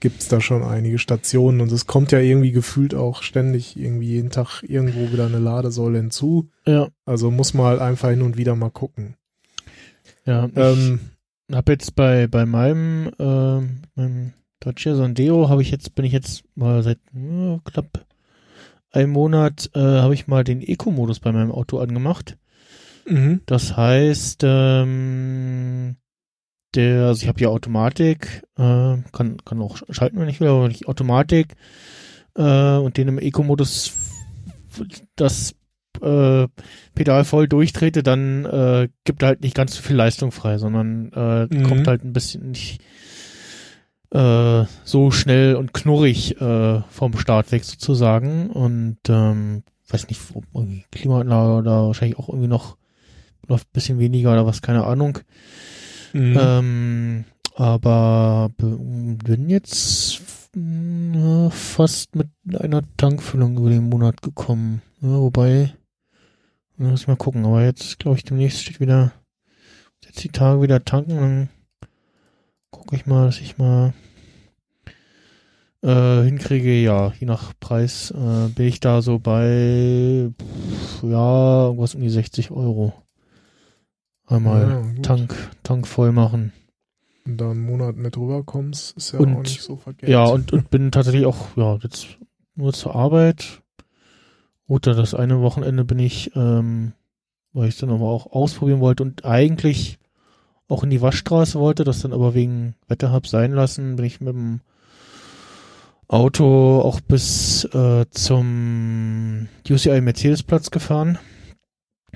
[0.00, 4.31] gibt's da schon einige Stationen und es kommt ja irgendwie gefühlt auch ständig irgendwie jeden
[4.31, 6.50] Tag irgendwo wieder eine Ladesäule hinzu.
[6.66, 9.16] Ja, Also muss man halt einfach hin und wieder mal gucken.
[10.25, 10.49] ja.
[10.55, 11.00] Ähm,
[11.49, 16.12] Ich habe jetzt bei bei meinem ähm, meinem Dacia Sandero habe ich jetzt bin ich
[16.12, 18.05] jetzt mal seit äh, knapp
[18.91, 22.36] einem Monat äh, habe ich mal den Eco-Modus bei meinem Auto angemacht.
[23.07, 23.41] mhm.
[23.47, 25.97] Das heißt, ähm,
[26.75, 30.65] der, also ich habe ja Automatik, äh, kann, kann auch schalten, wenn ich will, aber
[30.65, 31.55] wenn ich Automatik
[32.35, 33.93] äh, und den im Eco-Modus
[35.17, 35.55] das
[36.03, 36.47] äh,
[36.95, 41.12] Pedal voll durchtrete, dann äh, gibt er halt nicht ganz so viel Leistung frei, sondern
[41.12, 41.62] äh, Mhm.
[41.65, 42.83] kommt halt ein bisschen nicht
[44.11, 50.45] äh, so schnell und knurrig äh, vom Start weg sozusagen und ähm, weiß nicht, ob
[50.55, 52.77] irgendwie Klimaanlage oder wahrscheinlich auch irgendwie noch
[53.49, 55.20] läuft ein bisschen weniger oder was, keine Ahnung.
[56.17, 56.36] Mhm.
[56.39, 57.25] Ähm,
[57.57, 60.23] aber be- bin jetzt
[60.55, 62.28] mm, fast mit
[62.59, 64.81] einer Tankfüllung über den Monat gekommen.
[65.03, 65.75] Ja, wobei,
[66.78, 67.45] muss ich mal gucken.
[67.45, 69.12] Aber jetzt, glaube ich, demnächst steht wieder,
[70.05, 71.17] jetzt die Tage wieder tanken.
[71.17, 71.49] Dann
[72.70, 73.93] gucke ich mal, dass ich mal
[75.83, 76.81] äh, hinkriege.
[76.81, 82.09] Ja, je nach Preis äh, bin ich da so bei, pff, ja, irgendwas um die
[82.11, 82.95] 60 Euro.
[84.27, 85.03] Einmal Ja.
[85.03, 86.53] Tank, Tank voll machen.
[87.25, 90.11] Du da einen Monat mit rüberkommst, ist ja Und- auch nicht so verkehrt.
[90.11, 92.19] Ja, und, und bin tatsächlich auch, ja, jetzt
[92.55, 93.63] nur zur Arbeit.
[94.69, 96.93] Oder das eine Wochenende bin ich, ähm,
[97.53, 99.99] weil ich dann aber auch ausprobieren wollte und eigentlich
[100.69, 104.21] auch in die Waschstraße wollte, das dann aber wegen Wetter hab sein lassen, bin ich
[104.21, 104.61] mit dem
[106.09, 111.19] Auto auch bis äh, zum UCI Mercedes-Platz gefahren.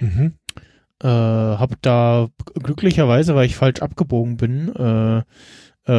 [0.00, 0.34] Mhm.
[1.02, 5.22] Äh, hab da glücklicherweise, weil ich falsch abgebogen bin, äh, äh,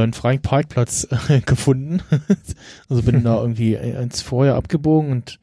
[0.03, 2.01] einen freien Parkplatz äh, gefunden.
[2.89, 5.39] also bin da irgendwie eins vorher abgebogen und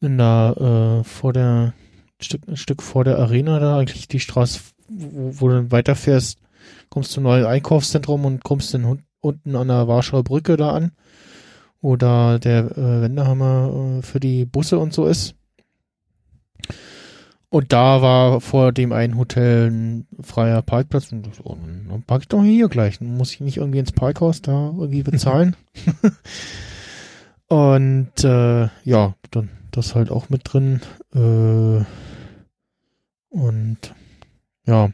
[0.00, 1.74] bin da äh, vor der
[2.20, 6.38] Stück, ein Stück vor der Arena da eigentlich die Straße, wo, wo du dann weiterfährst,
[6.88, 10.92] kommst zum neuen Einkaufszentrum und kommst dann unten an der Warschauer Brücke da an,
[11.80, 15.34] wo da der äh, Wendehammer äh, für die Busse und so ist.
[17.54, 21.12] Und da war vor dem einen Hotel ein freier Parkplatz.
[21.12, 21.56] Und so, oh,
[21.88, 22.98] dann park ich doch hier gleich.
[22.98, 25.54] Dann muss ich nicht irgendwie ins Parkhaus da irgendwie bezahlen.
[27.46, 30.80] und äh, ja, dann das halt auch mit drin.
[31.14, 31.84] Äh,
[33.28, 33.78] und
[34.66, 34.90] ja.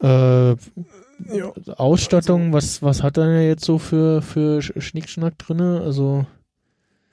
[0.00, 1.52] Äh, Ja.
[1.76, 5.80] Ausstattung, was, was hat er jetzt so für, für Sch- Schnickschnack drinne?
[5.84, 6.26] Also,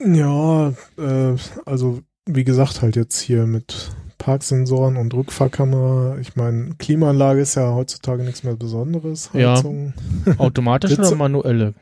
[0.00, 1.36] Ja, äh,
[1.66, 6.18] also wie gesagt, halt jetzt hier mit Parksensoren und Rückfahrkamera.
[6.18, 9.30] Ich meine, Klimaanlage ist ja heutzutage nichts mehr Besonderes.
[9.32, 9.56] Ja.
[9.56, 9.94] Heizung.
[10.38, 11.74] automatisch Ritze- oder manuelle?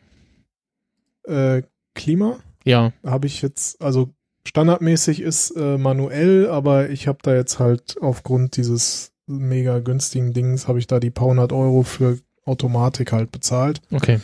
[1.26, 1.62] Äh,
[1.94, 2.92] Klima Ja.
[3.04, 4.10] habe ich jetzt, also
[4.46, 10.68] standardmäßig ist äh, manuell, aber ich habe da jetzt halt aufgrund dieses mega günstigen Dings,
[10.68, 13.80] habe ich da die paar hundert Euro für Automatik halt bezahlt.
[13.90, 14.20] Okay.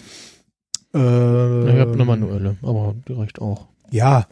[0.95, 3.67] Äh, ich habe eine manuelle, aber die reicht auch.
[3.93, 4.27] Ja,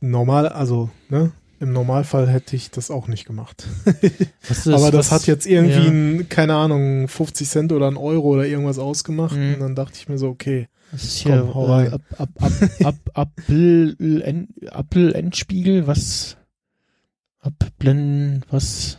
[0.00, 1.32] normal, also, ne?
[1.60, 3.66] Im Normalfall hätte ich das auch nicht gemacht.
[4.50, 5.90] Ist, Aber das was- hat jetzt irgendwie, ja.
[5.90, 9.36] ein, keine Ahnung, 50 Cent oder ein Euro oder irgendwas ausgemacht.
[9.36, 9.54] Mhm.
[9.54, 11.92] Und dann dachte ich mir so, okay, Das ist hier Komm, hau äh, rein.
[11.94, 12.52] ab, ab, ab,
[12.82, 16.36] ab, Apfel, End, Apfel Endspiegel, was
[17.40, 18.98] abblenden, was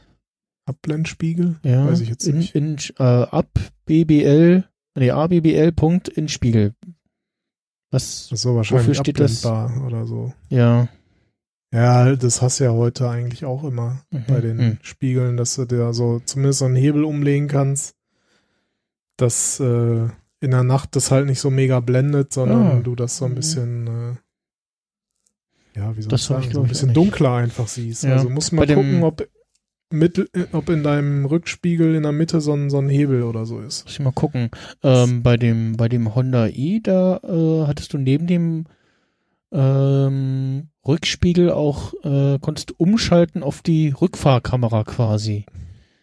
[0.66, 1.58] Abblendspiegel?
[1.64, 2.56] ja, Weiß ich jetzt in, nicht.
[2.56, 3.48] In, äh, ab
[3.85, 4.64] BBL,
[4.95, 6.74] nee, ABBL Punkt in Spiegel.
[7.95, 9.45] Was, Das ist so wahrscheinlich Wofür steht das?
[9.45, 10.33] oder so.
[10.49, 10.88] ja.
[11.74, 14.24] Ja, das hast du ja heute eigentlich auch immer Mhm.
[14.30, 14.77] bei den Mhm.
[14.82, 17.95] Spiegeln, dass du da so zumindest so einen Hebel umlegen kannst,
[19.17, 20.07] dass äh,
[20.40, 22.80] in der Nacht das halt nicht so mega blendet, sondern Ah.
[22.82, 23.35] du das so ein Mhm.
[23.35, 28.03] bisschen, äh, ja, wie soll Das ich sagen, ich, so ein bisschen dunkler einfach siehst.
[28.03, 28.14] Ja.
[28.14, 29.27] Also muss man gucken, ob
[29.92, 33.46] mittel, äh, ob in deinem Rückspiegel in der Mitte so ein, so ein Hebel oder
[33.46, 33.86] so ist.
[33.86, 34.50] Muss ich mal gucken.
[34.84, 38.66] Ähm, bei dem, bei dem Honda i, da äh, hattest du neben dem
[39.52, 45.46] ähm, Rückspiegel auch, äh, konntest du umschalten auf die Rückfahrkamera quasi.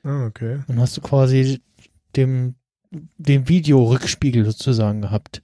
[0.05, 0.61] Ah, okay.
[0.67, 1.61] Dann hast du quasi
[2.17, 2.55] dem,
[3.19, 5.43] den Videorückspiegel sozusagen gehabt.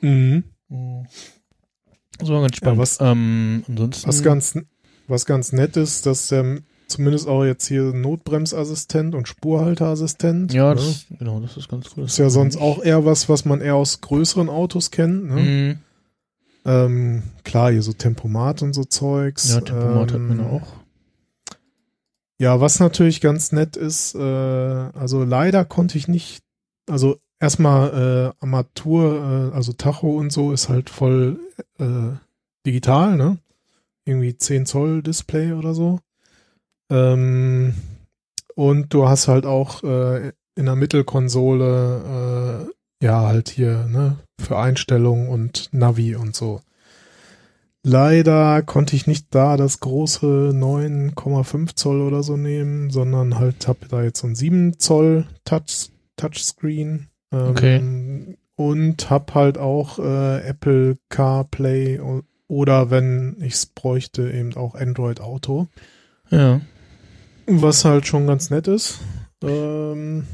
[0.00, 0.44] Mhm.
[2.20, 2.78] So ganz spannend.
[2.78, 4.58] was- ähm, ansonsten, Was ganz,
[5.06, 10.52] was ganz nett ist, dass der zumindest auch jetzt hier Notbremsassistent und Spurhalteassistent.
[10.52, 10.74] ja, ne?
[10.76, 12.04] das, genau, das ist ganz cool.
[12.04, 15.28] ist ja sonst auch eher was, was man eher aus größeren Autos kennt.
[15.28, 15.40] Ne?
[15.40, 15.78] Mhm.
[16.64, 19.50] Ähm, klar, hier so Tempomat und so Zeugs.
[19.52, 20.66] Ja, Tempomat hat ähm, man auch.
[22.40, 26.42] Ja, was natürlich ganz nett ist, äh, also leider konnte ich nicht,
[26.88, 31.40] also erstmal äh, Armatur, äh, also Tacho und so ist halt voll
[31.78, 32.16] äh,
[32.64, 33.38] digital, ne?
[34.04, 36.00] Irgendwie 10 Zoll Display oder so.
[36.90, 37.74] Ähm,
[38.54, 42.68] und du hast halt auch äh, in der Mittelkonsole
[43.00, 46.60] äh, ja halt hier, ne, für Einstellungen und Navi und so.
[47.84, 53.86] Leider konnte ich nicht da das große 9,5 Zoll oder so nehmen, sondern halt habe
[53.88, 57.08] da jetzt so ein 7 Zoll Touch, Touchscreen.
[57.32, 58.36] Ähm, Okay.
[58.56, 62.00] Und hab halt auch äh, Apple CarPlay
[62.48, 65.68] oder wenn ich es bräuchte, eben auch Android Auto.
[66.30, 66.60] Ja.
[67.48, 69.00] Was halt schon ganz nett ist.
[69.42, 70.24] Ähm,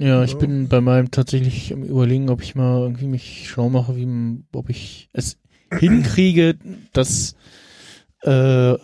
[0.00, 0.38] Ja, ich Ja.
[0.38, 4.68] bin bei meinem tatsächlich am überlegen, ob ich mal irgendwie mich schlau mache, wie, ob
[4.70, 5.38] ich es
[5.72, 6.56] hinkriege,
[6.92, 7.36] das
[8.22, 8.74] äh,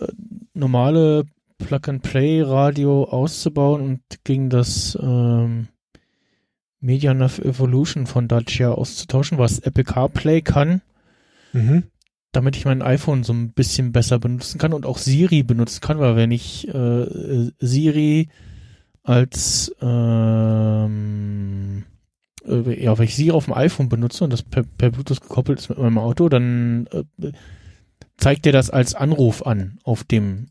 [0.53, 1.25] normale
[1.57, 5.67] Plug-and-Play-Radio auszubauen und gegen das ähm,
[6.79, 10.81] MediaNav Evolution von Dacia auszutauschen, was Apple CarPlay kann,
[11.53, 11.83] mhm.
[12.31, 15.99] Damit ich mein iPhone so ein bisschen besser benutzen kann und auch Siri benutzen kann,
[15.99, 18.29] weil wenn ich äh, Siri
[19.03, 21.83] als ähm,
[22.47, 25.59] äh, ja, wenn ich Siri auf dem iPhone benutze und das per, per Bluetooth gekoppelt
[25.59, 27.31] ist mit meinem Auto, dann äh,
[28.17, 30.47] zeigt er das als Anruf an auf dem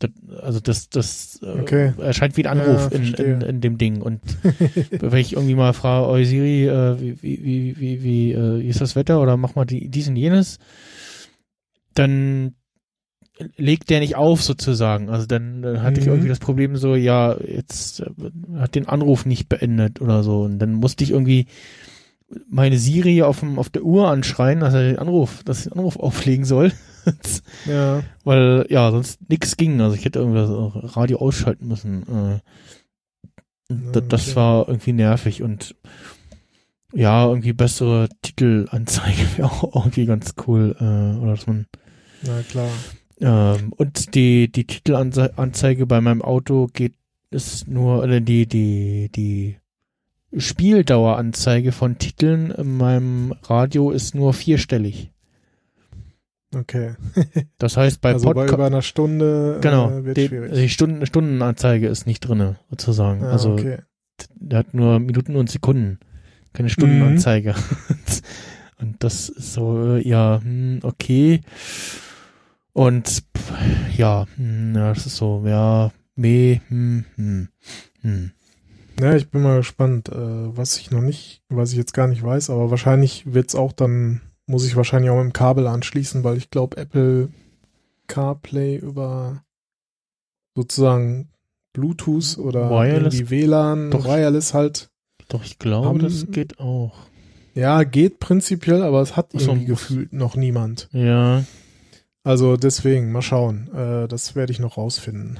[0.00, 0.10] das,
[0.42, 1.92] also das, das äh, Okay.
[1.98, 4.00] erscheint wie ein Anruf Ja, in, in, in dem Ding.
[4.00, 4.20] Und
[4.90, 8.68] wenn ich irgendwie mal frage, oh Siri, äh, wie, wie, wie, wie, wie, äh, wie
[8.68, 10.58] ist das Wetter oder mach mal die, dies und jenes,
[11.94, 12.54] dann
[13.56, 15.08] legt der nicht auf sozusagen.
[15.08, 16.12] Also dann, dann hatte ich Mhm.
[16.12, 18.10] irgendwie das Problem so, ja, jetzt äh,
[18.58, 20.42] hat den Anruf nicht beendet oder so.
[20.42, 21.46] Und dann musste ich irgendwie
[22.48, 25.96] meine Siri auf, dem, auf der Uhr anschreien, dass er den Anruf, dass den Anruf
[25.98, 26.72] auflegen soll.
[27.64, 28.02] Ja.
[28.24, 29.80] Weil ja, sonst nix ging.
[29.80, 32.02] Also ich hätte irgendwie das Radio ausschalten müssen.
[32.02, 34.36] Äh, das, das okay.
[34.36, 35.74] war irgendwie nervig und
[36.92, 40.76] ja, irgendwie bessere Titelanzeige wäre auch irgendwie ganz cool.
[40.78, 41.66] Äh, oder dass man
[42.22, 42.68] Na klar.
[43.20, 46.94] ähm, und die die Titelanzeige bei meinem Auto geht
[47.30, 49.56] ist nur oder die die die
[50.36, 55.10] Spieldaueranzeige von Titeln in meinem Radio ist nur vierstellig.
[56.54, 56.94] Okay.
[57.58, 60.52] Das heißt bei also bei Podcast über einer Stunde Genau, äh, wird die, schwierig.
[60.52, 63.22] die Stunden, Stundenanzeige ist nicht drinne, sozusagen.
[63.24, 63.78] Ah, also okay.
[64.34, 65.98] der hat nur Minuten und Sekunden,
[66.52, 66.72] keine Mhm.
[66.72, 67.54] Stundenanzeige.
[68.80, 71.40] und das ist so, äh, ja, hm, okay.
[72.72, 73.52] Und pff,
[73.96, 77.48] ja, hm, ja, das ist so, ja, meh, hm, hm,
[78.02, 78.30] hm.
[79.00, 80.14] Ja, ich bin mal gespannt, äh,
[80.56, 84.20] was ich noch nicht, was ich jetzt gar nicht weiß, aber wahrscheinlich wird's auch dann,
[84.46, 87.28] muss ich wahrscheinlich auch mit dem Kabel anschließen, weil ich glaube, Apple
[88.08, 89.42] CarPlay über
[90.56, 91.28] sozusagen
[91.72, 93.14] Bluetooth oder Wireless?
[93.14, 94.04] irgendwie WLAN, Doch.
[94.04, 94.90] Wireless halt.
[95.28, 96.94] Doch, ich glaube, Haben- das geht auch.
[97.54, 100.88] Ja, geht prinzipiell, aber es hat Ach so, irgendwie gefühlt noch niemand.
[100.92, 101.44] Ja,
[102.30, 103.68] Also deswegen, mal schauen.
[103.74, 105.36] Äh, das werde ich noch rausfinden.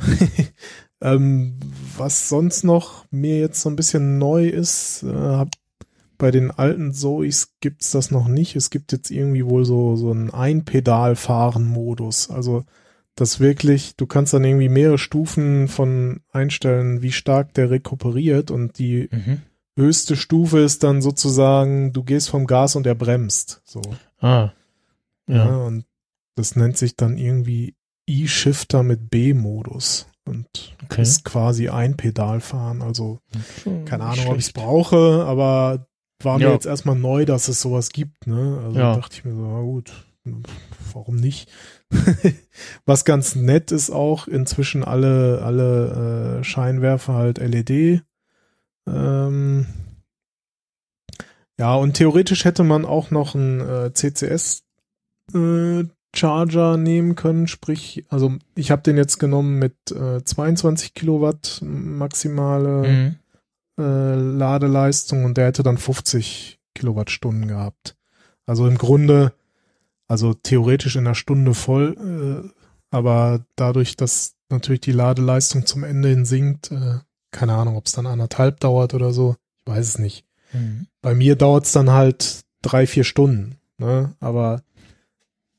[1.01, 1.55] ähm,
[1.97, 5.47] was sonst noch mir jetzt so ein bisschen neu ist, äh,
[6.19, 8.57] bei den alten Zoes gibt's das noch nicht.
[8.57, 12.29] Es gibt jetzt irgendwie wohl so, so einen Einpedal-Fahren-Modus.
[12.31, 12.65] Also
[13.15, 18.79] das wirklich, du kannst dann irgendwie mehrere Stufen von einstellen, wie stark der rekuperiert und
[18.81, 19.43] die Mhm.
[19.77, 23.63] höchste Stufe ist dann sozusagen, du gehst vom Gas und er bremst.
[23.65, 23.81] So.
[24.19, 24.51] Ah.
[25.29, 25.37] Ja.
[25.37, 25.57] Ja.
[25.59, 25.85] und
[26.41, 27.75] das nennt sich dann irgendwie
[28.07, 30.07] E-Shifter mit B-Modus.
[30.27, 31.03] Und Okay.
[31.03, 32.83] ist quasi ein Pedalfahren.
[32.83, 33.21] Also
[33.87, 34.55] keine Ahnung, ob ich es Schlecht.
[34.55, 35.87] brauche, aber
[36.23, 36.53] war mir Ja.
[36.53, 38.27] jetzt erstmal neu, dass es sowas gibt.
[38.27, 38.61] Ne?
[38.65, 38.95] Also Ja.
[38.97, 39.93] dachte ich mir so, na gut,
[40.93, 41.51] warum nicht?
[42.85, 48.03] Was ganz nett ist auch, inzwischen alle, alle äh, Scheinwerfer halt LED.
[48.87, 49.67] Ähm,
[51.59, 54.63] ja, und theoretisch hätte man auch noch einen äh, CCS
[55.35, 61.61] äh, Charger nehmen können, sprich, also ich habe den jetzt genommen mit äh, 22 Kilowatt
[61.63, 63.17] maximale Mhm.
[63.85, 67.97] äh, Ladeleistung und der hätte dann 50 Kilowattstunden gehabt.
[68.47, 69.33] Also im Grunde,
[70.09, 71.95] also theoretisch in einer Stunde voll,
[72.45, 72.49] äh,
[72.91, 76.99] aber dadurch, dass natürlich die Ladeleistung zum Ende hin sinkt, äh,
[77.31, 80.25] keine Ahnung, ob es dann anderthalb dauert oder so, ich weiß es nicht.
[80.53, 80.89] Mhm.
[81.01, 84.17] Bei mir dauert es dann halt drei, vier Stunden, ne?
[84.19, 84.63] Aber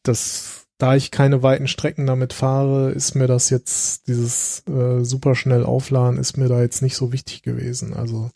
[0.03, 5.35] das, da ich keine weiten Strecken damit fahre, ist mir das jetzt, dieses äh, super
[5.35, 7.93] schnell aufladen, ist mir da jetzt nicht so wichtig gewesen.
[7.93, 8.31] Also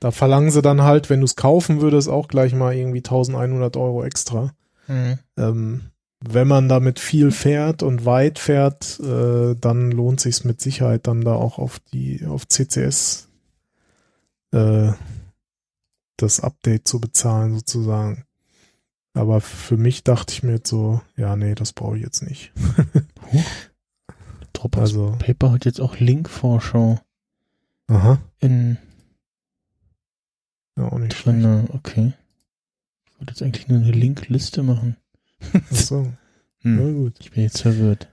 [0.00, 3.76] da verlangen sie dann halt, wenn du es kaufen würdest, auch gleich mal irgendwie 1100
[3.76, 4.52] Euro extra.
[4.88, 5.18] Mhm.
[5.36, 5.80] Ähm,
[6.24, 11.22] wenn man damit viel fährt und weit fährt, äh, dann lohnt sich's mit Sicherheit dann
[11.22, 13.28] da auch auf die auf CCS
[14.52, 14.92] äh,
[16.16, 18.24] das Update zu bezahlen sozusagen.
[19.14, 22.52] Aber für mich dachte ich mir jetzt so, ja nee, das brauche ich jetzt nicht.
[24.52, 27.00] Dropbox Also Paper hat jetzt auch Link-Vorschau
[27.88, 28.78] aha, in
[30.76, 31.42] ja auch nicht schlecht.
[31.42, 31.68] drin.
[31.72, 32.12] Okay.
[33.06, 34.96] Ich wollte jetzt eigentlich nur eine Linkliste machen.
[35.52, 36.12] Ach so,
[36.60, 36.78] Hm.
[36.78, 37.14] ja gut.
[37.20, 38.08] Ich bin jetzt verwirrt.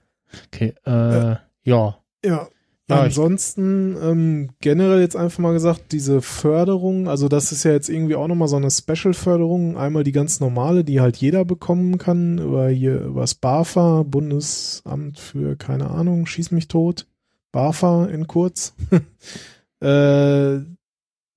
[0.47, 1.41] Okay, äh, ja.
[1.63, 1.97] Ja.
[2.25, 2.49] Ja,
[2.95, 7.89] ich- Ansonsten ähm, generell jetzt einfach mal gesagt, diese Förderung, also das ist ja jetzt
[7.89, 9.77] irgendwie auch nochmal so eine Special-Förderung.
[9.77, 15.19] Einmal die ganz normale, die halt jeder bekommen kann, über hier über das BAFA, Bundesamt
[15.19, 17.05] für, keine Ahnung, schieß mich tot.
[17.51, 18.73] BAFA in kurz.
[19.81, 20.59] äh,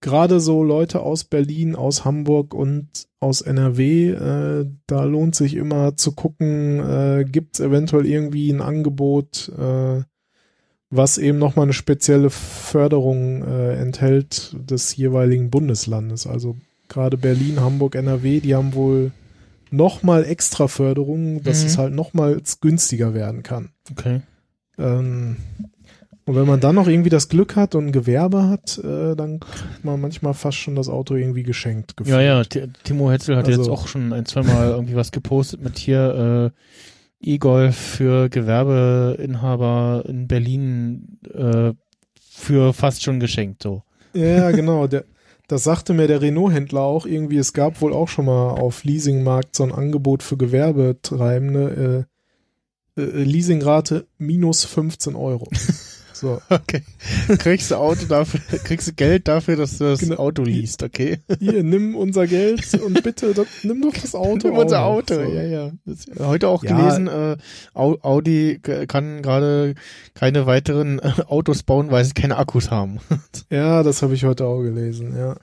[0.05, 2.89] Gerade so Leute aus Berlin, aus Hamburg und
[3.21, 8.63] aus NRW, äh, da lohnt sich immer zu gucken, äh, gibt es eventuell irgendwie ein
[8.63, 10.03] Angebot, äh,
[10.95, 16.27] was eben nochmal eine spezielle Förderung äh, enthält des jeweiligen Bundeslandes.
[16.27, 16.57] Also
[16.89, 19.11] gerade Berlin, Hamburg, NRW, die haben wohl
[19.71, 21.67] nochmal extra Förderungen, dass Mhm.
[21.67, 23.71] es halt nochmals günstiger werden kann.
[23.91, 24.21] Okay.
[24.79, 25.37] Ähm,
[26.27, 29.41] und wenn man dann noch irgendwie das Glück hat und ein Gewerbe hat, äh, dann
[29.41, 31.95] kriegt man manchmal fast schon das Auto irgendwie geschenkt.
[32.05, 35.63] Ja, ja, T Timo Hetzel hat Also- jetzt auch schon ein, zweimal irgendwie was gepostet
[35.63, 36.59] mit hier äh,
[37.23, 41.73] E-Golf für Gewerbeinhaber in Berlin äh,
[42.31, 43.83] für fast schon geschenkt so.
[44.15, 44.87] Ja, genau.
[44.87, 45.05] Der,
[45.49, 47.39] das sagte mir der Renault-Händler auch irgendwie.
[47.39, 52.07] Es gab wohl auch schon mal auf Leasingmarkt so ein Angebot für Gewerbetreibende.
[52.97, 55.49] Äh, äh, Leasingrate minus 15 Euro.
[56.23, 56.41] So.
[56.51, 56.83] Okay.
[57.39, 60.17] Kriegst du Auto dafür, kriegst du Geld dafür, dass du das Genau.
[60.17, 61.19] Auto liest, okay?
[61.39, 64.49] Hier, nimm unser Geld und bitte, das, nimm doch das Auto.
[64.49, 64.85] Nimm unser.
[64.85, 65.21] Auto, So.
[65.21, 65.71] ja, ja.
[65.85, 66.77] Das, heute auch Ja.
[66.79, 67.37] gelesen, äh,
[67.75, 69.75] Au- Audi kann gerade
[70.15, 72.99] keine weiteren äh, Autos bauen, weil sie keine Akkus haben.
[73.51, 75.37] Ja, das habe ich heute auch gelesen, ja.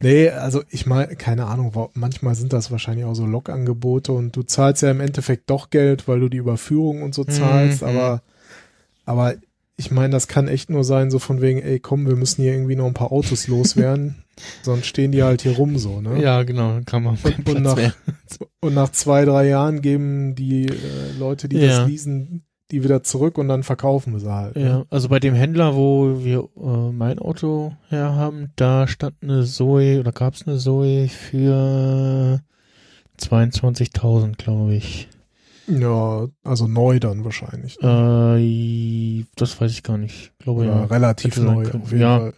[0.00, 4.42] Nee, also ich meine, keine Ahnung, manchmal sind das wahrscheinlich auch so Lokangebote und du
[4.42, 7.88] zahlst ja im Endeffekt doch Geld, weil du die Überführung und so zahlst, Mhm.
[7.88, 8.22] aber,
[9.06, 9.34] aber
[9.80, 12.52] ich meine, das kann echt nur sein, so von wegen, ey, komm, wir müssen hier
[12.52, 14.16] irgendwie noch ein paar Autos loswerden,
[14.62, 16.20] sonst stehen die halt hier rum so, ne?
[16.20, 17.78] Ja, genau, kann man Und, und, nach,
[18.60, 20.72] und nach zwei, drei Jahren geben die äh,
[21.18, 21.78] Leute, die Ja.
[21.80, 24.56] das leasen, die wieder zurück und dann verkaufen wir sie halt.
[24.56, 24.62] ne?
[24.62, 29.44] Ja, also bei dem Händler, wo wir äh, mein Auto her haben, da stand eine
[29.44, 32.40] Zoe oder gab es eine Zoe für
[33.20, 35.08] 22.000, glaube ich.
[35.68, 37.78] Ja, also neu dann wahrscheinlich.
[37.82, 40.32] Äh, das weiß ich gar nicht.
[40.38, 40.84] Ich glaube Oder ja.
[40.86, 42.18] relativ neu auf jeden Ja.
[42.20, 42.34] Fall.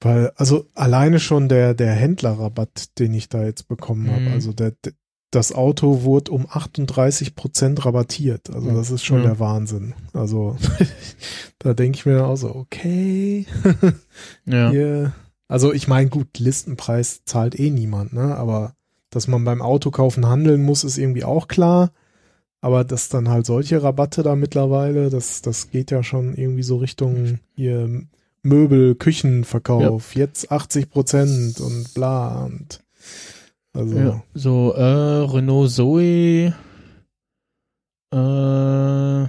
[0.00, 4.32] Weil, also alleine schon der, der Händlerrabatt, den ich da jetzt bekommen habe, Mhm.
[4.32, 4.72] also der,
[5.30, 8.50] das Auto wurde um 38 Prozent rabattiert.
[8.50, 8.74] Also Ja.
[8.74, 9.28] das ist schon Ja.
[9.30, 9.94] der Wahnsinn.
[10.12, 10.56] Also
[11.58, 13.46] da denke ich mir dann auch so, okay.
[14.46, 14.70] Ja.
[14.70, 15.12] Hier,
[15.48, 18.34] also ich meine, gut, Listenpreis zahlt eh niemand, ne?
[18.36, 18.74] Aber
[19.14, 21.90] dass man beim Autokaufen handeln muss, ist irgendwie auch klar.
[22.60, 26.78] Aber dass dann halt solche Rabatte da mittlerweile, das, das geht ja schon irgendwie so
[26.78, 28.04] Richtung hier
[28.42, 32.80] Möbel, Küchenverkauf, jetzt 80 Prozent und bla und
[33.72, 33.98] also.
[33.98, 36.54] Ja, so, äh, Renault Zoe,
[38.12, 39.28] äh,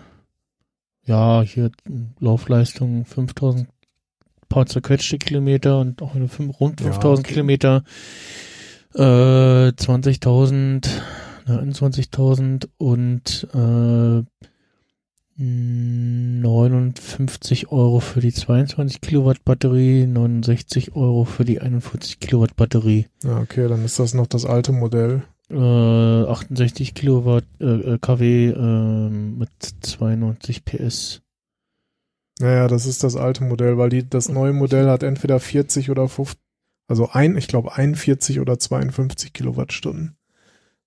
[1.08, 1.72] ja, hier
[2.20, 3.68] Laufleistung 5000
[4.50, 7.34] paar zerquetschte Kilometer und auch eine fünf, rund Ja, 5000 okay.
[7.34, 7.84] Kilometer,
[8.96, 10.88] äh, 20.000,
[11.48, 14.24] na, 21.000 und, äh,
[15.38, 23.08] 59 Euro für die 22 Kilowatt Batterie, 69 Euro für die 41 Kilowatt Batterie.
[23.24, 25.24] Ja, okay, dann ist das noch das alte Modell.
[25.50, 29.50] Äh, 68 Kilowatt äh, äh, kW äh, mit
[29.82, 31.22] 92 PS.
[32.40, 36.08] Naja, das ist das alte Modell, weil die, das neue Modell hat entweder 40 oder
[36.08, 36.40] 50,
[36.88, 40.16] also ein, ich glaube 41 oder 52 Kilowattstunden.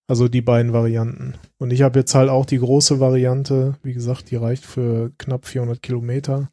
[0.07, 1.35] Also die beiden Varianten.
[1.59, 5.45] Und ich habe jetzt halt auch die große Variante, wie gesagt, die reicht für knapp
[5.45, 6.51] 400 Kilometer.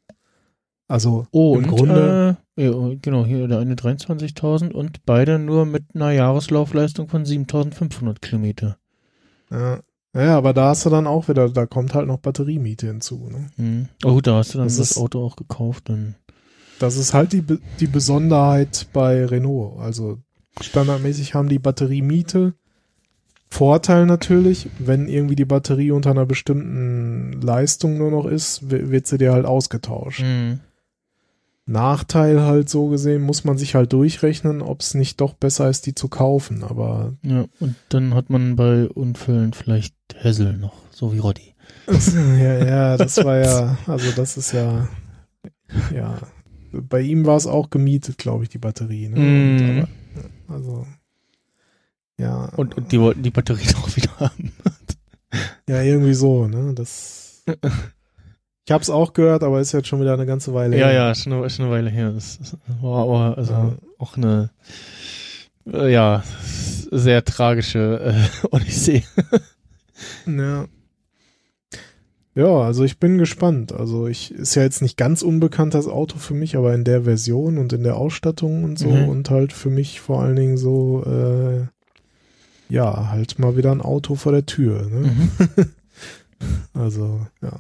[0.88, 5.66] Also Oh, im und, Grunde, Äh, ja, genau, hier der eine 23.000 und beide nur
[5.66, 8.78] mit einer Jahreslaufleistung von 7.500 Kilometer.
[9.50, 9.80] ja,
[10.14, 13.30] ja, aber da hast du dann auch wieder, da kommt halt noch Batteriemiete hinzu.
[13.30, 13.48] Ne?
[13.58, 13.88] Hm.
[14.06, 15.90] Oh, da hast du dann Das das, Auto auch gekauft.
[15.90, 16.16] Dann.
[16.80, 17.44] Das ist halt die,
[17.80, 19.80] die Besonderheit bei Renault.
[19.80, 20.20] Also
[20.62, 22.54] standardmäßig haben die Batteriemiete.
[23.48, 29.08] Vorteil natürlich, wenn irgendwie die Batterie unter einer bestimmten Leistung nur noch ist, wi- wird
[29.08, 30.20] sie dir halt ausgetauscht.
[30.22, 30.60] Hm.
[31.68, 35.86] Nachteil halt so gesehen, muss man sich halt durchrechnen, ob es nicht doch besser ist,
[35.88, 36.64] die zu kaufen.
[36.64, 41.56] Aber Ja, und dann hat man bei Unfällen vielleicht Hessel noch, so wie Roddy.
[41.88, 44.88] ja, ja, das war ja, also das ist ja,
[45.94, 46.18] ja,
[46.82, 49.10] bei ihm war es auch gemietet, glaube ich, die Batterie.
[49.10, 49.16] Ne?
[49.18, 49.70] Und, Mhm.
[50.48, 50.88] aber, also,
[52.18, 52.46] ja.
[52.56, 54.52] Und, und die wollten die Batterie doch wieder haben.
[55.68, 56.74] Ja, irgendwie so, ne?
[56.74, 57.44] Das.
[58.66, 60.94] Ich hab's auch gehört, aber ist jetzt schon wieder eine ganze Weile Ja, her.
[60.96, 62.12] ja, schon eine, schon eine Weile her.
[62.12, 62.40] Das
[62.82, 63.74] war aber also Ja.
[64.00, 64.50] auch eine
[65.72, 66.24] äh, ja
[66.92, 69.04] sehr tragische äh, Odyssee.
[70.26, 70.66] Ja.
[72.36, 73.72] Ja, also ich bin gespannt.
[73.72, 77.04] Also ich ist ja jetzt nicht ganz unbekannt das Auto für mich, aber in der
[77.04, 79.08] Version und in der Ausstattung und so Mhm.
[79.08, 81.68] und halt für mich vor allen Dingen so äh,
[82.68, 85.12] ja, halt mal wieder ein Auto vor der Tür, ne?
[85.12, 85.30] Mhm.
[86.74, 87.54] Also, ja.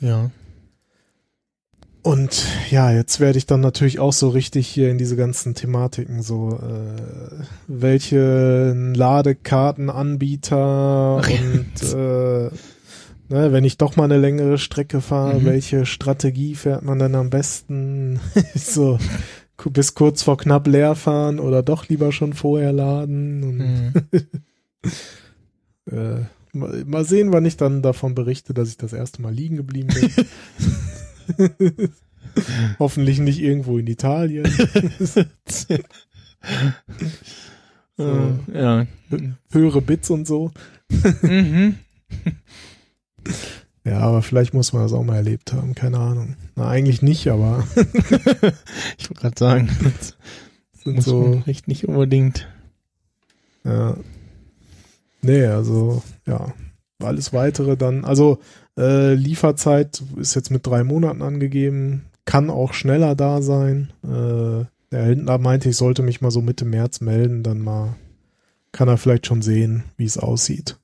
[0.00, 0.30] Ja.
[2.02, 6.22] Und ja, jetzt werde ich dann natürlich auch so richtig hier in diese ganzen Thematiken
[6.22, 12.50] so, äh, welche Ladekartenanbieter und äh,
[13.30, 15.44] ne, wenn ich doch mal eine längere Strecke fahre, Mhm.
[15.46, 18.20] welche Strategie fährt man dann am besten?
[18.54, 18.98] so
[19.72, 23.92] bis kurz vor knapp leer fahren oder doch lieber schon vorher laden Mhm.
[25.90, 26.20] äh,
[26.52, 29.88] mal, mal sehen, wann ich dann davon berichte, dass ich das erste Mal liegen geblieben
[31.38, 31.58] bin.
[32.78, 34.46] Hoffentlich nicht irgendwo in Italien.
[34.98, 35.20] So.
[37.98, 38.86] Äh, ja.
[39.50, 40.52] Höhere Bits und so.
[41.22, 41.74] Mhm.
[43.84, 45.74] Ja, aber vielleicht muss man das auch mal erlebt haben.
[45.74, 46.36] Keine Ahnung.
[46.54, 47.64] Na, eigentlich nicht, aber
[48.98, 50.16] Ich wollte gerade sagen, das
[50.84, 51.40] sind muss man so.
[51.42, 52.48] vielleicht nicht unbedingt.
[53.64, 53.96] Ja.
[55.22, 56.52] Nee, also, ja.
[57.02, 58.04] Alles weitere dann.
[58.04, 58.40] Also,
[58.78, 62.04] äh, Lieferzeit ist jetzt mit drei Monaten angegeben.
[62.26, 63.92] Kann auch schneller da sein.
[64.04, 67.42] Äh, der Händler meinte, ich sollte mich mal so Mitte März melden.
[67.42, 67.96] Dann mal
[68.72, 70.76] kann er vielleicht schon sehen, wie es aussieht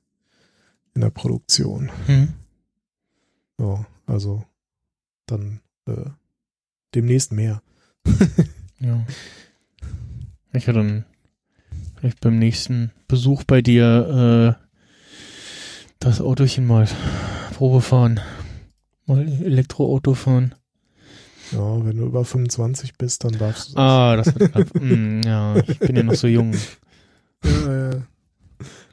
[0.97, 1.91] in der Produktion.
[2.07, 2.33] Hm.
[3.59, 4.43] Ja, also
[5.27, 6.09] dann äh,
[6.95, 7.61] demnächst mehr.
[8.79, 9.03] Ja.
[10.53, 11.05] Ich werde dann
[11.95, 14.63] vielleicht beim nächsten Besuch bei dir äh,
[15.97, 16.87] das Autochen mal
[17.55, 18.19] Probe fahren.
[19.07, 20.53] Mal Elektroauto fahren.
[21.51, 23.83] Ja, wenn du über 25 bist, dann darfst du das.
[23.83, 24.79] Ah, das wird knapp.
[24.79, 26.53] mm, ja, ich bin ja noch so jung.
[27.43, 27.86] Ja, ja.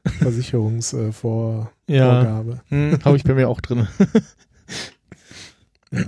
[0.04, 1.70] Versicherungsvorgabe.
[1.88, 3.88] Äh, Ja, hm, habe ich bei mir auch drin.
[5.90, 6.04] ja.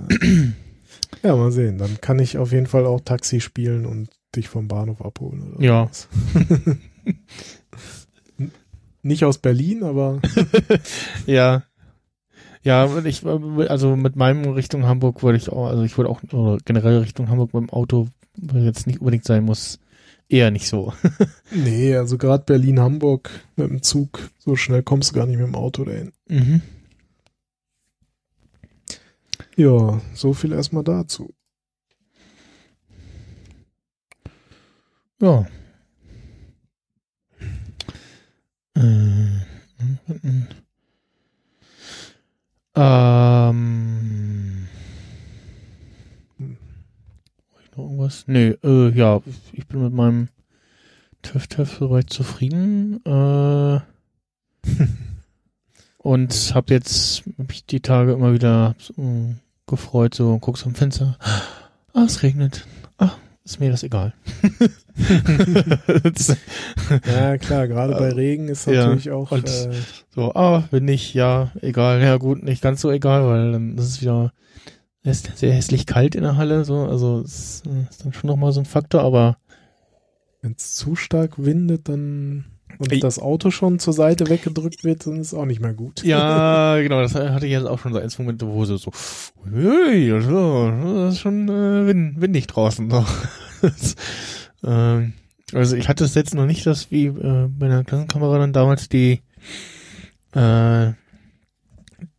[1.22, 1.78] ja, mal sehen.
[1.78, 5.54] Dann kann ich auf jeden Fall auch Taxi spielen und dich vom Bahnhof abholen.
[5.54, 5.90] Oder Ja.
[9.02, 10.20] Nicht aus Berlin, aber
[11.26, 11.62] Ja.
[12.62, 16.58] Ja, ich, also mit meinem Richtung Hamburg würde ich auch, also ich würde auch, oder
[16.64, 19.78] generell Richtung Hamburg beim Auto, weil jetzt nicht unbedingt sein muss,
[20.28, 20.92] eher nicht so.
[21.50, 25.54] nee, also gerade Berlin-Hamburg mit dem Zug, so schnell kommst du gar nicht mit dem
[25.54, 26.12] Auto dahin.
[26.28, 26.62] Mhm.
[29.56, 31.32] Ja, so viel erstmal dazu.
[35.20, 35.46] Ja.
[38.74, 39.40] Äh,
[42.76, 44.55] ähm.
[47.76, 48.24] Äh, was?
[48.26, 49.20] Nee, äh, ja,
[49.52, 50.28] ich bin mit meinem
[51.22, 53.00] TÜV-TÜV soweit zufrieden.
[53.04, 53.80] Äh,
[55.98, 59.34] und hab jetzt mich die Tage immer wieder so,
[59.66, 61.16] gefreut, so guckst am Fenster.
[61.92, 62.66] Ah, es regnet.
[62.98, 63.12] Ah,
[63.44, 64.12] ist mir das egal.
[67.06, 69.30] ja, klar, gerade bei Regen ist Ja, natürlich auch.
[69.30, 69.70] und- Äh,
[70.14, 72.00] So, ah, wenn nicht, ja, egal.
[72.02, 74.32] Ja, gut, nicht ganz so egal, weil dann ist es wieder
[75.12, 78.52] ist sehr hässlich kalt in der Halle, so, also es äh, ist dann schon nochmal
[78.52, 79.38] so ein Faktor, aber
[80.42, 82.46] Wenn es zu stark windet, dann
[82.78, 83.00] und Ey.
[83.00, 86.02] das Auto schon zur Seite weggedrückt wird, dann ist auch nicht mehr gut.
[86.02, 88.90] ja, genau, das hatte ich jetzt auch schon so eins Momente, wo so, so
[89.44, 92.90] das ist schon äh, wind, windig draußen.
[92.90, 93.06] So.
[93.62, 93.94] Das,
[94.64, 95.14] ähm,
[95.52, 98.88] also ich hatte es jetzt noch nicht, dass wie äh, bei einer Klassenkamera dann damals
[98.88, 99.22] die
[100.32, 100.92] äh,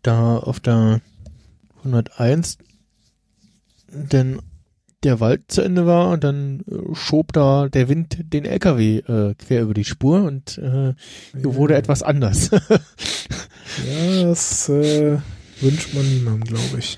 [0.02, 1.02] da auf der
[1.80, 2.58] 101
[3.92, 4.40] denn
[5.04, 9.36] der Wald zu Ende war und dann äh, schob da der Wind den LKW äh,
[9.36, 10.94] quer über die Spur und äh,
[11.34, 11.80] hier wurde Ja.
[11.80, 12.50] etwas anders.
[13.86, 15.20] Ja, das äh,
[15.62, 16.98] wünscht man niemandem, glaube ich.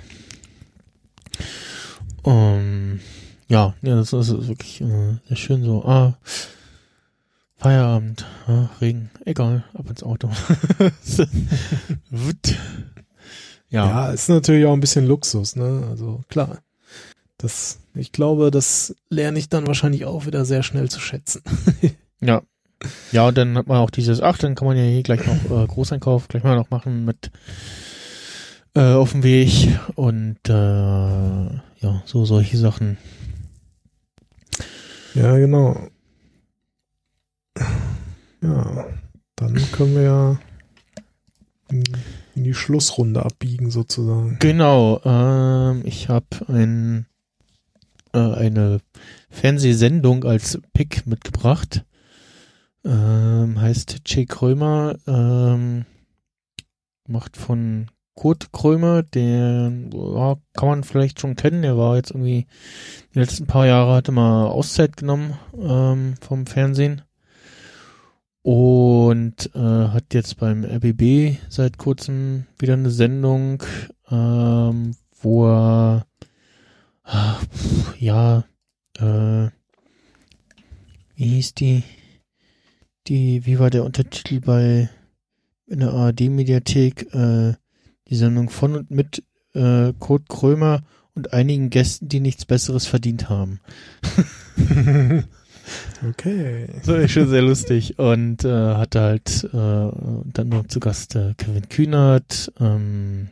[2.23, 2.99] Um,
[3.49, 5.83] ja, ja, das ist, das ist wirklich äh, sehr schön so.
[5.83, 6.17] Ah,
[7.57, 10.29] Feierabend, ah, Regen, egal, ab ins Auto.
[13.71, 13.85] Ja.
[13.85, 15.85] ja, ist natürlich auch ein bisschen Luxus, ne?
[15.89, 16.57] Also klar.
[17.39, 21.41] Das, ich glaube, das lerne ich dann wahrscheinlich auch wieder sehr schnell zu schätzen.
[22.21, 22.41] ja.
[23.11, 25.63] Ja, und dann hat man auch dieses, ach, dann kann man ja hier gleich noch
[25.63, 27.31] äh, Großeinkauf gleich mal noch machen mit
[28.75, 32.97] äh, auf dem Weg und äh, ja, so solche Sachen.
[35.13, 35.89] Ja, genau.
[38.41, 38.85] Ja,
[39.35, 40.39] dann können wir ja
[41.69, 41.83] in,
[42.35, 44.37] die Schlussrunde abbiegen sozusagen.
[44.39, 47.05] Genau, ähm, ich habe ein,
[48.13, 48.79] äh, eine
[49.29, 51.85] Fernsehsendung als Pick mitgebracht.
[52.85, 55.85] Ähm, heißt Jay Krömer, ähm,
[57.07, 61.61] macht von Kurt Krömer, den ja, kann man vielleicht schon kennen.
[61.61, 62.47] Der war jetzt irgendwie
[63.13, 67.01] die letzten paar Jahre hatte mal Auszeit genommen ähm, vom Fernsehen
[68.41, 73.63] und äh, hat jetzt beim RBB seit kurzem wieder eine Sendung,
[74.09, 76.05] ähm, wo er
[77.97, 78.43] ja
[78.97, 79.49] äh,
[81.15, 81.83] wie hieß die
[83.07, 84.89] die wie war der Untertitel bei
[85.67, 87.53] in der ARD Mediathek äh,
[88.07, 89.23] die Sendung von und mit
[89.53, 93.59] äh, Kurt Krömer und einigen Gästen, die nichts Besseres verdient haben.
[96.07, 96.67] Okay.
[96.81, 99.91] So ist schon sehr lustig und äh, hatte halt äh,
[100.33, 103.29] dann noch zu Gast äh, Kevin Kühnert, ähm,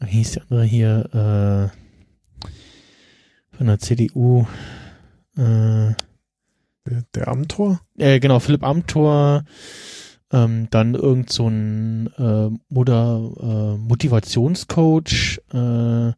[0.00, 1.79] wie hieß der andere hier äh,
[3.60, 4.46] von der CDU,
[5.36, 5.92] äh,
[6.86, 7.82] Der, der Amtor?
[7.98, 9.44] äh, genau, Philipp Amthor,
[10.32, 16.12] ähm, dann irgend so ein äh, Moder, äh, Motivationscoach, äh, äh,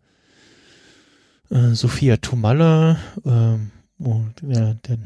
[1.72, 4.98] Sophia Tomalla, ähm, wo der, der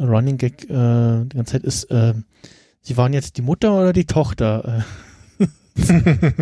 [0.00, 2.14] Running Gag äh, die ganze Zeit ist, äh,
[2.80, 4.82] sie waren jetzt die Mutter oder die Tochter?
[5.38, 5.44] Äh,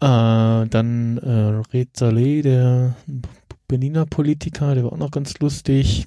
[0.00, 2.96] äh, dann äh, Red Saleh, der
[3.68, 6.06] Berliner Politiker, der war auch noch ganz lustig.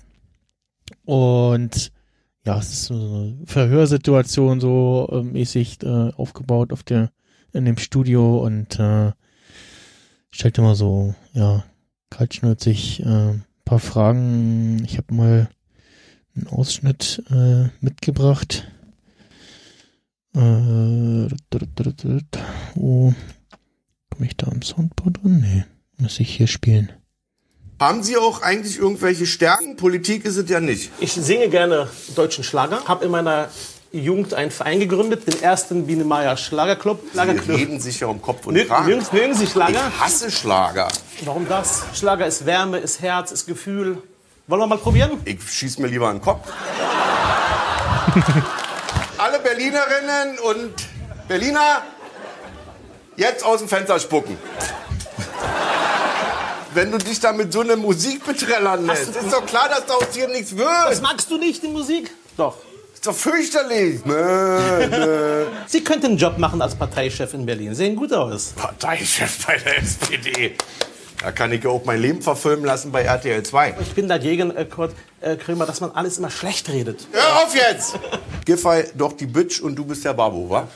[1.05, 1.91] Und
[2.45, 7.11] ja, es ist so eine Verhörsituation so äh, mäßig äh, aufgebaut auf der
[7.53, 9.11] in dem Studio und äh,
[10.31, 11.63] stellt immer so, ja,
[12.09, 14.83] kaltschnäuzig äh, ein paar Fragen.
[14.85, 15.49] Ich habe mal
[16.35, 18.71] einen Ausschnitt äh, mitgebracht.
[20.35, 20.39] Äh,
[22.75, 23.13] wo
[24.09, 25.39] komme ich da am Soundboard drin?
[25.41, 25.65] Nee,
[25.97, 26.91] muss ich hier spielen.
[27.79, 29.77] Haben Sie auch eigentlich irgendwelche Stärken?
[29.77, 30.91] Politik ist es ja nicht.
[30.99, 32.83] Ich singe gerne deutschen Schlager.
[32.85, 33.49] Habe in meiner
[33.91, 37.01] Jugend einen Verein gegründet, den ersten Biene Meier Schlagerclub.
[37.03, 37.55] Sie Schlagerclub.
[37.55, 38.87] reden sich ja um Kopf und Kragen.
[38.89, 39.91] mögen, mögen Sie Schlager?
[39.95, 40.87] Ich hasse Schlager.
[41.23, 41.83] Warum das?
[41.93, 44.01] Schlager ist Wärme, ist Herz, ist Gefühl.
[44.47, 45.11] Wollen wir mal probieren?
[45.25, 46.49] Ich schieß mir lieber einen Kopf.
[49.19, 50.73] Alle Berlinerinnen und
[51.27, 51.83] Berliner
[53.17, 54.35] jetzt aus dem Fenster spucken.
[56.77, 60.11] Wenn du dich da mit so einer Musik betrellern lässt, ist doch klar, dass aus
[60.11, 61.01] dir nichts wird.
[61.01, 62.11] magst du nicht, die Musik?
[62.37, 62.55] Doch.
[62.93, 64.05] Ist doch fürchterlich.
[64.05, 65.45] Nö, nö.
[65.67, 67.73] Sie könnten einen Job machen als Parteichef in Berlin.
[67.73, 68.53] Sehen gut aus.
[68.55, 70.55] Parteichef bei der SPD.
[71.21, 73.75] Da kann ich ja auch mein Leben verfilmen lassen bei RTL 2.
[73.81, 77.07] Ich bin dagegen, äh, Kurt äh, Krömer, dass man alles immer schlecht redet.
[77.11, 77.97] Hör auf jetzt!
[78.45, 80.67] Giffey, doch die Bitch und du bist der Babu, wa?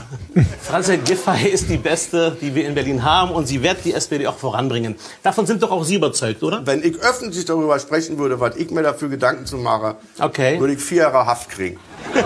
[0.62, 4.26] Franziska Giffey ist die beste, die wir in Berlin haben und sie wird die SPD
[4.28, 4.94] auch voranbringen.
[5.24, 6.64] Davon sind doch auch Sie überzeugt, oder?
[6.64, 10.60] Wenn ich öffentlich darüber sprechen würde, was ich mir dafür Gedanken zu mache, Okay.
[10.60, 11.78] würde ich vier Jahre Haft kriegen.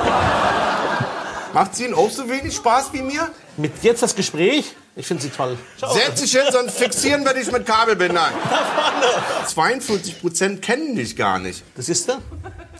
[1.54, 3.30] Macht sie Ihnen auch so wenig Spaß wie mir?
[3.56, 4.76] Mit jetzt das Gespräch?
[4.97, 5.58] Ich finde sie toll.
[5.76, 8.32] Setz dich hin, sonst fixieren wir dich mit Kabelbindern.
[9.47, 11.64] 42 Prozent kennen dich gar nicht.
[11.76, 12.18] Das ist er.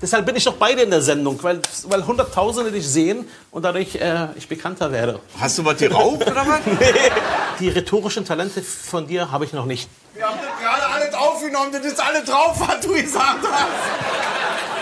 [0.01, 3.97] Deshalb bin ich doch beide in der Sendung, weil, weil Hunderttausende dich sehen und dadurch
[3.97, 5.19] äh, ich bekannter werde.
[5.41, 6.61] Hast du was geraucht oder was?
[7.59, 9.89] Die rhetorischen Talente von dir habe ich noch nicht.
[10.15, 14.24] Wir haben das gerade alles aufgenommen, das ist alles drauf, was du gesagt hast.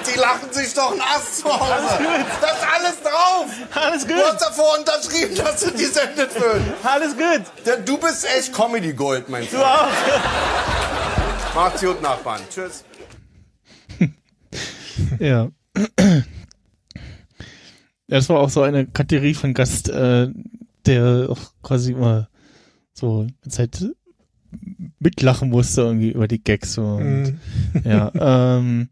[0.06, 1.98] Die lachen sich doch nass zu Hause.
[2.40, 3.46] Das ist alles drauf.
[3.74, 6.60] Alles Du hast davor unterschrieben, dass du gesendet wird.
[6.82, 7.42] Alles gut.
[7.66, 9.62] Denn Du bist echt Comedy Gold, mein Freund.
[9.62, 9.88] Du auch.
[11.54, 12.40] Macht's gut, Nachbarn.
[12.50, 12.84] Tschüss.
[15.18, 15.48] Ja.
[15.98, 16.22] Ja,
[18.18, 20.28] das war auch so eine Kategorie von Gast, äh,
[20.86, 22.28] der auch quasi immer
[22.92, 23.84] so die Zeit
[24.98, 26.74] mitlachen musste irgendwie über die Gags.
[26.74, 26.82] So.
[26.82, 27.38] Und,
[27.72, 27.82] Mhm.
[27.84, 28.10] Ja,
[28.58, 28.88] ähm,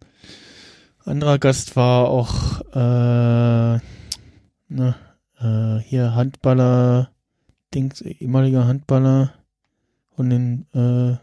[1.05, 3.81] anderer Gast war auch äh,
[4.69, 4.97] na,
[5.39, 7.11] äh, hier Handballer,
[7.75, 9.35] Dings, ehemaliger Handballer
[10.15, 11.17] von den äh,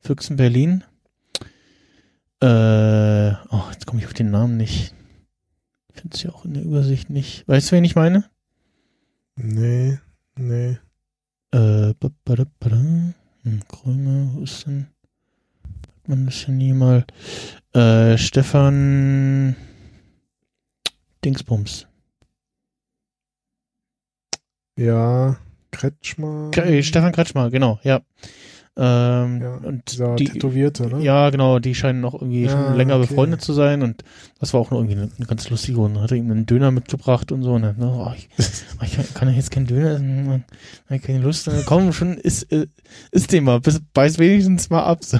[0.00, 0.84] Füchsen Berlin.
[2.40, 4.94] Äh, oh, jetzt komme ich auf den Namen nicht.
[5.92, 7.46] Finde es ja auch in der Übersicht nicht.
[7.48, 8.24] Weißt du, wen ich meine?
[9.34, 9.98] Nee,
[10.36, 10.78] nee.
[11.50, 12.76] Äh, ba, ba, da, ba, da.
[12.76, 14.88] Hm, Krömer, wo ist denn?
[16.08, 17.04] Hat man das ja nie mal.
[17.74, 19.54] Äh, Stefan
[21.22, 21.86] Dingsbums.
[24.78, 25.36] Ja,
[25.70, 26.50] Kretschmer.
[26.50, 28.00] K äh, Stefan Kretschmer, genau, ja.
[28.80, 31.02] Ähm, Ja, und die, Tätowierte, ne?
[31.02, 33.08] Ja, genau, die scheinen auch irgendwie Ja, schon länger okay.
[33.08, 34.04] befreundet zu sein und
[34.38, 37.32] das war auch noch irgendwie eine, eine ganz lustige und er ihm einen Döner mitgebracht
[37.32, 38.28] und so und dann, ne, oh, ich,
[38.82, 40.44] ich kann, ja jetzt keinen Döner essen,
[40.90, 42.68] ich keine Lust, dann, komm schon, ist, äh,
[43.10, 45.00] ist Thema, bis, beiß wenigstens mal ab.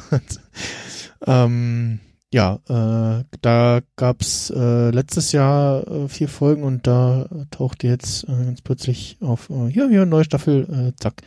[1.27, 1.99] Ähm,
[2.33, 8.45] ja, äh, da gab's äh, letztes Jahr äh, vier Folgen und da tauchte jetzt äh,
[8.45, 11.23] ganz plötzlich auf, äh, hier, hier, neue Staffel, äh, zack.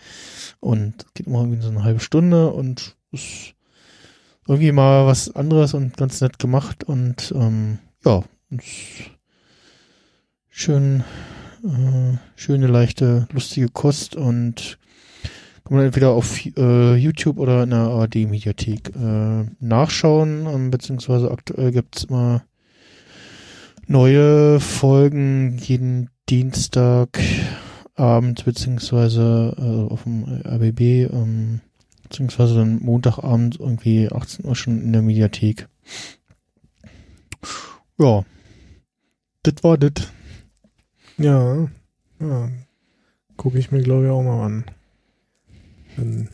[0.60, 3.56] Und geht immer irgendwie so eine halbe Stunde und ist
[4.48, 8.24] irgendwie mal was anderes und ganz nett gemacht und ähm, ja,
[10.50, 11.04] schön,
[11.64, 14.78] äh, schöne, leichte, lustige Kost und
[15.64, 21.72] kann man entweder auf äh, YouTube oder in der ARD-Mediathek äh, nachschauen, ähm, beziehungsweise aktuell
[21.72, 22.44] gibt's immer
[23.88, 31.62] neue Folgen jeden Dienstagabend, beziehungsweise äh, auf dem RBB, ähm,
[32.04, 35.68] beziehungsweise dann Montagabend irgendwie 18 Uhr schon in der Mediathek.
[37.98, 38.24] Ja,
[39.44, 40.12] das war das.
[41.18, 41.68] Ja,
[42.20, 42.50] ja.
[43.38, 44.66] Gucke ich mir, glaube ich, auch mal an.
[45.98, 46.30] Wenn,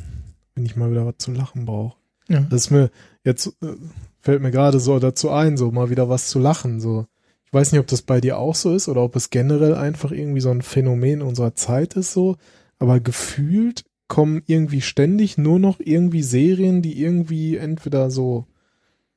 [0.56, 1.98] wenn ich mal wieder was zu lachen brauche.
[2.28, 2.42] Ja.
[2.42, 2.90] Das ist mir,
[3.24, 3.76] jetzt äh,
[4.20, 6.80] fällt mir gerade so dazu ein, so mal wieder was zu lachen.
[6.80, 7.06] So.
[7.46, 10.12] Ich weiß nicht, ob das bei dir auch so ist oder ob es generell einfach
[10.12, 12.36] irgendwie so ein Phänomen unserer Zeit ist, so.
[12.80, 18.46] Aber gefühlt kommen irgendwie ständig nur noch irgendwie Serien, die irgendwie entweder so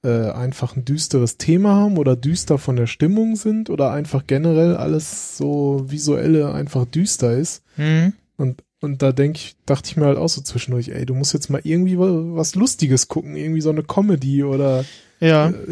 [0.02, 4.76] äh, einfach ein düsteres Thema haben oder düster von der Stimmung sind oder einfach generell
[4.76, 7.62] alles so visuelle einfach düster ist.
[7.76, 8.14] Mhm.
[8.36, 11.32] Und, und da denk ich, dachte ich mir halt auch so zwischendurch, ey, du musst
[11.34, 14.84] jetzt mal irgendwie wa- was Lustiges gucken, irgendwie so eine Comedy oder
[15.20, 15.52] Ja.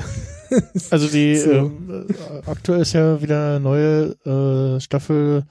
[0.90, 1.50] Also die So.
[1.50, 1.70] äh,
[2.46, 5.44] aktuell ist ja wieder eine neue äh, Staffel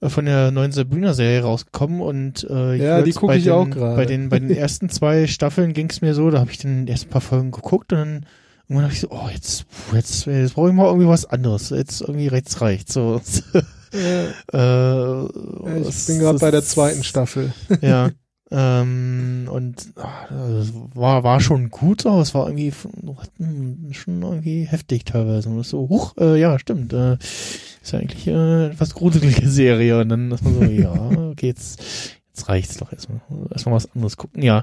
[0.00, 3.52] äh, von der neuen Sabrina-Serie rausgekommen und äh, Ja, die jetzt guck bei ich den,
[3.52, 3.96] auch gerade.
[3.96, 6.86] Bei den, bei den ersten zwei Staffeln ging es mir so, da habe ich dann
[6.86, 8.26] erst ein paar Folgen geguckt und dann
[8.68, 11.70] irgendwann habe ich so, oh, jetzt, jetzt, jetzt brauche ich mal irgendwie was anderes.
[11.70, 12.92] Jetzt irgendwie rechts reicht.
[12.92, 13.20] So.
[13.94, 17.52] äh, ich bin gerade bei der zweiten Staffel.
[17.80, 18.10] ja.
[18.50, 25.48] Ähm, und das war, war schon gut, aber es war irgendwie schon irgendwie heftig teilweise.
[25.48, 26.92] Und so, huch, äh, ja, stimmt.
[26.92, 29.98] Äh, ist ja eigentlich äh, etwas gruselige Serie.
[30.00, 30.92] Und dann ist man so, ja,
[31.30, 31.80] okay, jetzt,
[32.28, 33.20] jetzt reicht's doch erstmal.
[33.50, 34.42] Erstmal was anderes gucken.
[34.42, 34.62] Ja.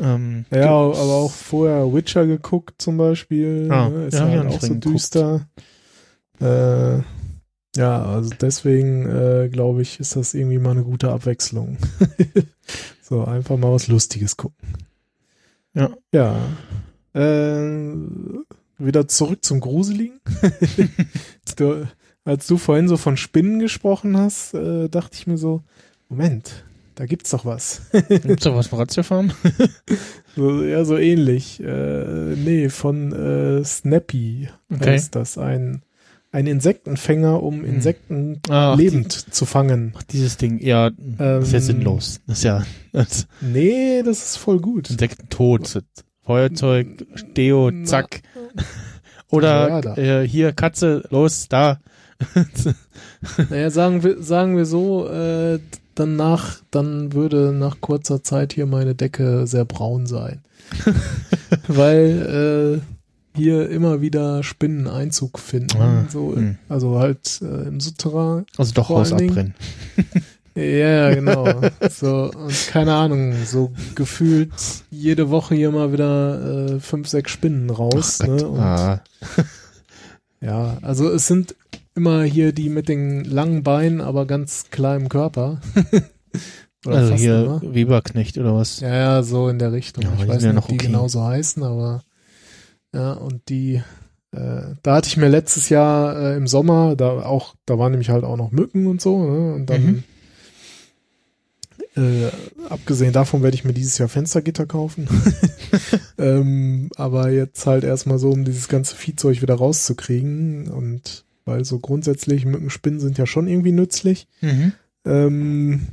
[0.00, 3.68] Ähm, Ja, aber auch vorher Witcher geguckt zum Beispiel.
[3.70, 4.84] Ah, ne, ist ja, ja auch so reingeguckt.
[4.86, 5.46] düster.
[6.40, 7.02] Äh,
[7.80, 11.78] ja, also deswegen äh, glaube ich, ist das irgendwie mal eine gute Abwechslung.
[13.02, 14.68] so, einfach mal was Lustiges gucken.
[15.72, 15.90] Ja.
[16.12, 16.36] Ja.
[17.14, 17.94] Äh,
[18.78, 20.20] wieder zurück zum Gruseligen.
[21.56, 21.86] du,
[22.24, 25.62] als du vorhin so von Spinnen gesprochen hast, äh, dachte ich mir so,
[26.10, 26.64] Moment,
[26.96, 27.82] da gibt's doch was.
[28.08, 29.32] Gibt's doch was von Ratiofarm?
[30.36, 31.60] so, ja, so ähnlich.
[31.60, 34.90] Äh, nee, von äh, Snappy Okay.
[34.90, 35.38] heißt das.
[35.38, 35.82] Ein,
[36.32, 39.94] ein Insektenfänger, um Insekten Ach, lebend zu fangen.
[40.10, 42.20] Dieses Ding, ja, das ist ja Ähm, sinnlos.
[42.26, 44.90] Das ist ja das Nee, das ist voll gut.
[44.90, 45.82] Insektentod.
[46.22, 47.84] Feuerzeug, Deo, Na.
[47.84, 48.22] zack.
[49.30, 51.80] Oder Ja, äh, hier, Katze, los, da.
[53.50, 55.58] Naja, sagen wir, sagen wir so, äh,
[55.94, 60.42] danach, dann würde nach kurzer Zeit hier meine Decke sehr braun sein.
[61.66, 62.99] Weil äh,
[63.34, 65.80] hier immer wieder Spinnen Einzug finden.
[65.80, 66.58] Ah, so, hm.
[66.68, 68.44] Also halt äh, im Souterrain.
[68.56, 69.54] Also doch Haus abbrennen.
[70.56, 71.46] Ja, ja, genau.
[71.90, 74.52] so, und keine Ahnung, so gefühlt
[74.90, 78.18] jede Woche hier mal wieder äh, fünf, sechs Spinnen raus.
[78.20, 78.48] Ach ne?
[78.48, 79.02] Und ah.
[80.40, 81.54] Ja, also es sind
[81.94, 85.60] immer hier die mit den langen Beinen, aber ganz kleinem Körper.
[86.86, 87.74] Oder Also hier immer.
[87.74, 88.80] Weberknecht oder was?
[88.80, 90.02] Ja, ja, so in der Richtung.
[90.02, 90.86] Ja, ich weiß ja nicht, noch ob die okay.
[90.86, 92.02] genauso heißen, aber
[92.94, 93.82] ja, und die,
[94.32, 98.10] äh, da hatte ich mir letztes Jahr äh, im Sommer, da auch, da waren nämlich
[98.10, 99.54] halt auch noch Mücken und so, ne?
[99.54, 100.02] Und dann, Mhm.
[101.96, 102.30] äh,
[102.68, 105.08] abgesehen davon werde ich mir dieses Jahr Fenstergitter kaufen.
[106.18, 111.78] ähm, aber jetzt halt erstmal so, um dieses ganze Viehzeug wieder rauszukriegen und weil so
[111.78, 114.72] grundsätzlich Mückenspinnen sind ja schon irgendwie nützlich Mhm.
[115.04, 115.86] ähm,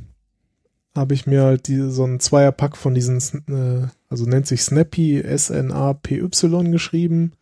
[0.96, 3.18] habe ich mir halt die, so ein Zweierpack von diesen,
[3.48, 7.32] äh, also nennt sich Snappy, S-N-A-P-Y geschrieben.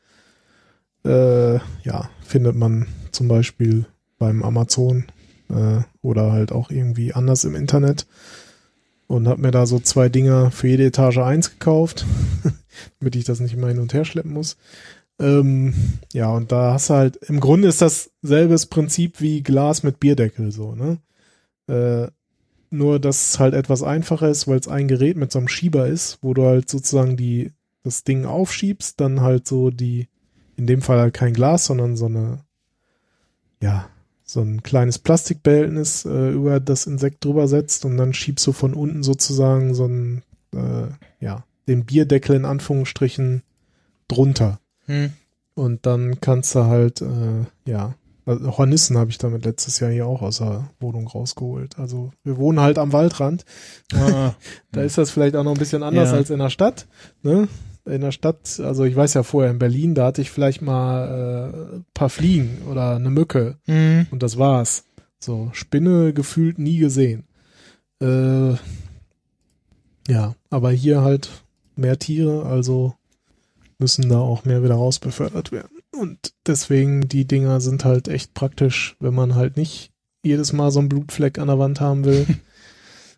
[1.05, 3.87] Äh, ja, findet man zum Beispiel
[4.19, 5.05] beim Amazon
[5.49, 8.07] äh, oder halt auch irgendwie anders im Internet.
[9.09, 12.05] Und habe mir da so zwei Dinger für jede Etage eins gekauft,
[12.99, 14.57] damit ich das nicht immer hin und her schleppen muss.
[15.19, 15.75] Ähm,
[16.13, 20.01] ja, und da hast du halt, im Grunde ist das selbes Prinzip wie Glas mit
[20.01, 20.99] Bierdeckel, so, ne?
[21.69, 22.11] Äh,
[22.71, 25.87] nur, dass es halt etwas einfacher ist, weil es ein Gerät mit so einem Schieber
[25.87, 30.09] ist, wo du halt sozusagen die, das Ding aufschiebst, dann halt so die,
[30.57, 32.41] in dem Fall halt kein Glas, sondern so eine,
[33.63, 33.89] ja,
[34.25, 38.75] so ein kleines Plastikbehältnis äh, über das Insekt drüber setzt und dann schiebst du von
[38.75, 40.23] unten sozusagen so ein,
[40.53, 40.89] äh,
[41.21, 43.43] ja, den Bierdeckel in Anführungsstrichen
[44.09, 44.61] drunter.
[44.87, 45.13] Hm.
[45.55, 47.95] Und dann kannst du halt, äh, ja,
[48.27, 51.79] also Hornissen habe ich damit letztes Jahr hier auch aus der Wohnung rausgeholt.
[51.79, 53.45] Also wir wohnen halt am Waldrand.
[53.95, 54.35] Ah.
[54.73, 56.17] Da ist das vielleicht auch noch ein bisschen anders Ja.
[56.17, 56.87] als in der Stadt.
[57.23, 57.49] Ne?
[57.87, 61.53] In der Stadt, also ich weiß ja vorher in Berlin, da hatte ich vielleicht mal
[61.55, 64.07] äh, ein paar Fliegen oder eine Mücke Mhm.
[64.11, 64.85] und das war's.
[65.19, 67.25] So, Spinne gefühlt nie gesehen.
[68.03, 68.55] Äh,
[70.09, 71.31] ja, aber hier halt
[71.75, 72.95] mehr Tiere, also
[73.79, 75.76] müssen da auch mehr wieder rausbefördert werden.
[76.01, 79.93] Und deswegen, die Dinger sind halt echt praktisch, wenn man halt nicht
[80.23, 82.27] jedes Mal so einen Blutfleck an der Wand haben will.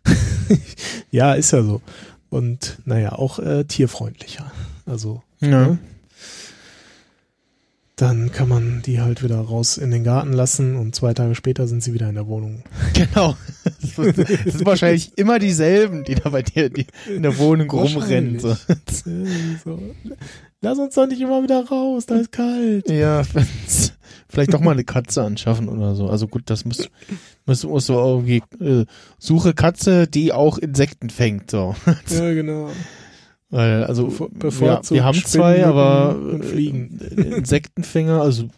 [1.11, 1.81] ja, ist ja so.
[2.29, 4.51] Und naja, auch äh, tierfreundlicher.
[4.85, 5.67] Also Ja.
[5.67, 5.79] Ne?
[7.95, 11.67] Dann kann man die halt wieder raus in den Garten lassen und zwei Tage später
[11.67, 12.63] sind sie wieder in der Wohnung.
[12.93, 13.35] Genau.
[13.95, 16.69] Das sind wahrscheinlich immer dieselben, die da bei dir
[17.07, 18.39] in der Wohnung rumrennen.
[18.39, 18.55] So.
[19.65, 19.81] so.
[20.61, 22.89] Lass uns doch nicht immer wieder raus, da ist kalt.
[22.89, 23.93] Ja, wenn's-
[24.27, 26.07] vielleicht doch mal eine Katze anschaffen oder so.
[26.07, 26.89] Also gut, das muss,
[27.45, 28.85] muss, muss so irgendwie, äh,
[29.17, 31.75] suche Katze, die auch Insekten fängt, so.
[32.09, 32.69] Ja, genau.
[33.51, 34.07] Weil, also,
[34.37, 38.49] Bevor- ja, wir haben zwei, Spinnen, aber Mücken und äh, Insektenfänger, also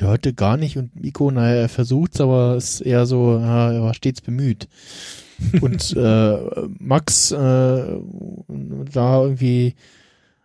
[0.00, 3.94] hörte gar nicht und Miko, naja, er versucht's, aber ist eher so, ja, er war
[3.94, 4.68] stets bemüht.
[5.60, 6.38] Und äh,
[6.78, 9.74] Max äh, da irgendwie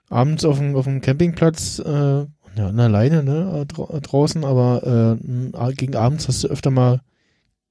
[0.10, 2.26] abends auf dem, auf dem Campingplatz äh,
[2.58, 7.02] ja, alleine, ne, dra draußen, aber äh, gegen abends hast du öfter mal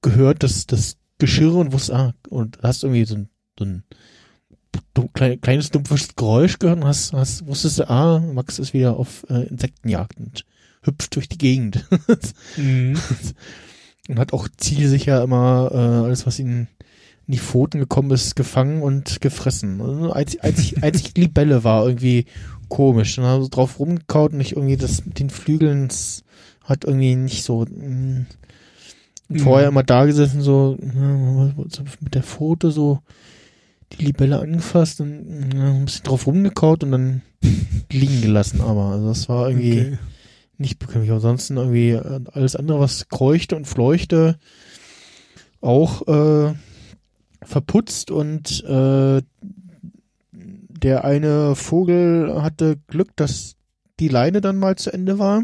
[0.01, 5.41] gehört, dass das Geschirr und wusst, ah, und hast irgendwie so ein, so ein klein,
[5.41, 9.47] kleines dumpfes Geräusch gehört und hast, hast, wusstest du, ah, Max ist wieder auf äh,
[9.47, 10.45] Insektenjagd und
[10.81, 11.85] hüpft durch die Gegend.
[12.57, 12.97] Mhm.
[14.07, 16.67] und hat auch zielsicher immer äh, alles, was ihm
[17.27, 19.81] in die Pfoten gekommen ist, gefangen und gefressen.
[19.81, 22.25] Also einzig, einzig, einzig Libelle war irgendwie
[22.69, 23.15] komisch.
[23.15, 26.23] Dann haben sie drauf rumgekaut und nicht irgendwie das mit den Flügeln das
[26.63, 28.25] hat irgendwie nicht so mh,
[29.27, 29.39] Mhm.
[29.39, 32.99] vorher immer da gesessen, so so mit der Pfote so
[33.93, 37.21] die Libelle angefasst und ja, ein bisschen drauf rumgekaut und dann
[37.91, 38.61] liegen gelassen.
[38.61, 39.97] Aber also das war irgendwie Okay.
[40.59, 41.09] nicht bekömmlich.
[41.11, 44.37] Ansonsten irgendwie äh, alles andere, was kreuchte und fleuchte,
[45.59, 46.53] auch äh,
[47.43, 49.21] verputzt und äh,
[50.31, 53.55] der eine Vogel hatte Glück, dass
[53.99, 55.43] die Leine dann mal zu Ende war.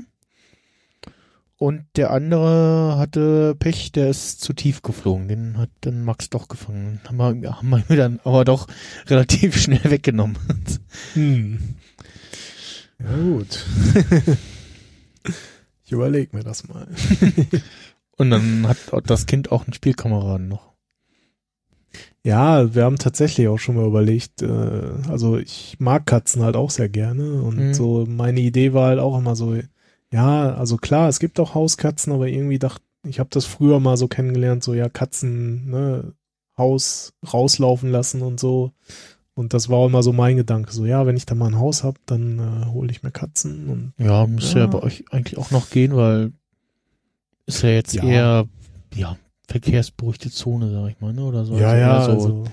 [1.57, 5.27] und der andere hatte Pech, der ist zu tief geflogen.
[5.27, 6.99] Den hat dann Max doch gefangen.
[7.07, 8.67] Haben wir, haben wir dann aber doch
[9.07, 10.37] relativ schnell weggenommen.
[11.13, 11.75] Hm.
[12.99, 13.65] Ja, gut.
[15.85, 16.87] ich überlege mir das mal.
[18.17, 20.70] Und dann hat das Kind auch einen Spielkameraden noch.
[22.23, 24.47] Ja, wir haben tatsächlich auch schon mal überlegt, äh,
[25.09, 27.73] also ich mag Katzen halt auch sehr gerne und Mhm.
[27.73, 29.55] so meine Idee war halt auch immer so,
[30.11, 33.97] ja, also klar, es gibt auch Hauskatzen, aber irgendwie dachte ich habe das früher mal
[33.97, 36.13] so kennengelernt, so ja, Katzen, ne,
[36.55, 38.73] Haus rauslaufen lassen und so.
[39.33, 41.57] Und das war auch immer so mein Gedanke, so ja, wenn ich da mal ein
[41.57, 44.65] Haus hab, dann äh, hole ich mir Katzen und Ja, müsste ja.
[44.65, 44.67] Ja.
[44.67, 46.33] bei euch eigentlich auch noch gehen, weil
[47.47, 48.03] ist ja jetzt Ja.
[48.03, 48.45] eher
[48.93, 49.17] ja,
[49.51, 51.23] verkehrsberuhigte Zone, sag ich mal, ne?
[51.23, 51.55] Oder so.
[51.57, 52.43] ja, Also ja, so, also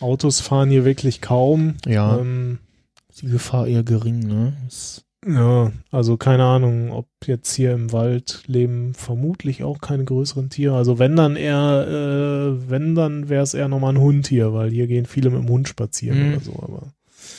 [0.00, 1.74] Autos fahren hier wirklich kaum.
[1.86, 2.58] ja, Ähm,
[3.08, 4.54] ist die Gefahr eher gering, ne?
[4.66, 10.50] Ist, Ja, also keine Ahnung, ob jetzt hier im Wald leben vermutlich auch keine größeren
[10.50, 10.74] Tiere.
[10.76, 14.70] Also wenn dann eher, äh, wenn dann wäre es eher nochmal ein Hund hier, weil
[14.70, 16.34] hier gehen viele mit dem Hund spazieren Mhm.
[16.34, 16.52] oder so.
[16.60, 16.82] Aber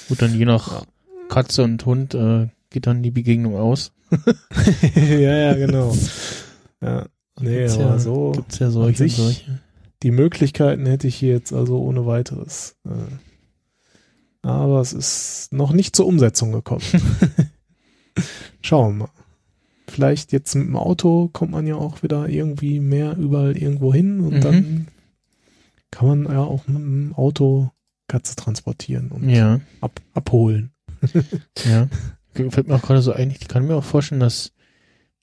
[0.08, 0.82] gut, dann je nach Ja.
[1.28, 3.92] Katze und Hund äh, geht dann die Begegnung aus.
[4.96, 5.96] ja, ja, genau.
[6.82, 7.06] Ja,
[7.40, 9.60] nee, Gibt's aber ja, so Gibt's ja solche sich- solche.
[10.04, 12.76] die Möglichkeiten hätte ich hier jetzt also ohne weiteres.
[12.86, 12.90] Äh,
[14.48, 16.82] aber es ist noch nicht zur Umsetzung gekommen.
[18.62, 19.10] Schauen wir mal.
[19.88, 24.22] Vielleicht jetzt mit dem Auto kommt man ja auch wieder irgendwie mehr überall irgendwo hin
[24.22, 24.42] und Mhm.
[24.42, 24.88] dann
[25.92, 27.70] kann man ja auch mit dem Auto
[28.08, 30.72] Katze transportieren und Ja, ab, abholen.
[31.66, 31.88] ja.
[32.34, 34.52] Fällt mir auch gerade so ein, ich kann mir auch vorstellen, dass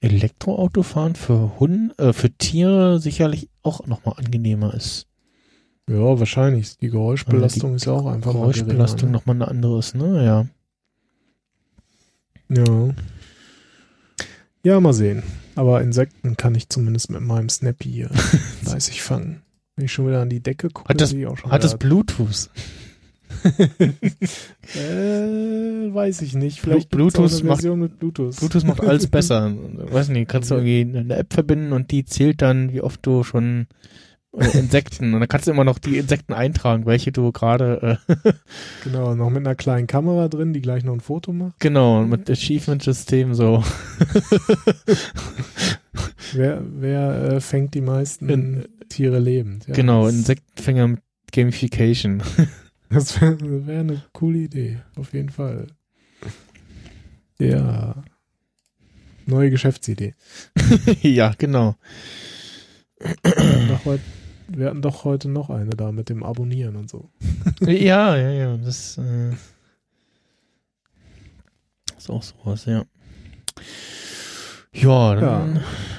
[0.01, 5.07] Elektroautofahren für Hunde, äh, für Tiere sicherlich auch nochmal angenehmer ist.
[5.89, 6.77] Ja, wahrscheinlich.
[6.79, 10.25] Die Geräuschbelastung ist ja auch einfach mal Geräuschbelastung geringer, nochmal eine andere ist, ne?
[10.25, 10.47] Ja.
[12.49, 12.95] ne?
[12.95, 12.95] Ja.
[14.63, 15.23] Ja, mal sehen.
[15.57, 18.09] Aber Insekten kann ich zumindest mit meinem Snappy hier
[18.63, 19.43] fleißig fangen.
[19.77, 22.51] Wenn ich schon wieder an die Decke gucke, Hat das- Hat wieder- Bluetooth?
[24.75, 26.61] äh, weiß ich nicht.
[26.61, 28.37] Vielleicht Bluetooth macht- Bluetooth.
[28.37, 29.53] Bluetooth macht alles besser.
[29.91, 33.23] Weiß nicht, kannst du irgendwie eine App verbinden und die zählt dann, wie oft du
[33.25, 33.67] schon
[34.37, 38.33] äh, Insekten und dann kannst du immer noch die Insekten eintragen, welche du gerade äh,
[38.85, 41.59] Genau, noch mit einer kleinen Kamera drin, die gleich noch ein Foto macht.
[41.59, 43.65] genau mit Achievement-System so.
[46.33, 49.67] Wer, wer äh, fängt die meisten In- Tiere lebend?
[49.67, 51.01] Ja, genau, Insektenfänger mit
[51.33, 52.23] Gamification.
[52.91, 55.69] Das wäre wär eine coole Idee, auf jeden Fall.
[57.39, 58.03] Ja.
[59.27, 60.15] Neue Geschäftsidee.
[61.03, 61.77] ja, genau.
[62.99, 64.01] Wir hatten, doch heut,
[64.49, 67.09] wir hatten doch heute noch eine da mit dem Abonnieren und so.
[67.61, 69.31] Ja, ja, ja, das äh,
[71.97, 72.85] ist auch sowas, ja.
[74.73, 75.57] Ja, dann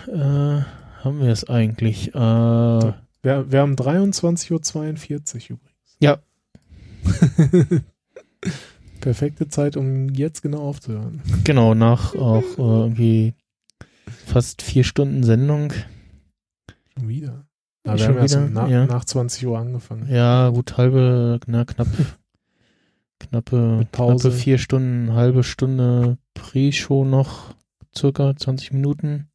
[0.08, 0.64] Äh,
[1.03, 2.10] haben wir es eigentlich.
[2.10, 2.94] Äh, Wir,
[3.52, 5.70] wir haben 23.42 Uhr übrigens.
[9.01, 11.21] Perfekte Zeit, um jetzt genau aufzuhören.
[11.43, 13.33] Genau, nach auch äh, irgendwie
[14.25, 15.73] fast vier Stunden Sendung.
[16.97, 17.45] Schon wieder.
[17.83, 18.47] Wir Schon wieder?
[18.49, 18.85] na, Ja.
[18.85, 20.07] nach 20 Uhr angefangen.
[20.09, 21.88] Ja, gut, halbe, na, knapp,
[23.19, 27.55] knappe, knappe vier Stunden, halbe Stunde Pre-Show noch,
[27.97, 29.30] circa 20 Minuten.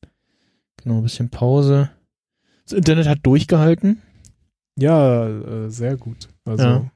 [0.76, 1.90] Genau, ein bisschen Pause.
[2.64, 4.00] Das Internet hat durchgehalten.
[4.78, 6.28] Ja, äh, sehr gut.
[6.44, 6.90] Also Ja.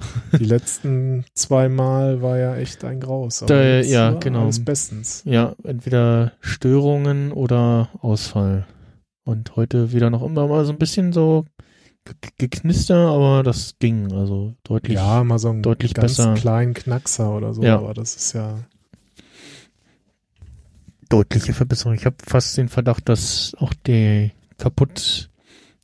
[0.38, 3.44] die letzten zwei Mal war ja echt ein Graus.
[3.46, 4.42] Da- ja, genau.
[4.44, 5.22] Alles bestens.
[5.24, 8.66] Ja, entweder Störungen oder Ausfall.
[9.24, 11.44] Und heute wieder noch immer mal so ein bisschen so
[12.04, 14.96] ge- geknister, aber das ging also deutlich.
[14.96, 16.34] Ja, mal so einen deutlich ganz besser.
[16.34, 17.76] kleinen Knackser oder so, Ja.
[17.78, 18.58] aber das ist ja.
[21.08, 21.94] deutliche Verbesserung.
[21.94, 25.28] Ich habe fast den Verdacht, dass auch die kaputt,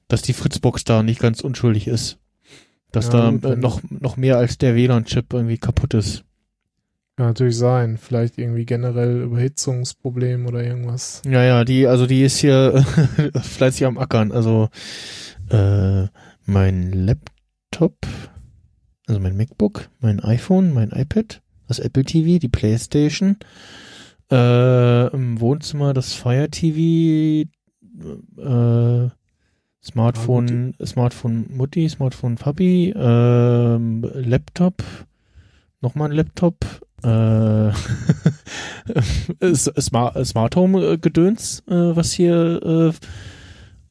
[0.09, 2.19] dass die Fritzbox da nicht ganz unschuldig ist.
[2.93, 6.25] Dass Ja, da äh, noch, noch mehr als der WLAN-Chip irgendwie kaputt ist.
[7.17, 7.97] Kann natürlich sein.
[7.97, 11.23] Vielleicht irgendwie generell Überhitzungsproblem oder irgendwas.
[11.27, 12.85] Ja, ja, die, also die ist hier
[13.43, 14.33] fleißig am Ackern.
[14.33, 14.69] Also
[15.51, 16.07] äh,
[16.45, 17.97] mein Laptop,
[19.07, 23.39] also mein MacBook, mein iPhone, mein iPad, das Apple TV, die Playstation,
[24.31, 27.49] äh, im Wohnzimmer das Fire TV,
[28.39, 29.09] äh,
[29.87, 34.83] Smartphone, Smartphone Mutti, Smartphone Papi, ähm, Laptop,
[35.81, 36.57] nochmal ein Laptop,
[37.05, 37.71] äh,
[39.55, 42.93] Smart, Smart Home äh, Gedöns, äh, was hier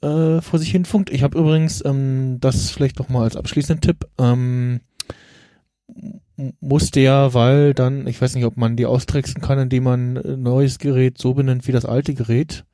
[0.03, 1.11] äh, äh, vor sich hin funkt.
[1.11, 4.81] Ich habe übrigens, ähm, das vielleicht noch mal als abschließenden Tipp, ähm,
[6.59, 10.43] musste ja, weil dann, ich weiß nicht, ob man die austricksen kann, indem man ein
[10.43, 12.65] neues Gerät so benennt wie das alte Gerät.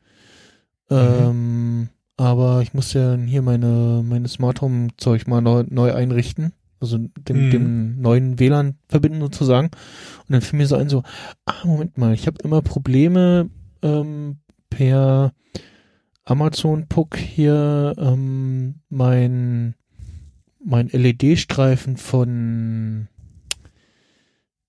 [0.90, 6.54] Ähm, aber ich musste ja hier meine, meine Smart Home Zeug mal neu, neu einrichten.
[6.80, 7.50] Also dem, Mhm.
[7.52, 9.68] dem neuen WLAN verbinden sozusagen.
[9.68, 11.04] Und dann fiel mir so ein, so,
[11.46, 13.50] ah, Moment mal, ich habe immer Probleme
[13.84, 14.38] ähm,
[14.72, 15.32] per
[16.24, 19.76] Amazon Puck hier ähm, mein
[20.64, 23.08] mein LED-Streifen von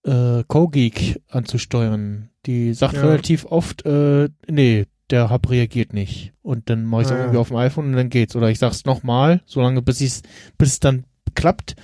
[0.05, 2.31] äh, CoGeek anzusteuern.
[2.47, 3.03] Die sagt Ja.
[3.03, 6.33] relativ oft, äh, nee, der Hub reagiert nicht.
[6.43, 7.21] Und dann mache ich es Ah, ja.
[7.23, 8.35] irgendwie auf dem iPhone und dann geht's.
[8.35, 10.23] Oder ich sag's nochmal, solange bis ich's,
[10.59, 11.77] bis es dann klappt.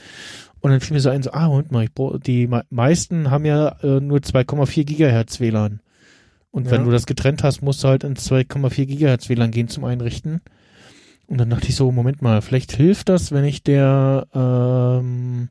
[0.61, 3.31] Und dann fiel mir so ein, so, ah, Moment mal, ich brauch, die me meisten
[3.31, 5.81] haben ja äh, nur 2,4 Gigahertz WLAN.
[6.51, 6.73] Und Ja.
[6.73, 10.41] wenn du das getrennt hast, musst du halt ins 2,4 Gigahertz WLAN gehen zum Einrichten.
[11.29, 15.51] Und dann dachte ich so, Moment mal, vielleicht hilft das, wenn ich der ähm,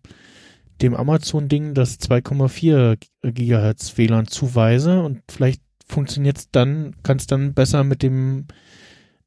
[0.82, 7.84] dem Amazon-Ding das 2,4 Gigahertz WLAN zuweise und vielleicht funktioniert's dann, kann es dann besser
[7.84, 8.46] mit dem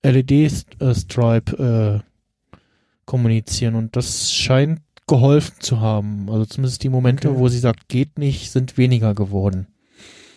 [0.02, 2.56] LED-Stripe äh,
[3.04, 6.28] kommunizieren und das scheint geholfen zu haben.
[6.30, 7.38] Also zumindest die Momente, Okay.
[7.38, 9.66] wo sie sagt, geht nicht, sind weniger geworden.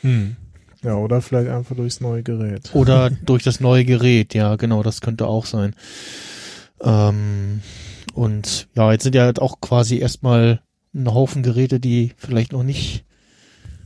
[0.02, 0.35] Hm.
[0.82, 2.72] Ja, oder vielleicht einfach durchs neue Gerät.
[2.74, 5.76] Oder durch das neue Gerät, ja, genau, das könnte auch sein.
[6.82, 7.61] Ähm,
[8.14, 10.61] und ja, jetzt sind ja halt auch quasi erstmal
[10.93, 13.06] ein Haufen Geräte, die vielleicht noch nicht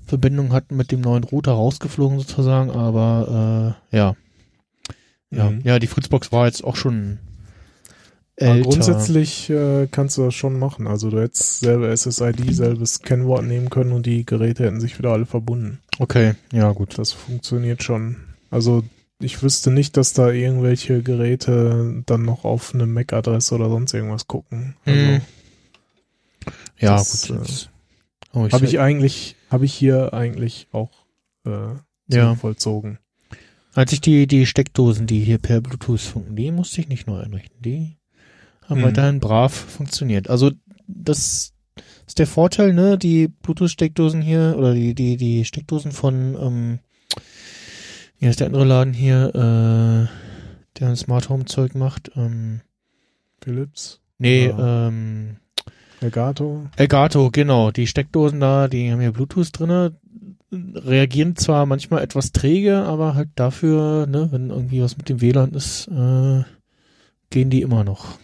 [0.07, 4.15] Verbindung hatten mit dem neuen Router rausgeflogen sozusagen, aber äh, ja.
[5.29, 5.61] Ja, Mhm.
[5.65, 7.19] ja, die Fritzbox war jetzt auch schon
[8.39, 8.69] Aber älter.
[8.69, 10.87] grundsätzlich äh, kannst du das schon machen.
[10.87, 15.11] Also du hättest selbe SSID, selbes Kennwort nehmen können und die Geräte hätten sich wieder
[15.11, 15.79] alle verbunden.
[15.99, 16.97] Okay, ja, gut.
[16.97, 18.15] Das funktioniert schon.
[18.51, 18.83] Also
[19.19, 24.27] ich wüsste nicht, dass da irgendwelche Geräte dann noch auf eine MAC-Adresse oder sonst irgendwas
[24.27, 24.75] gucken.
[24.85, 25.21] Also Mhm.
[26.79, 27.37] Ja, das, gut.
[27.37, 27.76] äh,
[28.45, 30.91] ich's habe ich eigentlich, habe ich hier eigentlich auch
[31.45, 31.75] äh,
[32.09, 32.35] Ja.
[32.35, 32.99] vollzogen.
[33.73, 37.19] Als ich die, die Steckdosen, die hier per Bluetooth funken, die musste ich nicht neu
[37.19, 37.61] einrichten.
[37.61, 37.97] Die
[38.65, 38.83] haben Mhm.
[38.85, 40.29] weiterhin brav funktioniert.
[40.29, 40.51] Also
[40.87, 41.53] das
[42.07, 42.97] ist der Vorteil, ne?
[42.97, 46.79] Die Bluetooth-Steckdosen hier oder die, die, die Steckdosen von, ähm,
[48.19, 52.11] wie heißt der andere Laden hier, äh, der ein Smart Home Zeug macht?
[52.15, 52.61] Ähm,
[53.43, 54.87] Philips, nee, Ja.
[54.87, 55.37] ähm,
[55.99, 56.67] Elgato.
[56.75, 57.71] Elgato, genau.
[57.71, 59.95] Die Steckdosen da, die haben ja Bluetooth drinne,
[60.51, 65.51] reagieren zwar manchmal etwas träge, aber halt dafür, ne, wenn irgendwie was mit dem WLAN
[65.51, 66.43] ist, äh,
[67.29, 68.17] gehen die immer noch.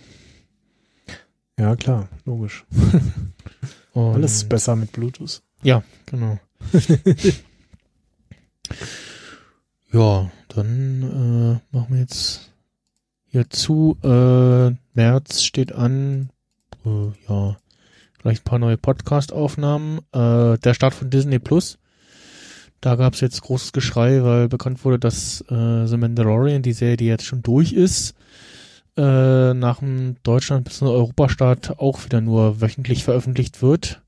[1.58, 2.66] Ja, klar, logisch.
[3.94, 5.42] Alles ist besser mit Bluetooth.
[5.62, 6.40] Ja, genau.
[9.92, 11.04] ja, dann
[11.72, 12.52] äh, machen wir jetzt
[13.28, 13.98] hier zu.
[14.04, 16.30] Äh, März steht an.
[16.86, 17.58] Äh, ja,
[18.24, 20.00] vielleicht ein paar neue Podcast-Aufnahmen.
[20.14, 21.78] Äh, der Start von Disney Plus.
[22.80, 26.98] Da gab es jetzt großes Geschrei, weil bekannt wurde, dass äh, The Mandalorian, die Serie,
[26.98, 28.16] die jetzt schon durch ist,
[28.96, 34.02] äh, nach dem Deutschland- bis Europastart auch wieder nur wöchentlich veröffentlicht wird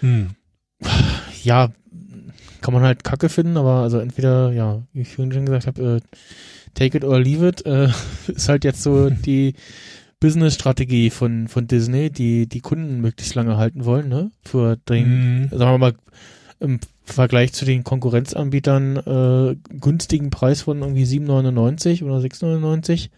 [0.00, 0.30] Hm.
[1.42, 1.70] ja,
[2.60, 5.96] kann man halt Kacke finden, aber also entweder, ja, wie ich vorhin schon gesagt habe,
[5.96, 6.16] äh,
[6.74, 7.88] take it or leave it, äh,
[8.28, 9.54] ist halt jetzt so die
[10.20, 14.30] Business-Strategie von, von Disney, die die Kunden möglichst lange halten wollen, ne?
[14.44, 15.48] Für den, Mhm.
[15.50, 15.94] sagen wir mal,
[16.60, 23.08] im Vergleich zu den Konkurrenzanbietern äh, günstigen Preis von irgendwie 7,99 oder 6,99.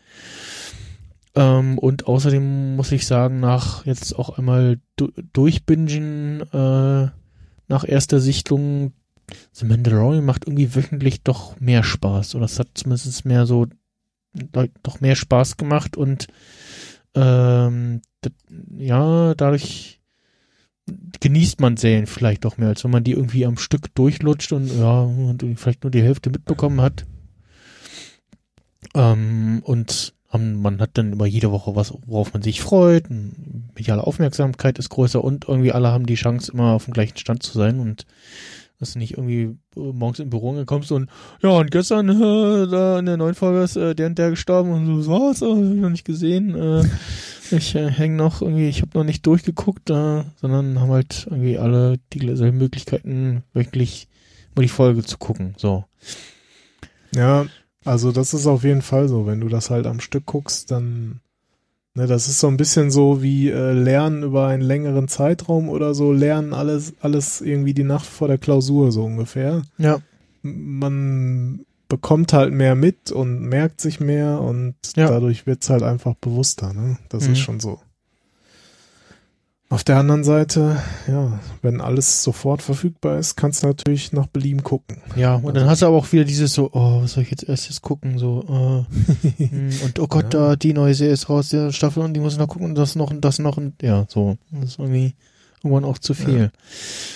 [1.34, 7.08] Ähm, und außerdem muss ich sagen, nach jetzt auch einmal du durchbingen, äh,
[7.68, 8.92] nach erster Sichtung,
[9.52, 12.34] The Mandalorian macht irgendwie wöchentlich doch mehr Spaß.
[12.34, 13.66] Oder es hat zumindest mehr so,
[14.82, 16.26] doch mehr Spaß gemacht und
[17.15, 18.02] ähm,
[18.76, 20.00] ja, dadurch
[21.20, 24.68] genießt man Serien vielleicht doch mehr, als wenn man die irgendwie am Stück durchlutscht und
[24.76, 27.07] ja, und vielleicht nur die Hälfte mitbekommen hat.
[28.94, 33.05] Ähm, und man hat dann immer jede Woche was, worauf man sich freut.
[33.10, 37.42] Mediale Aufmerksamkeit ist größer und irgendwie alle haben die Chance, immer auf dem gleichen Stand
[37.42, 38.07] zu sein und
[38.82, 41.08] dass du nicht irgendwie äh, morgens im Büro kommst und
[41.40, 44.72] ja, und gestern äh, da in der neuen Folge ist äh, der und der gestorben
[44.72, 46.54] und so, war's, oh, hab ich noch nicht gesehen.
[46.56, 46.82] Äh,
[47.56, 51.58] ich äh, hänge noch irgendwie, ich habe noch nicht durchgeguckt, äh, sondern haben halt irgendwie
[51.58, 54.08] alle dieselben Möglichkeiten, wirklich
[54.56, 55.54] mal die Folge zu gucken.
[55.56, 55.84] So.
[57.14, 57.46] Ja,
[57.84, 59.26] also das ist auf jeden Fall so.
[59.26, 61.20] Wenn du das halt am Stück guckst, dann,
[61.94, 65.94] ne, das ist so ein bisschen so wie äh, Lernen über einen längeren Zeitraum oder
[65.94, 69.62] so, lernen alles, alles irgendwie die Nacht vor der Klausur, so ungefähr.
[69.78, 69.98] Ja.
[70.42, 75.08] Man bekommt halt mehr mit und merkt sich mehr und Ja.
[75.08, 76.98] dadurch wird's halt einfach bewusster, ne?
[77.10, 77.32] Das Mhm.
[77.34, 77.80] ist schon so.
[79.73, 80.76] Auf der anderen Seite,
[81.09, 84.99] ja, wenn alles sofort verfügbar ist, kannst du natürlich nach Belieben gucken.
[85.17, 87.49] Ja, und dann hast du aber auch wieder dieses so, oh, was soll ich jetzt
[87.49, 88.84] erst jetzt gucken, so,
[89.39, 90.49] äh, hm, und oh Gott, Ja.
[90.51, 92.75] da, die neue Serie ist raus, der Staffel, und die muss ich noch gucken, und
[92.75, 94.36] das noch, und das noch, und ja, so.
[94.51, 95.15] Das ist irgendwie
[95.65, 96.52] irgendwann auch zu viel.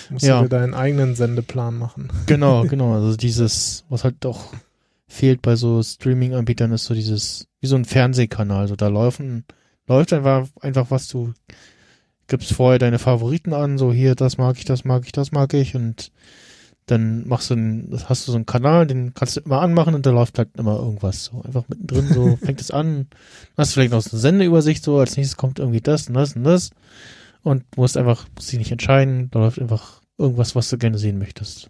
[0.09, 0.37] Musst Ja.
[0.41, 2.09] du dir deinen eigenen Sendeplan machen.
[2.25, 2.95] Genau, genau.
[2.95, 4.51] Also dieses, was halt doch
[5.07, 8.67] fehlt bei so Streaming-Anbietern, ist so dieses, wie so ein Fernsehkanal.
[8.67, 9.45] So da laufen,
[9.85, 11.33] läuft einfach, einfach was du
[12.27, 15.53] gibst vorher deine Favoriten an, so hier, das mag ich, das mag ich, das mag
[15.53, 16.11] ich und
[16.85, 20.05] dann machst du einen, hast du so einen Kanal, den kannst du immer anmachen und
[20.05, 23.07] da läuft halt immer irgendwas so einfach mittendrin so fängt es an,
[23.57, 26.43] hast vielleicht noch so eine Sendeübersicht so, als nächstes kommt irgendwie das und das und
[26.43, 26.69] das
[27.43, 31.17] und musst einfach, musst dich nicht entscheiden, da läuft einfach irgendwas, was du gerne sehen
[31.19, 31.69] möchtest.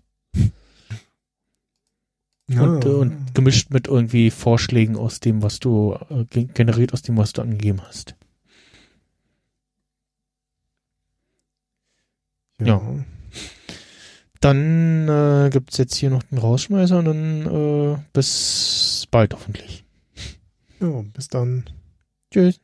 [2.50, 7.02] Und, äh, und gemischt mit irgendwie Vorschlägen aus dem, was du äh, ge- generiert aus
[7.02, 8.16] dem, was du angegeben hast.
[12.62, 12.82] Ja.
[14.40, 19.84] Dann äh, gibt's jetzt hier noch den Rausschmeißer und dann äh, bis bald hoffentlich.
[20.80, 21.66] ja, bis dann.
[22.32, 22.60] Tschüss.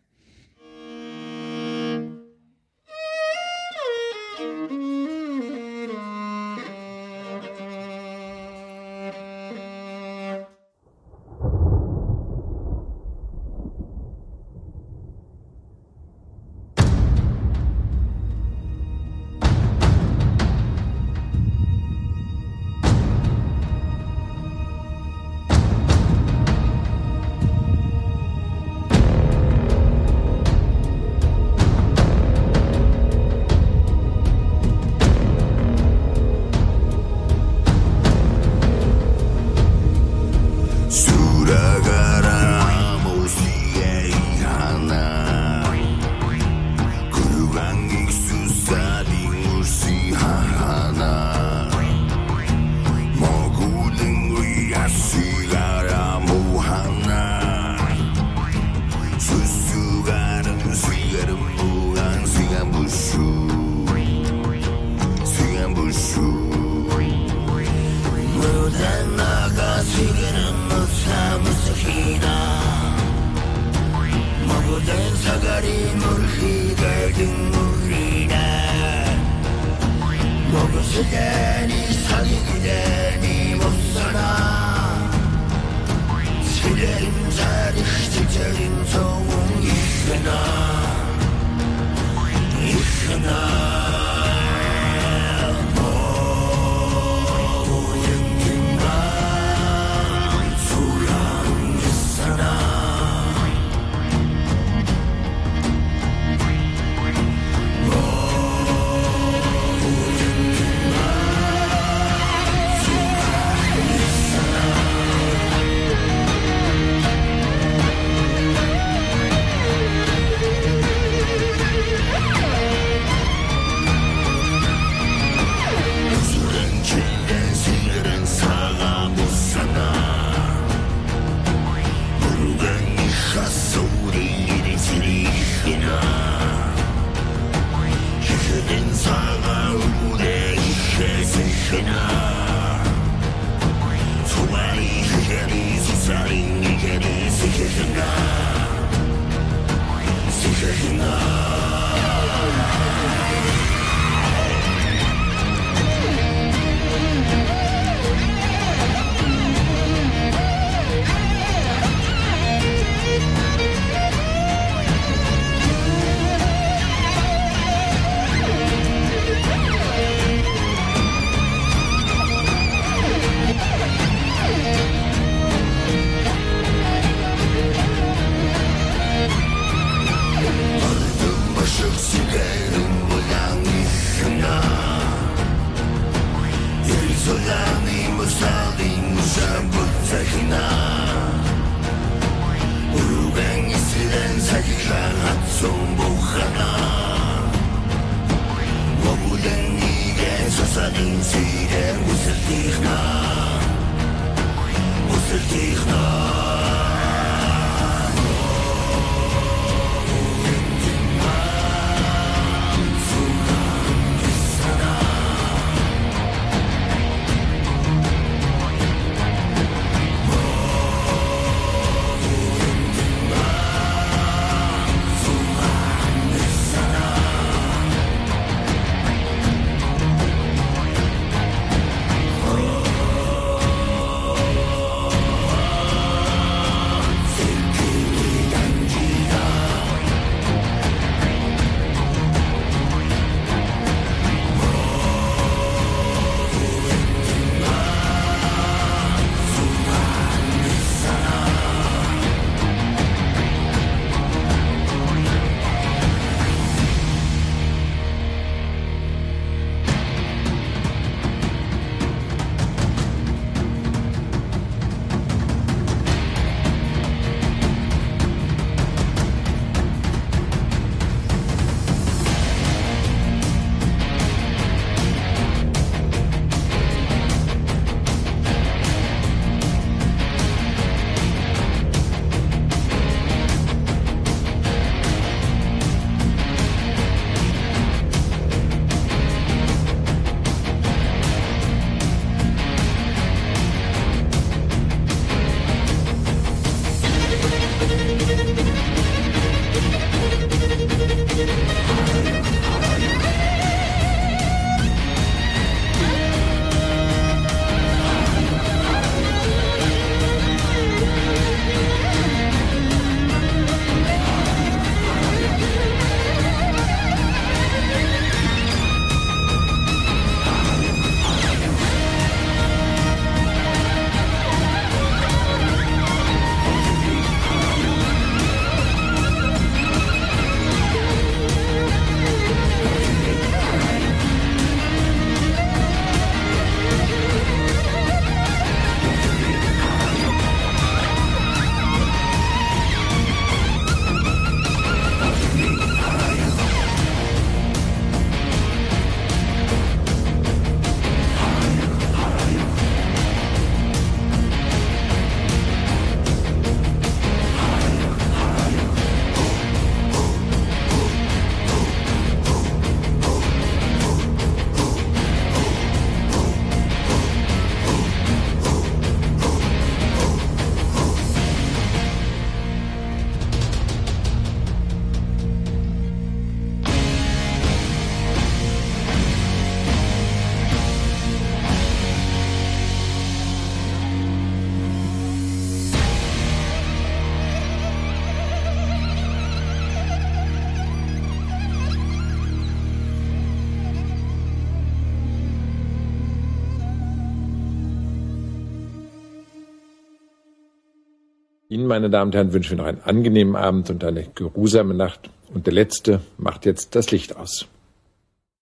[401.93, 405.29] Meine Damen und Herren, wünschen wir noch einen angenehmen Abend und eine geruhsame Nacht.
[405.53, 407.67] Und der Letzte macht jetzt das Licht aus.